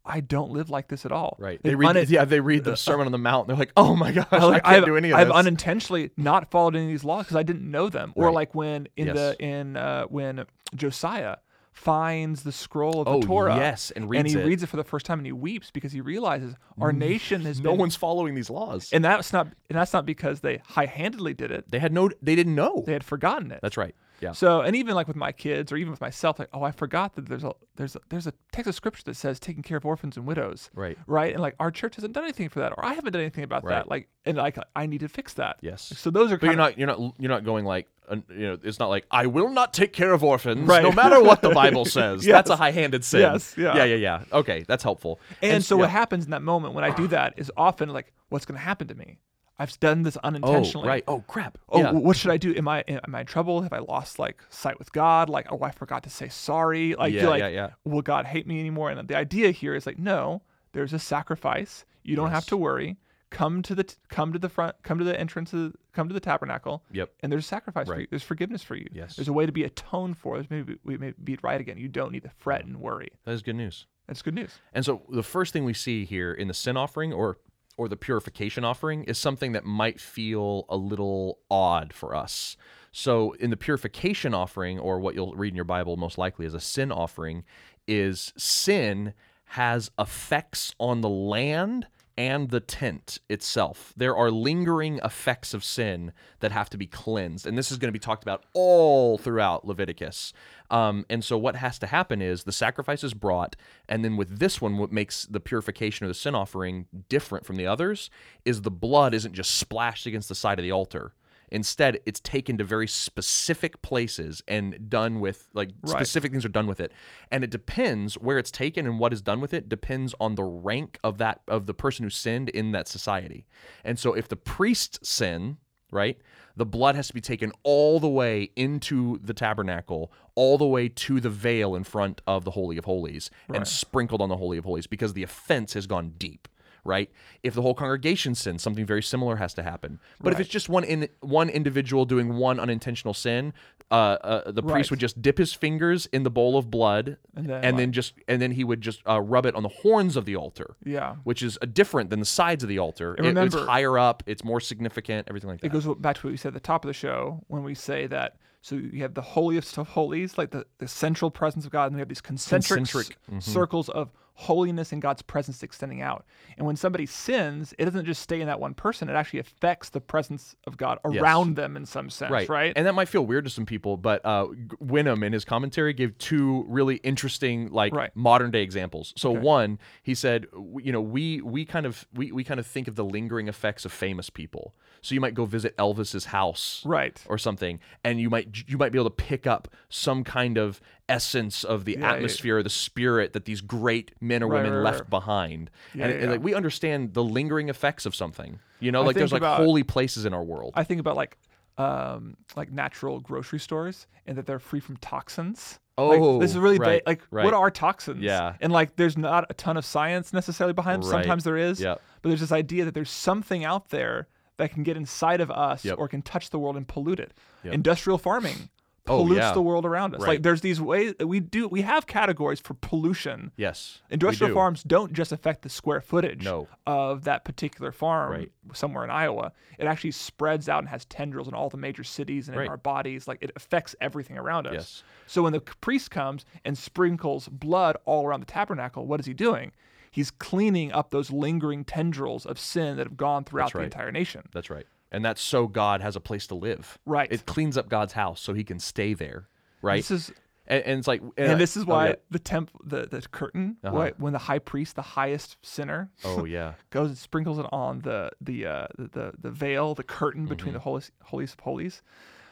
I 0.05 0.21
don't 0.21 0.51
live 0.51 0.71
like 0.71 0.89
this 0.89 1.05
at 1.05 1.13
all. 1.13 1.37
Right. 1.39 1.61
They've 1.63 1.73
They 1.73 1.77
read. 1.77 1.95
unin- 1.97 2.09
yeah, 2.09 2.25
they 2.25 2.41
read 2.41 2.65
the 2.65 2.77
Sermon 2.89 3.07
on 3.07 3.13
the 3.13 3.19
Mount. 3.19 3.49
And 3.49 3.51
they're 3.51 3.61
like, 3.61 3.73
"Oh 3.77 3.95
my 3.95 4.13
gosh, 4.13 4.27
I, 4.31 4.45
like, 4.45 4.65
can't 4.65 4.77
I've, 4.77 4.85
do 4.87 4.97
any 4.97 5.11
of 5.11 5.19
this. 5.19 5.27
I've 5.27 5.33
unintentionally 5.33 6.11
not 6.17 6.51
followed 6.51 6.75
any 6.75 6.87
of 6.87 6.91
these 6.91 7.05
laws 7.05 7.25
because 7.27 7.37
I 7.37 7.43
didn't 7.43 7.71
know 7.71 7.89
them. 7.91 8.13
Or 8.17 8.33
like 8.33 8.55
when 8.55 8.89
in 8.97 9.09
Yes. 9.09 9.17
the 9.17 9.37
in 9.45 9.77
uh, 9.77 10.05
when 10.05 10.45
Josiah 10.75 11.37
finds 11.73 12.43
the 12.43 12.53
scroll 12.53 13.01
of 13.01 13.05
the 13.07 13.11
Oh, 13.13 13.21
Torah, 13.23 13.55
yes, 13.57 13.91
and 13.93 14.09
reads 14.11 14.21
and 14.21 14.29
he 14.29 14.35
it. 14.39 14.47
reads 14.47 14.63
it 14.63 14.67
for 14.67 14.77
the 14.77 14.85
first 14.85 15.07
time 15.07 15.19
and 15.21 15.27
he 15.27 15.33
weeps 15.33 15.71
because 15.71 15.93
he 15.93 16.01
realizes 16.01 16.55
our 16.81 16.93
nation 16.93 17.43
has 17.43 17.61
no 17.63 17.71
been. 17.71 17.81
one's 17.81 17.97
following 17.97 18.35
these 18.35 18.51
laws. 18.51 18.91
and 18.93 19.05
that's 19.05 19.33
not 19.33 19.47
and 19.69 19.79
that's 19.79 19.93
not 19.93 20.05
because 20.05 20.41
they 20.41 20.61
high-handedly 20.67 21.35
did 21.35 21.51
it; 21.51 21.71
they 21.71 21.79
had 21.79 21.93
no. 21.93 22.11
They 22.23 22.35
didn't 22.35 22.55
know. 22.55 22.83
they 22.87 22.93
had 22.93 23.05
forgotten 23.05 23.51
it. 23.53 23.61
That's 23.63 23.77
right. 23.77 23.95
Yeah. 24.21 24.33
So, 24.33 24.61
and 24.61 24.77
even 24.77 24.95
like 24.95 25.07
with 25.09 25.17
my 25.17 25.33
kids, 25.33 25.73
or 25.73 25.77
even 25.77 25.91
with 25.91 26.01
myself, 26.01 26.39
like, 26.39 26.49
oh, 26.53 26.63
I 26.63 26.71
forgot 26.73 27.15
that 27.17 27.27
there's 27.29 27.45
a 27.45 27.53
there's 27.77 27.97
a, 27.97 28.01
there's 28.11 28.27
a 28.27 28.33
text 28.53 28.69
of 28.69 28.75
scripture 28.75 29.03
that 29.07 29.15
says 29.17 29.41
taking 29.41 29.63
care 29.63 29.77
of 29.79 29.87
orphans 29.87 30.17
and 30.17 30.27
widows, 30.27 30.71
Right. 30.75 30.99
right? 31.07 31.33
And 31.33 31.41
like 31.41 31.55
our 31.59 31.71
church 31.71 31.97
hasn't 31.97 32.13
done 32.13 32.25
anything 32.25 32.49
for 32.49 32.59
that, 32.61 32.73
or 32.77 32.85
I 32.85 32.93
haven't 32.95 33.13
done 33.13 33.23
anything 33.23 33.45
about 33.45 33.65
Right. 33.65 33.77
that. 33.77 33.89
Like, 33.89 34.09
and 34.27 34.37
like 34.37 34.59
I 34.77 34.87
need 34.87 35.01
to 35.01 35.09
fix 35.09 35.35
that. 35.35 35.57
Yes. 35.63 35.93
So 35.97 36.11
those 36.11 36.31
are 36.33 36.37
But 36.39 36.49
kind 36.49 36.59
you're 36.59 36.67
of 36.91 36.97
not 36.97 36.99
you're 36.99 37.07
not 37.09 37.15
you're 37.19 37.31
not 37.31 37.45
going 37.45 37.65
like 37.65 37.87
uh, 38.09 38.17
you 38.29 38.47
know 38.49 38.59
it's 38.63 38.79
not 38.79 38.89
like 38.91 39.07
I 39.11 39.27
will 39.27 39.49
not 39.51 39.73
take 39.73 39.93
care 39.95 40.13
of 40.13 40.23
orphans 40.23 40.69
Right. 40.69 40.83
no 40.83 40.93
matter 40.93 41.23
what 41.23 41.41
the 41.43 41.51
Bible 41.51 41.85
says. 41.97 42.27
Yes. 42.27 42.35
That's 42.35 42.51
a 42.51 42.57
high-handed 42.57 43.05
sin. 43.05 43.21
Yes, 43.21 43.55
yeah. 43.57 43.77
yeah, 43.77 43.85
yeah, 43.85 43.97
yeah. 43.97 44.25
Okay, 44.33 44.65
that's 44.69 44.83
helpful. 44.83 45.21
And, 45.43 45.65
so 45.65 45.77
yeah. 45.77 45.81
what 45.83 45.91
happens 45.91 46.25
in 46.27 46.33
that 46.33 46.43
moment 46.43 46.75
when 46.75 46.85
I 46.85 46.91
do 46.95 47.07
that 47.09 47.35
is 47.39 47.51
often 47.57 47.89
like, 47.91 48.13
what's 48.29 48.45
going 48.45 48.59
to 48.59 48.63
happen 48.65 48.89
to 48.89 48.95
me? 48.95 49.19
I've 49.61 49.79
done 49.79 50.05
this 50.05 50.17
unintentionally. 50.17 50.87
Oh, 50.87 50.89
right. 50.89 51.05
Oh, 51.07 51.21
crap. 51.29 51.59
Oh, 51.69 51.81
yeah. 51.81 51.91
what 51.93 52.17
should 52.17 52.31
I 52.31 52.39
do? 52.39 52.55
Am 52.55 52.67
I 52.67 52.81
am 52.89 53.15
I 53.15 53.21
in 53.21 53.27
trouble? 53.27 53.61
Have 53.61 53.75
I 53.75 53.81
lost 53.81 54.19
like 54.19 54.43
sight 54.49 54.79
with 54.79 54.91
God? 54.91 55.29
Like, 55.29 55.53
oh, 55.53 55.61
I 55.63 55.71
forgot 55.71 56.03
to 56.05 56.11
say 56.11 56.31
sorry. 56.31 56.95
Like, 56.95 57.13
Yeah, 57.13 57.29
like, 57.29 57.41
yeah, 57.41 57.49
yeah. 57.49 57.71
will 57.85 58.01
God 58.01 58.25
hate 58.25 58.47
me 58.47 58.59
anymore? 58.59 58.91
And 58.91 59.07
the 59.07 59.17
idea 59.17 59.51
here 59.51 59.75
is 59.75 59.85
like, 59.85 59.99
no, 59.99 60.41
there's 60.73 60.95
a 60.95 60.99
sacrifice. 60.99 61.85
You 62.03 62.17
don't 62.17 62.31
have 62.31 62.47
to 62.47 62.57
worry. 62.57 62.97
Come 63.29 63.61
to 63.63 63.75
the 63.75 63.85
t- 63.85 63.97
come 64.09 64.33
to 64.33 64.39
the 64.39 64.49
front. 64.49 64.77
Come 64.83 64.99
to 64.99 65.05
the 65.05 65.19
entrance. 65.21 65.53
Of, 65.53 65.73
the, 65.73 65.79
come 65.93 66.09
to 66.09 66.15
the 66.15 66.21
tabernacle. 66.21 66.83
Yep. 66.93 67.13
And 67.21 67.31
there's 67.31 67.45
a 67.45 67.49
sacrifice 67.49 67.87
for 67.87 68.01
you. 68.01 68.07
There's 68.09 68.23
forgiveness 68.23 68.63
for 68.63 68.77
you. 68.77 68.87
Yes. 68.93 69.17
There's 69.17 69.29
a 69.29 69.33
way 69.35 69.45
to 69.45 69.53
be 69.53 69.65
atoned 69.65 70.17
for. 70.17 70.37
There's 70.37 70.49
maybe 70.49 70.79
we 70.85 70.97
may 70.97 71.13
be 71.23 71.39
right 71.43 71.61
again. 71.61 71.77
You 71.77 71.89
don't 71.89 72.13
need 72.13 72.23
to 72.23 72.31
fret 72.31 72.63
mm. 72.63 72.69
and 72.69 72.81
worry. 72.81 73.11
That 73.27 73.33
is 73.33 73.43
good 73.43 73.57
news. 73.57 73.87
That's 74.09 74.23
good 74.23 74.35
news. 74.35 74.53
And 74.73 74.85
so 74.87 75.03
the 75.11 75.23
first 75.23 75.53
thing 75.53 75.65
we 75.65 75.75
see 75.75 76.07
here 76.07 76.33
in 76.33 76.49
the 76.49 76.55
sin 76.55 76.79
offering 76.79 77.13
or 77.13 77.37
or 77.81 77.89
the 77.89 77.97
purification 77.97 78.63
offering 78.63 79.05
is 79.05 79.17
something 79.17 79.53
that 79.53 79.65
might 79.65 79.99
feel 79.99 80.67
a 80.69 80.77
little 80.77 81.39
odd 81.51 81.95
for 81.95 82.15
us. 82.15 82.55
So 82.93 83.33
in 83.41 83.49
the 83.49 83.57
purification 83.57 84.35
offering 84.35 84.79
or 84.79 85.01
what 85.01 85.15
you'll 85.15 85.33
read 85.35 85.55
in 85.55 85.57
your 85.57 85.65
Bible 85.65 85.97
most 85.97 86.19
likely 86.19 86.45
as 86.45 86.53
a 86.53 86.61
sin 86.61 86.93
offering 86.93 87.43
is 87.89 88.35
sin 88.37 89.15
has 89.45 89.91
effects 89.99 90.75
on 90.79 91.01
the 91.01 91.09
land 91.09 91.87
and 92.21 92.51
the 92.51 92.61
tent 92.61 93.19
itself. 93.31 93.95
There 93.97 94.15
are 94.15 94.31
lingering 94.31 95.01
effects 95.03 95.55
of 95.55 95.65
sin 95.65 96.13
that 96.41 96.53
have 96.53 96.69
to 96.69 96.77
be 96.77 96.87
cleansed. 96.87 97.47
And 97.47 97.57
this 97.57 97.73
is 97.73 97.79
going 97.79 97.89
to 97.89 97.99
be 97.99 97.99
talked 97.99 98.23
about 98.23 98.45
all 98.53 99.17
throughout 99.17 99.67
Leviticus. 99.67 100.35
Um, 100.71 101.07
and 101.09 101.25
so, 101.25 101.39
what 101.39 101.57
has 101.57 101.79
to 101.79 101.87
happen 101.87 102.21
is 102.21 102.45
the 102.45 102.53
sacrifice 102.53 103.03
is 103.03 103.15
brought. 103.15 103.57
And 103.89 104.05
then, 104.05 104.19
with 104.19 104.39
this 104.39 104.61
one, 104.61 104.77
what 104.77 104.93
makes 104.93 105.25
the 105.25 105.41
purification 105.41 106.05
or 106.05 106.09
the 106.09 106.15
sin 106.15 106.35
offering 106.35 106.85
different 107.09 107.47
from 107.47 107.57
the 107.57 107.67
others 107.67 108.11
is 108.45 108.61
the 108.61 108.71
blood 108.71 109.15
isn't 109.15 109.33
just 109.33 109.55
splashed 109.55 110.05
against 110.05 110.29
the 110.29 110.35
side 110.35 110.59
of 110.59 110.63
the 110.63 110.73
altar. 110.73 111.15
Instead, 111.51 111.99
it's 112.07 112.21
taken 112.21 112.57
to 112.59 112.65
very 112.65 112.87
specific 112.87 113.83
places 113.83 114.43
and 114.47 114.89
done 114.89 115.21
with 115.21 115.49
like 115.53 115.71
Right. 115.83 115.97
specific 115.97 116.31
things 116.33 116.45
are 116.45 116.49
done 116.51 116.67
with 116.67 116.81
it. 116.81 116.93
And 117.31 117.43
it 117.43 117.51
depends 117.51 118.15
where 118.15 118.39
it's 118.39 118.51
taken 118.51 118.87
and 118.87 118.99
what 118.99 119.13
is 119.13 119.21
done 119.23 119.41
with 119.41 119.53
it 119.53 119.69
depends 119.69 120.15
on 120.21 120.35
the 120.37 120.45
rank 120.45 120.99
of 121.03 121.19
that 121.19 121.41
of 121.49 121.67
the 121.67 121.75
person 121.75 122.05
who 122.05 122.11
sinned 122.11 122.49
in 122.51 122.73
that 122.73 122.89
society. 122.89 123.47
And 123.85 123.99
so 123.99 124.15
if 124.15 124.29
the 124.29 124.37
priests 124.37 124.99
sin, 125.09 125.59
right? 125.91 126.19
The 126.57 126.67
blood 126.67 126.95
has 126.95 127.09
to 127.09 127.15
be 127.15 127.21
taken 127.21 127.53
all 127.63 127.99
the 128.01 128.09
way 128.09 128.51
into 128.55 129.19
the 129.23 129.35
tabernacle, 129.35 130.13
all 130.35 130.59
the 130.59 130.67
way 130.67 130.89
to 130.89 131.21
the 131.21 131.31
veil 131.31 131.75
in 131.75 131.85
front 131.85 132.21
of 132.27 132.45
the 132.45 132.53
Holy 132.53 132.77
of 132.77 132.85
Holies, 132.85 133.31
and 133.49 133.67
sprinkled 133.67 134.21
on 134.21 134.29
the 134.29 134.37
Holy 134.37 134.59
of 134.59 134.65
Holies 134.65 134.87
because 134.87 135.15
the 135.15 135.23
offense 135.23 135.73
has 135.75 135.87
gone 135.87 136.15
deep 136.19 136.49
right? 136.85 137.11
If 137.43 137.55
the 137.55 137.63
whole 137.63 137.75
congregation 137.75 138.35
sins, 138.35 138.63
something 138.63 138.87
very 138.87 139.03
similar 139.03 139.37
has 139.37 139.55
to 139.55 139.63
happen. 139.63 139.99
But 140.21 140.33
if 140.33 140.41
it's 140.41 140.49
just 140.51 140.69
one 140.69 140.85
in 140.85 141.09
one 141.21 141.49
individual 141.49 142.05
doing 142.05 142.35
one 142.37 142.59
unintentional 142.61 143.15
sin, 143.15 143.53
uh, 143.91 143.95
uh, 143.95 144.51
the 144.51 144.63
priest 144.63 144.75
Right. 144.75 144.91
would 144.93 145.01
just 145.01 145.21
dip 145.21 145.39
his 145.39 145.53
fingers 145.53 146.07
in 146.13 146.23
the 146.23 146.31
bowl 146.31 146.57
of 146.57 146.71
blood, 146.71 147.17
And 147.35 147.47
then, 147.47 147.65
and 147.65 147.79
then 147.79 147.93
just 147.93 148.15
and 148.29 148.41
then 148.41 148.53
he 148.53 148.63
would 148.65 148.81
just 148.81 149.03
uh, 149.09 149.21
rub 149.21 149.47
it 149.47 149.55
on 149.55 149.63
the 149.63 149.69
horns 149.69 150.17
of 150.17 150.25
the 150.27 150.37
altar. 150.37 150.77
Yeah. 150.85 151.17
Which 151.25 151.43
is 151.43 151.59
different 151.73 152.11
than 152.11 152.21
the 152.21 152.27
sides 152.27 152.63
of 152.63 152.69
the 152.69 152.79
altar. 152.79 153.15
And 153.15 153.27
It- 153.27 153.37
it's 153.37 153.55
higher 153.55 153.99
up. 153.99 154.23
It's 154.27 154.45
more 154.45 154.61
significant. 154.61 155.27
Everything 155.29 155.51
like 155.51 155.61
that. 155.61 155.67
It 155.67 155.73
goes 155.73 155.87
back 155.99 156.17
to 156.19 156.27
what 156.27 156.31
we 156.31 156.37
said 156.37 156.49
at 156.49 156.55
the 156.55 156.61
top 156.61 156.85
of 156.85 156.89
the 156.89 156.93
show 156.95 157.45
when 157.49 157.63
we 157.65 157.75
say 157.75 158.07
that. 158.07 158.37
So 158.63 158.75
you 158.77 159.01
have 159.03 159.15
the 159.15 159.23
holiest 159.23 159.79
of 159.79 159.89
holies, 159.89 160.37
like 160.37 160.51
the, 160.51 160.67
the 160.79 160.87
central 160.87 161.31
presence 161.31 161.65
of 161.65 161.73
God, 161.73 161.87
and 161.87 161.95
we 161.95 162.01
have 162.01 162.09
these 162.11 162.21
concentric, 162.21 162.77
Concentric, 162.81 163.17
mhm. 163.33 163.43
circles 163.43 163.89
of 163.89 164.11
holiness 164.35 164.93
and 164.93 165.03
God's 165.03 165.23
presence 165.23 165.63
extending 165.63 166.01
out. 166.01 166.25
And 166.57 166.67
when 166.67 166.77
somebody 166.77 167.07
sins, 167.07 167.75
it 167.79 167.85
doesn't 167.85 168.07
just 168.07 168.23
stay 168.23 168.41
in 168.41 168.47
that 168.47 168.61
one 168.61 168.75
person; 168.75 169.09
it 169.09 169.15
actually 169.15 169.41
affects 169.41 169.91
the 169.91 170.01
presence 170.01 170.55
of 170.67 170.77
God 170.77 170.99
Yes. 171.11 171.23
around 171.23 171.57
them 171.57 171.77
in 171.77 171.85
some 171.87 172.11
sense, 172.11 172.31
right 172.31 172.49
right? 172.49 172.73
and 172.77 172.87
that 172.87 172.95
might 172.95 173.09
feel 173.09 173.25
weird 173.27 173.45
to 173.45 173.51
some 173.51 173.67
people 173.67 173.97
but 173.97 174.25
uh 174.25 174.47
Wenham 174.79 175.23
in 175.23 175.33
his 175.33 175.45
commentary 175.45 175.93
gave 175.93 176.17
two 176.19 176.65
really 176.69 176.97
interesting 176.97 177.69
like 177.71 177.95
Right. 177.95 178.15
modern 178.15 178.51
day 178.51 178.63
examples 178.63 179.13
so 179.17 179.31
Okay. 179.33 179.41
one 179.41 179.79
he 180.03 180.15
said 180.15 180.47
you 180.79 180.93
know 180.93 181.01
we 181.01 181.41
we 181.41 181.65
kind 181.65 181.87
of 181.87 182.07
we, 182.15 182.33
we 182.33 182.45
kind 182.45 182.61
of 182.61 182.67
think 182.67 182.89
of 182.89 182.95
the 182.97 183.05
lingering 183.05 183.49
effects 183.49 183.85
of 183.85 183.93
famous 183.93 184.31
people 184.31 184.75
so 185.01 185.15
you 185.15 185.21
might 185.21 185.35
go 185.35 185.45
visit 185.45 185.77
elvis's 185.77 186.27
house 186.27 186.83
right. 186.85 187.23
or 187.29 187.39
something 187.39 187.79
and 188.05 188.21
you 188.21 188.31
might 188.31 188.69
you 188.69 188.77
might 188.79 188.93
be 188.93 188.99
able 188.99 189.11
to 189.11 189.17
pick 189.17 189.47
up 189.47 189.69
some 189.89 190.23
kind 190.25 190.57
of 190.59 190.81
essence 191.11 191.65
of 191.65 191.85
the 191.85 191.93
Yeah, 191.93 192.01
yeah. 192.01 192.13
atmosphere 192.15 192.63
the 192.63 192.71
spirit 192.71 193.33
that 193.33 193.45
these 193.45 193.61
great 193.61 194.13
men 194.21 194.43
or 194.43 194.49
Right, 194.49 194.63
women 194.63 194.73
right, 194.79 194.85
left 194.85 195.01
right. 195.01 195.11
behind 195.11 195.71
Yeah, 195.95 196.05
and, 196.07 196.13
yeah, 196.15 196.21
and, 196.21 196.31
like 196.33 196.43
we 196.43 196.55
understand 196.55 197.15
the 197.15 197.25
lingering 197.25 197.69
effects 197.69 198.07
of 198.07 198.15
something 198.15 198.59
you 198.79 198.93
know 198.93 199.03
like 199.03 199.17
there's 199.17 199.33
like 199.33 199.43
about- 199.43 199.59
holy 199.59 199.83
places 199.83 200.25
in 200.25 200.33
our 200.35 200.43
world 200.45 200.73
I 200.77 200.85
think 200.85 201.01
about 201.01 201.17
like 201.17 201.37
um 201.79 202.37
like 202.57 202.71
natural 202.71 203.21
grocery 203.21 203.59
stores 203.59 204.07
and 204.27 204.37
that 204.37 204.47
they're 204.47 204.59
free 204.59 204.81
from 204.81 204.97
toxins. 204.99 205.79
Oh, 205.97 206.09
like, 206.09 206.41
this 206.43 206.51
is 206.53 206.59
really 206.59 206.79
ba- 206.79 207.01
like 207.07 207.23
what 207.31 207.53
are 207.55 207.71
toxins? 207.71 208.21
Yeah. 208.23 208.55
and 208.61 208.73
like 208.73 208.97
there's 208.97 209.17
not 209.17 209.47
a 209.51 209.55
ton 209.55 209.77
of 209.77 209.85
science 209.85 210.33
necessarily 210.33 210.73
behind. 210.73 211.03
them. 211.03 211.11
Sometimes 211.11 211.45
there 211.45 211.57
is, 211.57 211.81
but 211.83 212.01
there's 212.23 212.41
this 212.41 212.53
idea 212.53 212.85
that 212.85 212.95
there's 212.95 213.11
something 213.11 213.65
out 213.65 213.91
there 213.91 214.29
that 214.57 214.73
can 214.75 214.83
get 214.83 214.97
inside 214.97 215.41
of 215.41 215.51
us 215.51 215.85
Yep. 215.85 215.97
or 215.99 216.07
can 216.09 216.21
touch 216.23 216.51
the 216.51 216.59
world 216.59 216.77
and 216.77 216.87
pollute 216.87 217.19
it. 217.21 217.33
Yep. 217.65 217.73
Industrial 217.75 218.19
farming 218.19 218.69
Oh, 219.07 219.19
pollutes 219.25 219.39
yeah. 219.41 219.53
the 219.53 219.63
world 219.63 219.85
around 219.87 220.15
us. 220.15 220.21
Right. 220.21 220.29
Like 220.29 220.43
there's 220.43 220.61
these 220.61 220.81
ways 220.81 221.15
we 221.25 221.41
do 221.41 221.67
we 221.69 221.83
have 221.83 222.07
categories 222.07 222.61
for 222.61 222.75
pollution. 222.75 223.51
Yes. 223.57 224.03
Industrial 224.11 224.49
do. 224.51 224.55
farms 224.55 224.83
don't 224.83 225.13
just 225.13 225.33
affect 225.33 225.63
the 225.63 225.69
square 225.69 226.01
footage 226.01 226.45
No. 226.45 226.69
of 226.87 227.25
that 227.25 227.45
particular 227.45 227.93
farm 227.93 228.31
Right. 228.31 228.53
somewhere 228.75 229.03
in 229.03 229.11
Iowa. 229.11 229.53
It 229.79 229.87
actually 229.87 230.11
spreads 230.13 230.69
out 230.69 230.81
and 230.81 230.89
has 230.89 231.05
tendrils 231.07 231.49
in 231.49 231.55
all 231.55 231.71
the 231.71 231.77
major 231.79 232.05
cities 232.05 232.49
and 232.49 232.57
Right. 232.57 232.65
in 232.67 232.71
our 232.71 232.77
bodies. 232.77 233.27
Like 233.27 233.39
it 233.43 233.51
affects 233.57 233.97
everything 234.01 234.37
around 234.39 234.67
us. 234.67 234.73
Yes. 234.75 235.03
So 235.27 235.43
when 235.43 235.53
the 235.55 235.61
priest 235.61 236.11
comes 236.11 236.45
and 236.65 236.77
sprinkles 236.77 237.49
blood 237.49 237.97
all 238.05 238.27
around 238.27 238.41
the 238.41 238.47
tabernacle, 238.47 239.07
what 239.07 239.19
is 239.19 239.27
he 239.27 239.35
doing? 239.35 239.73
He's 240.13 240.31
cleaning 240.31 240.93
up 240.93 241.11
those 241.11 241.31
lingering 241.31 241.85
tendrils 241.85 242.45
of 242.45 242.59
sin 242.59 242.97
that 242.97 243.07
have 243.07 243.17
gone 243.17 243.45
throughout 243.45 243.73
the 243.73 243.81
entire 243.81 244.11
nation. 244.13 244.49
That's 244.53 244.69
right. 244.69 244.87
And 245.13 245.25
that's 245.25 245.41
so 245.41 245.67
God 245.67 246.01
has 246.03 246.15
a 246.17 246.21
place 246.21 246.47
to 246.49 246.55
live. 246.55 246.99
Right. 247.05 247.31
It 247.33 247.45
cleans 247.47 247.77
up 247.77 247.89
God's 247.89 248.13
house 248.13 248.41
so 248.41 248.55
he 248.55 248.63
can 248.65 248.79
stay 248.79 249.13
there. 249.15 249.49
Right. 249.83 249.97
This 249.99 250.11
is 250.11 250.33
and, 250.67 250.85
and 250.85 250.99
it's 251.01 251.09
like 251.09 251.21
and 251.37 251.61
this 251.61 251.77
is 251.77 251.83
oh, 251.83 251.87
why 251.87 252.09
yeah. 252.11 252.15
the 252.31 252.39
temp 252.39 252.71
the, 252.85 253.07
the 253.07 253.23
curtain 253.23 253.77
Uh-huh. 253.83 253.97
why- 253.97 254.13
when 254.19 254.33
the 254.33 254.39
high 254.39 254.61
priest 254.61 254.95
the 254.95 255.03
highest 255.03 255.57
sinner 255.63 256.11
Oh 256.25 256.45
yeah. 256.57 256.75
goes 256.91 257.09
and 257.09 257.19
sprinkles 257.19 257.59
it 257.59 257.67
on 257.73 258.01
the 258.03 258.31
the 258.41 258.67
uh, 258.67 258.87
the, 258.97 259.33
the 259.39 259.51
veil 259.51 259.95
the 259.97 260.05
curtain 260.05 260.43
Mm-hmm. 260.43 260.49
between 260.51 260.75
the 260.75 260.81
holies 260.81 261.11
holies 261.25 261.55
of 261.55 261.61
holies 261.61 262.03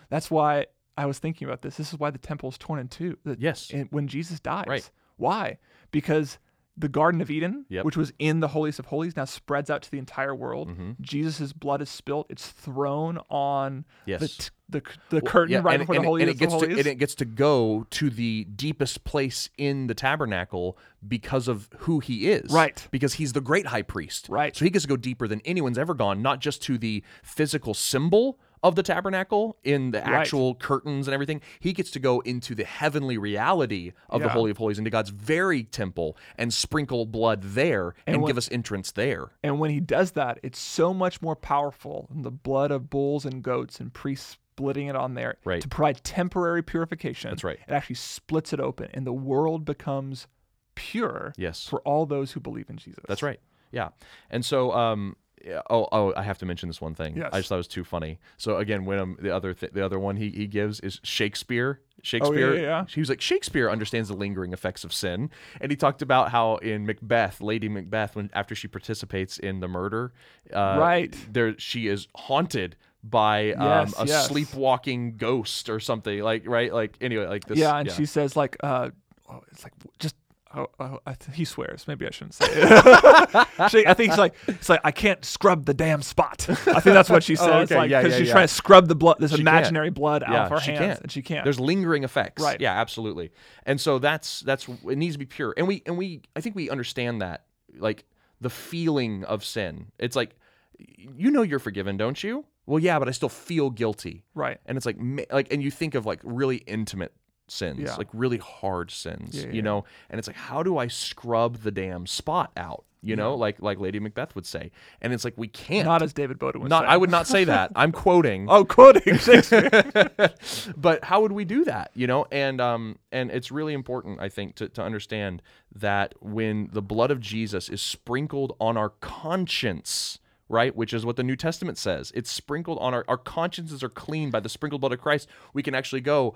that's 0.08 0.30
why 0.32 0.66
i 0.96 1.06
was 1.06 1.18
thinking 1.20 1.46
about 1.46 1.62
this 1.62 1.76
this 1.76 1.92
is 1.92 1.98
why 1.98 2.10
the 2.10 2.18
temple 2.18 2.48
is 2.48 2.58
torn 2.58 2.80
in 2.80 2.88
two 2.88 3.16
the- 3.24 3.36
Yes. 3.38 3.70
in- 3.70 3.86
when 3.90 4.08
jesus 4.08 4.40
dies 4.40 4.64
Right. 4.66 4.90
why 5.16 5.58
because 5.92 6.38
the 6.78 6.88
garden 6.88 7.20
of 7.20 7.30
eden 7.30 7.64
Yep. 7.68 7.84
which 7.84 7.96
was 7.96 8.12
in 8.18 8.40
the 8.40 8.48
holiest 8.48 8.78
of 8.78 8.86
holies 8.86 9.16
now 9.16 9.24
spreads 9.24 9.68
out 9.68 9.82
to 9.82 9.90
the 9.90 9.98
entire 9.98 10.34
world 10.34 10.68
Mm-hmm. 10.68 10.90
jesus' 11.00 11.52
blood 11.52 11.82
is 11.82 11.90
spilt 11.90 12.26
it's 12.30 12.48
thrown 12.48 13.18
on 13.28 13.84
the 14.06 14.28
t- 14.28 14.48
the, 14.70 14.82
the 15.08 15.20
curtain 15.22 15.52
Yeah, 15.54 15.60
right 15.64 15.74
and, 15.80 15.82
before 15.82 15.94
and, 15.96 16.04
the 16.04 16.08
holies 16.08 16.22
and 16.22 16.30
it 16.30 16.34
of 16.34 16.38
gets 16.38 16.52
holies 16.52 16.68
to 16.74 16.78
and 16.78 16.86
it 16.86 16.94
gets 16.96 17.14
to 17.16 17.24
go 17.24 17.86
to 17.90 18.10
the 18.10 18.44
deepest 18.54 19.02
place 19.04 19.48
in 19.56 19.86
the 19.86 19.94
tabernacle 19.94 20.76
because 21.06 21.48
of 21.48 21.70
who 21.78 22.00
he 22.00 22.28
is. 22.30 22.50
Right. 22.52 22.86
Because 22.90 23.14
he's 23.14 23.32
the 23.32 23.40
great 23.40 23.66
high 23.68 23.80
priest. 23.82 24.28
Right. 24.28 24.54
So 24.54 24.64
he 24.66 24.70
gets 24.70 24.82
to 24.84 24.88
go 24.88 24.96
deeper 24.98 25.26
than 25.26 25.40
anyone's 25.46 25.78
ever 25.78 25.94
gone, 25.94 26.20
not 26.22 26.40
just 26.40 26.60
to 26.64 26.76
the 26.76 27.02
physical 27.22 27.72
symbol 27.72 28.38
of 28.62 28.74
the 28.74 28.82
tabernacle 28.82 29.56
in 29.64 29.90
the 29.92 30.04
actual 30.06 30.54
curtains 30.54 31.06
and 31.06 31.14
everything. 31.14 31.40
He 31.60 31.72
gets 31.72 31.90
to 31.92 31.98
go 32.00 32.20
into 32.20 32.54
the 32.54 32.64
heavenly 32.64 33.18
reality 33.18 33.92
of 34.08 34.22
the 34.22 34.28
Holy 34.28 34.50
of 34.50 34.56
Holies, 34.58 34.78
into 34.78 34.90
God's 34.90 35.10
very 35.10 35.64
temple, 35.64 36.16
and 36.36 36.52
sprinkle 36.52 37.06
blood 37.06 37.42
there 37.42 37.94
and, 38.06 38.22
when- 38.22 38.28
give 38.28 38.38
us 38.38 38.48
entrance 38.50 38.92
there. 38.92 39.32
And 39.42 39.58
when 39.60 39.70
he 39.70 39.80
does 39.80 40.12
that, 40.12 40.38
it's 40.42 40.58
so 40.58 40.92
much 40.94 41.22
more 41.22 41.36
powerful 41.36 42.08
than 42.10 42.22
the 42.22 42.30
blood 42.30 42.70
of 42.70 42.90
bulls 42.90 43.24
and 43.24 43.42
goats 43.42 43.80
and 43.80 43.92
priests 43.92 44.36
splitting 44.56 44.88
it 44.88 44.96
on 44.96 45.14
there 45.14 45.36
Right. 45.44 45.62
to 45.62 45.68
provide 45.68 46.02
temporary 46.02 46.62
purification. 46.64 47.30
That's 47.30 47.44
right. 47.44 47.60
It 47.68 47.72
actually 47.72 47.94
splits 47.94 48.52
it 48.52 48.58
open, 48.58 48.90
and 48.92 49.06
the 49.06 49.12
world 49.12 49.64
becomes 49.64 50.26
pure 50.74 51.32
Yes. 51.36 51.66
for 51.66 51.80
all 51.82 52.06
those 52.06 52.32
who 52.32 52.40
believe 52.40 52.68
in 52.68 52.76
Jesus. 52.76 53.04
That's 53.06 53.22
right. 53.22 53.38
Yeah. 53.70 53.90
And 54.30 54.44
so, 54.44 54.72
um, 54.72 55.16
yeah, 55.44 55.62
oh, 55.70 55.88
oh, 55.92 56.12
I 56.16 56.22
have 56.22 56.38
to 56.38 56.46
mention 56.46 56.68
this 56.68 56.80
one 56.80 56.94
thing. 56.94 57.16
Yes. 57.16 57.30
I 57.32 57.38
just 57.38 57.48
thought 57.48 57.56
it 57.56 57.58
was 57.58 57.68
too 57.68 57.84
funny. 57.84 58.18
So 58.36 58.56
again, 58.58 58.84
when 58.84 58.98
um, 58.98 59.16
the 59.20 59.34
other 59.34 59.54
th- 59.54 59.72
the 59.72 59.84
other 59.84 59.98
one 59.98 60.16
he, 60.16 60.30
he 60.30 60.46
gives 60.46 60.80
is 60.80 61.00
Shakespeare. 61.02 61.80
Shakespeare. 62.02 62.50
Oh, 62.50 62.54
yeah, 62.54 62.60
yeah. 62.60 62.84
He 62.88 63.00
was 63.00 63.08
like 63.08 63.20
Shakespeare 63.20 63.68
understands 63.70 64.08
the 64.08 64.14
lingering 64.14 64.52
effects 64.52 64.84
of 64.84 64.92
sin, 64.92 65.30
and 65.60 65.70
he 65.72 65.76
talked 65.76 66.00
about 66.02 66.30
how 66.30 66.56
in 66.56 66.86
Macbeth, 66.86 67.40
Lady 67.40 67.68
Macbeth, 67.68 68.14
when 68.16 68.30
after 68.34 68.54
she 68.54 68.68
participates 68.68 69.38
in 69.38 69.60
the 69.60 69.68
murder, 69.68 70.12
uh, 70.52 70.76
Right. 70.78 71.14
there 71.30 71.58
she 71.58 71.88
is 71.88 72.06
haunted 72.14 72.76
by 73.02 73.52
um, 73.54 73.66
Yes, 73.88 73.94
a 73.98 74.06
yes. 74.06 74.26
sleepwalking 74.28 75.16
ghost 75.16 75.68
or 75.68 75.78
something 75.80 76.20
like 76.20 76.42
right 76.48 76.72
like 76.72 76.96
anyway 77.00 77.26
like 77.26 77.44
this 77.46 77.58
Yeah, 77.58 77.76
and 77.78 77.90
she 77.90 78.06
says 78.06 78.36
like, 78.36 78.56
uh, 78.62 78.90
oh, 79.28 79.42
it's 79.50 79.64
like 79.64 79.72
just. 79.98 80.14
Oh, 80.54 80.66
oh, 80.80 80.98
th- 81.06 81.36
he 81.36 81.44
swears. 81.44 81.86
Maybe 81.86 82.06
I 82.06 82.10
shouldn't 82.10 82.34
say 82.34 82.46
it. 82.48 82.72
I 83.58 83.68
think 83.94 84.08
it's 84.10 84.18
like 84.18 84.34
it's 84.46 84.68
like 84.68 84.80
I 84.82 84.90
can't 84.92 85.22
scrub 85.24 85.66
the 85.66 85.74
damn 85.74 86.00
spot. 86.02 86.46
I 86.48 86.54
think 86.54 86.84
that's 86.94 87.10
what 87.10 87.22
she 87.22 87.32
oh, 87.38 87.44
says. 87.44 87.48
Oh, 87.48 87.58
okay. 87.60 87.76
Like 87.76 87.90
Yeah, 87.90 88.00
because 88.02 88.14
yeah, 88.14 88.18
she's 88.18 88.28
yeah. 88.28 88.32
trying 88.34 88.48
to 88.48 88.54
scrub 88.54 88.88
the 88.88 88.94
blood, 88.94 89.16
this 89.20 89.30
She 89.32 89.36
can't. 89.38 89.48
imaginary 89.48 89.90
blood 89.90 90.22
out 90.22 90.32
Yeah, 90.32 90.44
of 90.44 90.50
her 90.50 90.60
she 90.60 90.70
hands, 90.70 90.80
can't. 90.80 91.00
and 91.00 91.12
she 91.12 91.22
can't. 91.22 91.44
There's 91.44 91.60
lingering 91.60 92.02
effects. 92.04 92.42
Right. 92.42 92.60
Yeah, 92.60 92.72
absolutely. 92.80 93.30
And 93.66 93.78
so 93.80 93.98
that's 93.98 94.40
that's 94.40 94.66
it 94.68 94.96
needs 94.96 95.14
to 95.16 95.18
be 95.18 95.26
pure. 95.26 95.52
And 95.56 95.68
we 95.68 95.82
and 95.84 95.98
we 95.98 96.22
I 96.34 96.40
think 96.40 96.56
we 96.56 96.70
understand 96.70 97.20
that 97.20 97.44
like 97.76 98.04
the 98.40 98.50
feeling 98.50 99.24
of 99.24 99.44
sin. 99.44 99.86
It's 99.98 100.16
like 100.16 100.34
you 100.78 101.30
know 101.30 101.42
you're 101.42 101.58
forgiven, 101.58 101.96
don't 101.96 102.22
you? 102.24 102.44
Well, 102.64 102.78
yeah, 102.78 102.98
but 102.98 103.08
I 103.08 103.12
still 103.12 103.28
feel 103.28 103.70
guilty. 103.70 104.24
right. 104.34 104.58
And 104.66 104.76
it's 104.76 104.86
like 104.86 104.96
like 105.30 105.52
and 105.52 105.62
you 105.62 105.70
think 105.70 105.94
of 105.94 106.06
like 106.06 106.20
really 106.22 106.58
intimate 106.58 107.12
sins, 107.50 107.80
Yeah. 107.80 107.94
like 107.96 108.08
really 108.12 108.38
hard 108.38 108.90
sins, 108.90 109.34
Yeah, 109.34 109.46
yeah, 109.46 109.52
you 109.52 109.62
know? 109.62 109.84
And 110.10 110.18
it's 110.18 110.28
like 110.28 110.36
how 110.36 110.62
do 110.62 110.78
I 110.78 110.88
scrub 110.88 111.58
the 111.58 111.70
damn 111.70 112.06
spot 112.06 112.50
out? 112.56 112.84
You 113.00 113.14
know, 113.14 113.36
like 113.36 113.62
like 113.62 113.78
Lady 113.78 114.00
Macbeth 114.00 114.34
would 114.34 114.44
say. 114.44 114.72
And 115.00 115.12
it's 115.12 115.24
like 115.24 115.34
we 115.36 115.46
can't. 115.46 115.86
Not 115.86 116.02
as 116.02 116.12
David 116.12 116.36
Bowden 116.40 116.60
would 116.62 116.68
Not 116.68 116.82
say. 116.82 116.88
I 116.88 116.96
would 116.96 117.10
not 117.12 117.28
say 117.28 117.44
that. 117.44 117.70
I'm 117.76 117.92
quoting 118.04 118.46
Oh, 118.50 118.64
quoting 118.64 119.16
Shakespeare. 119.18 119.70
but 120.76 121.04
how 121.04 121.20
would 121.22 121.30
we 121.30 121.44
do 121.44 121.64
that 121.64 121.92
you 121.94 122.06
know 122.08 122.26
and 122.32 122.60
um 122.60 122.98
and 123.12 123.30
it's 123.30 123.50
really 123.52 123.72
important 123.72 124.20
i 124.20 124.28
think 124.28 124.54
to, 124.56 124.68
to 124.68 124.82
understand 124.82 125.40
that 125.74 126.12
when 126.20 126.68
the 126.72 126.82
blood 126.82 127.10
of 127.12 127.20
jesus 127.20 127.68
is 127.68 127.80
sprinkled 127.80 128.56
on 128.60 128.76
our 128.76 128.90
conscience 129.00 130.18
right 130.48 130.74
which 130.74 130.92
is 130.92 131.04
what 131.06 131.16
the 131.16 131.22
new 131.22 131.36
testament 131.36 131.78
says 131.78 132.10
it's 132.14 132.30
sprinkled 132.30 132.78
on 132.80 132.94
our 132.94 133.04
our 133.08 133.16
consciences 133.18 133.82
are 133.82 133.88
clean 133.88 134.30
by 134.30 134.40
the 134.40 134.48
sprinkled 134.48 134.80
blood 134.80 134.92
of 134.92 135.00
christ 135.00 135.28
we 135.52 135.62
can 135.62 135.74
actually 135.74 136.00
go 136.00 136.34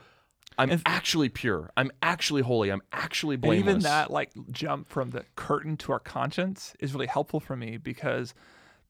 i'm 0.58 0.70
actually 0.86 1.28
pure 1.28 1.70
i'm 1.76 1.90
actually 2.02 2.42
holy 2.42 2.70
i'm 2.70 2.82
actually 2.92 3.34
And 3.34 3.42
blameless 3.42 3.70
even 3.70 3.82
that 3.82 4.10
like 4.10 4.30
jump 4.50 4.88
from 4.88 5.10
the 5.10 5.24
curtain 5.36 5.76
to 5.78 5.92
our 5.92 5.98
conscience 5.98 6.74
is 6.80 6.92
really 6.94 7.06
helpful 7.06 7.40
for 7.40 7.56
me 7.56 7.76
because 7.78 8.34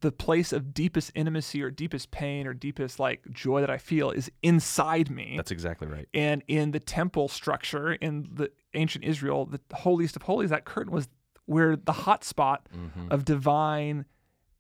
the 0.00 0.10
place 0.10 0.52
of 0.52 0.74
deepest 0.74 1.12
intimacy 1.14 1.62
or 1.62 1.70
deepest 1.70 2.10
pain 2.10 2.46
or 2.48 2.54
deepest 2.54 2.98
like 2.98 3.22
joy 3.30 3.60
that 3.60 3.70
I 3.70 3.78
feel 3.78 4.10
is 4.10 4.32
inside 4.42 5.08
me. 5.10 5.34
that's 5.36 5.52
exactly 5.52 5.86
right 5.86 6.08
and 6.12 6.42
in 6.48 6.72
the 6.72 6.80
temple 6.80 7.28
structure 7.28 7.92
in 7.92 8.28
the 8.32 8.50
ancient 8.74 9.04
Israel, 9.04 9.46
the 9.46 9.60
holiest 9.72 10.16
of 10.16 10.22
holies, 10.22 10.50
that 10.50 10.64
curtain 10.64 10.92
was 10.92 11.08
where 11.46 11.76
the 11.76 11.92
hot 11.92 12.24
spot 12.24 12.68
Mm-hmm. 12.74 13.08
of 13.12 13.24
divine 13.24 14.06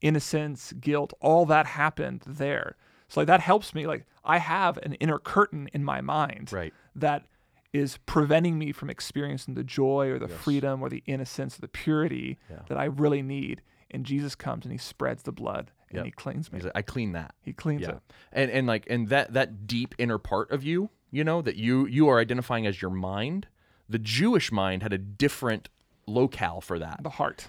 innocence, 0.00 0.72
guilt, 0.74 1.12
all 1.20 1.46
that 1.46 1.66
happened 1.66 2.22
there. 2.26 2.76
So 3.12 3.20
like 3.20 3.26
that 3.28 3.40
helps 3.40 3.74
me. 3.74 3.86
Like 3.86 4.04
I 4.24 4.38
have 4.38 4.78
an 4.78 4.94
inner 4.94 5.18
curtain 5.18 5.68
in 5.72 5.84
my 5.84 6.00
mind 6.00 6.50
right 6.52 6.72
that 6.96 7.26
is 7.72 7.98
preventing 8.06 8.58
me 8.58 8.72
from 8.72 8.88
experiencing 8.90 9.54
the 9.54 9.64
joy 9.64 10.08
or 10.10 10.18
the 10.18 10.28
freedom 10.28 10.82
or 10.82 10.88
the 10.88 11.02
innocence 11.06 11.56
or 11.58 11.60
the 11.62 11.68
purity 11.68 12.38
that 12.68 12.78
I 12.78 12.84
really 12.84 13.22
need. 13.22 13.62
And 13.90 14.04
Jesus 14.06 14.34
comes 14.34 14.64
and 14.64 14.72
he 14.72 14.78
spreads 14.78 15.22
the 15.24 15.32
blood 15.32 15.70
and 15.90 15.96
Yep. 15.98 16.04
he 16.06 16.10
cleans 16.12 16.50
me. 16.52 16.60
Like, 16.60 16.72
i 16.74 16.80
clean 16.80 17.12
that 17.12 17.34
He 17.42 17.52
cleans 17.52 17.82
yeah 17.82 17.90
it. 17.90 17.98
and 18.32 18.50
and 18.50 18.66
like 18.66 18.86
and 18.88 19.08
that 19.10 19.34
that 19.34 19.66
deep 19.66 19.94
inner 19.98 20.16
part 20.18 20.50
of 20.50 20.64
you 20.64 20.88
you 21.10 21.22
know 21.22 21.42
that 21.42 21.56
you 21.56 21.84
you 21.86 22.08
are 22.08 22.18
identifying 22.18 22.66
as 22.66 22.80
your 22.80 22.90
mind 22.90 23.46
the 23.90 23.98
jewish 23.98 24.50
mind 24.50 24.82
had 24.82 24.94
a 24.94 24.98
different 24.98 25.68
locale 26.06 26.62
for 26.62 26.78
that 26.78 27.00
The 27.02 27.10
heart. 27.10 27.48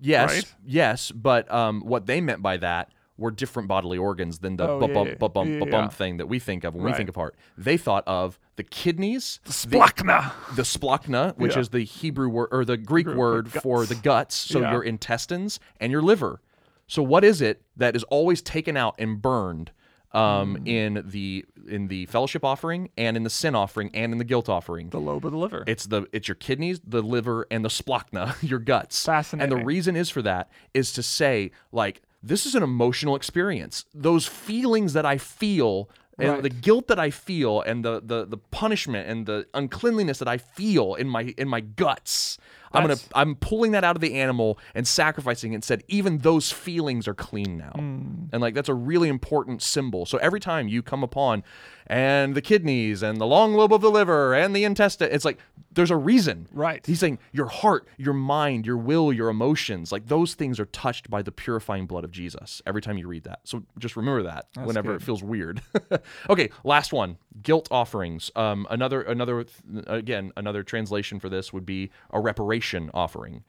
yes 0.00 0.30
Right? 0.32 0.54
yes 0.64 1.10
but 1.12 1.50
um 1.52 1.82
what 1.82 2.06
they 2.06 2.22
meant 2.22 2.40
by 2.40 2.56
that 2.56 2.90
were 3.18 3.30
different 3.30 3.68
bodily 3.68 3.98
organs 3.98 4.38
than 4.38 4.56
the 4.56 4.66
Oh, 4.68 4.80
bump 4.80 4.90
yeah, 4.90 4.94
bump 4.94 5.08
yeah, 5.10 5.14
bump 5.16 5.34
bump 5.34 5.50
yeah, 5.50 5.58
bump 5.60 5.72
yeah. 5.72 5.88
thing 5.88 6.16
that 6.16 6.26
we 6.26 6.38
think 6.38 6.64
of 6.64 6.74
when 6.74 6.82
we 6.84 6.90
Right. 6.90 6.96
think 6.96 7.08
of 7.08 7.14
heart 7.14 7.34
they 7.58 7.76
thought 7.76 8.04
of 8.06 8.38
the 8.56 8.64
kidneys 8.64 9.38
the, 9.44 9.52
Splanchna. 9.52 10.32
the 10.56 10.62
splanchna, 10.62 11.36
which 11.36 11.54
Yeah. 11.54 11.60
is 11.60 11.68
the 11.70 11.84
Hebrew 11.84 12.28
word 12.28 12.48
or 12.52 12.64
the 12.64 12.76
Greek 12.76 13.04
Greek 13.06 13.16
word 13.16 13.52
word, 13.52 13.62
for 13.62 13.78
guts. 13.80 13.88
the 13.88 13.94
guts, 13.96 14.34
so 14.36 14.60
your 14.60 14.82
intestines 14.82 15.60
and 15.80 15.92
your 15.92 16.02
liver. 16.02 16.40
So 16.86 17.02
what 17.02 17.24
is 17.24 17.40
it 17.40 17.62
that 17.76 17.94
is 17.96 18.02
always 18.04 18.42
taken 18.42 18.76
out 18.76 18.94
and 18.98 19.20
burned 19.22 19.70
um, 20.14 20.56
Hmm. 20.56 20.66
in 20.66 21.02
the 21.06 21.42
in 21.68 21.88
the 21.88 22.04
fellowship 22.06 22.44
offering 22.44 22.90
and 22.98 23.16
in 23.16 23.22
the 23.22 23.30
sin 23.30 23.54
offering 23.54 23.90
and 23.94 24.12
in 24.12 24.18
the 24.18 24.24
guilt 24.24 24.46
offering? 24.48 24.90
The 24.90 25.00
lobe 25.00 25.24
of 25.24 25.32
the 25.32 25.38
liver. 25.38 25.64
It's 25.66 25.86
the 25.86 26.06
it's 26.12 26.28
your 26.28 26.34
kidneys, 26.34 26.80
the 26.86 27.02
liver, 27.02 27.46
and 27.50 27.64
the 27.64 27.70
splanchna, 27.70 28.34
your 28.42 28.58
guts. 28.58 29.02
Fascinating. 29.06 29.50
And 29.50 29.60
the 29.60 29.64
reason 29.64 29.96
is 29.96 30.10
for 30.10 30.20
that 30.20 30.50
is 30.74 30.92
to 30.94 31.02
say 31.02 31.50
like 31.72 32.02
this 32.22 32.46
is 32.46 32.54
an 32.54 32.62
emotional 32.62 33.16
experience. 33.16 33.84
Those 33.94 34.26
feelings 34.26 34.92
that 34.92 35.04
I 35.06 35.18
feel. 35.18 35.88
And 36.18 36.28
Right. 36.30 36.42
the 36.42 36.50
guilt 36.50 36.88
that 36.88 36.98
I 36.98 37.10
feel, 37.10 37.62
and 37.62 37.82
the, 37.84 38.00
the 38.04 38.26
the 38.26 38.36
punishment 38.36 39.08
and 39.08 39.24
the 39.26 39.46
uncleanliness 39.54 40.18
that 40.18 40.28
I 40.28 40.36
feel 40.36 40.94
in 40.94 41.08
my 41.08 41.34
in 41.38 41.48
my 41.48 41.60
guts, 41.60 42.36
I'm 42.74 42.82
gonna 42.82 43.00
I'm 43.14 43.34
pulling 43.36 43.72
that 43.72 43.84
out 43.84 43.96
of 43.96 44.00
the 44.02 44.14
animal 44.14 44.58
and 44.74 44.86
sacrificing 44.86 45.52
it. 45.52 45.56
And 45.56 45.64
said 45.64 45.82
even 45.88 46.18
those 46.18 46.50
feelings 46.52 47.06
are 47.08 47.14
clean 47.14 47.56
now, 47.58 47.72
Hmm. 47.74 48.24
and 48.32 48.40
like 48.40 48.54
that's 48.54 48.68
a 48.68 48.74
really 48.74 49.08
important 49.08 49.62
symbol. 49.62 50.06
So 50.06 50.18
every 50.18 50.40
time 50.40 50.68
you 50.68 50.82
come 50.82 51.02
upon 51.02 51.42
and 51.88 52.34
the 52.34 52.40
kidneys 52.40 53.02
and 53.02 53.20
the 53.20 53.26
long 53.26 53.54
lobe 53.54 53.72
of 53.72 53.80
the 53.80 53.90
liver 53.90 54.34
and 54.34 54.54
the 54.54 54.64
intestine. 54.64 55.08
It's 55.10 55.24
like 55.24 55.38
there's 55.72 55.90
a 55.90 55.96
reason. 55.96 56.46
Right. 56.52 56.84
He's 56.86 57.00
saying 57.00 57.18
your 57.32 57.46
heart, 57.46 57.88
your 57.96 58.14
mind, 58.14 58.66
your 58.66 58.76
will, 58.76 59.12
your 59.12 59.28
emotions, 59.28 59.90
like 59.90 60.06
those 60.06 60.34
things 60.34 60.60
are 60.60 60.66
touched 60.66 61.10
by 61.10 61.22
the 61.22 61.32
purifying 61.32 61.86
blood 61.86 62.04
of 62.04 62.10
Jesus 62.12 62.62
every 62.66 62.80
time 62.82 62.98
you 62.98 63.08
read 63.08 63.24
that. 63.24 63.40
So 63.44 63.64
just 63.78 63.96
remember 63.96 64.22
that 64.22 64.46
whenever 64.64 64.92
good. 64.92 65.02
it 65.02 65.04
feels 65.04 65.22
weird. 65.22 65.60
okay, 66.30 66.50
last 66.64 66.92
one. 66.92 67.18
Guilt 67.42 67.68
offerings. 67.70 68.30
Um 68.36 68.66
another 68.70 69.00
another 69.02 69.44
again, 69.86 70.32
another 70.36 70.62
translation 70.62 71.20
for 71.20 71.28
this 71.28 71.52
would 71.52 71.64
be 71.66 71.90
a 72.10 72.20
reparation 72.20 72.90
offering. 72.92 73.44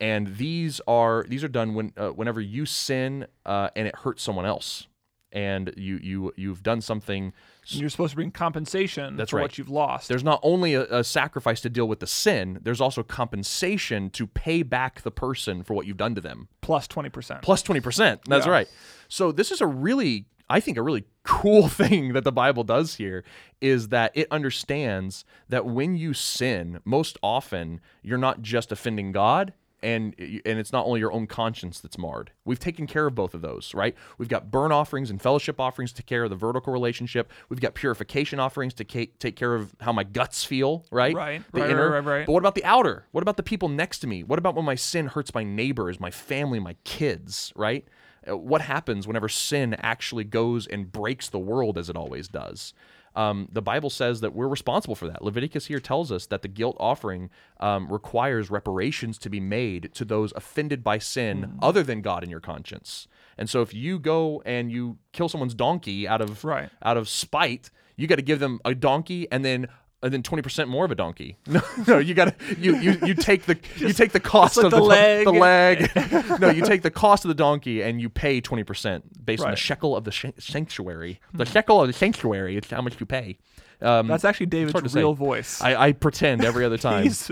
And 0.00 0.36
these 0.36 0.80
are 0.88 1.24
these 1.28 1.44
are 1.44 1.48
done 1.48 1.74
when 1.74 1.92
uh, 1.96 2.08
whenever 2.08 2.40
you 2.40 2.66
sin 2.66 3.26
uh, 3.46 3.68
and 3.76 3.86
it 3.86 3.94
hurts 3.96 4.22
someone 4.22 4.46
else 4.46 4.88
and 5.30 5.72
you 5.76 5.96
you 6.02 6.32
you've 6.36 6.62
done 6.62 6.80
something 6.80 7.32
you're 7.68 7.88
supposed 7.88 8.10
to 8.10 8.16
bring 8.16 8.32
compensation 8.32 9.16
That's 9.16 9.30
for 9.30 9.36
right. 9.36 9.42
what 9.44 9.56
you've 9.56 9.68
lost. 9.70 10.08
there's 10.08 10.24
not 10.24 10.40
only 10.42 10.74
a, 10.74 10.82
a 10.98 11.04
sacrifice 11.04 11.60
to 11.60 11.70
deal 11.70 11.86
with 11.86 12.00
the 12.00 12.06
sin, 12.08 12.58
there's 12.62 12.80
also 12.80 13.02
compensation 13.04 14.10
to 14.10 14.26
pay 14.26 14.62
back 14.64 15.02
the 15.02 15.10
person 15.12 15.62
for 15.62 15.74
what 15.74 15.86
you've 15.86 15.96
done 15.96 16.14
to 16.16 16.20
them. 16.20 16.48
plus 16.60 16.86
20%. 16.88 17.40
Plus 17.42 17.62
20%. 17.62 18.18
That's 18.26 18.46
Yeah. 18.46 18.52
right. 18.52 18.68
So 19.08 19.30
this 19.32 19.50
is 19.52 19.60
a 19.60 19.66
really 19.66 20.26
I 20.52 20.60
think 20.60 20.76
a 20.76 20.82
really 20.82 21.04
cool 21.24 21.68
thing 21.80 22.12
that 22.12 22.24
the 22.24 22.32
Bible 22.32 22.62
does 22.64 22.96
here 22.96 23.24
is 23.60 23.88
that 23.88 24.12
it 24.14 24.28
understands 24.30 25.24
that 25.48 25.64
when 25.66 25.96
you 25.96 26.12
sin, 26.14 26.80
most 26.84 27.16
often 27.22 27.80
you're 28.02 28.18
not 28.18 28.42
just 28.42 28.70
offending 28.70 29.12
God 29.12 29.54
and 29.84 30.14
and 30.18 30.58
it's 30.60 30.72
not 30.72 30.86
only 30.86 31.00
your 31.00 31.10
own 31.10 31.26
conscience 31.26 31.80
that's 31.80 31.98
marred. 31.98 32.30
We've 32.44 32.60
taken 32.60 32.86
care 32.86 33.06
of 33.06 33.16
both 33.16 33.34
of 33.34 33.40
those, 33.42 33.74
right? 33.74 33.96
We've 34.16 34.28
got 34.28 34.48
burn 34.50 34.70
offerings 34.70 35.10
and 35.10 35.20
fellowship 35.20 35.58
offerings 35.58 35.92
to 35.94 36.04
care 36.04 36.22
of 36.22 36.30
the 36.30 36.36
vertical 36.36 36.72
relationship. 36.72 37.32
We've 37.48 37.60
got 37.60 37.74
purification 37.74 38.38
offerings 38.38 38.74
to 38.74 38.84
ca- 38.84 39.10
take 39.18 39.34
care 39.34 39.54
of 39.56 39.74
how 39.80 39.92
my 39.92 40.04
guts 40.04 40.44
feel, 40.44 40.84
right? 40.92 41.14
Right, 41.16 41.42
The 41.52 41.62
right, 41.62 41.70
inner. 41.70 41.90
right, 41.90 41.98
right, 41.98 42.18
right. 42.18 42.26
But 42.26 42.32
what 42.32 42.38
about 42.38 42.54
the 42.54 42.64
outer? 42.64 43.06
What 43.10 43.22
about 43.22 43.36
the 43.36 43.42
people 43.42 43.68
next 43.68 43.98
to 44.00 44.06
me? 44.06 44.22
What 44.22 44.38
about 44.38 44.54
when 44.54 44.64
my 44.64 44.76
sin 44.76 45.08
hurts 45.08 45.34
my 45.34 45.42
neighbors, 45.42 45.98
my 45.98 46.12
family, 46.12 46.60
my 46.60 46.76
kids, 46.84 47.52
right? 47.56 47.84
Uh, 48.28 48.36
What 48.36 48.60
happens 48.62 49.06
whenever 49.06 49.28
sin 49.28 49.74
actually 49.80 50.24
goes 50.24 50.66
and 50.66 50.90
breaks 50.92 51.28
the 51.28 51.38
world 51.38 51.76
as 51.78 51.88
it 51.88 51.96
always 51.96 52.28
does? 52.28 52.74
Um, 53.14 53.48
the 53.52 53.60
Bible 53.60 53.90
says 53.90 54.22
that 54.22 54.34
we're 54.34 54.48
responsible 54.48 54.94
for 54.94 55.06
that. 55.06 55.22
Leviticus 55.22 55.66
here 55.66 55.80
tells 55.80 56.10
us 56.10 56.24
that 56.26 56.40
the 56.40 56.48
guilt 56.48 56.76
offering 56.80 57.28
um, 57.60 57.92
requires 57.92 58.50
reparations 58.50 59.18
to 59.18 59.28
be 59.28 59.38
made 59.40 59.90
to 59.94 60.04
those 60.06 60.32
offended 60.34 60.82
by 60.82 60.96
sin 60.98 61.42
Hmm. 61.42 61.58
other 61.60 61.82
than 61.82 62.00
God 62.00 62.24
in 62.24 62.30
your 62.30 62.40
conscience. 62.40 63.06
And 63.36 63.50
so 63.50 63.60
if 63.60 63.74
you 63.74 63.98
go 63.98 64.42
and 64.46 64.72
you 64.72 64.96
kill 65.12 65.28
someone's 65.28 65.54
donkey 65.54 66.08
out 66.08 66.22
of 66.22 66.42
Right. 66.42 66.70
out 66.82 66.96
of 66.96 67.06
spite, 67.08 67.70
you 67.96 68.06
got 68.06 68.16
to 68.16 68.22
give 68.22 68.38
them 68.40 68.60
a 68.64 68.74
donkey 68.74 69.28
and 69.30 69.44
then 69.44 69.68
and 70.02 70.12
then 70.12 70.22
twenty 70.22 70.42
percent 70.42 70.68
more 70.68 70.84
of 70.84 70.90
a 70.90 70.94
donkey. 70.94 71.36
No, 71.46 71.60
no, 71.86 71.98
you 71.98 72.14
got 72.14 72.36
to 72.38 72.54
you 72.56 72.76
you 72.76 72.98
you 73.04 73.14
take 73.14 73.44
the 73.46 73.58
you 73.76 73.92
take 73.92 74.12
the 74.12 74.20
cost 74.20 74.56
like 74.56 74.66
of 74.66 74.70
the 74.70 74.78
the, 74.78 74.82
leg. 74.82 75.24
the 75.24 75.32
leg. 75.32 76.40
no, 76.40 76.50
you 76.50 76.62
take 76.64 76.82
the 76.82 76.90
cost 76.90 77.24
of 77.24 77.28
the 77.28 77.34
donkey 77.34 77.82
and 77.82 78.00
you 78.00 78.08
pay 78.08 78.40
twenty 78.40 78.64
percent 78.64 79.24
based 79.24 79.42
on 79.44 79.50
the 79.50 79.56
shekel 79.56 79.96
of 79.96 80.04
the 80.04 80.10
sh- 80.12 80.26
sanctuary. 80.38 81.20
The 81.34 81.44
shekel 81.46 81.80
of 81.80 81.86
the 81.86 81.92
sanctuary 81.92 82.56
is 82.56 82.68
how 82.70 82.82
much 82.82 82.98
you 83.00 83.06
pay. 83.06 83.38
Um, 83.80 84.06
That's 84.06 84.24
actually 84.24 84.46
David's 84.46 84.72
hard 84.72 84.84
to 84.84 84.90
say. 84.90 85.00
real 85.00 85.14
voice. 85.14 85.60
I, 85.60 85.74
I 85.88 85.92
pretend 85.92 86.44
every 86.44 86.64
other 86.64 86.78
time. 86.88 87.02
He's 87.02 87.30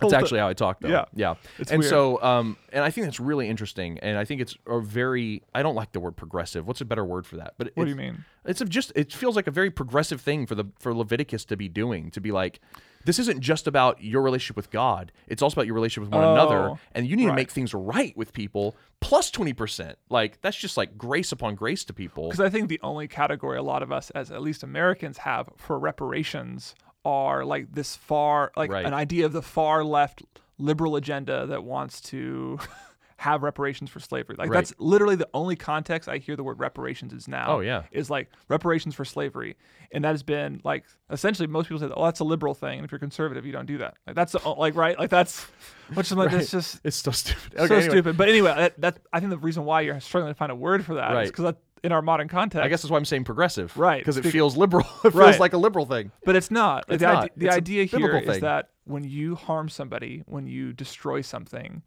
That's 0.00 0.12
actually 0.12 0.38
how 0.40 0.48
I 0.48 0.54
talk, 0.54 0.80
though. 0.80 0.88
Yeah. 0.88 1.04
yeah. 1.14 1.34
It's 1.58 1.72
and 1.72 1.80
weird. 1.80 1.90
so, 1.90 2.22
um, 2.22 2.56
and 2.72 2.84
I 2.84 2.90
think 2.90 3.06
that's 3.06 3.18
really 3.18 3.48
interesting, 3.48 3.98
and 3.98 4.16
I 4.16 4.24
think 4.24 4.40
it's 4.40 4.56
a 4.66 4.80
very. 4.80 5.42
I 5.54 5.62
don't 5.62 5.74
like 5.74 5.92
the 5.92 6.00
word 6.00 6.16
progressive. 6.16 6.66
What's 6.66 6.80
a 6.80 6.84
better 6.84 7.04
word 7.04 7.26
for 7.26 7.36
that? 7.36 7.54
But 7.58 7.72
What 7.74 7.84
do 7.84 7.90
you 7.90 7.96
mean? 7.96 8.24
It's 8.44 8.60
just. 8.60 8.92
It 8.94 9.12
feels 9.12 9.34
like 9.34 9.46
a 9.46 9.50
very 9.50 9.70
progressive 9.70 10.20
thing 10.20 10.46
for 10.46 10.54
the 10.54 10.66
for 10.78 10.94
Leviticus 10.94 11.44
to 11.46 11.56
be 11.56 11.68
doing. 11.68 12.10
To 12.12 12.20
be 12.20 12.30
like, 12.30 12.60
this 13.04 13.18
isn't 13.18 13.40
just 13.40 13.66
about 13.66 14.02
your 14.02 14.22
relationship 14.22 14.56
with 14.56 14.70
God. 14.70 15.12
It's 15.26 15.42
also 15.42 15.54
about 15.54 15.66
your 15.66 15.74
relationship 15.74 16.10
with 16.10 16.14
one 16.14 16.24
another, 16.24 16.70
Oh, 16.70 16.78
and 16.92 17.06
you 17.06 17.16
need 17.16 17.26
to 17.26 17.34
make 17.34 17.50
things 17.50 17.74
right 17.74 18.16
with 18.16 18.32
people. 18.32 18.76
Plus 19.00 19.30
twenty 19.30 19.52
percent. 19.52 19.98
Like 20.08 20.40
that's 20.42 20.56
just 20.56 20.76
like 20.76 20.96
grace 20.96 21.32
upon 21.32 21.54
grace 21.54 21.84
to 21.84 21.92
people. 21.92 22.28
Because 22.28 22.40
I 22.40 22.50
think 22.50 22.68
the 22.68 22.80
only 22.82 23.08
category 23.08 23.58
a 23.58 23.62
lot 23.62 23.82
of 23.82 23.90
us, 23.90 24.10
as 24.10 24.30
at 24.30 24.42
least 24.42 24.62
Americans, 24.62 25.18
have 25.18 25.50
for 25.56 25.78
reparations 25.78 26.74
are 27.08 27.44
like 27.44 27.72
this 27.72 27.96
far, 27.96 28.52
like 28.56 28.70
Right. 28.70 28.84
an 28.84 28.92
idea 28.94 29.24
of 29.26 29.32
the 29.32 29.42
far 29.42 29.82
left 29.84 30.22
liberal 30.58 30.96
agenda 30.96 31.46
that 31.46 31.64
wants 31.64 32.00
to 32.02 32.58
have 33.16 33.42
reparations 33.42 33.90
for 33.90 33.98
slavery. 34.00 34.36
Like 34.38 34.50
Right. 34.50 34.56
that's 34.58 34.74
literally 34.78 35.16
the 35.16 35.28
only 35.34 35.56
context 35.56 36.08
I 36.08 36.18
hear 36.18 36.36
the 36.36 36.44
word 36.44 36.58
reparations 36.60 37.12
is 37.12 37.26
now. 37.26 37.46
Oh, 37.56 37.60
yeah. 37.60 37.82
is 37.90 38.10
like 38.10 38.30
reparations 38.48 38.94
for 38.94 39.04
slavery, 39.04 39.56
and 39.90 40.04
that 40.04 40.10
has 40.10 40.22
been 40.22 40.60
like 40.64 40.84
essentially 41.10 41.46
most 41.48 41.68
people 41.68 41.80
say, 41.80 41.92
oh, 41.96 42.04
that's 42.04 42.20
a 42.20 42.24
liberal 42.24 42.54
thing, 42.54 42.78
and 42.78 42.84
if 42.84 42.92
you're 42.92 42.98
conservative, 42.98 43.46
you 43.46 43.52
don't 43.52 43.66
do 43.66 43.78
that. 43.78 43.94
Like 44.06 44.14
that's 44.14 44.32
the, 44.32 44.48
like 44.50 44.76
right, 44.76 44.98
like 44.98 45.10
that's 45.10 45.46
which 45.94 46.10
is 46.10 46.16
like 46.16 46.30
that's 46.30 46.50
just 46.50 46.80
It's 46.84 46.96
so 46.96 47.10
stupid. 47.10 47.54
so 47.56 47.64
anyway. 47.64 47.88
stupid. 47.88 48.16
But 48.16 48.28
anyway, 48.28 48.54
that, 48.56 48.80
that 48.82 48.98
I 49.12 49.18
think 49.20 49.30
the 49.30 49.38
reason 49.38 49.64
why 49.64 49.80
you're 49.80 49.98
struggling 50.00 50.32
to 50.34 50.38
find 50.38 50.52
a 50.52 50.56
word 50.56 50.84
for 50.84 50.94
that 50.94 51.10
is 51.10 51.14
Right. 51.16 51.26
because 51.28 51.54
in 51.84 51.92
our 51.92 52.02
modern 52.02 52.28
context, 52.28 52.64
I 52.64 52.68
guess 52.68 52.82
that's 52.82 52.90
why 52.90 52.98
I'm 52.98 53.04
saying 53.04 53.24
progressive. 53.24 53.76
Right. 53.76 54.00
Because 54.00 54.16
it 54.16 54.22
Bec- 54.24 54.32
feels 54.32 54.56
liberal. 54.56 54.86
It 55.04 55.10
feels 55.10 55.14
Right. 55.14 55.40
like 55.40 55.52
a 55.52 55.58
liberal 55.58 55.86
thing. 55.86 56.10
But 56.24 56.36
it's 56.36 56.50
not. 56.50 56.84
It's 56.88 57.00
the 57.00 57.06
not. 57.12 57.24
ide- 57.24 57.30
the 57.36 57.46
It's 57.46 57.56
idea 57.56 57.84
here 57.84 58.16
is 58.18 58.26
thing. 58.26 58.40
that 58.40 58.70
when 58.84 59.04
you 59.04 59.34
harm 59.34 59.68
somebody, 59.68 60.22
when 60.26 60.46
you 60.46 60.72
destroy 60.72 61.20
something, 61.20 61.82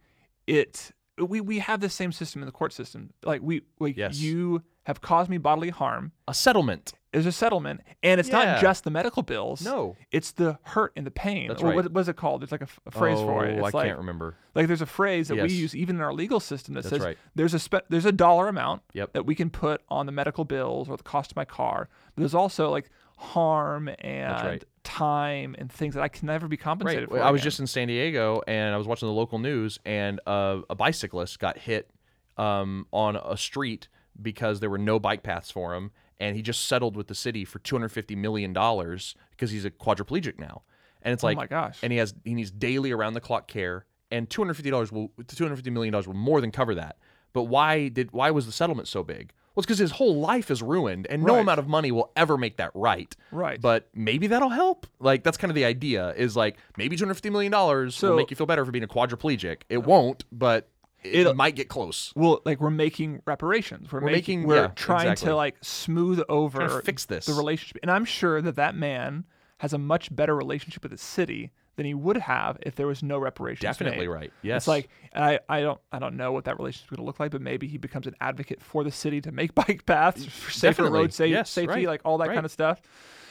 it 0.47 0.91
we, 1.17 1.41
we 1.41 1.59
have 1.59 1.81
the 1.81 1.89
same 1.89 2.11
system 2.11 2.41
in 2.41 2.45
the 2.45 2.51
court 2.51 2.73
system. 2.73 3.11
Like 3.23 3.41
we 3.41 3.63
like 3.79 3.97
Yes. 3.97 4.17
you 4.19 4.63
have 4.83 5.01
caused 5.01 5.29
me 5.29 5.37
bodily 5.37 5.69
harm. 5.69 6.11
A 6.27 6.33
settlement. 6.33 6.93
There's 7.12 7.26
a 7.26 7.32
settlement, 7.34 7.82
and 8.01 8.20
it's 8.22 8.30
Yeah. 8.30 8.45
not 8.53 8.62
just 8.62 8.86
the 8.86 8.89
medical 8.89 9.22
bills. 9.22 9.66
No. 9.66 9.97
it's 10.12 10.32
the 10.32 10.57
hurt 10.64 10.93
and 10.95 11.05
the 11.05 11.12
pain. 11.12 11.49
That's 11.49 11.62
right. 11.62 11.76
what, 11.91 11.97
is 12.01 12.07
it 12.07 12.16
called? 12.16 12.41
There's 12.41 12.53
like 12.53 12.62
a, 12.62 12.64
f- 12.64 12.80
a 12.86 12.91
phrase 12.91 13.20
for 13.20 13.45
it. 13.45 13.59
Oh, 13.59 13.66
It's 13.66 13.76
I 13.76 13.78
like, 13.80 13.88
can't 13.88 13.97
remember. 13.97 14.36
Like 14.55 14.68
there's 14.68 14.82
a 14.82 14.86
phrase 14.86 15.28
that 15.28 15.36
we 15.36 15.49
use 15.51 15.76
even 15.76 15.97
in 15.97 16.01
our 16.01 16.14
legal 16.14 16.39
system 16.39 16.74
that 16.76 16.84
That's 16.84 16.95
says 16.95 17.01
right. 17.05 17.18
there's 17.36 17.53
a 17.53 17.59
spe- 17.59 17.86
there's 17.89 18.05
a 18.05 18.12
dollar 18.14 18.47
amount 18.47 18.84
Yep. 18.93 19.12
that 19.14 19.26
we 19.26 19.36
can 19.36 19.49
put 19.49 19.82
on 19.89 20.05
the 20.05 20.12
medical 20.14 20.45
bills 20.45 20.88
or 20.89 20.95
the 20.95 21.03
cost 21.03 21.32
of 21.32 21.36
my 21.36 21.43
car. 21.45 21.89
But 22.16 22.22
there's 22.22 22.34
also 22.36 22.70
like 22.70 22.89
harm 23.18 23.89
and 23.99 24.32
right. 24.47 24.64
time 24.84 25.55
and 25.59 25.72
things 25.72 25.93
that 25.95 26.01
I 26.03 26.07
can 26.07 26.28
never 26.28 26.47
be 26.47 26.57
compensated 26.57 27.09
for. 27.09 27.22
I 27.22 27.32
was 27.32 27.41
just 27.41 27.59
in 27.59 27.68
San 27.68 27.88
Diego 27.88 28.41
and 28.47 28.74
I 28.74 28.78
was 28.78 28.88
watching 28.88 29.07
the 29.07 29.14
local 29.14 29.38
news, 29.39 29.80
and 29.86 30.20
uh, 30.26 30.62
a 30.70 30.76
bicyclist 30.76 31.39
got 31.39 31.57
hit 31.57 31.89
um, 32.38 32.88
on 32.91 33.16
a 33.18 33.38
street 33.38 33.88
because 34.22 34.59
there 34.59 34.70
were 34.70 34.78
no 34.78 34.99
bike 34.99 35.24
paths 35.24 35.51
for 35.51 35.76
him, 35.76 35.91
and 36.22 36.36
he 36.38 36.41
just 36.41 36.65
settled 36.67 36.95
with 36.95 37.07
the 37.07 37.15
city 37.15 37.43
for 37.43 37.59
two 37.59 37.76
hundred 37.76 37.89
fifty 37.89 38.15
million 38.15 38.53
dollars 38.53 39.15
because 39.32 39.51
he's 39.51 39.65
a 39.65 39.72
quadriplegic 39.72 40.39
now, 40.39 40.61
and 41.01 41.11
it's 41.13 41.24
Oh 41.24 41.28
like, 41.28 41.38
my 41.38 41.47
gosh. 41.47 41.80
and 41.84 41.91
he 41.91 41.97
has 41.99 42.13
he 42.24 42.34
needs 42.34 42.51
daily 42.51 42.91
around 42.91 43.15
the 43.15 43.22
clock 43.22 43.47
care, 43.49 43.86
and 44.11 44.30
two 44.30 44.41
hundred 44.41 44.53
fifty 44.53 44.69
dollars 44.72 44.91
will 44.91 45.11
two 45.28 45.43
hundred 45.43 45.57
fifty 45.57 45.72
million 45.72 45.91
dollars 45.91 46.07
will 46.07 46.13
more 46.13 46.39
than 46.39 46.51
cover 46.51 46.76
that. 46.76 46.97
But 47.34 47.43
why 47.43 47.89
did 47.89 48.11
why 48.13 48.32
was 48.32 48.45
the 48.45 48.51
settlement 48.53 48.88
so 48.88 49.03
big? 49.03 49.34
Well, 49.53 49.61
it's 49.61 49.65
because 49.65 49.80
his 49.80 49.91
whole 49.91 50.15
life 50.15 50.49
is 50.49 50.61
ruined, 50.63 51.07
and 51.07 51.24
no 51.24 51.34
Right. 51.34 51.41
amount 51.41 51.59
of 51.59 51.67
money 51.67 51.91
will 51.91 52.13
ever 52.15 52.38
make 52.38 52.55
that 52.55 52.72
right. 52.74 53.13
Right. 53.34 53.59
But 53.59 53.89
maybe 53.93 54.28
that'll 54.28 54.47
help. 54.49 54.88
Like 55.01 55.24
that's 55.24 55.36
kind 55.38 55.51
of 55.51 55.55
the 55.55 55.65
idea. 55.65 56.13
Is 56.15 56.38
like 56.38 56.55
maybe 56.78 56.95
two 56.95 57.03
hundred 57.03 57.15
fifty 57.15 57.30
million 57.30 57.51
dollars 57.51 57.95
So- 57.95 58.11
will 58.11 58.17
make 58.17 58.30
you 58.32 58.38
feel 58.38 58.47
better 58.47 58.63
for 58.63 58.72
being 58.72 58.84
a 58.86 58.88
quadriplegic. 58.88 59.63
It 59.69 59.84
won't, 59.84 60.24
but 60.32 60.69
it 61.04 61.36
might 61.36 61.56
get 61.56 61.68
close. 61.70 62.12
well, 62.16 62.41
like 62.45 62.60
we're 62.60 62.70
making 62.70 63.22
reparations. 63.26 63.91
We're, 63.91 63.99
We're 64.02 64.06
making, 64.12 64.39
making- 64.41 64.47
we're 64.47 64.56
yeah, 64.64 64.68
trying 64.76 65.12
exactly. 65.12 65.28
to 65.30 65.36
like 65.36 65.56
smooth 65.62 66.22
over 66.30 66.82
fix 66.82 67.06
this. 67.06 67.26
the 67.26 67.34
relationship. 67.34 67.78
And 67.82 67.89
I'm 67.91 68.06
sure 68.06 68.41
that 68.41 68.56
that 68.56 68.76
man 68.76 69.26
has 69.60 69.74
a 69.74 69.78
much 69.78 70.14
better 70.16 70.36
relationship 70.36 70.84
with 70.84 70.91
the 70.91 70.97
city 70.97 71.52
than 71.78 71.86
he 71.86 71.93
would 71.93 72.18
have 72.18 72.58
if 72.64 72.76
there 72.76 72.88
was 72.88 73.02
no 73.02 73.18
reparations. 73.18 73.62
Definitely 73.62 74.08
made. 74.08 74.14
right. 74.14 74.34
Yes. 74.41 74.64
It's 74.64 74.68
like 74.68 74.89
and 75.14 75.24
I, 75.24 75.39
I 75.47 75.62
don't 75.62 75.80
I 75.91 75.99
don't 75.99 76.18
know 76.18 76.32
what 76.32 76.43
that 76.45 76.58
relationship 76.58 76.86
is 76.91 76.97
going 76.97 77.04
to 77.04 77.06
look 77.06 77.20
like, 77.20 77.32
but 77.32 77.41
maybe 77.41 77.68
he 77.68 77.78
becomes 77.78 78.08
an 78.08 78.16
advocate 78.22 78.62
for 78.62 78.84
the 78.84 78.91
city 78.91 79.22
to 79.22 79.32
make 79.32 79.56
bike 79.56 79.86
paths, 79.86 80.26
mm, 80.26 80.30
for 80.30 80.52
safer 80.52 80.89
road 80.89 81.14
sa- 81.14 81.24
Yes, 81.24 81.49
safety, 81.49 81.68
right. 81.68 81.88
like 81.88 82.02
all 82.06 82.18
that 82.20 82.28
Right. 82.28 82.34
kind 82.36 82.45
of 82.45 82.52
stuff. 82.52 82.82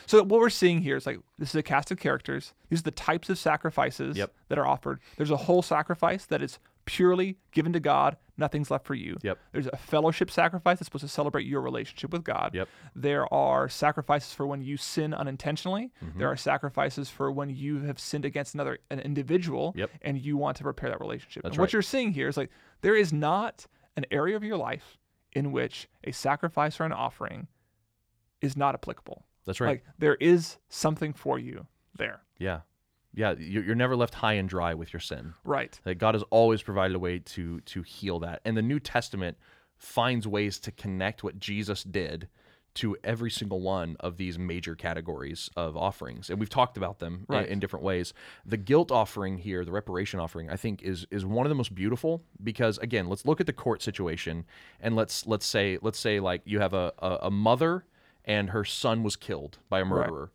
So 0.07 0.19
what 0.25 0.41
we're 0.41 0.51
seeing 0.51 0.81
here 0.81 0.97
is 0.97 1.07
like 1.07 1.19
this 1.39 1.51
is 1.51 1.55
a 1.57 1.63
cast 1.63 1.91
of 1.93 1.99
characters. 1.99 2.53
These 2.69 2.81
are 2.81 2.85
the 2.85 2.91
types 2.91 3.29
of 3.31 3.39
sacrifices 3.39 4.17
Yep. 4.17 4.33
that 4.49 4.59
are 4.59 4.67
offered. 4.67 5.01
There's 5.17 5.31
a 5.31 5.37
whole 5.37 5.63
sacrifice 5.63 6.25
that 6.27 6.43
is 6.43 6.59
purely 6.85 7.37
given 7.53 7.73
to 7.73 7.81
God. 7.81 8.17
Nothing's 8.37 8.71
left 8.71 8.87
for 8.87 8.95
you. 8.95 9.19
Yep. 9.23 9.39
There's 9.53 9.67
a 9.67 9.77
fellowship 9.77 10.31
sacrifice 10.31 10.79
that's 10.79 10.87
supposed 10.87 11.05
to 11.05 11.09
celebrate 11.09 11.47
your 11.47 11.61
relationship 11.61 12.11
with 12.11 12.25
God. 12.25 12.55
Yep. 12.55 12.69
There 12.97 13.33
are 13.33 13.69
sacrifices 13.69 14.33
for 14.33 14.47
when 14.47 14.63
you 14.63 14.79
sin 14.79 15.13
unintentionally. 15.13 15.91
Mm-hmm. 16.03 16.19
There 16.19 16.29
are 16.29 16.37
sacrifices 16.37 17.11
for 17.11 17.31
when 17.31 17.51
you 17.51 17.81
have 17.83 17.99
sinned 18.01 18.25
against 18.25 18.55
another 18.55 18.79
an 18.91 19.01
individual 19.01 19.75
Yep. 19.77 19.91
and 20.03 20.19
you 20.19 20.39
want 20.39 20.57
to 20.57 20.65
repair 20.65 20.89
that 20.89 21.01
relationship. 21.01 21.43
That's 21.43 21.57
and 21.57 21.61
what 21.61 21.73
you're 21.75 21.83
seeing 21.83 22.13
here 22.13 22.29
is 22.29 22.37
like 22.39 22.51
there 22.81 22.97
is 22.97 23.13
not 23.13 23.67
an 23.97 24.07
area 24.11 24.37
of 24.37 24.43
your 24.43 24.57
life 24.57 24.97
in 25.33 25.53
which 25.53 25.87
a 26.05 26.13
sacrifice 26.13 26.81
or 26.81 26.85
an 26.85 26.93
offering 26.93 27.47
is 28.41 28.57
not 28.57 28.75
applicable. 28.75 29.27
that's 29.47 29.61
right. 29.61 29.69
Like 29.69 29.85
there 29.99 30.15
is 30.15 30.57
something 30.71 31.13
for 31.13 31.39
you 31.39 31.67
there. 31.97 32.23
yeah. 32.39 32.61
Yeah. 33.15 33.35
You're 33.39 33.65
you're 33.65 33.75
never 33.75 33.97
left 33.97 34.15
high 34.15 34.35
and 34.35 34.49
dry 34.49 34.75
with 34.75 34.93
your 34.93 35.01
sin. 35.01 35.35
Right. 35.45 35.79
That 35.85 35.97
God 35.97 36.15
has 36.15 36.23
always 36.31 36.63
provided 36.63 36.95
a 36.95 36.99
way 36.99 37.19
to 37.19 37.61
to 37.61 37.83
heal 37.83 38.19
that. 38.21 38.41
And 38.45 38.57
the 38.57 38.63
New 38.63 38.81
Testament 38.81 39.37
finds 39.77 40.27
ways 40.29 40.59
to 40.61 40.71
connect 40.73 41.25
what 41.25 41.39
Jesus 41.39 41.83
did 41.83 42.29
to 42.73 42.97
every 43.03 43.31
single 43.33 43.61
one 43.61 43.97
of 43.99 44.17
these 44.17 44.39
major 44.39 44.77
categories 44.77 45.51
of 45.57 45.77
offerings, 45.77 46.31
and 46.31 46.39
we've 46.39 46.49
talked 46.49 46.77
about 46.77 47.01
them 47.01 47.25
Right. 47.29 47.49
in, 47.49 47.59
different 47.59 47.85
ways. 47.85 48.15
The 48.47 48.57
guilt 48.57 48.93
offering 48.93 49.39
here, 49.39 49.65
the 49.65 49.73
reparation 49.73 50.21
offering, 50.21 50.49
I 50.49 50.55
think 50.57 50.81
is 50.83 51.05
is 51.11 51.27
one 51.27 51.47
of 51.47 51.51
the 51.51 51.57
most 51.57 51.75
beautiful 51.75 52.23
because 52.41 52.79
again, 52.79 53.09
let's 53.09 53.27
look 53.27 53.41
at 53.41 53.47
the 53.47 53.53
court 53.53 53.83
situation 53.83 54.45
and 54.81 54.95
let's 54.95 55.27
let's 55.27 55.47
say 55.47 55.79
let's 55.83 55.99
say 55.99 56.21
like 56.21 56.43
you 56.45 56.61
have 56.61 56.73
a 56.73 56.93
a, 57.01 57.19
a 57.23 57.31
mother 57.31 57.87
and 58.25 58.51
her 58.51 58.65
son 58.65 59.03
was 59.03 59.17
killed 59.17 59.59
by 59.69 59.81
a 59.81 59.85
murderer. 59.85 60.31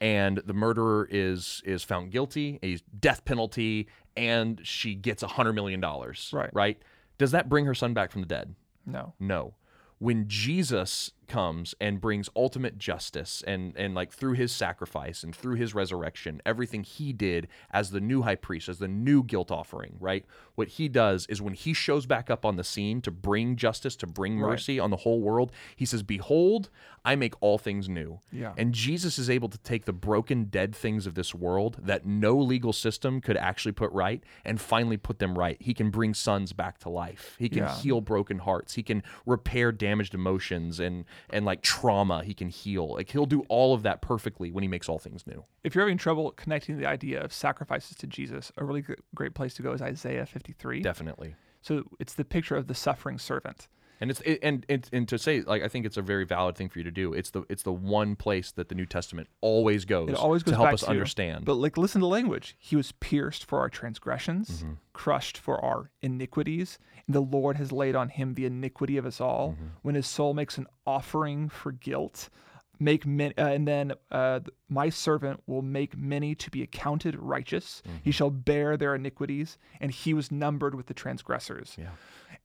And 0.00 0.38
the 0.46 0.54
murderer 0.54 1.06
is 1.10 1.62
is 1.64 1.82
found 1.82 2.10
guilty, 2.10 2.58
a 2.62 2.78
death 2.98 3.24
penalty, 3.24 3.88
and 4.16 4.60
she 4.64 4.94
gets 4.94 5.22
a 5.22 5.26
hundred 5.26 5.52
million 5.52 5.80
dollars. 5.80 6.30
Right. 6.32 6.50
Right. 6.52 6.82
Does 7.18 7.32
that 7.32 7.48
bring 7.48 7.66
her 7.66 7.74
son 7.74 7.92
back 7.92 8.10
from 8.10 8.22
the 8.22 8.26
dead? 8.26 8.54
No. 8.86 9.12
No. 9.20 9.54
When 9.98 10.26
Jesus 10.26 11.12
comes 11.30 11.74
and 11.80 12.00
brings 12.00 12.28
ultimate 12.36 12.76
justice 12.76 13.42
and 13.46 13.74
and 13.76 13.94
like 13.94 14.12
through 14.12 14.32
his 14.34 14.52
sacrifice 14.52 15.22
and 15.22 15.34
through 15.34 15.54
his 15.54 15.74
resurrection, 15.74 16.42
everything 16.44 16.82
he 16.84 17.12
did 17.12 17.48
as 17.70 17.90
the 17.90 18.00
new 18.00 18.22
high 18.22 18.34
priest, 18.34 18.68
as 18.68 18.78
the 18.78 18.88
new 18.88 19.22
guilt 19.22 19.50
offering, 19.50 19.96
right? 20.00 20.24
What 20.56 20.68
he 20.68 20.88
does 20.88 21.26
is 21.28 21.40
when 21.40 21.54
he 21.54 21.72
shows 21.72 22.04
back 22.04 22.28
up 22.28 22.44
on 22.44 22.56
the 22.56 22.64
scene 22.64 23.00
to 23.02 23.10
bring 23.10 23.56
justice, 23.56 23.96
to 23.96 24.06
bring 24.06 24.34
mercy 24.36 24.78
on 24.78 24.90
the 24.90 24.96
whole 24.98 25.20
world, 25.20 25.52
he 25.76 25.86
says, 25.86 26.02
"Behold, 26.02 26.68
I 27.04 27.16
make 27.16 27.34
all 27.40 27.56
things 27.56 27.88
new." 27.88 28.18
Yeah. 28.32 28.52
And 28.58 28.74
Jesus 28.74 29.18
is 29.18 29.30
able 29.30 29.48
to 29.48 29.58
take 29.58 29.84
the 29.86 29.92
broken, 29.92 30.44
dead 30.44 30.74
things 30.74 31.06
of 31.06 31.14
this 31.14 31.34
world 31.34 31.78
that 31.82 32.04
no 32.04 32.36
legal 32.36 32.72
system 32.72 33.20
could 33.20 33.36
actually 33.36 33.72
put 33.72 33.90
right 33.92 34.22
and 34.44 34.60
finally 34.60 34.96
put 34.98 35.18
them 35.18 35.38
right. 35.38 35.56
He 35.60 35.72
can 35.74 35.90
bring 35.90 36.12
sons 36.12 36.52
back 36.52 36.78
to 36.80 36.88
life. 36.90 37.36
He 37.38 37.48
can 37.48 37.58
Yeah. 37.64 37.74
heal 37.80 38.00
broken 38.00 38.38
hearts. 38.40 38.74
He 38.74 38.82
can 38.82 39.02
repair 39.24 39.72
damaged 39.72 40.14
emotions 40.14 40.80
and 40.80 41.04
and 41.28 41.44
like 41.44 41.62
trauma. 41.62 42.24
He 42.24 42.34
can 42.34 42.48
heal. 42.48 42.94
Like 42.94 43.10
he'll 43.10 43.26
do 43.26 43.44
all 43.48 43.74
of 43.74 43.82
that 43.82 44.00
perfectly 44.00 44.50
when 44.50 44.62
he 44.62 44.68
makes 44.68 44.88
all 44.88 44.98
things 44.98 45.26
new. 45.26 45.44
If 45.64 45.74
you're 45.74 45.84
having 45.84 45.98
trouble 45.98 46.30
connecting 46.32 46.78
the 46.78 46.86
idea 46.86 47.22
of 47.22 47.32
sacrifices 47.32 47.96
to 47.98 48.06
Jesus, 48.06 48.50
a 48.56 48.64
really 48.64 48.84
great 49.14 49.34
place 49.34 49.54
to 49.54 49.62
go 49.62 49.72
is 49.72 49.82
Isaiah 49.82 50.26
53. 50.26 50.80
Definitely. 50.80 51.34
So 51.62 51.84
it's 51.98 52.14
the 52.14 52.24
picture 52.24 52.56
of 52.56 52.66
the 52.66 52.74
suffering 52.74 53.18
servant. 53.18 53.68
And 54.00 54.10
it's 54.10 54.20
it, 54.22 54.38
and, 54.42 54.64
and 54.68 54.88
and 54.92 55.06
to 55.08 55.18
say 55.18 55.42
like 55.42 55.62
I 55.62 55.68
think 55.68 55.84
it's 55.84 55.96
a 55.98 56.02
very 56.02 56.24
valid 56.24 56.56
thing 56.56 56.68
for 56.70 56.78
you 56.78 56.84
to 56.84 56.90
do. 56.90 57.12
It's 57.12 57.30
the 57.30 57.44
it's 57.50 57.62
the 57.62 57.72
one 57.72 58.16
place 58.16 58.50
that 58.52 58.68
the 58.70 58.74
New 58.74 58.86
Testament 58.86 59.28
always 59.42 59.84
goes, 59.84 60.08
It 60.08 60.16
always 60.16 60.42
goes 60.42 60.52
to 60.52 60.56
help 60.56 60.72
us 60.72 60.80
to, 60.80 60.88
understand. 60.90 61.44
But 61.44 61.54
like, 61.54 61.76
listen 61.76 62.00
to 62.00 62.04
the 62.06 62.08
language. 62.08 62.56
He 62.58 62.76
was 62.76 62.92
pierced 62.92 63.44
for 63.44 63.58
our 63.60 63.68
transgressions, 63.68 64.62
Mm-hmm. 64.62 64.72
crushed 64.94 65.36
for 65.36 65.62
our 65.64 65.90
iniquities, 66.00 66.78
and 67.06 67.14
the 67.14 67.20
Lord 67.20 67.56
has 67.58 67.72
laid 67.72 67.94
on 67.94 68.08
him 68.08 68.34
the 68.34 68.46
iniquity 68.46 68.96
of 68.96 69.04
us 69.04 69.20
all. 69.20 69.50
Mm-hmm. 69.52 69.66
When 69.82 69.94
his 69.94 70.06
soul 70.06 70.32
makes 70.34 70.56
an 70.58 70.66
offering 70.86 71.48
for 71.50 71.70
guilt, 71.72 72.30
make 72.78 73.04
many, 73.06 73.36
uh, 73.36 73.48
and 73.48 73.68
then 73.68 73.92
uh, 74.10 74.40
my 74.70 74.88
servant 74.88 75.42
will 75.46 75.60
make 75.62 75.94
many 75.96 76.34
to 76.36 76.50
be 76.50 76.62
accounted 76.62 77.14
righteous. 77.16 77.82
Mm-hmm. 77.86 77.96
He 78.02 78.10
shall 78.10 78.30
bear 78.30 78.78
their 78.78 78.94
iniquities, 78.94 79.58
and 79.78 79.90
he 79.90 80.14
was 80.14 80.32
numbered 80.32 80.74
with 80.74 80.86
the 80.86 80.94
transgressors. 80.94 81.76
yeah. 81.78 81.90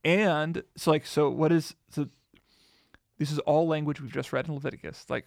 And 0.06 0.62
so, 0.76 0.92
like, 0.92 1.04
so 1.04 1.28
what 1.28 1.50
is 1.50 1.74
so? 1.90 2.06
This 3.18 3.32
is 3.32 3.40
all 3.40 3.66
language 3.66 4.00
we've 4.00 4.12
just 4.12 4.32
read 4.32 4.46
in 4.46 4.54
Leviticus. 4.54 5.04
Like, 5.08 5.26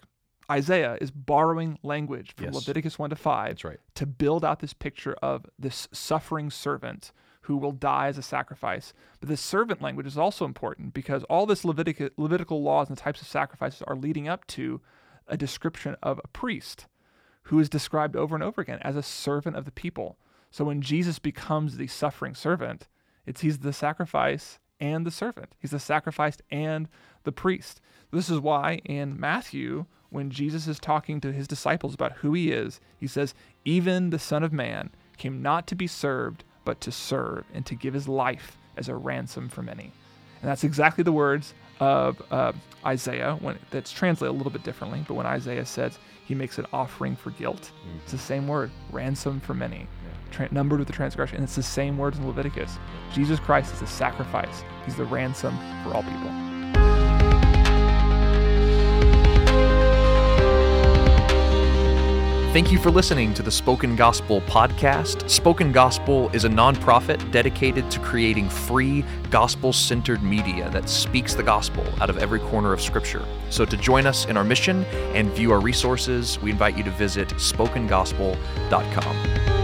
Isaiah 0.50 0.96
is 1.02 1.10
borrowing 1.10 1.78
language 1.82 2.34
from 2.34 2.46
Yes. 2.46 2.54
Leviticus 2.54 2.98
one 2.98 3.10
to 3.10 3.16
five 3.16 3.50
That's 3.50 3.64
right. 3.64 3.80
to 3.96 4.06
build 4.06 4.42
out 4.42 4.60
this 4.60 4.72
picture 4.72 5.12
of 5.22 5.44
this 5.58 5.86
suffering 5.92 6.48
servant 6.50 7.12
who 7.42 7.58
will 7.58 7.72
die 7.72 8.06
as 8.06 8.16
a 8.16 8.22
sacrifice. 8.22 8.94
But 9.20 9.28
the 9.28 9.36
servant 9.36 9.82
language 9.82 10.06
is 10.06 10.16
also 10.16 10.46
important 10.46 10.94
because 10.94 11.24
all 11.24 11.44
this 11.44 11.62
Levitic- 11.62 12.12
Levitical 12.16 12.62
laws 12.62 12.88
and 12.88 12.96
the 12.96 13.02
types 13.02 13.20
of 13.20 13.28
sacrifices 13.28 13.82
are 13.82 13.96
leading 13.96 14.28
up 14.28 14.46
to 14.48 14.80
a 15.28 15.36
description 15.36 15.94
of 16.02 16.18
a 16.24 16.28
priest 16.28 16.86
who 17.44 17.58
is 17.58 17.68
described 17.68 18.16
over 18.16 18.34
and 18.34 18.42
over 18.42 18.62
again 18.62 18.78
as 18.80 18.96
a 18.96 19.02
servant 19.02 19.56
of 19.56 19.66
the 19.66 19.72
people. 19.72 20.16
So 20.50 20.64
when 20.64 20.80
Jesus 20.80 21.18
becomes 21.18 21.76
the 21.76 21.86
suffering 21.86 22.34
servant, 22.34 22.88
it's 23.26 23.42
he's 23.42 23.58
the 23.58 23.74
sacrifice 23.74 24.58
and 24.80 25.06
the 25.06 25.10
servant. 25.10 25.54
He's 25.58 25.70
the 25.70 25.78
sacrificed 25.78 26.42
and 26.50 26.88
the 27.24 27.32
priest. 27.32 27.80
This 28.10 28.30
is 28.30 28.40
why 28.40 28.80
in 28.84 29.18
Matthew, 29.18 29.86
when 30.10 30.30
Jesus 30.30 30.66
is 30.66 30.80
talking 30.80 31.20
to 31.20 31.32
his 31.32 31.46
disciples 31.46 31.94
about 31.94 32.14
who 32.14 32.32
he 32.32 32.50
is, 32.50 32.80
he 32.98 33.06
says, 33.06 33.34
Even 33.64 34.10
the 34.10 34.18
Son 34.18 34.42
of 34.42 34.52
Man 34.52 34.90
came 35.16 35.42
not 35.42 35.66
to 35.68 35.74
be 35.74 35.86
served, 35.86 36.44
but 36.64 36.80
to 36.80 36.92
serve 36.92 37.44
and 37.54 37.64
to 37.66 37.74
give 37.74 37.94
his 37.94 38.08
life 38.08 38.56
as 38.76 38.88
a 38.88 38.96
ransom 38.96 39.48
for 39.48 39.62
many. 39.62 39.92
And 40.40 40.50
that's 40.50 40.64
exactly 40.64 41.04
the 41.04 41.12
words 41.12 41.54
of 41.80 42.22
uh, 42.30 42.52
Isaiah 42.86 43.36
when 43.40 43.58
that's 43.70 43.90
translated 43.90 44.34
a 44.34 44.36
little 44.36 44.52
bit 44.52 44.62
differently. 44.62 45.04
But 45.08 45.14
when 45.14 45.26
Isaiah 45.26 45.66
says 45.66 45.98
he 46.26 46.34
makes 46.34 46.58
an 46.58 46.66
offering 46.72 47.16
for 47.16 47.30
guilt, 47.32 47.72
it's 48.02 48.12
the 48.12 48.18
same 48.18 48.46
word, 48.46 48.70
ransom 48.92 49.40
for 49.40 49.54
many, 49.54 49.86
tra- 50.30 50.48
numbered 50.52 50.78
with 50.78 50.88
the 50.88 50.94
transgression. 50.94 51.36
And 51.36 51.44
it's 51.44 51.56
the 51.56 51.62
same 51.62 51.98
words 51.98 52.18
in 52.18 52.26
Leviticus. 52.26 52.78
Jesus 53.12 53.40
Christ 53.40 53.72
is 53.74 53.80
the 53.80 53.86
sacrifice. 53.86 54.62
He's 54.84 54.96
the 54.96 55.04
ransom 55.04 55.56
for 55.82 55.94
all 55.94 56.02
people. 56.02 56.49
Thank 62.52 62.72
you 62.72 62.80
for 62.80 62.90
listening 62.90 63.32
to 63.34 63.44
the 63.44 63.50
Spoken 63.52 63.94
Gospel 63.94 64.40
podcast. 64.40 65.30
Spoken 65.30 65.70
Gospel 65.70 66.30
is 66.30 66.44
a 66.44 66.48
nonprofit 66.48 67.30
dedicated 67.30 67.88
to 67.92 68.00
creating 68.00 68.48
free, 68.48 69.04
gospel 69.30 69.72
centered 69.72 70.24
media 70.24 70.68
that 70.70 70.88
speaks 70.88 71.36
the 71.36 71.44
gospel 71.44 71.86
out 72.00 72.10
of 72.10 72.18
every 72.18 72.40
corner 72.40 72.72
of 72.72 72.80
Scripture. 72.80 73.24
So, 73.50 73.64
to 73.64 73.76
join 73.76 74.04
us 74.04 74.24
in 74.24 74.36
our 74.36 74.42
mission 74.42 74.84
and 75.14 75.30
view 75.30 75.52
our 75.52 75.60
resources, 75.60 76.40
we 76.40 76.50
invite 76.50 76.76
you 76.76 76.82
to 76.82 76.90
visit 76.90 77.28
spokengospel.com. 77.28 79.59